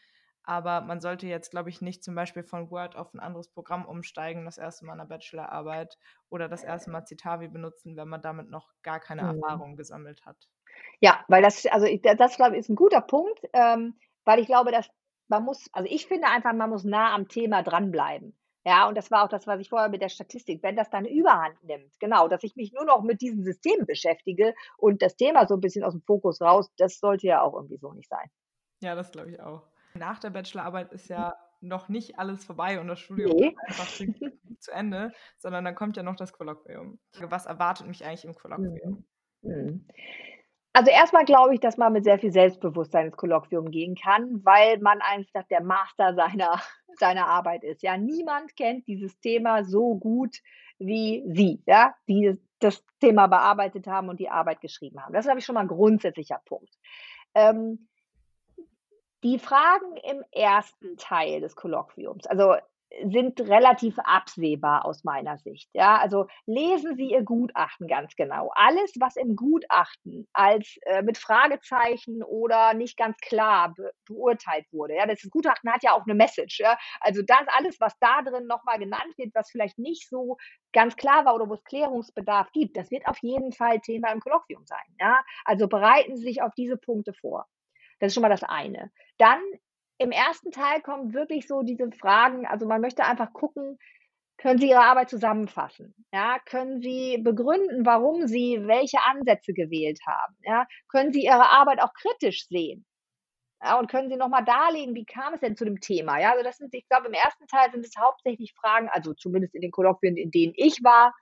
Aber 0.44 0.82
man 0.82 1.00
sollte 1.02 1.28
jetzt, 1.28 1.52
glaube 1.52 1.70
ich, 1.70 1.82
nicht 1.82 2.04
zum 2.04 2.16
Beispiel 2.16 2.44
von 2.44 2.72
Word 2.72 2.96
auf 2.96 3.14
ein 3.14 3.20
anderes 3.20 3.50
Programm 3.50 3.86
umsteigen, 3.86 4.46
das 4.46 4.58
erste 4.58 4.86
Mal 4.86 4.94
in 4.94 5.00
der 5.00 5.06
Bachelorarbeit 5.06 5.98
oder 6.30 6.50
das 6.50 6.64
erste 6.64 6.92
Mal 6.92 7.06
Citavi 7.06 7.48
benutzen, 7.50 7.96
wenn 7.98 8.08
man 8.10 8.22
damit 8.22 8.50
noch 8.50 8.72
gar 8.82 9.00
keine 9.00 9.22
Mhm. 9.22 9.24
Erfahrung 9.24 9.76
gesammelt 9.78 10.26
hat. 10.26 10.48
Ja, 11.02 11.24
weil 11.28 11.42
das 11.42 11.66
also 11.68 11.88
das, 12.18 12.36
glaube 12.36 12.56
ich, 12.56 12.60
ist 12.62 12.70
ein 12.70 12.76
guter 12.76 13.02
Punkt, 13.02 13.40
ähm, 13.54 13.98
weil 14.26 14.40
ich 14.40 14.48
glaube, 14.48 14.72
dass 14.72 14.90
man 15.28 15.44
muss 15.44 15.70
also 15.74 15.88
ich 15.90 16.08
finde 16.08 16.28
einfach, 16.28 16.54
man 16.54 16.70
muss 16.70 16.84
nah 16.84 17.14
am 17.16 17.28
Thema 17.28 17.64
dranbleiben. 17.64 18.38
Ja, 18.70 18.88
und 18.88 18.96
das 18.96 19.10
war 19.10 19.24
auch 19.24 19.30
das, 19.30 19.48
was 19.48 19.60
ich 19.60 19.68
vorher 19.68 19.90
mit 19.90 20.04
der 20.04 20.10
Statistik 20.10 20.62
wenn 20.62 20.76
das 20.76 20.92
dann 20.92 21.06
Überhand 21.06 21.56
nimmt, 21.64 22.00
genau, 22.00 22.28
dass 22.28 22.44
ich 22.44 22.56
mich 22.56 22.72
nur 22.72 22.86
noch 22.86 23.02
mit 23.02 23.20
diesen 23.20 23.44
Systemen 23.44 23.88
beschäftige 23.88 24.54
und 24.78 25.02
das 25.02 25.16
Thema 25.16 25.48
so 25.48 25.56
ein 25.56 25.60
bisschen 25.60 25.84
aus 25.84 25.94
dem 25.94 26.04
Fokus 26.04 26.40
raus, 26.40 26.72
das 26.78 27.00
sollte 27.00 27.26
ja 27.26 27.42
auch 27.42 27.56
irgendwie 27.56 27.78
so 27.78 27.92
nicht 27.94 28.10
sein. 28.10 28.30
Ja, 28.84 28.94
das 28.94 29.12
glaube 29.12 29.32
ich 29.32 29.42
auch. 29.42 29.64
Nach 29.96 30.20
der 30.20 30.30
Bachelorarbeit 30.30 30.92
ist 30.92 31.10
ja 31.10 31.34
noch 31.62 31.90
nicht 31.90 32.20
alles 32.20 32.46
vorbei 32.46 32.80
und 32.80 32.88
das 32.88 33.00
Studium 33.00 33.36
Ne. 33.38 33.48
ist 33.48 33.58
einfach 33.70 33.88
zu 33.88 34.06
zu 34.60 34.72
Ende, 34.72 35.14
sondern 35.40 35.66
dann 35.66 35.74
kommt 35.74 35.98
ja 35.98 36.04
noch 36.04 36.16
das 36.16 36.32
Kolloquium. 36.32 37.00
Was 37.22 37.48
erwartet 37.48 37.88
mich 37.88 38.06
eigentlich 38.06 38.26
im 38.26 38.36
Kolloquium? 38.36 39.04
Mhm. 39.42 39.50
Mhm. 39.50 39.88
Also, 40.74 40.92
erst 40.92 41.14
mal 41.14 41.26
glaube 41.26 41.56
ich, 41.56 41.60
dass 41.60 41.78
man 41.78 41.92
mit 41.92 42.04
sehr 42.04 42.20
viel 42.20 42.32
Selbstbewusstsein 42.32 43.08
ins 43.08 43.18
Kolloquium 43.18 43.72
gehen 43.72 43.96
kann, 43.96 44.46
weil 44.46 44.78
man 44.78 45.02
einfach 45.02 45.44
der 45.48 45.64
Master 45.64 46.14
seiner 46.14 46.62
seiner 46.98 47.28
Arbeit 47.28 47.64
ist. 47.64 47.84
Ja, 47.84 47.98
niemand 47.98 48.56
kennt 48.56 48.88
dieses 48.88 49.20
Thema 49.20 49.64
so 49.64 49.96
gut 49.96 50.38
wie 50.80 51.24
Sie, 51.28 51.62
ja, 51.68 51.94
die 52.08 52.38
das 52.60 52.84
Thema 53.00 53.28
bearbeitet 53.28 53.88
haben 53.88 54.10
und 54.10 54.20
die 54.20 54.30
Arbeit 54.30 54.62
geschrieben 54.62 55.02
haben. 55.04 55.14
Das 55.14 55.22
ist, 55.22 55.28
glaube 55.28 55.40
ich, 55.40 55.46
schon 55.46 55.56
mal 55.56 55.62
'n 55.64 55.68
grundsätzlicher 55.68 56.42
Punkt. 56.46 56.74
Ähm 57.36 57.88
die 59.24 59.38
Fragen 59.40 59.98
im 60.10 60.24
ersten 60.32 60.96
Teil 60.98 61.42
des 61.42 61.56
Kolloquiums, 61.56 62.26
also, 62.28 62.56
sind 63.12 63.40
relativ 63.42 63.98
absehbar 64.00 64.86
aus 64.86 65.04
meiner 65.04 65.38
Sicht, 65.38 65.70
ja? 65.74 65.98
Also, 66.00 66.28
lesen 66.48 66.96
Sie 66.96 67.12
Ihr 67.12 67.24
Gutachten 67.24 67.88
ganz 67.88 68.16
genau. 68.16 68.52
Alles, 68.56 68.94
was 69.00 69.16
im 69.16 69.36
Gutachten 69.36 70.28
als, 70.34 70.78
äh, 70.88 71.02
mit 71.04 71.18
Fragezeichen 71.18 72.24
oder 72.24 72.74
nicht 72.74 72.98
ganz 72.98 73.18
klar 73.20 73.74
be 73.76 73.92
beurteilt 74.08 74.66
wurde, 74.72 74.96
ja? 74.96 75.06
Das 75.06 75.22
Gutachten 75.30 75.72
hat 75.72 75.84
ja 75.84 75.94
auch 75.94 76.06
'ne 76.08 76.16
Message, 76.16 76.60
ja? 76.60 76.78
Also, 77.02 77.22
das 77.22 77.46
alles, 77.58 77.80
was 77.80 77.94
da 78.00 78.22
drin 78.24 78.48
noch 78.48 78.64
mal 78.64 78.78
genannt 78.80 79.14
wird, 79.18 79.34
was 79.36 79.52
vielleicht 79.52 79.78
nicht 79.80 80.10
so 80.10 80.38
ganz 80.74 80.96
klar 80.96 81.26
war 81.26 81.36
oder 81.36 81.50
wo 81.50 81.54
es 81.56 81.64
Klärungsbedarf 81.64 82.52
gibt, 82.54 82.76
das 82.78 82.92
wird 82.92 83.08
auf 83.08 83.18
jeden 83.22 83.52
Fall 83.54 83.80
Thema 83.82 84.12
im 84.12 84.20
Kolloquium 84.20 84.66
sein, 84.66 84.80
ja? 85.00 85.22
Also, 85.46 85.68
bereiten 85.68 86.18
Sie 86.18 86.24
sich 86.24 86.42
auf 86.42 86.54
diese 86.56 86.78
Punkte 86.78 87.14
vor. 87.14 87.46
Das 88.00 88.08
ist 88.10 88.14
schon 88.16 88.22
mal 88.24 88.30
das 88.30 88.44
eine. 88.44 88.92
Dann 89.18 89.40
im 90.00 90.12
ersten 90.12 90.52
Teil 90.52 90.82
kommen 90.82 91.14
wirklich 91.14 91.48
so 91.48 91.62
diese 91.62 91.92
Fragen 91.92 92.48
also, 92.48 92.66
man 92.68 92.82
möchte 92.82 93.04
einfach 93.06 93.34
gucken, 93.34 93.78
können 94.38 94.60
Sie 94.60 94.70
Ihre 94.70 94.82
Arbeit 94.82 95.10
zusammenfassen? 95.10 95.94
Ja, 96.14 96.40
können 96.46 96.82
Sie 96.82 97.18
begründen, 97.20 97.86
warum 97.86 98.28
Sie 98.28 98.60
welche 98.68 99.00
Ansätze 99.04 99.54
gewählt 99.54 100.00
haben? 100.08 100.36
Ja, 100.44 100.66
können 100.90 101.12
Sie 101.14 101.24
Ihre 101.26 101.50
Arbeit 101.50 101.82
auch 101.82 101.94
kritisch 101.94 102.48
sehen? 102.48 102.86
Ja, 103.62 103.80
und 103.80 103.90
können 103.92 104.10
Sie 104.10 104.18
noch 104.18 104.30
mal 104.30 104.44
darlegen, 104.44 104.96
wie 104.96 105.06
kam 105.06 105.34
es 105.34 105.42
denn 105.42 105.58
zu 105.58 105.66
dem 105.66 105.82
Thema? 105.82 106.20
Ja, 106.20 106.32
also, 106.32 106.44
das 106.44 106.58
sind 106.58 106.74
ich 106.74 106.88
glaube, 106.90 107.08
im 107.08 107.14
ersten 107.14 107.48
Teil 107.48 107.72
sind 107.72 107.86
es 107.86 107.94
hauptsächlich 108.00 108.54
Fragen 108.56 108.90
also, 108.90 109.14
zumindest 109.14 109.56
in 109.56 109.62
den 109.62 109.72
Kolloquien, 109.72 110.18
in 110.18 110.32
denen 110.32 110.54
ich 110.56 110.84
war, 110.84 111.14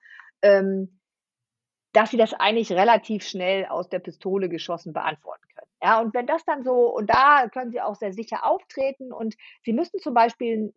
ähm, 0.44 1.00
dass 1.94 2.12
Sie 2.12 2.18
das 2.18 2.34
eigentlich 2.34 2.72
relativ 2.74 3.24
schnell 3.26 3.66
aus 3.68 3.90
der 3.90 4.00
Pistole 4.00 4.50
geschossen 4.50 4.94
beantworten. 4.94 5.47
Ja, 5.82 6.00
und 6.02 6.14
wenn 6.14 6.26
das 6.26 6.44
dann 6.46 6.64
so 6.64 6.94
und 6.96 7.10
da 7.10 7.48
können 7.50 7.72
Sie 7.72 7.82
auch 7.82 7.96
sehr 7.96 8.12
sicher 8.14 8.46
auftreten 8.46 9.14
und 9.14 9.36
Sie 9.64 9.74
müssen 9.74 10.00
zum 10.00 10.14
Beispiel 10.14 10.74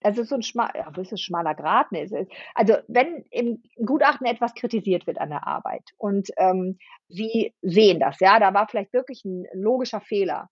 das 0.00 0.16
ist 0.18 0.28
so 0.30 0.36
'n 0.36 0.42
schma 0.42 0.70
ja, 0.76 0.90
ist 0.96 1.20
schmaler 1.22 1.54
Grat? 1.56 1.92
Ne, 1.92 2.06
also, 2.54 2.76
wenn 2.88 3.24
im 3.30 3.62
Gutachten 3.84 4.26
etwas 4.26 4.54
kritisiert 4.54 5.06
wird 5.08 5.18
an 5.20 5.30
der 5.30 5.46
Arbeit 5.46 5.82
und, 5.98 6.30
ähm, 6.38 6.78
Sie 7.08 7.54
sehen 7.62 8.00
das, 8.00 8.20
ja, 8.20 8.38
da 8.40 8.54
war 8.54 8.68
vielleicht 8.68 8.92
wirklich 8.94 9.24
'n 9.24 9.46
logischer 9.54 10.00
Fehler 10.00 10.50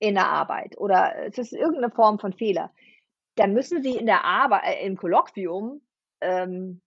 in 0.00 0.14
der 0.16 0.28
Arbeit 0.28 0.78
oder 0.78 1.14
es 1.26 1.38
ist 1.38 1.52
irgend 1.54 1.80
'ne 1.82 1.90
Form 1.90 2.18
von 2.20 2.32
Fehler, 2.34 2.72
dann 3.36 3.54
müssen 3.54 3.82
Sie 3.82 3.96
in 3.96 4.06
der 4.06 4.24
Arbei 4.24 4.60
äh, 4.60 4.86
im 4.86 4.96
Kolloquium, 4.96 5.82
ähm 6.22 6.80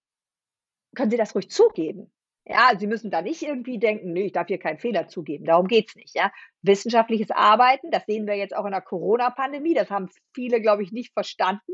können 0.96 1.12
Sie 1.12 1.18
das 1.18 1.36
ruhig 1.36 1.50
zugeben. 1.50 2.10
Ja, 2.50 2.72
Sie 2.80 2.88
müssen 2.88 3.12
da 3.12 3.22
nicht 3.22 3.42
irgendwie 3.44 3.78
denken: 3.78 4.14
„Ne, 4.14 4.22
ich 4.26 4.32
darf 4.32 4.48
hier 4.48 4.58
keinen 4.58 4.78
Fehler 4.80 5.08
zugeben.“ 5.10 5.46
Darum 5.46 5.68
geht's 5.68 5.96
nicht, 5.96 6.16
ja? 6.16 6.32
Wissenschaftliches 6.62 7.30
Arbeiten, 7.32 7.92
das 7.92 8.06
sehen 8.06 8.26
wir 8.26 8.36
jetzt 8.36 8.56
auch 8.56 8.66
in 8.66 8.72
der 8.72 8.82
Corona-Pandemie, 8.82 9.74
das 9.74 9.90
haben 9.90 10.10
viele, 10.34 10.62
glaube 10.62 10.84
ich, 10.84 10.92
nicht 10.94 11.12
verstanden. 11.14 11.74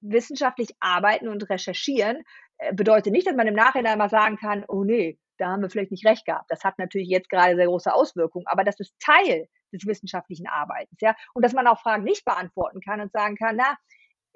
Wissenschaftlich 0.00 0.70
arbeiten 0.80 1.28
und 1.28 1.48
recherchieren, 1.50 2.22
äh, 2.58 2.72
bedeutet 2.74 3.12
nicht, 3.12 3.26
dass 3.26 3.36
man 3.36 3.46
im 3.46 3.54
Nachhinein 3.54 3.98
mal 3.98 4.08
sagen 4.08 4.36
kann: 4.38 4.64
„Oh 4.68 4.84
ne, 4.84 5.18
da 5.38 5.48
haben 5.48 5.60
wir 5.62 5.68
vielleicht 5.70 5.90
nicht 5.90 6.06
recht 6.06 6.24
gehabt.“ 6.24 6.50
Das 6.50 6.64
hat 6.64 6.78
natürlich 6.78 7.08
jetzt 7.08 7.28
grade 7.28 7.56
sehr 7.56 7.66
große 7.66 7.92
Auswirkungen, 7.92 8.46
aber 8.46 8.64
das 8.64 8.80
ist 8.80 8.94
Teil 9.00 9.48
des 9.72 9.86
wissenschaftlichen 9.86 10.46
Arbeitens, 10.46 10.98
ja? 11.02 11.14
Und 11.34 11.44
dass 11.44 11.52
man 11.52 11.66
auch 11.66 11.80
Fragen 11.80 12.04
nicht 12.04 12.24
beantworten 12.24 12.80
kann 12.80 13.02
und 13.02 13.12
sagen 13.12 13.36
kann: 13.36 13.56
„Na, 13.56 13.76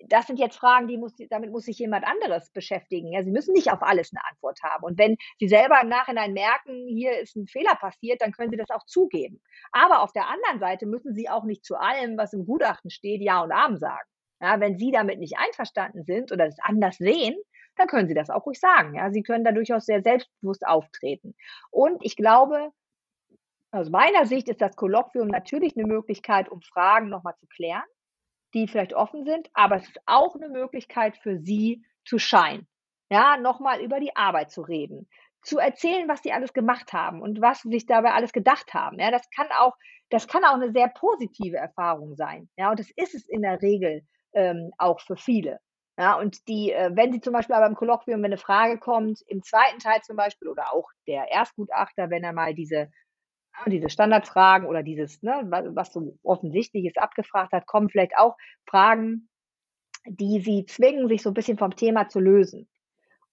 das 0.09 0.27
sind 0.27 0.39
jetzt 0.39 0.57
Fragen, 0.59 0.89
die 0.89 0.97
muss 0.99 1.15
damit 1.31 1.51
muss 1.51 1.65
sich 1.65 1.79
jemand 1.79 2.07
anderes 2.07 2.51
beschäftigen.“ 2.51 3.13
Ja, 3.13 3.23
Sie 3.25 3.31
müssen 3.31 3.53
nicht 3.53 3.71
auf 3.73 3.83
alles 3.83 4.13
'ne 4.13 4.21
Antwort 4.31 4.59
haben. 4.63 4.85
Und 4.85 4.99
wenn 4.99 5.17
Sie 5.39 5.49
selber 5.49 5.81
im 5.83 5.89
Nachhinein 5.89 6.33
merken, 6.33 6.87
hier 6.89 7.19
ist 7.21 7.37
'n 7.37 7.47
Fehler 7.49 7.75
passiert, 7.77 8.21
dann 8.23 8.33
können 8.33 8.51
Sie 8.51 8.57
das 8.57 8.71
auch 8.71 8.85
zugeben. 8.87 9.41
Aber 9.73 10.03
auf 10.03 10.13
der 10.13 10.29
anderen 10.29 10.59
Seite 10.61 10.87
müssen 10.87 11.15
Sie 11.15 11.29
auch 11.29 11.45
nicht 11.45 11.65
zu 11.65 11.77
allem, 11.77 12.17
was 12.19 12.33
im 12.33 12.47
Gutachten 12.47 12.91
steht, 12.91 13.23
Ja 13.23 13.43
und 13.43 13.53
Amen 13.53 13.79
sagen. 13.79 14.07
Ja, 14.43 14.59
wenn 14.61 14.79
Sie 14.79 14.91
damit 14.91 15.19
nicht 15.19 15.37
einverstanden 15.39 16.05
sind 16.05 16.33
oder 16.33 16.47
es 16.47 16.57
anders 16.63 16.97
sehen, 16.97 17.37
dann 17.77 17.87
können 17.89 18.09
Sie 18.09 18.15
das 18.15 18.31
auch 18.31 18.47
ruhig 18.47 18.59
sagen, 18.61 18.95
ja? 18.95 19.11
Sie 19.13 19.23
können 19.23 19.45
da 19.45 19.53
durchaus 19.53 19.87
sehr 19.87 20.03
selbstbewusst 20.03 20.67
auftreten. 20.67 21.35
Und 21.71 22.05
ich 22.05 22.17
glaube 22.17 22.71
aus 23.73 23.89
meiner 23.89 24.27
Sicht 24.27 24.49
ist 24.49 24.61
das 24.61 24.75
Kolloquium 24.77 25.29
natürlich 25.29 25.77
'ne 25.77 25.85
Möglichkeit, 25.87 26.49
um 26.49 26.61
Fragen 26.61 27.09
noch 27.09 27.23
mal 27.23 27.37
zu 27.37 27.47
klären, 27.47 27.85
die 28.55 28.69
vielleicht 28.69 28.95
offen 28.95 29.25
sind, 29.25 29.49
aber 29.55 29.77
es 29.77 29.85
ist 29.89 30.01
auch 30.07 30.37
'ne 30.37 30.49
Möglichkeit 30.49 31.17
für 31.19 31.39
Sie 31.39 31.85
zu 32.05 32.19
shine, 32.19 32.67
ja, 33.11 33.37
noch 33.37 33.61
mal 33.61 33.81
über 33.81 34.01
die 34.01 34.17
Arbeit 34.17 34.51
zu 34.51 34.63
reden, 34.63 35.09
zu 35.43 35.59
erzählen, 35.59 36.09
was 36.09 36.23
sie 36.23 36.33
alles 36.33 36.53
gemacht 36.53 36.93
haben 36.93 37.23
und 37.23 37.41
was 37.41 37.63
sie 37.63 37.71
sich 37.71 37.87
dabei 37.87 38.13
alles 38.13 38.33
gedacht 38.33 38.75
haben. 38.75 38.99
Ja, 38.99 39.11
das 39.11 39.29
kann 39.31 39.49
auch, 39.59 39.75
das 40.11 40.29
kann 40.29 40.45
auch 40.45 40.55
eine 40.55 40.73
sehr 40.73 40.89
positive 40.89 41.57
Erfahrung 41.57 42.15
sein. 42.17 42.49
Ja, 42.57 42.71
und 42.71 42.79
das 42.79 42.91
ist 42.97 43.15
es 43.15 43.27
in 43.29 43.43
der 43.43 43.61
Regel 43.63 44.03
ähm, 44.35 44.71
auch 44.79 45.01
für 45.01 45.17
viele. 45.17 45.61
Ja, 45.99 46.15
und 46.19 46.47
die, 46.49 46.73
äh, 46.73 46.91
wenn 46.95 47.13
sie 47.13 47.21
zum 47.21 47.33
Beispiel 47.33 47.55
aber 47.57 47.67
im 47.67 47.75
Kolloquium, 47.75 48.19
wenn 48.23 48.27
eine 48.33 48.39
Frage 48.39 48.79
kommt, 48.79 49.21
im 49.29 49.43
zweiten 49.43 49.79
Teil 49.79 50.01
zum 50.03 50.17
Beispiel 50.17 50.49
oder 50.49 50.73
auch 50.73 50.89
der 51.07 51.31
Erstgutachter, 51.31 52.11
wenn 52.11 52.25
er 52.25 52.33
mal 52.33 52.55
diese, 52.55 52.91
diese 53.67 53.91
Standardfragen 53.91 54.69
oder 54.69 54.83
dieses, 54.83 55.23
ne, 55.23 55.43
was 55.75 55.93
so 55.93 56.17
offensichtlich 56.23 56.87
ist, 56.87 56.99
abgefragt 56.99 57.53
hat, 57.53 57.67
kommen 57.67 57.91
vielleicht 57.91 58.17
auch 58.17 58.37
Fragen, 58.69 59.29
die 60.07 60.41
sie 60.41 60.65
zwingen, 60.67 61.09
sich 61.09 61.23
so 61.23 61.31
ein 61.31 61.35
bisschen 61.35 61.59
vom 61.59 61.77
Thema 61.77 62.09
zu 62.09 62.21
lösen. 62.21 62.69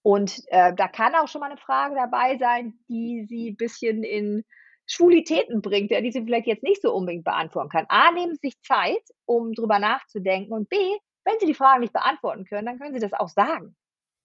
Und 0.02 0.42
äh, 0.48 0.74
da 0.74 0.88
kann 0.88 1.14
auch 1.14 1.28
schon 1.28 1.40
mal 1.40 1.50
eine 1.50 1.60
Frage 1.60 1.94
dabei 1.94 2.36
sein, 2.38 2.78
die 2.88 3.26
sie 3.28 3.50
ein 3.50 3.56
bisschen 3.56 4.04
in 4.04 4.44
Schwulitäten 4.86 5.60
bringt, 5.60 5.90
ja, 5.90 6.00
die 6.00 6.12
sie 6.12 6.22
vielleicht 6.22 6.46
jetzt 6.46 6.62
nicht 6.62 6.80
so 6.80 6.94
unbedingt 6.94 7.24
beantworten 7.24 7.68
kann. 7.68 7.86
A, 7.88 8.10
nehmen 8.10 8.34
Sie 8.34 8.48
sich 8.48 8.60
Zeit, 8.62 9.02
um 9.26 9.52
drüber 9.52 9.78
nachzudenken. 9.78 10.52
Und 10.52 10.68
B, 10.70 10.76
wenn 11.24 11.38
Sie 11.38 11.46
die 11.46 11.54
Fragen 11.54 11.80
nicht 11.80 11.92
beantworten 11.92 12.44
können, 12.46 12.66
dann 12.66 12.78
können 12.78 12.94
Sie 12.94 13.00
das 13.00 13.12
auch 13.12 13.28
sagen. 13.28 13.76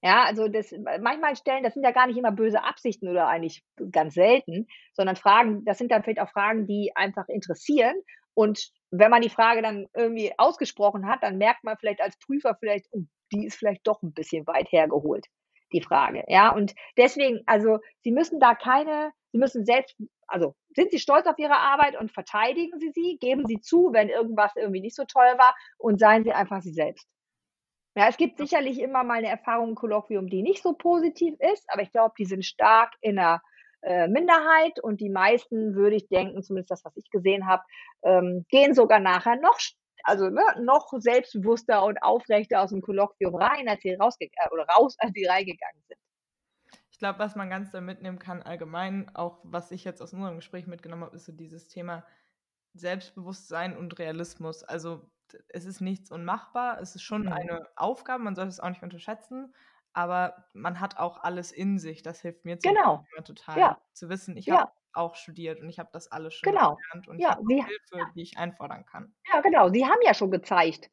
Ja, 0.03 0.25
also 0.25 0.49
das 0.49 0.73
manchmal 0.99 1.37
stellen, 1.37 1.63
das 1.63 1.75
sind 1.75 1.83
ja 1.83 1.91
gar 1.91 2.07
nicht 2.07 2.17
immer 2.17 2.33
böse 2.33 2.61
Absichten 2.61 3.07
oder 3.07 3.27
eigentlich 3.29 3.63
ganz 3.89 4.15
selten, 4.15 4.67
sondern 4.91 5.15
Fragen, 5.15 5.63
das 5.63 5.77
sind 5.77 5.91
dann 5.93 6.03
vielleicht 6.03 6.19
auch 6.19 6.29
Fragen, 6.29 6.67
die 6.67 6.91
einfach 6.93 7.29
interessieren. 7.29 7.95
Und 8.33 8.69
wenn 8.91 9.09
man 9.09 9.21
die 9.21 9.29
Frage 9.29 9.61
dann 9.61 9.87
irgendwie 9.95 10.33
ausgesprochen 10.37 11.07
hat, 11.07 11.23
dann 11.23 11.37
merkt 11.37 11.63
man 11.63 11.77
vielleicht 11.77 12.01
als 12.01 12.19
Prüfer 12.19 12.57
vielleicht, 12.59 12.85
oh, 12.91 13.03
die 13.31 13.45
ist 13.45 13.55
vielleicht 13.55 13.87
doch 13.87 14.01
ein 14.03 14.11
bisschen 14.13 14.45
weit 14.45 14.69
hergeholt 14.73 15.25
die 15.71 15.81
Frage. 15.81 16.25
Ja, 16.27 16.53
und 16.53 16.75
deswegen, 16.97 17.41
also 17.45 17.79
Sie 18.03 18.11
müssen 18.11 18.41
da 18.41 18.55
keine, 18.55 19.11
Sie 19.31 19.37
müssen 19.37 19.65
selbst, 19.65 19.95
also 20.27 20.53
sind 20.75 20.91
Sie 20.91 20.99
stolz 20.99 21.27
auf 21.27 21.39
Ihre 21.39 21.55
Arbeit 21.55 21.97
und 21.97 22.11
verteidigen 22.11 22.77
Sie 22.77 22.91
sie, 22.93 23.17
geben 23.21 23.45
Sie 23.45 23.61
zu, 23.61 23.91
wenn 23.93 24.09
irgendwas 24.09 24.51
irgendwie 24.57 24.81
nicht 24.81 24.97
so 24.97 25.05
toll 25.05 25.33
war 25.37 25.55
und 25.77 25.97
seien 25.97 26.25
Sie 26.25 26.33
einfach 26.33 26.61
Sie 26.61 26.73
selbst. 26.73 27.07
Ja, 27.95 28.07
es 28.07 28.17
gibt 28.17 28.37
sicherlich 28.37 28.79
immer 28.79 29.03
mal 29.03 29.19
eine 29.19 29.27
Erfahrung 29.27 29.69
im 29.69 29.75
Kolloquium, 29.75 30.27
die 30.27 30.41
nicht 30.41 30.63
so 30.63 30.73
positiv 30.73 31.35
ist, 31.39 31.65
aber 31.67 31.83
ich 31.83 31.91
glaube, 31.91 32.15
die 32.17 32.25
sind 32.25 32.43
stark 32.43 32.93
in 33.01 33.17
der 33.17 33.41
äh, 33.83 34.07
Minderheit 34.07 34.79
und 34.81 34.99
die 34.99 35.09
meisten, 35.09 35.75
würde 35.75 35.95
ich 35.95 36.07
denken, 36.07 36.41
zumindest 36.41 36.71
das, 36.71 36.85
was 36.85 36.97
ich 36.97 37.09
gesehen 37.11 37.47
habe, 37.47 37.63
ähm, 38.03 38.45
gehen 38.49 38.73
sogar 38.73 38.99
nachher 38.99 39.35
noch 39.35 39.59
also 40.03 40.29
ne, 40.29 40.43
noch 40.61 40.91
selbstbewusster 40.97 41.83
und 41.83 41.97
aufrechter 42.03 42.61
aus 42.61 42.69
dem 42.69 42.81
Kolloquium 42.81 43.35
rein, 43.35 43.67
als 43.67 43.81
sie 43.81 43.93
rausgegangen 43.93 44.51
oder 44.51 44.65
raus, 44.65 44.95
als 44.99 45.13
sie 45.13 45.25
reingegangen 45.25 45.81
sind. 45.87 45.99
Ich 46.91 46.99
glaube, 46.99 47.19
was 47.19 47.35
man 47.35 47.49
ganz 47.49 47.71
da 47.71 47.81
mitnehmen 47.81 48.19
kann, 48.19 48.41
allgemein, 48.41 49.13
auch 49.15 49.39
was 49.43 49.71
ich 49.71 49.83
jetzt 49.83 50.01
aus 50.01 50.13
unserem 50.13 50.35
Gespräch 50.35 50.67
mitgenommen 50.67 51.03
habe, 51.03 51.15
ist 51.15 51.25
so 51.25 51.31
dieses 51.31 51.67
Thema 51.67 52.05
Selbstbewusstsein 52.73 53.77
und 53.77 53.97
Realismus. 53.97 54.63
Also 54.63 55.09
es 55.49 55.65
ist 55.65 55.81
nichts 55.81 56.11
unmachbar, 56.11 56.79
es 56.81 56.95
ist 56.95 57.03
schon 57.03 57.23
mhm. 57.23 57.33
eine 57.33 57.67
Aufgabe, 57.75 58.23
man 58.23 58.35
sollte 58.35 58.49
es 58.49 58.59
auch 58.59 58.69
nicht 58.69 58.83
unterschätzen, 58.83 59.53
aber 59.93 60.47
man 60.53 60.79
hat 60.79 60.97
auch 60.97 61.23
alles 61.23 61.51
in 61.51 61.77
sich. 61.77 62.01
Das 62.01 62.21
hilft 62.21 62.45
mir 62.45 62.57
genau. 62.57 63.05
total 63.23 63.57
ja. 63.57 63.81
zu 63.93 64.09
wissen. 64.09 64.35
Ich 64.37 64.47
ja. 64.47 64.59
habe 64.59 64.71
auch 64.93 65.15
studiert 65.15 65.59
und 65.61 65.69
ich 65.69 65.79
habe 65.79 65.89
das 65.93 66.11
alles 66.11 66.33
schon 66.33 66.51
genau. 66.51 66.75
gelernt 66.75 67.07
und 67.07 67.19
ja, 67.19 67.37
ich 67.49 67.61
habe 67.61 67.69
Hilfe, 67.69 68.11
die 68.15 68.21
ich 68.21 68.37
einfordern 68.37 68.85
kann. 68.85 69.13
Ja, 69.31 69.41
genau. 69.41 69.69
Sie 69.69 69.85
haben 69.85 69.99
ja 70.03 70.13
schon 70.13 70.31
gezeigt. 70.31 70.89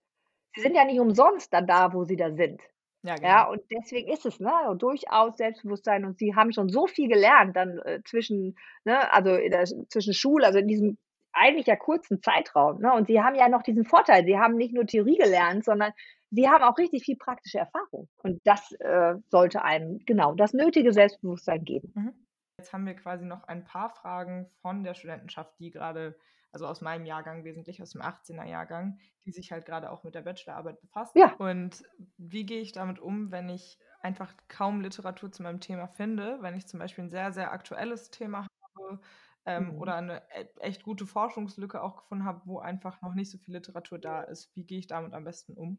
Sie 0.55 0.63
sind 0.63 0.75
ja 0.75 0.85
nicht 0.85 1.01
umsonst 1.01 1.53
dann 1.53 1.67
da, 1.67 1.93
wo 1.93 2.05
Sie 2.05 2.17
da 2.17 2.35
sind. 2.35 2.61
Ja, 3.03 3.15
genau. 3.15 3.29
ja, 3.29 3.49
und 3.49 3.63
deswegen 3.71 4.13
ist 4.13 4.27
es, 4.27 4.41
ne, 4.41 4.51
durchaus 4.77 5.37
Selbstbewusstsein 5.39 6.05
und 6.05 6.19
sie 6.19 6.35
haben 6.35 6.53
schon 6.53 6.69
so 6.69 6.87
viel 6.87 7.09
gelernt 7.09 7.57
dann 7.57 7.79
äh, 7.79 8.01
zwischen, 8.05 8.57
ne, 8.85 9.11
also 9.13 9.37
der, 9.37 9.65
zwischen 9.89 10.13
Schule, 10.13 10.47
also 10.47 10.59
in 10.59 10.69
diesem 10.69 10.99
eigentlich 11.33 11.67
ja 11.67 11.77
kurzen 11.77 12.23
Zeitraum, 12.23 12.81
ne, 12.81 12.93
und 12.93 13.07
sie 13.07 13.21
haben 13.21 13.35
ja 13.35 13.49
noch 13.49 13.63
diesen 13.63 13.85
Vorteil, 13.85 14.25
sie 14.25 14.39
haben 14.39 14.57
nicht 14.57 14.75
nur 14.75 14.87
Theorie 14.87 15.17
gelernt, 15.17 15.65
sondern 15.65 15.93
sie 16.31 16.49
haben 16.49 16.65
auch 16.65 16.79
richtig 16.79 17.05
viel 17.05 17.17
praktische 17.17 17.59
Erfahrung 17.59 18.09
und 18.23 18.41
das 18.45 18.73
äh, 18.81 19.15
sollte 19.29 19.63
einem 19.63 19.99
genau 20.07 20.35
das 20.35 20.53
nötige 20.53 20.93
Selbstbewusstsein 20.93 21.65
geben. 21.65 21.93
Mhm. 21.95 22.27
Jetzt 22.59 22.75
haben 22.75 22.85
wir 22.85 22.95
quasi 22.95 23.25
noch 23.25 23.45
ein 23.45 23.65
paar 23.65 23.89
Fragen 23.89 24.47
von 24.61 24.85
der 24.85 24.93
Studentenschaft, 24.93 25.59
die 25.59 25.71
gerade, 25.71 26.15
also 26.53 26.67
aus 26.67 26.83
meinem 26.83 27.07
Jahrgang 27.07 27.43
wesentlich, 27.43 27.81
aus 27.81 27.93
dem 27.93 28.03
18er 28.03 28.45
Jahrgang, 28.45 28.99
die 29.25 29.33
sich 29.33 29.51
halt 29.51 29.65
gerade 29.65 29.91
auch 29.91 30.05
mit 30.05 30.15
der 30.15 30.21
Bachelorarbeit 30.21 30.79
befassen. 30.79 31.19
Ja. 31.19 31.33
Und 31.39 31.83
wie 32.19 32.45
gehe 32.45 32.61
ich 32.61 32.73
damit 32.73 32.99
um, 32.99 33.31
wenn 33.31 33.49
ich 33.49 33.79
einfach 34.03 34.35
kaum 34.49 34.83
Literatur 34.83 35.33
zu 35.33 35.43
meinem 35.43 35.61
Thema 35.61 35.87
finde, 35.87 36.37
wenn 36.43 36.55
ich 36.55 36.67
zum 36.67 36.81
Beispiel 36.81 37.05
ein 37.05 37.11
sehr, 37.11 37.33
sehr 37.33 37.51
aktuelles 37.51 38.11
Thema 38.11 38.47
habe 38.75 39.01
ähm, 39.47 39.73
mhm. 39.73 39.79
oder 39.79 39.95
eine 39.97 40.23
e-, 40.35 40.61
echt 40.61 40.83
gute 40.83 41.07
Forschungslücke 41.07 41.83
auch 41.83 41.97
gefunden 41.97 42.25
habe, 42.25 42.43
wo 42.45 42.59
einfach 42.59 43.01
noch 43.03 43.15
nicht 43.15 43.31
so 43.31 43.39
viel 43.39 43.55
Literatur 43.55 43.99
da 43.99 44.23
ist. 44.23 44.55
Wie 44.55 44.65
gehe 44.65 44.79
ich 44.79 44.87
damit 44.87 45.13
am 45.13 45.25
besten 45.25 45.55
um? 45.55 45.79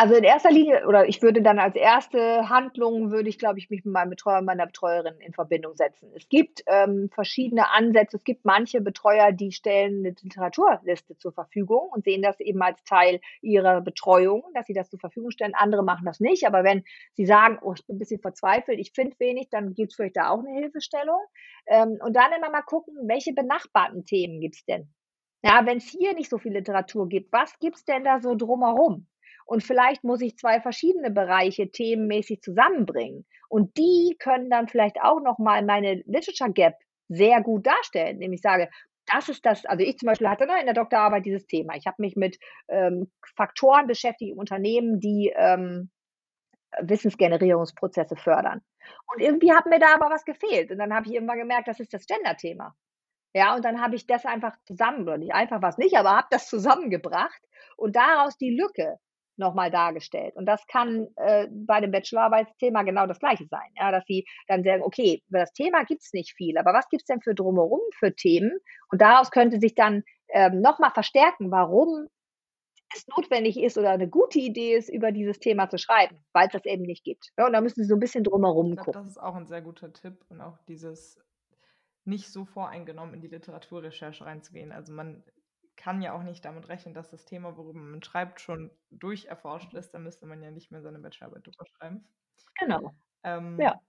Also 0.00 0.14
in 0.14 0.22
erster 0.22 0.52
Linie 0.52 0.86
oder 0.86 1.08
ich 1.08 1.22
würde 1.22 1.42
dann 1.42 1.58
als 1.58 1.74
erste 1.74 2.48
Handlung 2.48 3.10
würde 3.10 3.28
ich, 3.28 3.36
glaube 3.36 3.58
ich, 3.58 3.68
mich 3.68 3.84
mit 3.84 3.92
meinem 3.92 4.10
Betreuer, 4.10 4.42
meiner 4.42 4.66
Betreuerin 4.66 5.18
in 5.18 5.32
Verbindung 5.32 5.74
setzen. 5.74 6.12
Es 6.14 6.28
gibt 6.28 6.62
ähm, 6.68 7.10
verschiedene 7.12 7.68
Ansätze. 7.72 8.18
Es 8.18 8.22
gibt 8.22 8.44
manche 8.44 8.80
Betreuer, 8.80 9.32
die 9.32 9.50
stellen 9.50 10.06
eine 10.06 10.14
Literaturliste 10.22 11.18
zur 11.18 11.32
Verfügung 11.32 11.88
und 11.90 12.04
sehen 12.04 12.22
das 12.22 12.38
eben 12.38 12.62
als 12.62 12.84
Teil 12.84 13.20
ihrer 13.42 13.80
Betreuung, 13.80 14.44
dass 14.54 14.68
sie 14.68 14.72
das 14.72 14.88
zur 14.88 15.00
Verfügung 15.00 15.32
stellen. 15.32 15.56
Andere 15.56 15.82
machen 15.82 16.06
das 16.06 16.20
nicht. 16.20 16.46
Aber 16.46 16.62
wenn 16.62 16.84
sie 17.14 17.26
sagen, 17.26 17.58
oh, 17.60 17.74
ich 17.74 17.84
bin 17.84 17.96
ein 17.96 17.98
bisschen 17.98 18.20
verzweifelt, 18.20 18.78
ich 18.78 18.92
finde 18.92 19.16
wenig, 19.18 19.48
dann 19.50 19.74
gibt 19.74 19.90
es 19.90 19.96
vielleicht 19.96 20.16
da 20.16 20.30
auch 20.30 20.38
eine 20.38 20.60
Hilfestellung. 20.60 21.18
Ähm, 21.66 21.98
und 22.04 22.14
dann 22.14 22.30
immer 22.38 22.50
mal 22.50 22.62
gucken, 22.62 22.94
welche 23.08 23.32
benachbarten 23.32 24.04
Themen 24.04 24.40
gibt 24.40 24.54
es 24.54 24.64
denn? 24.64 24.94
Ja, 25.42 25.66
wenn 25.66 25.78
es 25.78 25.88
hier 25.88 26.14
nicht 26.14 26.30
so 26.30 26.38
viel 26.38 26.52
Literatur 26.52 27.08
gibt, 27.08 27.32
was 27.32 27.58
gibt 27.58 27.76
es 27.76 27.84
denn 27.84 28.04
da 28.04 28.20
so 28.20 28.36
drumherum? 28.36 29.08
Und 29.48 29.62
vielleicht 29.64 30.04
muss 30.04 30.20
ich 30.20 30.36
zwei 30.36 30.60
verschiedene 30.60 31.10
Bereiche 31.10 31.70
themenmäßig 31.70 32.42
zusammenbringen. 32.42 33.24
Und 33.48 33.78
die 33.78 34.14
können 34.18 34.50
dann 34.50 34.68
vielleicht 34.68 35.00
auch 35.00 35.22
nochmal 35.22 35.64
meine 35.64 36.02
Literature 36.04 36.52
Gap 36.52 36.74
sehr 37.08 37.40
gut 37.40 37.66
darstellen. 37.66 38.18
Nämlich 38.18 38.42
sage, 38.42 38.68
das 39.06 39.30
ist 39.30 39.46
das, 39.46 39.64
also 39.64 39.82
ich 39.82 39.96
zum 39.96 40.08
Beispiel 40.08 40.28
hatte 40.28 40.44
ne, 40.46 40.60
in 40.60 40.66
der 40.66 40.74
Doktorarbeit 40.74 41.24
dieses 41.24 41.46
Thema. 41.46 41.76
Ich 41.76 41.86
habe 41.86 41.96
mich 42.00 42.14
mit 42.14 42.38
ähm, 42.68 43.10
Faktoren 43.36 43.86
beschäftigt 43.86 44.32
im 44.32 44.38
Unternehmen, 44.38 45.00
die 45.00 45.32
ähm, 45.34 45.90
Wissensgenerierungsprozesse 46.82 48.16
fördern. 48.16 48.60
Und 49.06 49.22
irgendwie 49.22 49.54
hat 49.54 49.64
mir 49.64 49.78
da 49.78 49.94
aber 49.94 50.10
was 50.10 50.26
gefehlt. 50.26 50.70
Und 50.70 50.76
dann 50.76 50.92
habe 50.92 51.06
ich 51.06 51.14
irgendwann 51.14 51.38
gemerkt, 51.38 51.68
das 51.68 51.80
ist 51.80 51.94
das 51.94 52.04
Gender-Thema. 52.04 52.74
Ja, 53.34 53.54
und 53.54 53.64
dann 53.64 53.80
habe 53.80 53.96
ich 53.96 54.06
das 54.06 54.26
einfach 54.26 54.58
zusammen, 54.66 55.04
oder 55.04 55.16
nicht 55.16 55.32
einfach 55.32 55.62
was 55.62 55.78
nicht, 55.78 55.96
aber 55.96 56.10
habe 56.10 56.28
das 56.30 56.48
zusammengebracht 56.50 57.40
und 57.78 57.96
daraus 57.96 58.36
die 58.36 58.54
Lücke 58.54 58.98
nochmal 59.38 59.70
dargestellt. 59.70 60.36
Und 60.36 60.46
das 60.46 60.66
kann 60.66 61.08
äh, 61.16 61.48
bei 61.50 61.80
dem 61.80 61.90
Bachelorarbeitsthema 61.90 62.82
genau 62.82 63.06
das 63.06 63.18
Gleiche 63.18 63.46
sein. 63.46 63.68
Ja, 63.76 63.90
dass 63.90 64.04
sie 64.06 64.26
dann 64.46 64.64
sagen, 64.64 64.82
okay, 64.82 65.22
über 65.28 65.40
das 65.40 65.52
Thema 65.52 65.84
gibt 65.84 66.02
es 66.02 66.12
nicht 66.12 66.34
viel, 66.34 66.58
aber 66.58 66.72
was 66.72 66.88
gibt 66.88 67.02
es 67.02 67.06
denn 67.06 67.20
für 67.20 67.34
drumherum 67.34 67.80
für 67.98 68.14
Themen? 68.14 68.58
Und 68.90 69.00
daraus 69.00 69.30
könnte 69.30 69.60
sich 69.60 69.74
dann 69.74 70.02
ähm, 70.28 70.60
nochmal 70.60 70.90
verstärken, 70.90 71.50
warum 71.50 72.08
es 72.94 73.06
notwendig 73.08 73.58
ist 73.58 73.76
oder 73.76 73.90
eine 73.90 74.08
gute 74.08 74.38
Idee 74.38 74.74
ist, 74.74 74.88
über 74.88 75.12
dieses 75.12 75.38
Thema 75.38 75.68
zu 75.68 75.78
schreiben, 75.78 76.24
weil 76.32 76.46
es 76.46 76.52
das 76.52 76.64
eben 76.64 76.84
nicht 76.84 77.04
gibt. 77.04 77.30
Ja, 77.36 77.46
und 77.46 77.52
da 77.52 77.60
müssen 77.60 77.82
Sie 77.82 77.88
so 77.88 77.94
ein 77.94 78.00
bisschen 78.00 78.24
drumherum 78.24 78.76
gucken. 78.76 78.92
Das 78.94 79.06
ist 79.06 79.18
auch 79.18 79.34
ein 79.34 79.46
sehr 79.46 79.62
guter 79.62 79.92
Tipp 79.92 80.24
und 80.30 80.40
auch 80.40 80.58
dieses 80.66 81.18
nicht 82.04 82.32
so 82.32 82.46
voreingenommen 82.46 83.14
in 83.14 83.20
die 83.20 83.28
Literaturrecherche 83.28 84.24
reinzugehen. 84.24 84.72
Also 84.72 84.92
man 84.92 85.22
kann 85.78 86.02
ja 86.02 86.12
auch 86.12 86.22
nicht 86.22 86.44
damit 86.44 86.68
rechnen, 86.68 86.92
dass 86.92 87.10
das 87.10 87.24
Thema, 87.24 87.56
worüber 87.56 87.78
man 87.78 88.02
schreibt, 88.02 88.40
schon 88.40 88.70
durcherforscht 88.90 89.72
ist. 89.72 89.94
Da 89.94 89.98
müsste 89.98 90.26
man 90.26 90.42
ja 90.42 90.50
nicht 90.50 90.70
mehr 90.70 90.82
seine 90.82 90.98
Bachelorarbeit 90.98 91.46
drüber 91.46 91.64
schreiben. 91.66 92.04
Genau. 92.58 92.92
Ähm, 93.22 93.58
ja. 93.58 93.80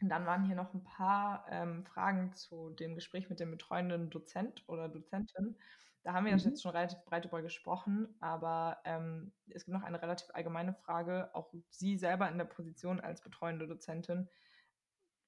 Und 0.00 0.08
dann 0.08 0.26
waren 0.26 0.44
hier 0.44 0.56
noch 0.56 0.72
ein 0.74 0.84
paar 0.84 1.44
ähm, 1.50 1.84
Fragen 1.84 2.32
zu 2.32 2.70
dem 2.70 2.94
Gespräch 2.94 3.28
mit 3.28 3.40
dem 3.40 3.50
betreuenden 3.50 4.10
Dozent 4.10 4.64
oder 4.66 4.88
Dozentin. 4.88 5.56
Da 6.02 6.14
haben 6.14 6.24
wir 6.24 6.32
mhm. 6.32 6.38
jetzt 6.38 6.62
schon 6.62 6.70
relativ 6.70 7.04
breit 7.04 7.24
drüber 7.24 7.42
gesprochen, 7.42 8.08
aber 8.20 8.78
ähm, 8.84 9.32
es 9.48 9.64
gibt 9.64 9.76
noch 9.76 9.84
eine 9.84 10.00
relativ 10.00 10.28
allgemeine 10.32 10.72
Frage. 10.72 11.30
Auch 11.34 11.52
Sie 11.68 11.98
selber 11.98 12.28
in 12.30 12.38
der 12.38 12.44
Position 12.46 13.00
als 13.00 13.20
betreuende 13.20 13.66
Dozentin, 13.66 14.28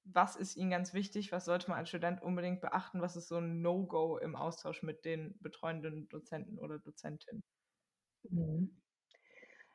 was 0.03 0.35
ist 0.35 0.55
Ihnen 0.55 0.71
ganz 0.71 0.93
wichtig, 0.93 1.31
was 1.31 1.45
sollte 1.45 1.69
man 1.69 1.79
als 1.79 1.89
Student 1.89 2.21
unbedingt 2.21 2.61
beachten, 2.61 3.01
was 3.01 3.15
ist 3.15 3.27
so 3.27 3.37
ein 3.37 3.61
No-Go 3.61 4.17
im 4.17 4.35
Austausch 4.35 4.83
mit 4.83 5.05
den 5.05 5.37
betreuenden 5.41 6.09
Dozenten 6.09 6.57
oder 6.57 6.79
Dozentinnen? 6.79 7.43
Mhm. 8.29 8.81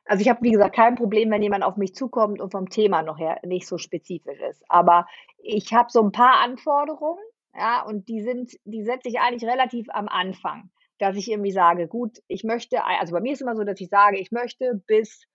Also 0.05 0.21
ich 0.21 0.29
habe, 0.29 0.41
wie 0.41 0.51
gesagt, 0.51 0.75
kein 0.75 0.95
Problem, 0.95 1.29
wenn 1.31 1.41
jemand 1.41 1.63
auf 1.63 1.75
mich 1.75 1.93
zukommt 1.93 2.39
und 2.39 2.51
vom 2.51 2.69
Thema 2.69 3.03
noch 3.03 3.17
her 3.17 3.39
nicht 3.45 3.67
so 3.67 3.77
spezifisch 3.77 4.39
ist. 4.39 4.63
Aber 4.69 5.05
ich 5.37 5.73
habe 5.73 5.91
so 5.91 6.01
ein 6.01 6.13
paar 6.13 6.39
Anforderungen, 6.39 7.23
ja, 7.53 7.83
und 7.83 8.07
die 8.07 8.21
sind, 8.21 8.53
die 8.63 8.83
setze 8.83 9.09
ich 9.09 9.19
eigentlich 9.19 9.49
relativ 9.49 9.87
am 9.89 10.07
Anfang, 10.07 10.69
dass 10.99 11.17
ich 11.17 11.29
irgendwie 11.29 11.51
sage, 11.51 11.87
gut, 11.87 12.19
ich 12.27 12.43
möchte, 12.43 12.83
also 12.85 13.13
bei 13.13 13.19
mir 13.19 13.33
ist 13.33 13.41
immer 13.41 13.55
so, 13.55 13.63
dass 13.63 13.81
ich 13.81 13.89
sage, 13.89 14.17
ich 14.17 14.31
möchte 14.31 14.81
bis 14.87 15.27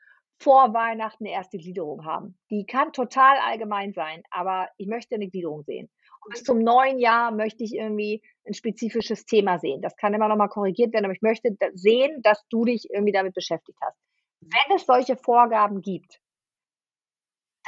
vor 0.43 0.75
Weihnachten 0.75 1.25
'ne 1.25 1.33
erste 1.33 1.59
Gliederung 1.59 2.05
haben. 2.05 2.39
Die 2.51 2.67
kann 2.67 2.93
total 2.93 3.39
allgemein 3.47 3.93
sein, 3.95 4.23
aber 4.31 4.69
ich 4.79 4.87
möchte 4.89 5.17
'ne 5.19 5.29
Gliederung 5.29 5.63
sehen. 5.65 5.91
Und 6.25 6.33
bis 6.35 6.45
zum 6.45 6.59
neuen 6.61 6.99
Jahr 7.01 7.31
möchte 7.33 7.65
ich 7.65 7.75
irgendwie 7.75 8.23
'n 8.47 8.55
spezifisches 8.55 9.25
Thema 9.27 9.59
sehen. 9.59 9.83
Das 9.83 9.97
kann 9.97 10.15
immer 10.15 10.29
noch 10.29 10.37
mal 10.37 10.49
korrigiert 10.49 10.93
werden, 10.93 11.05
aber 11.07 11.15
ich 11.15 11.23
möchte 11.23 11.57
sehen, 11.75 12.23
dass 12.23 12.45
du 12.51 12.65
dich 12.65 12.89
irgendwie 12.91 13.13
damit 13.13 13.35
beschäftigt 13.35 13.79
hast. 13.83 13.97
Wenn 14.41 14.77
es 14.77 14.87
solche 14.87 15.17
Vorgaben 15.17 15.83
gibt 15.83 16.19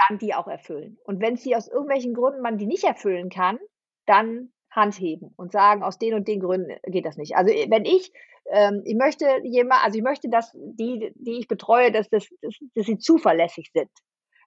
dann 0.08 0.18
die 0.18 0.34
auch 0.34 0.48
erfüllen. 0.48 0.98
Und 1.04 1.20
wenn 1.20 1.36
sie 1.36 1.54
aus 1.56 1.68
irgendwelchen 1.68 2.14
Gründen 2.14 2.40
man 2.42 2.58
die 2.58 2.66
nicht 2.66 2.84
erfüllen 2.84 3.28
kann, 3.30 3.58
dann 4.06 4.50
Hand 4.70 4.98
heben 4.98 5.32
und 5.36 5.52
sagen: 5.52 5.82
„Aus 5.82 5.98
den 5.98 6.14
und 6.14 6.26
den 6.28 6.40
Gründen 6.40 6.76
geht 6.86 7.06
das 7.06 7.16
nicht.“ 7.16 7.36
Also, 7.36 7.52
wenn 7.52 7.84
ich 7.84 8.12
ähm, 8.50 8.82
ich 8.84 8.96
möchte 8.96 9.26
jema 9.44 9.78
also, 9.84 9.98
ich 9.98 10.04
möchte, 10.04 10.28
dass 10.30 10.50
die, 10.54 11.12
die 11.16 11.38
ich 11.40 11.48
betreue, 11.48 11.92
dass 11.92 12.08
das 12.10 12.28
dass 12.42 12.54
dass 12.74 12.86
sie 12.86 12.98
zuverlässig 12.98 13.70
sind. 13.74 13.90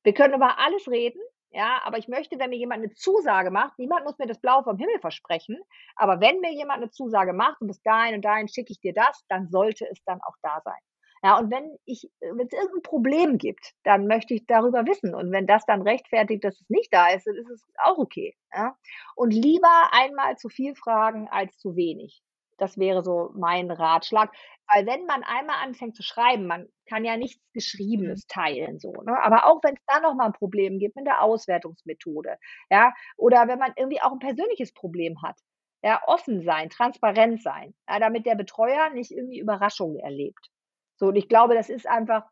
Wir 0.04 0.14
können 0.14 0.36
über 0.36 0.60
alles 0.60 0.88
reden, 0.90 1.20
ja, 1.52 1.82
aber 1.86 1.98
ich 2.00 2.08
möchte, 2.08 2.40
wenn 2.40 2.50
mir 2.52 2.58
jemand 2.58 2.84
'ne 2.84 2.94
Zusage 2.96 3.52
macht 3.52 3.78
niemand 3.80 4.06
muss 4.06 4.18
mir 4.20 4.28
das 4.28 4.40
Blaue 4.42 4.64
vom 4.64 4.78
Himmel 4.78 5.00
versprechen, 5.02 5.60
aber 5.98 6.22
wenn 6.22 6.40
mir 6.42 6.54
jemand 6.54 6.82
'ne 6.84 6.92
Zusage 6.92 7.34
macht 7.34 7.62
und 7.62 7.68
bis 7.68 7.82
dahin 7.84 8.16
und 8.16 8.24
dahin 8.26 8.48
schicke 8.50 8.72
ich 8.74 8.80
dir 8.82 8.94
das, 8.94 9.24
dann 9.30 9.48
sollte 9.50 9.86
es 9.92 10.00
dann 10.06 10.22
auch 10.24 10.36
da 10.44 10.62
sein. 10.66 10.80
Ja, 11.24 11.40
und 11.40 11.52
wenn 11.52 11.78
ich 11.86 12.06
äh, 12.22 12.32
wenn's 12.36 12.54
irgend 12.54 12.76
'n 12.76 12.82
Problem 12.84 13.38
gibt, 13.40 13.74
dann 13.84 14.08
möchte 14.08 14.34
ich 14.36 14.46
darüber 14.48 14.86
wissen. 14.88 15.16
Und 15.16 15.32
wenn 15.32 15.48
das 15.48 15.66
dann 15.66 15.82
rechtfertigt, 15.84 16.44
dass 16.46 16.60
es 16.62 16.70
nicht 16.70 16.94
da 16.94 17.10
ist, 17.10 17.28
dann 17.28 17.36
ist 17.36 17.50
es 17.50 17.64
auch 17.84 17.98
okay, 17.98 18.36
ja? 18.54 18.76
Und 19.16 19.32
lieber 19.34 19.70
einmal 19.94 20.38
zu 20.38 20.50
viel 20.50 20.76
fragen 20.76 21.28
als 21.30 21.58
zu 21.60 21.76
wenig. 21.76 22.20
Das 22.60 22.78
wäre 22.78 23.04
so 23.04 23.32
mein 23.36 23.70
Ratschlag. 23.72 24.32
Weil 24.72 24.86
wenn 24.86 25.06
man 25.06 25.24
einmal 25.24 25.58
anfängt 25.64 25.96
zu 25.96 26.04
schreiben 26.04 26.46
man 26.48 26.68
kann 26.90 27.06
ja 27.06 27.16
nichts 27.18 27.42
Mhm. 27.44 27.54
Geschriebenes 27.54 28.28
teilen 28.28 28.80
so, 28.80 28.92
ne? 29.04 29.18
Aber 29.24 29.46
auch 29.46 29.60
wenn's 29.64 29.80
da 29.88 30.00
noch 30.02 30.16
mal 30.16 30.28
'n 30.28 30.34
Problem 30.34 30.80
gibt 30.80 30.96
mit 30.96 31.06
der 31.08 31.22
Auswertungsmethode, 31.22 32.38
ja, 32.70 32.94
oder 33.18 33.48
wenn 33.48 33.60
man 33.60 33.74
irgendwie 33.78 34.02
auch 34.02 34.12
'n 34.14 34.20
persönliches 34.20 34.74
Problem 34.74 35.22
hat, 35.22 35.38
ja, 35.84 36.02
offen 36.08 36.44
sein, 36.44 36.70
transparent 36.70 37.42
sein, 37.44 37.74
ja, 37.90 38.00
damit 38.00 38.26
der 38.26 38.36
Betreuer 38.36 38.90
nicht 38.90 39.12
irgendwie 39.12 39.40
Überraschungen 39.40 40.00
erlebt. 40.00 40.50
So, 40.98 41.08
und 41.08 41.16
ich 41.16 41.30
glaube, 41.30 41.54
das 41.56 41.70
ist 41.70 41.88
einfach 41.88 42.24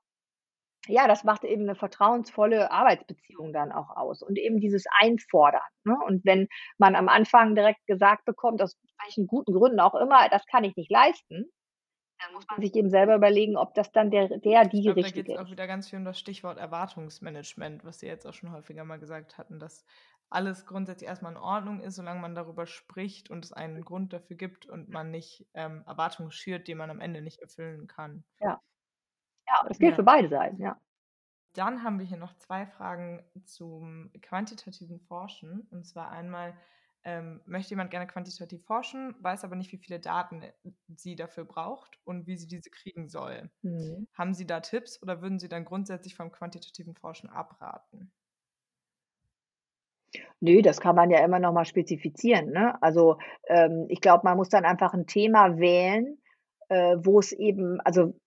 ja, 0.88 1.08
das 1.08 1.24
macht 1.24 1.44
eben 1.46 1.66
'ne 1.66 1.76
vertrauensvolle 1.76 2.72
Arbeitsbeziehung 2.72 3.54
dann 3.54 3.72
auch 3.72 3.90
aus 3.96 4.22
und 4.24 4.38
eben 4.40 4.60
dieses 4.60 4.86
Einfordern, 5.00 5.62
ne? 5.86 5.98
Und 6.06 6.26
wenn 6.26 6.48
man 6.78 6.96
am 6.96 7.10
Anfang 7.10 7.56
direkt 7.56 7.86
gesagt 7.88 8.26
bekommt, 8.26 8.62
aus 8.62 8.78
welchen 9.04 9.28
guten 9.28 9.54
Gründen 9.54 9.80
auch 9.80 9.96
immer: 9.96 10.30
„Das 10.30 10.46
kann 10.48 10.64
ich 10.64 10.76
nicht 10.76 10.92
leisten“, 10.92 11.52
dann 12.20 12.34
muss 12.34 12.46
man 12.50 12.62
sich 12.62 12.76
eben 12.76 12.90
selber 12.92 13.16
überlegen, 13.16 13.58
ob 13.58 13.74
das 13.76 13.92
dann 13.92 14.12
der 14.12 14.30
der 14.40 14.66
Ich 14.74 14.82
die 14.82 14.90
glaube, 14.90 15.00
da 15.00 15.10
geht's 15.10 15.32
Richtige 15.32 15.36
auch 15.36 15.50
ist. 15.50 15.52
wieder 15.52 15.68
ganz 15.68 15.90
viel 15.90 16.00
um 16.00 16.06
das 16.06 16.20
Stichwort 16.20 16.58
Erwartungsmanagement, 16.58 17.84
was 17.86 18.00
Sie 18.00 18.08
jetzt 18.08 18.26
auch 18.28 18.34
schon 18.34 18.52
häufiger 18.52 18.84
mal 18.84 19.00
gesagt 19.00 19.38
hatten, 19.38 19.60
dass 19.60 19.86
alles 20.30 20.66
grundsätzlich 20.66 21.08
erst 21.08 21.22
mal 21.22 21.30
in 21.32 21.38
Ordnung 21.38 21.82
ist, 21.82 21.96
solange 21.96 22.20
man 22.20 22.36
darüber 22.36 22.66
spricht 22.68 23.30
und 23.30 23.46
es 23.46 23.54
einen 23.54 23.84
Grund 23.86 24.12
dafür 24.12 24.36
gibt 24.38 24.66
und 24.66 24.90
man 24.90 25.12
nicht, 25.12 25.48
ähm, 25.54 25.84
Erwartungen 25.86 26.32
schürt, 26.32 26.68
die 26.68 26.76
man 26.76 26.90
am 26.90 27.00
Ende 27.00 27.22
nicht 27.22 27.40
erfüllen 27.42 27.88
kann. 27.88 28.24
Ja. 28.42 28.62
Ja, 29.48 29.64
das 29.68 29.80
gilt 29.80 29.96
Ja. 29.96 29.96
für 29.96 30.04
beide 30.04 30.30
Seiten, 30.30 30.62
ja. 30.62 30.80
Dann 31.56 31.84
haben 31.84 32.00
wir 32.00 32.06
hier 32.06 32.18
noch 32.18 32.34
2 32.36 32.66
Fragen 32.68 33.24
zum 33.46 34.12
quantitativen 34.22 35.00
Forschen. 35.00 35.62
Und 35.72 35.86
zwar 35.86 36.12
einmal, 36.12 36.58
ähm, 37.06 37.42
möchte 37.46 37.70
jemand 37.70 37.92
gerne 37.92 38.08
quantitativ 38.08 38.66
forschen, 38.66 39.16
weiß 39.24 39.46
aber 39.46 39.56
nicht, 39.56 39.72
wie 39.72 39.78
viele 39.78 40.02
Daten, 40.02 40.44
sie 40.98 41.16
dafür 41.16 41.46
braucht 41.46 41.98
und 42.04 42.28
wie 42.28 42.36
sie 42.36 42.48
diese 42.48 42.70
kriegen 42.72 43.08
soll. 43.08 43.52
Mhm. 43.64 44.06
Haben 44.14 44.34
Sie 44.34 44.48
da 44.48 44.60
Tipps 44.62 45.02
oder 45.04 45.22
würden 45.22 45.40
Sie 45.40 45.50
dann 45.50 45.66
grundsätzlich 45.66 46.16
vom 46.16 46.32
quantitativen 46.32 46.96
Forschen 46.96 47.30
abraten? 47.30 48.12
Ne, 50.42 50.62
das 50.62 50.80
kann 50.82 50.96
man 50.96 51.10
ja 51.12 51.24
immer 51.24 51.40
noch 51.40 51.54
mal 51.54 51.66
spezifizieren, 51.66 52.52
ne? 52.52 52.82
Also, 52.82 53.18
ähm, 53.48 53.86
ich 53.90 54.02
glaube, 54.02 54.22
man 54.26 54.36
muss 54.38 54.50
dann 54.50 54.66
einfach 54.66 54.94
'n 54.94 55.08
Thema 55.08 55.58
wählen, 55.58 56.18
äh, 56.70 56.98
wo 57.00 57.20
es 57.20 57.32
eben 57.32 57.80
also, 57.82 58.20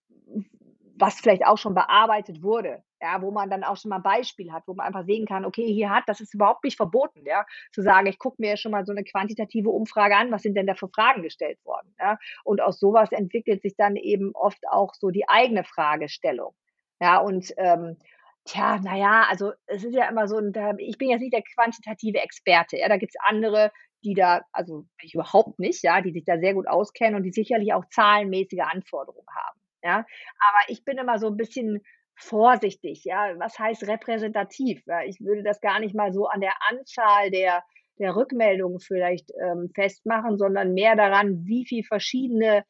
was 1.01 1.21
vielleicht 1.21 1.47
auch 1.47 1.59
schon 1.59 1.75
bearbeitet 1.75 2.43
wurde, 2.43 2.83
ja, 3.03 3.23
wo 3.23 3.31
man 3.31 3.51
dann 3.51 3.65
auch 3.65 3.77
schon 3.77 3.91
mal 3.91 3.97
'n 3.99 4.03
Beispiel 4.03 4.53
hat, 4.53 4.65
wo 4.67 4.75
man 4.75 4.87
einfach 4.87 5.05
sehen 5.07 5.27
kann: 5.27 5.45
„Okay, 5.45 5.67
hier 5.73 5.91
hat 5.91 6.05
das 6.09 6.21
ist 6.21 6.35
überhaupt 6.35 6.65
nicht 6.65 6.77
verboten“, 6.77 7.25
ja, 7.27 7.45
zu 7.73 7.83
sagen: 7.83 8.07
„Ich 8.09 8.19
gucke 8.19 8.37
mir 8.41 8.57
schon 8.57 8.73
mal 8.73 8.85
so 8.87 8.93
'ne 8.93 9.05
quantitative 9.05 9.71
Umfrage 9.71 10.17
an, 10.17 10.31
was 10.33 10.43
sind 10.43 10.55
denn 10.57 10.67
da 10.67 10.75
für 10.75 10.89
Fragen 10.89 11.23
gestellt 11.23 11.59
worden“, 11.65 11.95
ja? 12.01 12.19
Und 12.45 12.61
aus 12.63 12.81
so 12.81 12.93
was 12.95 13.13
entwickelt 13.13 13.63
sich 13.63 13.77
dann 13.77 13.97
eben 13.97 14.33
oft 14.35 14.61
auch 14.71 14.95
so 14.95 15.11
die 15.11 15.29
eigene 15.29 15.65
Fragestellung. 15.65 16.55
Ja, 17.01 17.19
und, 17.19 17.53
ähm, 17.59 17.97
tja, 18.45 18.79
na 18.83 18.97
ja, 18.97 19.25
also, 19.31 19.53
es 19.67 19.85
ist 19.85 19.95
ja 19.95 20.09
immer 20.09 20.27
so 20.29 20.41
ich 20.79 20.99
bin 20.99 21.11
jetzt 21.11 21.21
nicht 21.21 21.35
der 21.35 21.43
quantitative 21.55 22.19
Experte, 22.21 22.77
ja, 22.79 22.89
da 22.89 22.97
gibt's 22.97 23.17
andere, 23.25 23.71
die 24.05 24.15
da 24.15 24.43
also, 24.53 24.85
ich 25.03 25.15
überhaupt 25.15 25.59
nicht, 25.61 25.83
ja, 25.85 26.01
die 26.01 26.13
sich 26.13 26.25
da 26.25 26.39
sehr 26.39 26.55
gut 26.55 26.67
auskennen 26.69 27.15
und 27.17 27.23
die 27.25 27.33
sicherlich 27.33 27.73
auch 27.75 27.85
zahlenmäßige 27.91 28.61
Anforderungen 28.63 29.27
haben, 29.37 29.61
ja? 29.83 29.99
Aber 29.99 30.61
ich 30.69 30.85
bin 30.85 30.99
immer 30.99 31.19
so 31.19 31.29
'n 31.29 31.37
bisschen 31.37 31.83
vorsichtig, 32.17 33.05
ja? 33.05 33.35
Was 33.39 33.59
heißt 33.59 33.87
repräsentativ? 33.89 34.83
Ja, 34.87 35.03
ich 35.05 35.21
würde 35.21 35.43
das 35.45 35.61
gar 35.61 35.81
nicht 35.81 35.95
mal 35.95 36.13
so 36.13 36.27
an 36.27 36.41
der 36.41 36.55
Anzahl 36.71 37.31
der 37.31 37.63
der 38.01 38.15
Rückmeldungen 38.17 38.81
vielleicht, 38.81 39.31
ähm, 39.43 39.71
festmachen, 39.75 40.39
sondern 40.39 40.73
mehr 40.75 40.95
daran, 40.97 41.45
wie 41.47 41.67
viel 41.67 41.83
verschiedene 41.85 42.65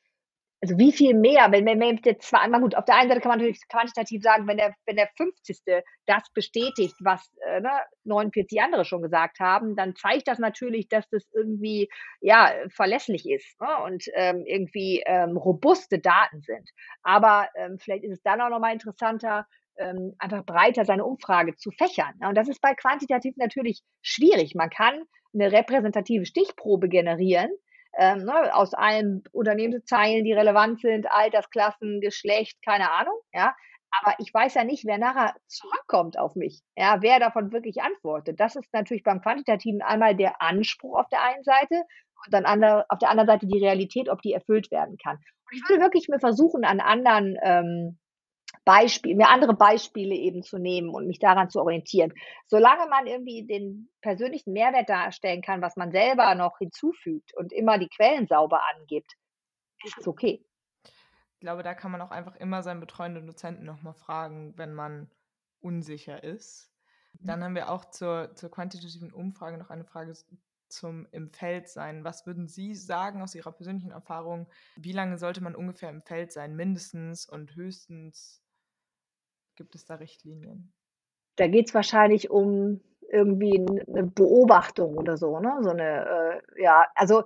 also, 0.62 0.76
wie 0.78 0.92
viel 0.92 1.14
mehr, 1.14 1.52
wenn 1.52 1.64
wenn 1.66 1.78
wenn 1.80 2.00
jetzt 2.04 2.28
zwar 2.28 2.40
einmal 2.42 2.60
gut, 2.60 2.74
auf 2.74 2.84
der 2.84 2.96
einen 2.96 3.08
Seite 3.08 3.20
kann 3.20 3.30
man 3.30 3.38
natürlich 3.38 3.60
quantitativ 3.68 4.22
sagen, 4.22 4.46
wenn 4.48 4.56
der 4.56 4.74
wenn 4.86 4.96
der 4.96 5.08
50. 5.16 5.82
das 6.06 6.24
bestätigt, 6.34 6.96
was, 7.00 7.30
äh, 7.46 7.60
ne, 7.60 7.70
49 8.04 8.60
andere 8.60 8.84
schon 8.84 9.02
gesagt 9.02 9.38
haben, 9.40 9.76
dann 9.76 9.94
zeigt 9.94 10.26
das 10.26 10.38
natürlich, 10.40 10.88
dass 10.88 11.08
das 11.10 11.24
irgendwie, 11.34 11.88
ja, 12.20 12.52
verlässlich 12.74 13.28
ist, 13.30 13.60
ne, 13.60 13.68
und, 13.84 14.04
ähm, 14.14 14.42
irgendwie, 14.46 15.02
ähm, 15.06 15.36
robuste 15.36 15.98
Daten 16.00 16.40
sind. 16.42 16.68
Aber, 17.02 17.48
ähm, 17.56 17.78
vielleicht 17.78 18.04
ist 18.04 18.12
es 18.14 18.22
dann 18.22 18.40
auch 18.40 18.48
noch 18.50 18.58
mal 18.60 18.72
interessanter, 18.72 19.46
ähm, 19.78 20.14
einfach 20.18 20.44
breiter 20.44 20.84
seine 20.84 21.04
Umfrage 21.04 21.54
zu 21.54 21.70
fächern, 21.70 22.14
ne? 22.20 22.28
Und 22.30 22.34
das 22.36 22.48
ist 22.48 22.60
bei 22.60 22.74
quantitativ 22.74 23.36
natürlich 23.36 23.82
schwierig. 24.02 24.54
Man 24.56 24.70
kann 24.70 25.04
'ne 25.32 25.52
repräsentative 25.52 26.26
Stichprobe 26.26 26.88
generieren, 26.88 27.50
ähm, 27.98 28.24
ne, 28.24 28.54
aus 28.54 28.74
allen 28.74 29.24
Unternehmenszeilen, 29.32 30.24
die 30.24 30.32
relevant 30.32 30.80
sind, 30.80 31.10
Altersklassen, 31.10 32.00
Geschlecht, 32.00 32.58
keine 32.64 32.92
Ahnung, 32.92 33.18
ja? 33.32 33.54
Aber 33.90 34.14
ich 34.18 34.32
weiß 34.32 34.54
ja 34.54 34.64
nicht, 34.64 34.84
wer 34.84 34.98
nachher 34.98 35.34
zurückkommt 35.46 36.18
auf 36.18 36.34
mich, 36.34 36.60
ja, 36.76 36.98
wer 37.00 37.18
davon 37.20 37.52
wirklich 37.52 37.82
antwortet. 37.82 38.38
Das 38.38 38.54
ist 38.54 38.72
natürlich 38.72 39.02
beim 39.02 39.20
Quantitativen 39.22 39.82
einmal 39.82 40.14
der 40.14 40.40
Anspruch 40.42 40.98
auf 41.00 41.08
der 41.08 41.22
einen 41.22 41.42
Seite 41.42 41.82
und 42.24 42.34
dann 42.34 42.44
ander 42.44 42.86
auf 42.90 42.98
der 42.98 43.10
anderen 43.10 43.28
Seite 43.28 43.46
die 43.46 43.58
Realität, 43.58 44.08
ob 44.08 44.20
die 44.22 44.32
erfüllt 44.32 44.70
werden 44.70 44.96
kann. 45.02 45.16
Und 45.16 45.56
ich 45.56 45.68
würde 45.68 45.82
wirklich 45.82 46.08
mir 46.08 46.20
versuchen, 46.20 46.64
an 46.64 46.80
anderen, 46.80 47.36
ähm, 47.42 47.98
Beispiel 48.64 49.14
mir 49.14 49.28
andere 49.28 49.54
Beispiele 49.54 50.14
eben 50.14 50.42
zu 50.42 50.58
nehmen 50.58 50.90
und 50.90 51.06
mich 51.06 51.18
daran 51.18 51.50
zu 51.50 51.60
orientieren. 51.60 52.12
Solange 52.46 52.88
man 52.88 53.06
irgendwie 53.06 53.46
den 53.46 53.88
persönlichen 54.00 54.52
Mehrwert 54.52 54.88
darstellen 54.88 55.42
kann, 55.42 55.62
was 55.62 55.76
man 55.76 55.90
selber 55.90 56.34
noch 56.34 56.58
hinzufügt 56.58 57.34
und 57.34 57.52
immer 57.52 57.78
die 57.78 57.88
Quellen 57.88 58.26
sauber 58.26 58.60
angibt, 58.74 59.12
ist 59.84 59.98
es 59.98 60.06
okay. 60.06 60.44
Ich 61.34 61.40
glaube, 61.40 61.62
da 61.62 61.74
kann 61.74 61.92
man 61.92 62.00
auch 62.00 62.10
einfach 62.10 62.34
immer 62.36 62.62
seinen 62.62 62.80
betreuenden 62.80 63.26
Dozenten 63.26 63.64
noch 63.64 63.82
mal 63.82 63.92
fragen, 63.92 64.54
wenn 64.56 64.74
man 64.74 65.08
unsicher 65.60 66.24
ist. 66.24 66.72
Mhm. 67.20 67.26
Dann 67.26 67.44
haben 67.44 67.54
wir 67.54 67.70
auch 67.70 67.84
zur 67.84 68.34
zur 68.34 68.50
quantitativen 68.50 69.12
Umfrage 69.12 69.56
noch 69.56 69.70
eine 69.70 69.84
Frage 69.84 70.14
zum 70.68 71.06
im 71.12 71.30
Feld 71.30 71.68
sein. 71.68 72.04
Was 72.04 72.26
würden 72.26 72.48
Sie 72.48 72.74
sagen 72.74 73.22
aus 73.22 73.34
Ihrer 73.34 73.52
persönlichen 73.52 73.90
Erfahrung, 73.90 74.48
wie 74.76 74.92
lange 74.92 75.18
sollte 75.18 75.42
man 75.42 75.54
ungefähr 75.54 75.90
im 75.90 76.02
Feld 76.02 76.32
sein, 76.32 76.56
mindestens 76.56 77.28
und 77.28 77.54
höchstens? 77.54 78.42
Gibt 79.58 79.74
es 79.74 79.84
da 79.84 79.96
Richtlinien? 79.96 80.72
Da 81.36 81.48
geht's 81.48 81.74
wahrscheinlich 81.74 82.30
um 82.30 82.80
irgendwie 83.10 83.56
'n 83.58 83.66
'ne 83.88 84.04
Beobachtung 84.04 84.96
oder 84.98 85.16
so, 85.16 85.40
ne? 85.40 85.58
So 85.62 85.72
'ne, 85.72 86.42
äh 86.56 86.62
ja, 86.62 86.86
also, 86.94 87.24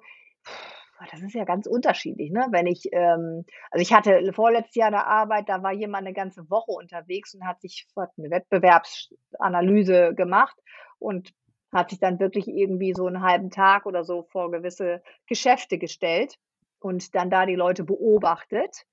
das 1.13 1.23
ist 1.23 1.35
ja 1.35 1.45
ganz 1.45 1.67
unterschiedlich, 1.67 2.31
ne? 2.33 2.47
Wenn 2.53 2.67
ich, 2.69 2.89
ähm 2.93 3.45
also, 3.71 3.83
ich 3.83 3.93
hatte 3.93 4.33
vorletztes 4.35 4.77
Jahr 4.77 4.91
'ne 4.93 5.07
Arbeit, 5.07 5.49
da 5.51 5.63
war 5.63 5.73
jemand 5.73 6.05
'ne 6.07 6.15
ganze 6.15 6.49
Woche 6.51 6.73
unterwegs 6.73 7.35
und 7.35 7.47
hat 7.47 7.61
sich 7.63 7.87
hat 7.97 8.17
'ne 8.19 8.31
Wettbewerbsanalyse 8.31 10.15
gemacht 10.15 10.57
und 10.99 11.33
hat 11.73 11.91
sich 11.91 12.01
dann 12.01 12.21
wirklich 12.21 12.49
irgendwie 12.49 12.95
so 12.95 13.09
'n 13.09 13.23
1/2 13.23 13.51
Tag 13.51 13.87
oder 13.87 14.05
so 14.05 14.25
vor 14.33 14.51
gewisse 14.53 15.03
Geschäfte 15.27 15.79
gestellt 15.79 16.37
und 16.81 17.15
dann 17.15 17.31
da 17.31 17.47
die 17.47 17.57
Leute 17.57 17.85
beobachtet, 17.85 18.85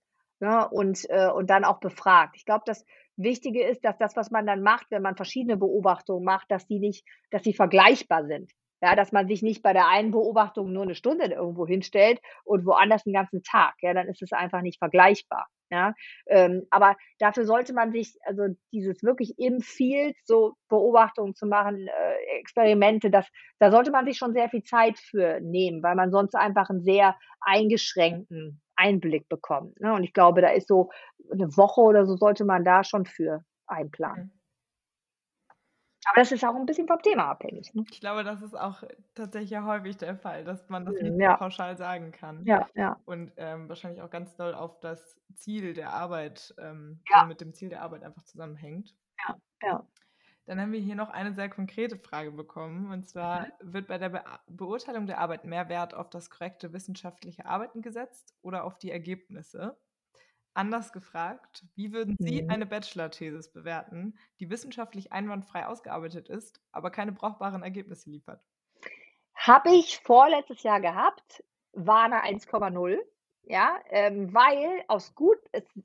ne, 0.41 0.68
und, 0.70 1.10
äh 1.10 1.30
und 1.32 1.49
dann 1.49 1.66
auch 1.66 1.80
befragt. 1.82 2.36
Ich 2.38 2.45
glaube, 2.45 2.64
das 2.66 2.86
Wichtige 3.20 3.64
ist, 3.64 3.86
dass 3.86 3.98
das, 4.00 4.16
was 4.16 4.32
man 4.32 4.48
dann 4.48 4.64
macht, 4.64 4.88
wenn 4.91 5.02
man 5.04 5.16
verschiedene 5.18 5.58
Beobachtungen 5.58 6.24
macht, 6.26 6.52
dass 6.52 6.68
die 6.68 6.80
nicht 6.80 7.06
dass 7.32 7.44
die 7.44 7.54
vergleichbar 7.54 8.26
sind. 8.28 8.52
Ja, 8.82 8.96
dass 8.96 9.12
man 9.12 9.28
sich 9.28 9.41
nicht 9.44 9.62
bei 9.64 9.74
der 9.74 9.88
einen 9.90 10.12
Beobachtung 10.12 10.72
nur 10.74 10.86
'ne 10.86 10.96
Stunde 10.96 11.26
irgendwo 11.26 11.68
hinstellt 11.68 12.20
und 12.46 12.66
woanders 12.66 13.06
'n 13.06 13.14
ganzen 13.14 13.44
Tag, 13.44 13.76
ja, 13.82 13.94
dann 13.94 14.08
ist 14.08 14.22
es 14.24 14.32
einfach 14.34 14.62
nicht 14.62 14.80
vergleichbar. 14.80 15.48
Ja, 15.72 15.94
ähm, 16.28 16.66
aber 16.72 16.96
dafür 17.20 17.46
sollte 17.46 17.74
man 17.74 17.91
sich, 17.91 18.18
also 18.26 18.44
dieses 18.74 19.04
wirklich 19.04 19.38
im 19.38 19.62
Field 19.62 20.16
so 20.26 20.56
Beobachtungen 20.70 21.36
zu 21.36 21.46
machen, 21.48 21.88
äh, 21.88 22.40
Experimente, 22.40 23.12
das, 23.12 23.28
da 23.60 23.70
sollte 23.72 23.91
man 23.91 24.06
sich 24.06 24.18
schon 24.18 24.34
sehr 24.34 24.50
viel 24.50 24.64
Zeit 24.64 24.98
für 24.98 25.40
nehmen, 25.41 25.84
weil 25.84 25.96
man 25.96 26.12
sonst 26.12 26.36
einfach 26.36 26.70
einen 26.72 26.82
sehr 26.84 27.16
eingeschränkten 27.41 28.62
Einblick 28.80 29.27
bekommt. 29.30 29.80
Ne? 29.80 29.93
Und 29.93 30.03
ich 30.03 30.14
glaube, 30.14 30.41
da 30.41 30.49
ist 30.49 30.68
so 30.68 30.89
eine 31.31 31.56
Woche 31.57 31.81
oder 31.81 32.06
so 32.06 32.15
sollte 32.15 32.45
man 32.45 32.64
da 32.64 32.84
schon 32.84 33.06
für 33.06 33.43
einplanen. 33.68 34.26
Mhm. 34.26 34.39
Aber 36.06 36.22
das 36.22 36.31
ist 36.31 36.45
auch 36.45 36.56
ein 36.56 36.65
bisschen 36.65 36.88
vom 36.88 37.01
Thema 37.01 37.26
abhängig. 37.26 37.73
Ne? 37.76 37.84
Ich 37.91 37.99
glaube, 37.99 38.23
das 38.23 38.41
ist 38.41 38.57
auch 38.57 38.84
tatsächlich 39.15 39.60
häufig 39.60 39.97
der 39.97 40.15
Fall, 40.15 40.43
dass 40.43 40.69
man 40.69 40.85
das 40.85 40.95
nicht 40.95 41.19
ja. 41.19 41.35
pauschal 41.35 41.77
sagen 41.77 42.11
kann. 42.11 42.43
Ja, 42.45 42.68
ja. 42.73 42.99
Und 43.06 43.34
ähm, 43.38 43.68
wahrscheinlich 43.68 44.01
auch 44.01 44.10
ganz 44.10 44.35
doll 44.35 44.56
auf 44.56 44.80
das 44.80 45.19
Ziel 45.35 45.73
der 45.73 45.91
Arbeit, 45.91 46.56
ähm, 46.57 47.01
ja. 47.10 47.26
mit 47.26 47.41
dem 47.41 47.53
Ziel 47.53 47.69
der 47.69 47.81
Arbeit 47.81 48.03
einfach 48.03 48.23
zusammenhängt. 48.23 48.95
Ja, 49.27 49.35
ja. 49.61 49.88
Dann 50.49 50.59
haben 50.59 50.71
wir 50.71 50.80
hier 50.80 50.95
noch 50.95 51.11
eine 51.11 51.31
sehr 51.31 51.47
konkrete 51.47 51.95
Frage 51.95 52.31
bekommen. 52.31 52.91
Und 52.91 53.07
zwar 53.07 53.41
mhm. 53.41 53.73
wird 53.73 53.88
bei 53.88 53.99
der 53.99 54.09
Be 54.09 54.23
Beurteilung 54.47 55.05
der 55.05 55.19
Arbeit 55.19 55.45
mehr 55.45 55.69
Wert 55.69 55.93
auf 55.93 56.09
das 56.09 56.31
korrekte 56.31 56.73
wissenschaftliche 56.73 57.45
Arbeiten 57.45 57.84
gesetzt 57.84 58.34
oder 58.41 58.63
auf 58.63 58.80
die 58.80 58.89
Ergebnisse? 58.89 59.77
Anders 60.55 60.91
gefragt, 60.91 61.65
wie 61.76 61.93
würden 61.93 62.15
Sie 62.17 62.41
mhm. 62.41 62.49
eine 62.49 62.65
Bachelor-Thesis 62.65 63.51
bewerten, 63.51 64.17
die 64.39 64.49
wissenschaftlich 64.49 65.11
einwandfrei 65.11 65.67
ausgearbeitet 65.67 66.30
ist, 66.30 66.59
aber 66.71 66.89
keine 66.89 67.11
brauchbaren 67.11 67.61
Ergebnisse 67.61 68.09
liefert? 68.09 68.43
Habe 69.35 69.69
ich 69.69 69.99
vorletztes 69.99 70.63
Jahr 70.63 70.81
gehabt, 70.81 71.43
war 71.73 72.05
eine 72.05 72.23
1,0, 72.23 72.97
ja, 73.43 73.80
ähm, 73.91 74.34
weil 74.34 74.84
aus 74.88 75.13
gut, 75.13 75.38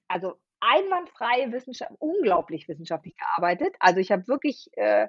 also 0.09 0.39
einwandfrei 0.65 1.53
Wissenschaft, 1.53 1.93
unglaublich 1.99 2.69
wissenschaftlich 2.69 3.17
gearbeitet. 3.17 3.75
Also 3.81 4.01
ich 4.01 4.11
habe 4.11 4.27
wirklich, 4.29 4.69
äh, 4.73 5.09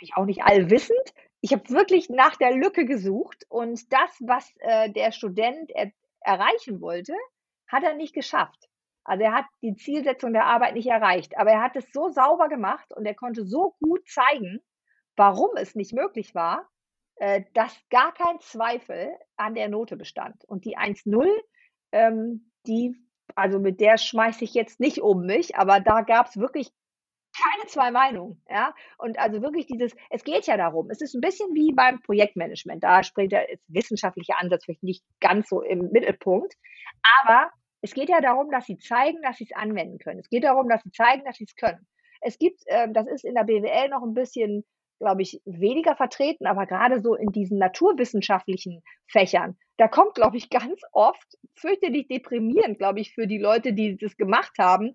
ich 0.00 0.16
auch 0.16 0.24
nicht 0.24 0.42
allwissend, 0.42 1.14
ich 1.40 1.52
habe 1.52 1.68
wirklich 1.70 2.08
nach 2.08 2.36
der 2.36 2.52
Lücke 2.52 2.86
gesucht 2.86 3.44
und 3.48 3.92
das, 3.92 4.10
was 4.20 4.50
äh, 4.60 4.90
der 4.90 5.12
Student 5.12 5.70
er 5.70 5.92
erreichen 6.20 6.80
wollte, 6.80 7.14
hat 7.68 7.84
er 7.84 7.94
nicht 7.94 8.14
geschafft. 8.14 8.68
Also 9.04 9.22
er 9.22 9.32
hat 9.32 9.46
die 9.62 9.76
Zielsetzung 9.76 10.32
der 10.32 10.46
Arbeit 10.46 10.74
nicht 10.74 10.88
erreicht, 10.88 11.38
aber 11.38 11.52
er 11.52 11.62
hat 11.62 11.76
es 11.76 11.92
so 11.92 12.08
sauber 12.08 12.48
gemacht 12.48 12.92
und 12.94 13.06
er 13.06 13.14
konnte 13.14 13.44
so 13.44 13.76
gut 13.80 14.08
zeigen, 14.08 14.60
warum 15.14 15.50
es 15.56 15.74
nicht 15.76 15.92
möglich 15.92 16.34
war, 16.34 16.68
äh, 17.16 17.44
dass 17.54 17.78
gar 17.90 18.12
kein 18.12 18.40
Zweifel 18.40 19.16
an 19.36 19.54
der 19.54 19.68
Note 19.68 19.96
bestand. 19.96 20.44
Und 20.46 20.64
die 20.64 20.76
1-0, 20.76 21.26
ähm, 21.92 22.50
die, 22.66 22.96
also 23.36 23.58
mit 23.60 23.80
der 23.80 23.98
schmeiße 23.98 24.42
ich 24.44 24.54
jetzt 24.54 24.80
nicht 24.80 25.00
um 25.00 25.24
mich, 25.24 25.56
aber 25.56 25.80
da 25.80 26.00
gab 26.00 26.26
es 26.26 26.36
wirklich 26.36 26.72
keine 27.36 27.66
zwei 27.66 27.90
Meinungen, 27.90 28.42
ja. 28.48 28.74
Und 28.98 29.18
also 29.18 29.42
wirklich 29.42 29.66
dieses, 29.66 29.94
es 30.10 30.24
geht 30.24 30.46
ja 30.46 30.56
darum, 30.56 30.90
es 30.90 31.00
ist 31.02 31.14
ein 31.14 31.20
bisschen 31.20 31.54
wie 31.54 31.72
beim 31.72 32.00
Projektmanagement. 32.00 32.82
Da 32.82 33.02
springt 33.02 33.32
der 33.32 33.46
wissenschaftliche 33.68 34.36
Ansatz 34.38 34.64
vielleicht 34.64 34.82
nicht 34.82 35.04
ganz 35.20 35.48
so 35.48 35.60
im 35.60 35.90
Mittelpunkt. 35.92 36.54
Aber 37.22 37.50
es 37.82 37.92
geht 37.92 38.08
ja 38.08 38.20
darum, 38.20 38.50
dass 38.50 38.66
sie 38.66 38.78
zeigen, 38.78 39.20
dass 39.22 39.36
sie 39.36 39.44
es 39.44 39.56
anwenden 39.56 39.98
können. 39.98 40.20
Es 40.20 40.30
geht 40.30 40.44
darum, 40.44 40.68
dass 40.68 40.82
sie 40.82 40.90
zeigen, 40.92 41.24
dass 41.24 41.36
sie 41.36 41.44
es 41.44 41.54
können. 41.54 41.86
Es 42.22 42.38
gibt, 42.38 42.62
äh, 42.66 42.88
das 42.90 43.06
ist 43.06 43.24
in 43.24 43.34
der 43.34 43.44
BWL 43.44 43.90
noch 43.90 44.02
ein 44.02 44.14
bisschen, 44.14 44.64
glaube 44.98 45.22
ich, 45.22 45.40
weniger 45.44 45.96
vertreten, 45.96 46.46
aber 46.46 46.66
gerade 46.66 47.00
so 47.00 47.14
in 47.14 47.30
diesen 47.30 47.58
naturwissenschaftlichen 47.58 48.82
Fächern, 49.06 49.56
da 49.76 49.88
kommt, 49.88 50.14
glaube 50.14 50.36
ich, 50.36 50.50
ganz 50.50 50.80
oft 50.92 51.36
fürchterlich 51.54 52.08
deprimierend, 52.08 52.78
glaube 52.78 53.00
ich, 53.00 53.14
für 53.14 53.26
die 53.26 53.38
Leute, 53.38 53.72
die 53.72 53.96
das 53.96 54.16
gemacht 54.16 54.52
haben, 54.58 54.94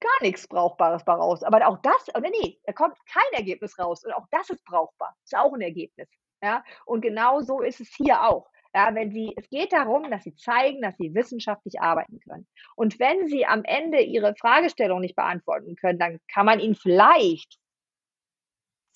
gar 0.00 0.22
nichts 0.22 0.46
Brauchbares 0.48 1.06
raus. 1.06 1.42
Aber 1.42 1.66
auch 1.66 1.78
das, 1.82 2.14
oder 2.14 2.28
nee, 2.30 2.58
da 2.64 2.72
kommt 2.72 2.96
kein 3.06 3.32
Ergebnis 3.32 3.78
raus. 3.78 4.04
Und 4.04 4.12
auch 4.12 4.26
das 4.30 4.50
ist 4.50 4.64
brauchbar. 4.64 5.14
Ist 5.24 5.36
auch 5.36 5.52
ein 5.54 5.60
Ergebnis. 5.60 6.08
Ja, 6.42 6.62
und 6.84 7.00
genau 7.00 7.40
so 7.40 7.60
ist 7.60 7.80
es 7.80 7.94
hier 7.96 8.22
auch. 8.22 8.48
Ja, 8.74 8.94
wenn 8.94 9.10
sie, 9.10 9.32
es 9.36 9.48
geht 9.48 9.72
darum, 9.72 10.10
dass 10.10 10.22
sie 10.22 10.34
zeigen, 10.36 10.82
dass 10.82 10.96
sie 10.98 11.14
wissenschaftlich 11.14 11.80
arbeiten 11.80 12.20
können. 12.20 12.46
Und 12.74 12.98
wenn 13.00 13.26
sie 13.26 13.46
am 13.46 13.64
Ende 13.64 14.00
ihre 14.00 14.34
Fragestellung 14.36 15.00
nicht 15.00 15.16
beantworten 15.16 15.76
können, 15.76 15.98
dann 15.98 16.20
kann 16.30 16.44
man 16.44 16.60
ihnen 16.60 16.74
vielleicht 16.74 17.58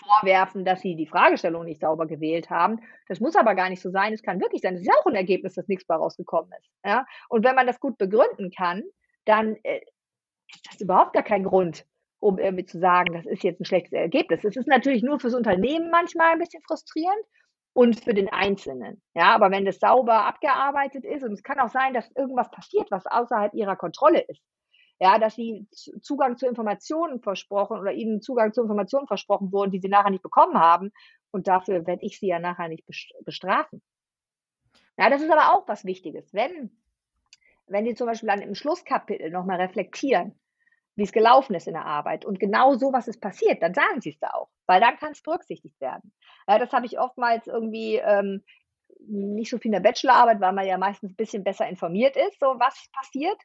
vorwerfen, 0.01 0.65
dass 0.65 0.81
sie 0.81 0.97
die 0.97 1.07
Fragestellung 1.07 1.65
nicht 1.65 1.81
sauber 1.81 2.07
gewählt 2.07 2.51
haben. 2.51 2.81
Das 3.09 3.21
muss 3.21 3.37
aber 3.37 3.55
gar 3.55 3.69
nicht 3.69 3.83
so 3.83 3.91
sein. 3.91 4.13
Es 4.13 4.23
kann 4.23 4.41
wirklich 4.41 4.63
sein. 4.63 4.75
Das 4.75 4.83
ist 4.83 4.89
ja 4.89 4.95
auch 5.01 5.07
ein 5.07 5.15
Ergebnis, 5.15 5.55
dass 5.55 5.69
nichts 5.69 5.85
bei 5.85 5.95
rausgekommen 5.95 6.51
ist. 6.59 6.71
Ja? 6.85 7.07
Und 7.29 7.45
wenn 7.45 7.55
man 7.55 7.67
das 7.67 7.81
gut 7.81 7.99
begründen 7.99 8.51
kann, 8.51 8.83
dann 9.25 9.57
äh, 9.63 9.81
ist 10.53 10.67
das 10.71 10.81
überhaupt 10.81 11.13
gar 11.13 11.23
kein 11.23 11.45
Grund, 11.45 11.87
um 12.19 12.39
irgendwie 12.39 12.67
zu 12.67 12.79
sagen, 12.79 13.13
das 13.15 13.27
ist 13.27 13.45
jetzt 13.45 13.61
ein 13.61 13.65
schlechtes 13.65 13.93
Ergebnis. 13.93 14.45
Es 14.45 14.57
ist 14.57 14.69
natürlich 14.69 15.03
nur 15.03 15.21
fürs 15.21 15.35
Unternehmen 15.35 15.91
manchmal 15.91 16.33
ein 16.33 16.39
bisschen 16.39 16.63
frustrierend 16.63 17.25
und 17.73 18.01
für 18.01 18.15
den 18.15 18.29
Einzelnen. 18.29 19.01
Ja, 19.15 19.35
aber 19.35 19.51
wenn 19.51 19.65
das 19.65 19.79
sauber 19.79 20.27
abgearbeitet 20.27 21.05
ist 21.05 21.23
und 21.23 21.33
es 21.33 21.43
kann 21.43 21.61
auch 21.61 21.69
sein, 21.69 21.95
dass 21.95 22.11
irgendwas 22.17 22.51
passiert, 22.51 22.91
was 22.91 23.07
außerhalb 23.07 23.55
ihrer 23.55 23.77
Kontrolle 23.77 24.21
ist. 24.21 24.43
Ja, 25.01 25.19
dass 25.19 25.35
sie 25.35 25.67
Zugang 26.03 26.37
zu 26.37 26.47
Informationen 26.47 27.21
versprochen 27.21 27.79
oder 27.79 27.93
ihnen 27.93 28.21
Zugang 28.21 28.53
zu 28.53 28.61
Informationen 28.61 29.07
versprochen 29.07 29.51
wurden, 29.51 29.71
die 29.71 29.81
sie 29.81 29.89
nachher 29.89 30.11
nicht 30.11 30.23
bekommen 30.23 30.59
haben. 30.59 30.93
Und 31.31 31.49
dafür 31.49 31.87
werde 31.87 32.05
ich 32.05 32.19
sie 32.19 32.27
ja 32.27 32.39
nachher 32.39 32.69
nicht 32.69 32.85
bestrafen. 33.25 33.83
Ja, 34.99 35.09
das 35.09 35.23
ist 35.23 35.31
aber 35.31 35.55
auch 35.55 35.67
was 35.67 35.87
Wichtiges. 35.87 36.35
Wenn, 36.35 36.71
wenn 37.67 37.87
die 37.87 37.95
zum 37.95 38.07
Beispiel 38.07 38.29
dann 38.29 38.43
im 38.43 38.55
Schlusskapitel 38.55 39.31
nochmal 39.31 39.59
reflektieren, 39.59 40.39
wie 40.97 41.05
es 41.05 41.13
gelaufen 41.13 41.55
ist 41.55 41.67
in 41.67 41.73
der 41.73 41.87
Arbeit. 41.87 42.27
Und 42.27 42.39
genau 42.39 42.75
so, 42.75 42.93
was 42.93 43.09
ist 43.09 43.23
passiert, 43.23 43.63
dann 43.63 43.73
sagen 43.73 44.03
sie 44.03 44.11
es 44.11 44.19
da 44.19 44.29
auch, 44.35 44.51
weil 44.67 44.81
dann 44.83 44.99
kann 44.99 45.13
es 45.13 45.23
berücksichtigt 45.23 45.81
werden. 45.81 46.13
Ja, 46.47 46.59
das 46.59 46.73
habe 46.73 46.85
ich 46.85 46.99
oftmals 46.99 47.47
irgendwie 47.47 47.97
ähm, 47.97 48.45
nicht 49.07 49.51
so 49.51 49.59
viel 49.59 49.71
in 49.71 49.83
der 49.83 49.89
Bachelorarbeit, 49.89 50.41
weil 50.41 50.53
man 50.53 50.67
ja 50.67 50.79
meistens 50.79 51.13
ein 51.13 51.17
bisschen 51.17 51.45
besser 51.45 51.69
informiert 51.69 52.17
ist, 52.17 52.39
so 52.39 52.47
was 52.59 52.89
passiert. 52.93 53.39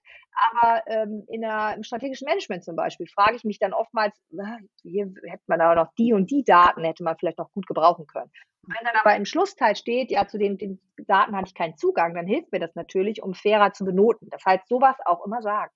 Aber 0.51 0.83
ähm, 0.87 1.25
in 1.29 1.41
der, 1.41 1.75
im 1.75 1.83
strategischen 1.83 2.25
Management 2.25 2.63
zum 2.63 2.75
Beispiel 2.75 3.07
frage 3.07 3.35
ich 3.35 3.43
mich 3.43 3.59
dann 3.59 3.73
oftmals, 3.73 4.15
na, 4.29 4.59
hier 4.81 5.13
hätte 5.23 5.43
man 5.47 5.61
aber 5.61 5.75
noch 5.75 5.93
die 5.97 6.13
und 6.13 6.29
die 6.29 6.43
Daten, 6.43 6.83
hätte 6.83 7.03
man 7.03 7.17
vielleicht 7.17 7.37
noch 7.37 7.51
gut 7.51 7.67
gebrauchen 7.67 8.05
können. 8.07 8.31
Wenn 8.67 8.83
dann 8.83 8.95
aber 8.95 9.15
im 9.15 9.25
Schlussteil 9.25 9.75
steht, 9.75 10.11
ja, 10.11 10.27
zu 10.27 10.37
den, 10.37 10.57
den 10.57 10.79
Daten 10.97 11.35
hatte 11.35 11.47
ich 11.47 11.53
keinen 11.53 11.77
Zugang, 11.77 12.15
dann 12.15 12.25
hilft 12.25 12.51
mir 12.51 12.59
das 12.59 12.73
natürlich, 12.75 13.21
um 13.21 13.33
fairer 13.33 13.73
zu 13.73 13.85
benoten. 13.85 14.29
Das 14.29 14.43
heißt, 14.45 14.67
sowas 14.67 14.95
auch 15.05 15.25
immer 15.25 15.41
sagen. 15.41 15.71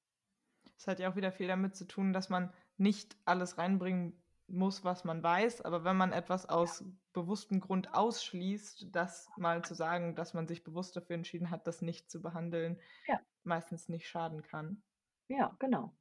Das 0.75 0.87
hat 0.87 0.99
ja 0.99 1.11
auch 1.11 1.15
wieder 1.15 1.31
viel 1.31 1.47
damit 1.47 1.75
zu 1.75 1.85
tun, 1.85 2.13
dass 2.13 2.29
man 2.29 2.51
nicht 2.77 3.15
alles 3.25 3.57
reinbringen 3.57 4.19
muss, 4.47 4.83
was 4.83 5.03
man 5.03 5.21
weiß, 5.21 5.61
aber 5.61 5.83
wenn 5.83 5.97
man 5.97 6.11
etwas 6.11 6.47
aus 6.47 6.83
bewusstem 7.13 7.59
Grund 7.59 7.93
ausschließt, 7.93 8.87
das 8.91 9.29
mal 9.37 9.63
zu 9.63 9.73
sagen, 9.73 10.15
dass 10.15 10.33
man 10.33 10.47
sich 10.47 10.63
bewusst 10.63 10.95
dafür 10.95 11.15
entschieden 11.15 11.49
hat, 11.49 11.67
das 11.67 11.81
nicht 11.81 12.09
zu 12.09 12.21
behandeln, 12.21 12.79
ja. 13.07 13.19
meistens 13.43 13.89
nicht 13.89 14.07
schaden 14.07 14.43
kann. 14.43 14.83
Ja, 15.27 15.55
genau. 15.59 15.93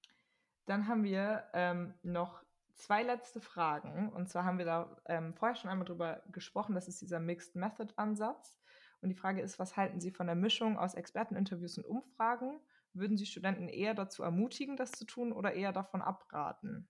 Dann 0.67 0.87
haben 0.87 1.05
wir 1.05 1.45
ähm, 1.55 1.95
noch 2.03 2.43
zwei 2.75 3.03
letzte 3.03 3.41
Fragen. 3.41 4.11
Und 4.13 4.29
zwar 4.29 4.45
haben 4.45 4.59
wir 4.59 4.65
da 4.65 4.97
ähm, 5.07 5.35
vorher 5.35 5.57
schon 5.57 5.71
einmal 5.71 5.87
drüber 5.87 6.23
gesprochen, 6.31 6.75
das 6.75 6.89
ist 6.89 7.01
dieser 7.01 7.21
Mixed 7.21 7.57
Method 7.57 7.93
Ansatz. 7.97 8.59
Und 9.01 9.11
die 9.11 9.15
Frage 9.15 9.43
ist, 9.43 9.59
was 9.59 9.77
halten 9.77 10.01
Sie 10.01 10.11
von 10.11 10.27
der 10.27 10.37
Mischung 10.37 10.79
aus 10.79 10.95
Experteninterviews 10.95 11.79
und 11.79 11.85
Umfragen? 11.85 12.61
Würden 12.93 13.17
Sie 13.17 13.27
Studenten 13.27 13.69
eher 13.69 13.95
dazu 13.95 14.23
ermutigen, 14.23 14.77
das 14.77 14.93
zu 14.93 15.05
tun 15.05 15.33
oder 15.33 15.53
eher 15.53 15.73
davon 15.73 16.03
abraten? 16.03 16.89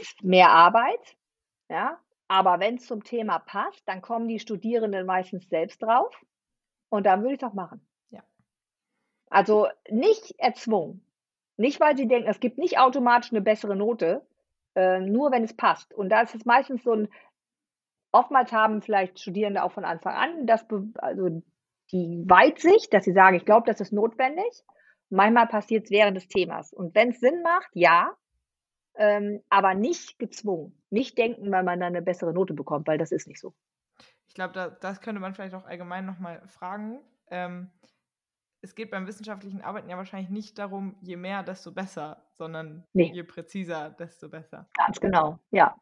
Ist 0.00 0.22
mehr 0.22 0.50
Arbeit, 0.50 1.18
ja. 1.70 1.98
Aber 2.28 2.60
wenn 2.60 2.76
es 2.76 2.86
zum 2.86 3.02
Thema 3.02 3.38
passt, 3.38 3.82
dann 3.88 4.02
kommen 4.02 4.28
die 4.28 4.38
Studierenden 4.38 5.06
meistens 5.06 5.48
selbst 5.48 5.82
drauf. 5.82 6.14
Und 6.88 7.06
dann 7.06 7.22
würde 7.22 7.34
ich 7.34 7.42
es 7.42 7.48
auch 7.48 7.54
machen. 7.54 7.80
Ja. 8.10 8.22
Also 9.30 9.68
nicht 9.88 10.38
erzwungen. 10.38 11.04
Nicht, 11.56 11.80
weil 11.80 11.96
sie 11.96 12.08
denken, 12.08 12.28
es 12.28 12.40
gibt 12.40 12.58
nicht 12.58 12.78
automatisch 12.78 13.32
eine 13.32 13.40
bessere 13.40 13.76
Note, 13.76 14.26
äh, 14.74 15.00
nur 15.00 15.30
wenn 15.30 15.44
es 15.44 15.56
passt. 15.56 15.92
Und 15.92 16.08
da 16.10 16.22
ist 16.22 16.34
es 16.34 16.44
meistens 16.44 16.82
so 16.84 16.92
ein, 16.92 17.08
oftmals 18.12 18.52
haben 18.52 18.82
vielleicht 18.82 19.20
Studierende 19.20 19.62
auch 19.62 19.72
von 19.72 19.84
Anfang 19.84 20.14
an 20.14 20.46
das, 20.46 20.66
also 20.98 21.42
die 21.92 22.24
Weitsicht, 22.28 22.92
dass 22.94 23.04
sie 23.04 23.12
sagen, 23.12 23.36
ich 23.36 23.44
glaube, 23.44 23.66
das 23.66 23.80
ist 23.80 23.92
notwendig. 23.92 24.64
Manchmal 25.10 25.48
passiert 25.48 25.84
es 25.84 25.90
während 25.90 26.16
des 26.16 26.28
Themas. 26.28 26.72
Und 26.72 26.94
wenn 26.94 27.10
es 27.10 27.20
Sinn 27.20 27.42
macht, 27.42 27.70
ja, 27.74 28.16
ähm, 28.96 29.42
aber 29.48 29.74
nicht 29.74 30.18
gezwungen. 30.18 30.80
Nicht 30.90 31.18
denken, 31.18 31.50
weil 31.50 31.62
man 31.62 31.80
dann 31.80 31.94
eine 31.94 32.02
bessere 32.02 32.32
Note 32.32 32.54
bekommt, 32.54 32.86
weil 32.86 32.98
das 32.98 33.12
ist 33.12 33.28
nicht 33.28 33.40
so. 33.40 33.54
Ich 34.28 34.34
glaube, 34.34 34.54
da, 34.54 34.68
das 34.70 35.00
könnte 35.00 35.20
man 35.20 35.34
vielleicht 35.34 35.54
auch 35.54 35.64
allgemein 35.64 36.06
nochmal 36.06 36.42
fragen. 36.46 37.00
Ähm, 37.28 37.70
es 38.62 38.74
geht 38.74 38.90
beim 38.90 39.06
wissenschaftlichen 39.06 39.62
Arbeiten 39.62 39.88
ja 39.88 39.96
wahrscheinlich 39.96 40.30
nicht 40.30 40.58
darum, 40.58 40.96
je 41.00 41.16
mehr, 41.16 41.42
desto 41.42 41.72
besser, 41.72 42.22
sondern 42.32 42.84
nee. 42.92 43.10
je 43.12 43.22
präziser, 43.22 43.90
desto 43.90 44.28
besser. 44.28 44.68
Ganz 44.74 45.00
genau, 45.00 45.38
ja. 45.50 45.74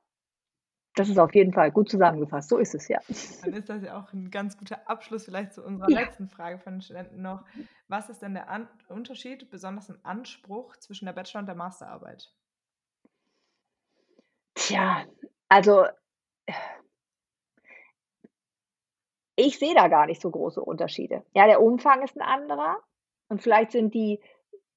Das 0.95 1.09
ist 1.09 1.19
auf 1.19 1.35
jeden 1.35 1.53
Fall 1.53 1.71
gut 1.71 1.89
zusammengefasst. 1.89 2.49
So 2.49 2.59
ist 2.59 2.75
es 2.75 2.89
ja. 2.89 2.99
Dann 3.43 3.53
ist 3.53 3.69
das 3.69 3.83
ja 3.83 4.01
auch 4.01 4.13
ein 4.13 4.31
ganz 4.31 4.57
guter 4.57 4.89
Abschluss 4.89 5.27
vielleicht 5.27 5.53
zu 5.53 5.63
unserer 5.63 5.91
ja. 5.91 6.01
letzten 6.01 6.29
Frage 6.29 6.59
von 6.59 6.75
den 6.75 6.83
Studenten 6.83 7.23
noch. 7.23 7.45
Was 7.87 8.09
ist 8.09 8.21
denn 8.21 8.35
der 8.35 8.49
An 8.49 8.69
Unterschied, 8.89 9.49
besonders 9.51 9.91
im 9.91 9.99
Anspruch 10.03 10.77
zwischen 10.77 11.07
der 11.07 11.13
Bachelor- 11.13 11.41
und 11.41 11.47
der 11.47 11.55
Masterarbeit? 11.55 12.33
Tja, 14.59 15.05
also 15.49 15.85
ich 19.37 19.59
sehe 19.59 19.75
da 19.75 19.87
gar 19.89 20.07
nicht 20.07 20.21
so 20.21 20.31
große 20.31 20.61
Unterschiede. 20.61 21.25
Ja, 21.33 21.47
der 21.47 21.63
Umfang 21.63 22.03
ist 22.03 22.17
ein 22.17 22.23
anderer 22.23 22.83
und 23.29 23.41
vielleicht 23.41 23.71
sind 23.71 23.95
die, 23.95 24.21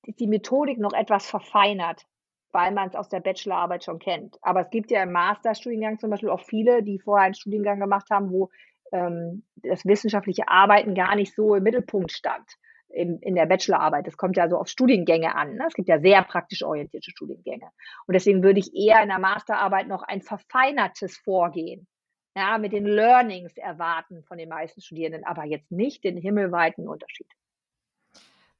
die 0.05 0.27
Methodik 0.27 0.77
noch 0.77 0.93
etwas 0.93 1.27
verfeinert 1.27 2.05
weil 2.53 2.71
man 2.71 2.89
es 2.89 2.95
aus 2.95 3.09
der 3.09 3.19
Bachelorarbeit 3.19 3.83
schon 3.83 3.99
kennt. 3.99 4.37
Aber 4.41 4.61
es 4.61 4.69
gibt 4.69 4.91
ja 4.91 5.03
im 5.03 5.11
Masterstudiengang 5.11 5.99
zum 5.99 6.09
Beispiel 6.09 6.29
auch 6.29 6.41
viele, 6.41 6.83
die 6.83 6.99
vorher 6.99 7.25
einen 7.25 7.33
Studiengang 7.33 7.79
gemacht 7.79 8.09
haben, 8.11 8.31
wo 8.31 8.49
ähm, 8.91 9.45
das 9.55 9.85
wissenschaftliche 9.85 10.47
Arbeiten 10.47 10.93
gar 10.93 11.15
nicht 11.15 11.33
so 11.33 11.55
im 11.55 11.63
Mittelpunkt 11.63 12.11
stand 12.11 12.45
in, 12.93 13.35
der 13.35 13.45
Bachelorarbeit. 13.45 14.07
Das 14.07 14.17
kommt 14.17 14.37
ja 14.37 14.49
so 14.49 14.57
auf 14.57 14.67
Studiengänge 14.67 15.35
an. 15.35 15.55
Ne? 15.55 15.65
Es 15.67 15.73
gibt 15.73 15.89
ja 15.89 15.99
sehr 15.99 16.23
praktisch 16.23 16.63
orientierte 16.63 17.11
Studiengänge. 17.11 17.69
Und 18.07 18.13
deswegen 18.13 18.43
würde 18.43 18.59
ich 18.59 18.75
eher 18.75 19.01
in 19.01 19.09
der 19.09 19.19
Masterarbeit 19.19 19.87
noch 19.87 20.03
ein 20.03 20.21
verfeinertes 20.21 21.17
Vorgehen 21.17 21.87
ja, 22.35 22.57
mit 22.57 22.71
den 22.71 22.85
Learnings 22.85 23.57
erwarten 23.57 24.23
von 24.23 24.37
den 24.37 24.49
meisten 24.49 24.81
Studierenden, 24.81 25.25
aber 25.25 25.45
jetzt 25.45 25.71
nicht 25.71 26.03
den 26.03 26.17
himmelweiten 26.17 26.87
Unterschied. 26.87 27.27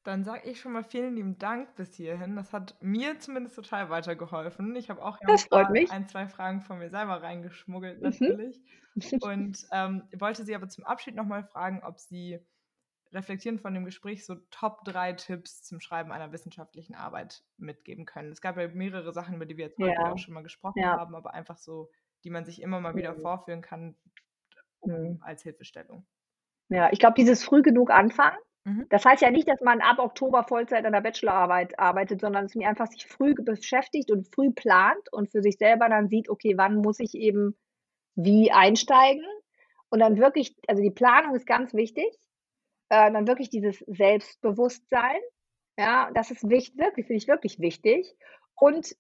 Dann 0.04 0.24
sage 0.24 0.50
ich 0.50 0.60
schon 0.60 0.74
mal 0.74 0.84
vielen 0.84 1.16
lieben 1.16 1.38
Dank 1.38 1.76
bis 1.76 1.96
hierhin. 1.96 2.36
Das 2.36 2.54
hat 2.54 2.76
mir 2.82 3.20
zumindest 3.20 3.56
total 3.56 3.92
weitergeholfen. 3.92 4.76
Ich 4.76 4.90
habe 4.90 5.04
auch 5.04 5.20
ein, 5.22 6.08
zwei 6.08 6.28
Fragen 6.28 6.62
von 6.62 6.80
mir 6.80 6.90
selber 6.90 7.22
reingeschmuggelt 7.22 8.02
mhm. 8.02 8.10
natürlich. 8.10 8.60
Mhm. 8.96 9.20
Und 9.22 9.68
ähm, 9.72 10.04
wollte 10.18 10.44
Sie 10.44 10.56
aber 10.56 10.68
zum 10.70 10.86
Abschied 10.86 11.16
nochmal 11.16 11.44
fragen, 11.44 11.82
ob 11.84 12.00
Sie 12.00 12.40
reflektierend 13.14 13.62
von 13.62 13.74
dem 13.74 13.86
Gespräch 13.86 14.26
so 14.26 14.36
Top 14.52 14.84
3 14.86 15.14
Tipps 15.14 15.64
zum 15.64 15.80
Schreiben 15.80 16.12
einer 16.12 16.32
wissenschaftlichen 16.32 16.96
Arbeit 16.96 17.44
mitgeben 17.58 18.06
können. 18.06 18.32
Es 18.32 18.42
gab 18.42 18.58
ja 18.58 18.68
mehrere 18.70 19.12
Sachen, 19.12 19.36
über 19.36 19.46
die 19.46 19.58
wir 19.58 19.66
jetzt 19.66 19.80
heute 19.80 19.94
ja. 19.94 20.12
auch 20.12 20.18
schon 20.18 20.34
mal 20.34 20.44
gesprochen 20.44 20.80
ja. 20.80 20.98
haben, 20.98 21.16
aber 21.16 21.34
einfach 21.34 21.58
so, 21.58 21.90
die 22.24 22.30
man 22.30 22.46
sich 22.46 22.62
immer 22.62 22.80
mal 22.80 22.96
wieder 22.96 23.14
mhm. 23.14 23.22
vorführen 23.22 23.62
kann 23.62 23.96
um, 24.80 24.92
mhm. 24.92 25.18
als 25.22 25.44
Hilfestellung. 25.44 26.06
Ja, 26.70 26.90
ich 26.92 27.00
glaube, 27.00 27.16
dieses 27.16 27.44
früh 27.44 27.62
genug 27.62 27.92
anfangen 27.92 28.38
Mhm. 28.64 28.86
Das 28.90 29.06
heißt 29.06 29.22
ja 29.22 29.32
nicht, 29.32 29.48
dass 29.48 29.62
man 29.62 29.82
ab 29.82 30.00
Oktober 30.00 30.44
Vollzeit 30.44 30.86
an 30.86 30.94
der 30.94 31.02
Bachelorarbeit 31.02 31.80
arbeitet, 31.80 32.22
sondern 32.22 32.44
dass 32.46 32.56
man 32.56 32.68
einfach 32.68 32.88
sich 32.88 33.08
früh 33.08 33.34
beschäftigt 33.34 34.12
und 34.12 34.28
früh 34.34 34.52
plant 34.52 35.12
und 35.12 35.32
für 35.32 35.42
sich 35.42 35.58
selber 35.58 35.90
dann 35.90 36.10
sieht, 36.10 36.30
okay, 36.30 36.54
wann 36.58 36.76
muss 36.76 37.00
ich 37.00 37.16
eben 37.16 37.58
wie 38.16 38.52
einsteigen 38.52 39.26
und 39.90 40.00
dann 40.00 40.18
wirklich, 40.18 40.56
also 40.68 40.82
die 40.82 40.92
Planung 40.92 41.36
ist 41.36 41.48
ganz 41.48 41.74
wichtig, 41.74 42.06
äh, 42.92 43.10
dann 43.10 43.26
wirklich 43.26 43.50
dieses 43.50 43.80
Selbstbewusstsein, 43.88 45.22
ja, 45.80 46.12
das 46.14 46.30
ist 46.30 46.48
wichtig, 46.50 46.78
wirklich, 46.78 47.08
finde 47.08 47.18
ich 47.18 47.28
wirklich 47.30 47.60
wichtig 47.60 48.14
und 48.56 48.96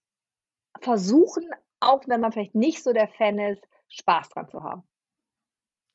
versuchen, 0.79 1.43
auch 1.81 2.01
wenn 2.07 2.21
man 2.21 2.31
vielleicht 2.31 2.55
nicht 2.55 2.81
so 2.83 2.93
der 2.93 3.09
Fan 3.09 3.37
ist, 3.37 3.61
Spaß 3.89 4.29
dran 4.29 4.47
zu 4.47 4.63
haben. 4.63 4.83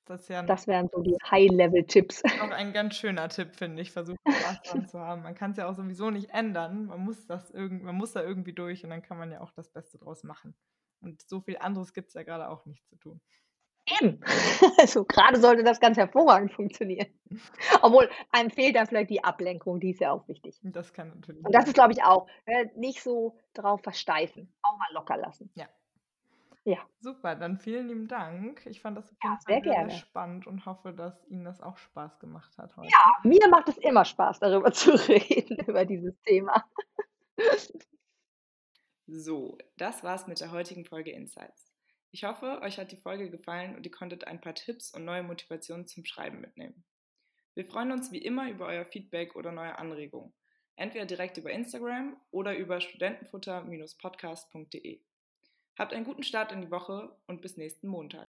Das, 0.04 0.28
ja 0.28 0.42
das 0.42 0.66
wären 0.66 0.88
so 0.92 1.00
die 1.00 1.16
High-Level-Tipps. 1.30 2.22
Auch 2.42 2.50
ein 2.50 2.74
ganz 2.74 2.96
schöner 2.96 3.30
Tipp, 3.30 3.56
finde 3.56 3.80
ich, 3.80 3.90
versuchen 3.90 4.18
Spaß 4.28 4.62
dran 4.62 4.86
zu 4.86 5.00
haben. 5.00 5.22
Man 5.22 5.34
kann 5.34 5.52
es 5.52 5.56
ja 5.56 5.66
auch 5.66 5.74
sowieso 5.74 6.10
nicht 6.10 6.30
ändern. 6.30 6.86
Man 6.86 7.00
muss, 7.00 7.26
das 7.26 7.50
irgend, 7.50 7.82
man 7.82 7.94
muss 7.94 8.12
da 8.12 8.22
irgendwie 8.22 8.52
durch 8.52 8.84
und 8.84 8.90
dann 8.90 9.02
kann 9.02 9.16
man 9.16 9.32
ja 9.32 9.40
auch 9.40 9.52
das 9.52 9.70
Beste 9.70 9.98
draus 9.98 10.22
machen. 10.22 10.54
Und 11.00 11.22
so 11.22 11.40
viel 11.40 11.56
anderes 11.56 11.94
gibt 11.94 12.08
es 12.08 12.14
ja 12.14 12.24
gerade 12.24 12.50
auch 12.50 12.66
nicht 12.66 12.86
zu 12.86 12.96
tun. 12.96 13.22
Eben. 13.86 14.20
Also 14.78 15.04
gerade 15.04 15.40
sollte 15.40 15.62
das 15.62 15.80
ganz 15.80 15.96
hervorragend 15.96 16.52
funktionieren. 16.52 17.08
Obwohl, 17.82 18.10
einem 18.30 18.50
fehlt 18.50 18.76
da 18.76 18.84
vielleicht 18.84 19.10
die 19.10 19.24
Ablenkung, 19.24 19.80
die 19.80 19.90
ist 19.90 20.00
ja 20.00 20.12
auch 20.12 20.26
wichtig. 20.28 20.58
Das 20.62 20.92
kann 20.92 21.08
natürlich. 21.08 21.44
Und 21.44 21.54
das 21.54 21.66
ist, 21.66 21.74
glaube 21.74 21.92
ich, 21.92 22.02
auch 22.02 22.26
äh, 22.44 22.66
nicht 22.76 23.02
so 23.02 23.38
drauf 23.54 23.80
versteifen. 23.82 24.52
Auch 24.62 24.76
mal 24.76 24.92
locker 24.92 25.16
lassen. 25.16 25.50
Ja. 25.54 25.68
Ja. 26.64 26.78
Super, 26.98 27.36
dann 27.36 27.58
vielen 27.58 27.86
lieben 27.86 28.08
Dank. 28.08 28.66
Ich 28.66 28.80
fand 28.80 28.98
das 28.98 29.14
ja, 29.22 29.38
sehr, 29.46 29.62
sehr 29.62 29.90
spannend 29.90 30.48
und 30.48 30.66
hoffe, 30.66 30.92
dass 30.92 31.24
Ihnen 31.28 31.44
das 31.44 31.60
auch 31.60 31.76
Spaß 31.76 32.18
gemacht 32.18 32.58
hat 32.58 32.76
heute. 32.76 32.88
Ja, 32.88 33.12
mir 33.22 33.48
macht 33.48 33.68
es 33.68 33.78
immer 33.78 34.04
Spaß, 34.04 34.40
darüber 34.40 34.72
zu 34.72 34.90
reden, 35.08 35.64
über 35.64 35.84
dieses 35.84 36.20
Thema. 36.22 36.64
So, 39.06 39.56
das 39.76 40.02
war's 40.02 40.26
mit 40.26 40.40
der 40.40 40.50
heutigen 40.50 40.84
Folge 40.84 41.12
Insights. 41.12 41.75
Ich 42.10 42.24
hoffe, 42.24 42.60
euch 42.62 42.78
hat 42.78 42.90
die 42.92 42.96
Folge 42.96 43.30
gefallen 43.30 43.76
und 43.76 43.84
ihr 43.84 43.92
konntet 43.92 44.26
ein 44.26 44.40
paar 44.40 44.54
Tipps 44.54 44.90
und 44.92 45.04
neue 45.04 45.22
Motivationen 45.22 45.86
zum 45.86 46.04
Schreiben 46.04 46.40
mitnehmen. 46.40 46.84
Wir 47.54 47.66
freuen 47.66 47.92
uns 47.92 48.10
wie 48.12 48.18
immer 48.18 48.50
über 48.50 48.66
euer 48.66 48.84
Feedback 48.84 49.36
oder 49.36 49.52
neue 49.52 49.78
Anregungen. 49.78 50.34
Entweder 50.76 51.06
direkt 51.06 51.38
über 51.38 51.50
Instagram 51.50 52.20
oder 52.30 52.56
über 52.56 52.80
studentenfutter-podcast.de. 52.80 55.00
Habt 55.78 55.94
einen 55.94 56.04
guten 56.04 56.22
Start 56.22 56.52
in 56.52 56.62
die 56.62 56.70
Woche 56.70 57.18
und 57.26 57.42
bis 57.42 57.56
nächsten 57.56 57.88
Montag. 57.88 58.25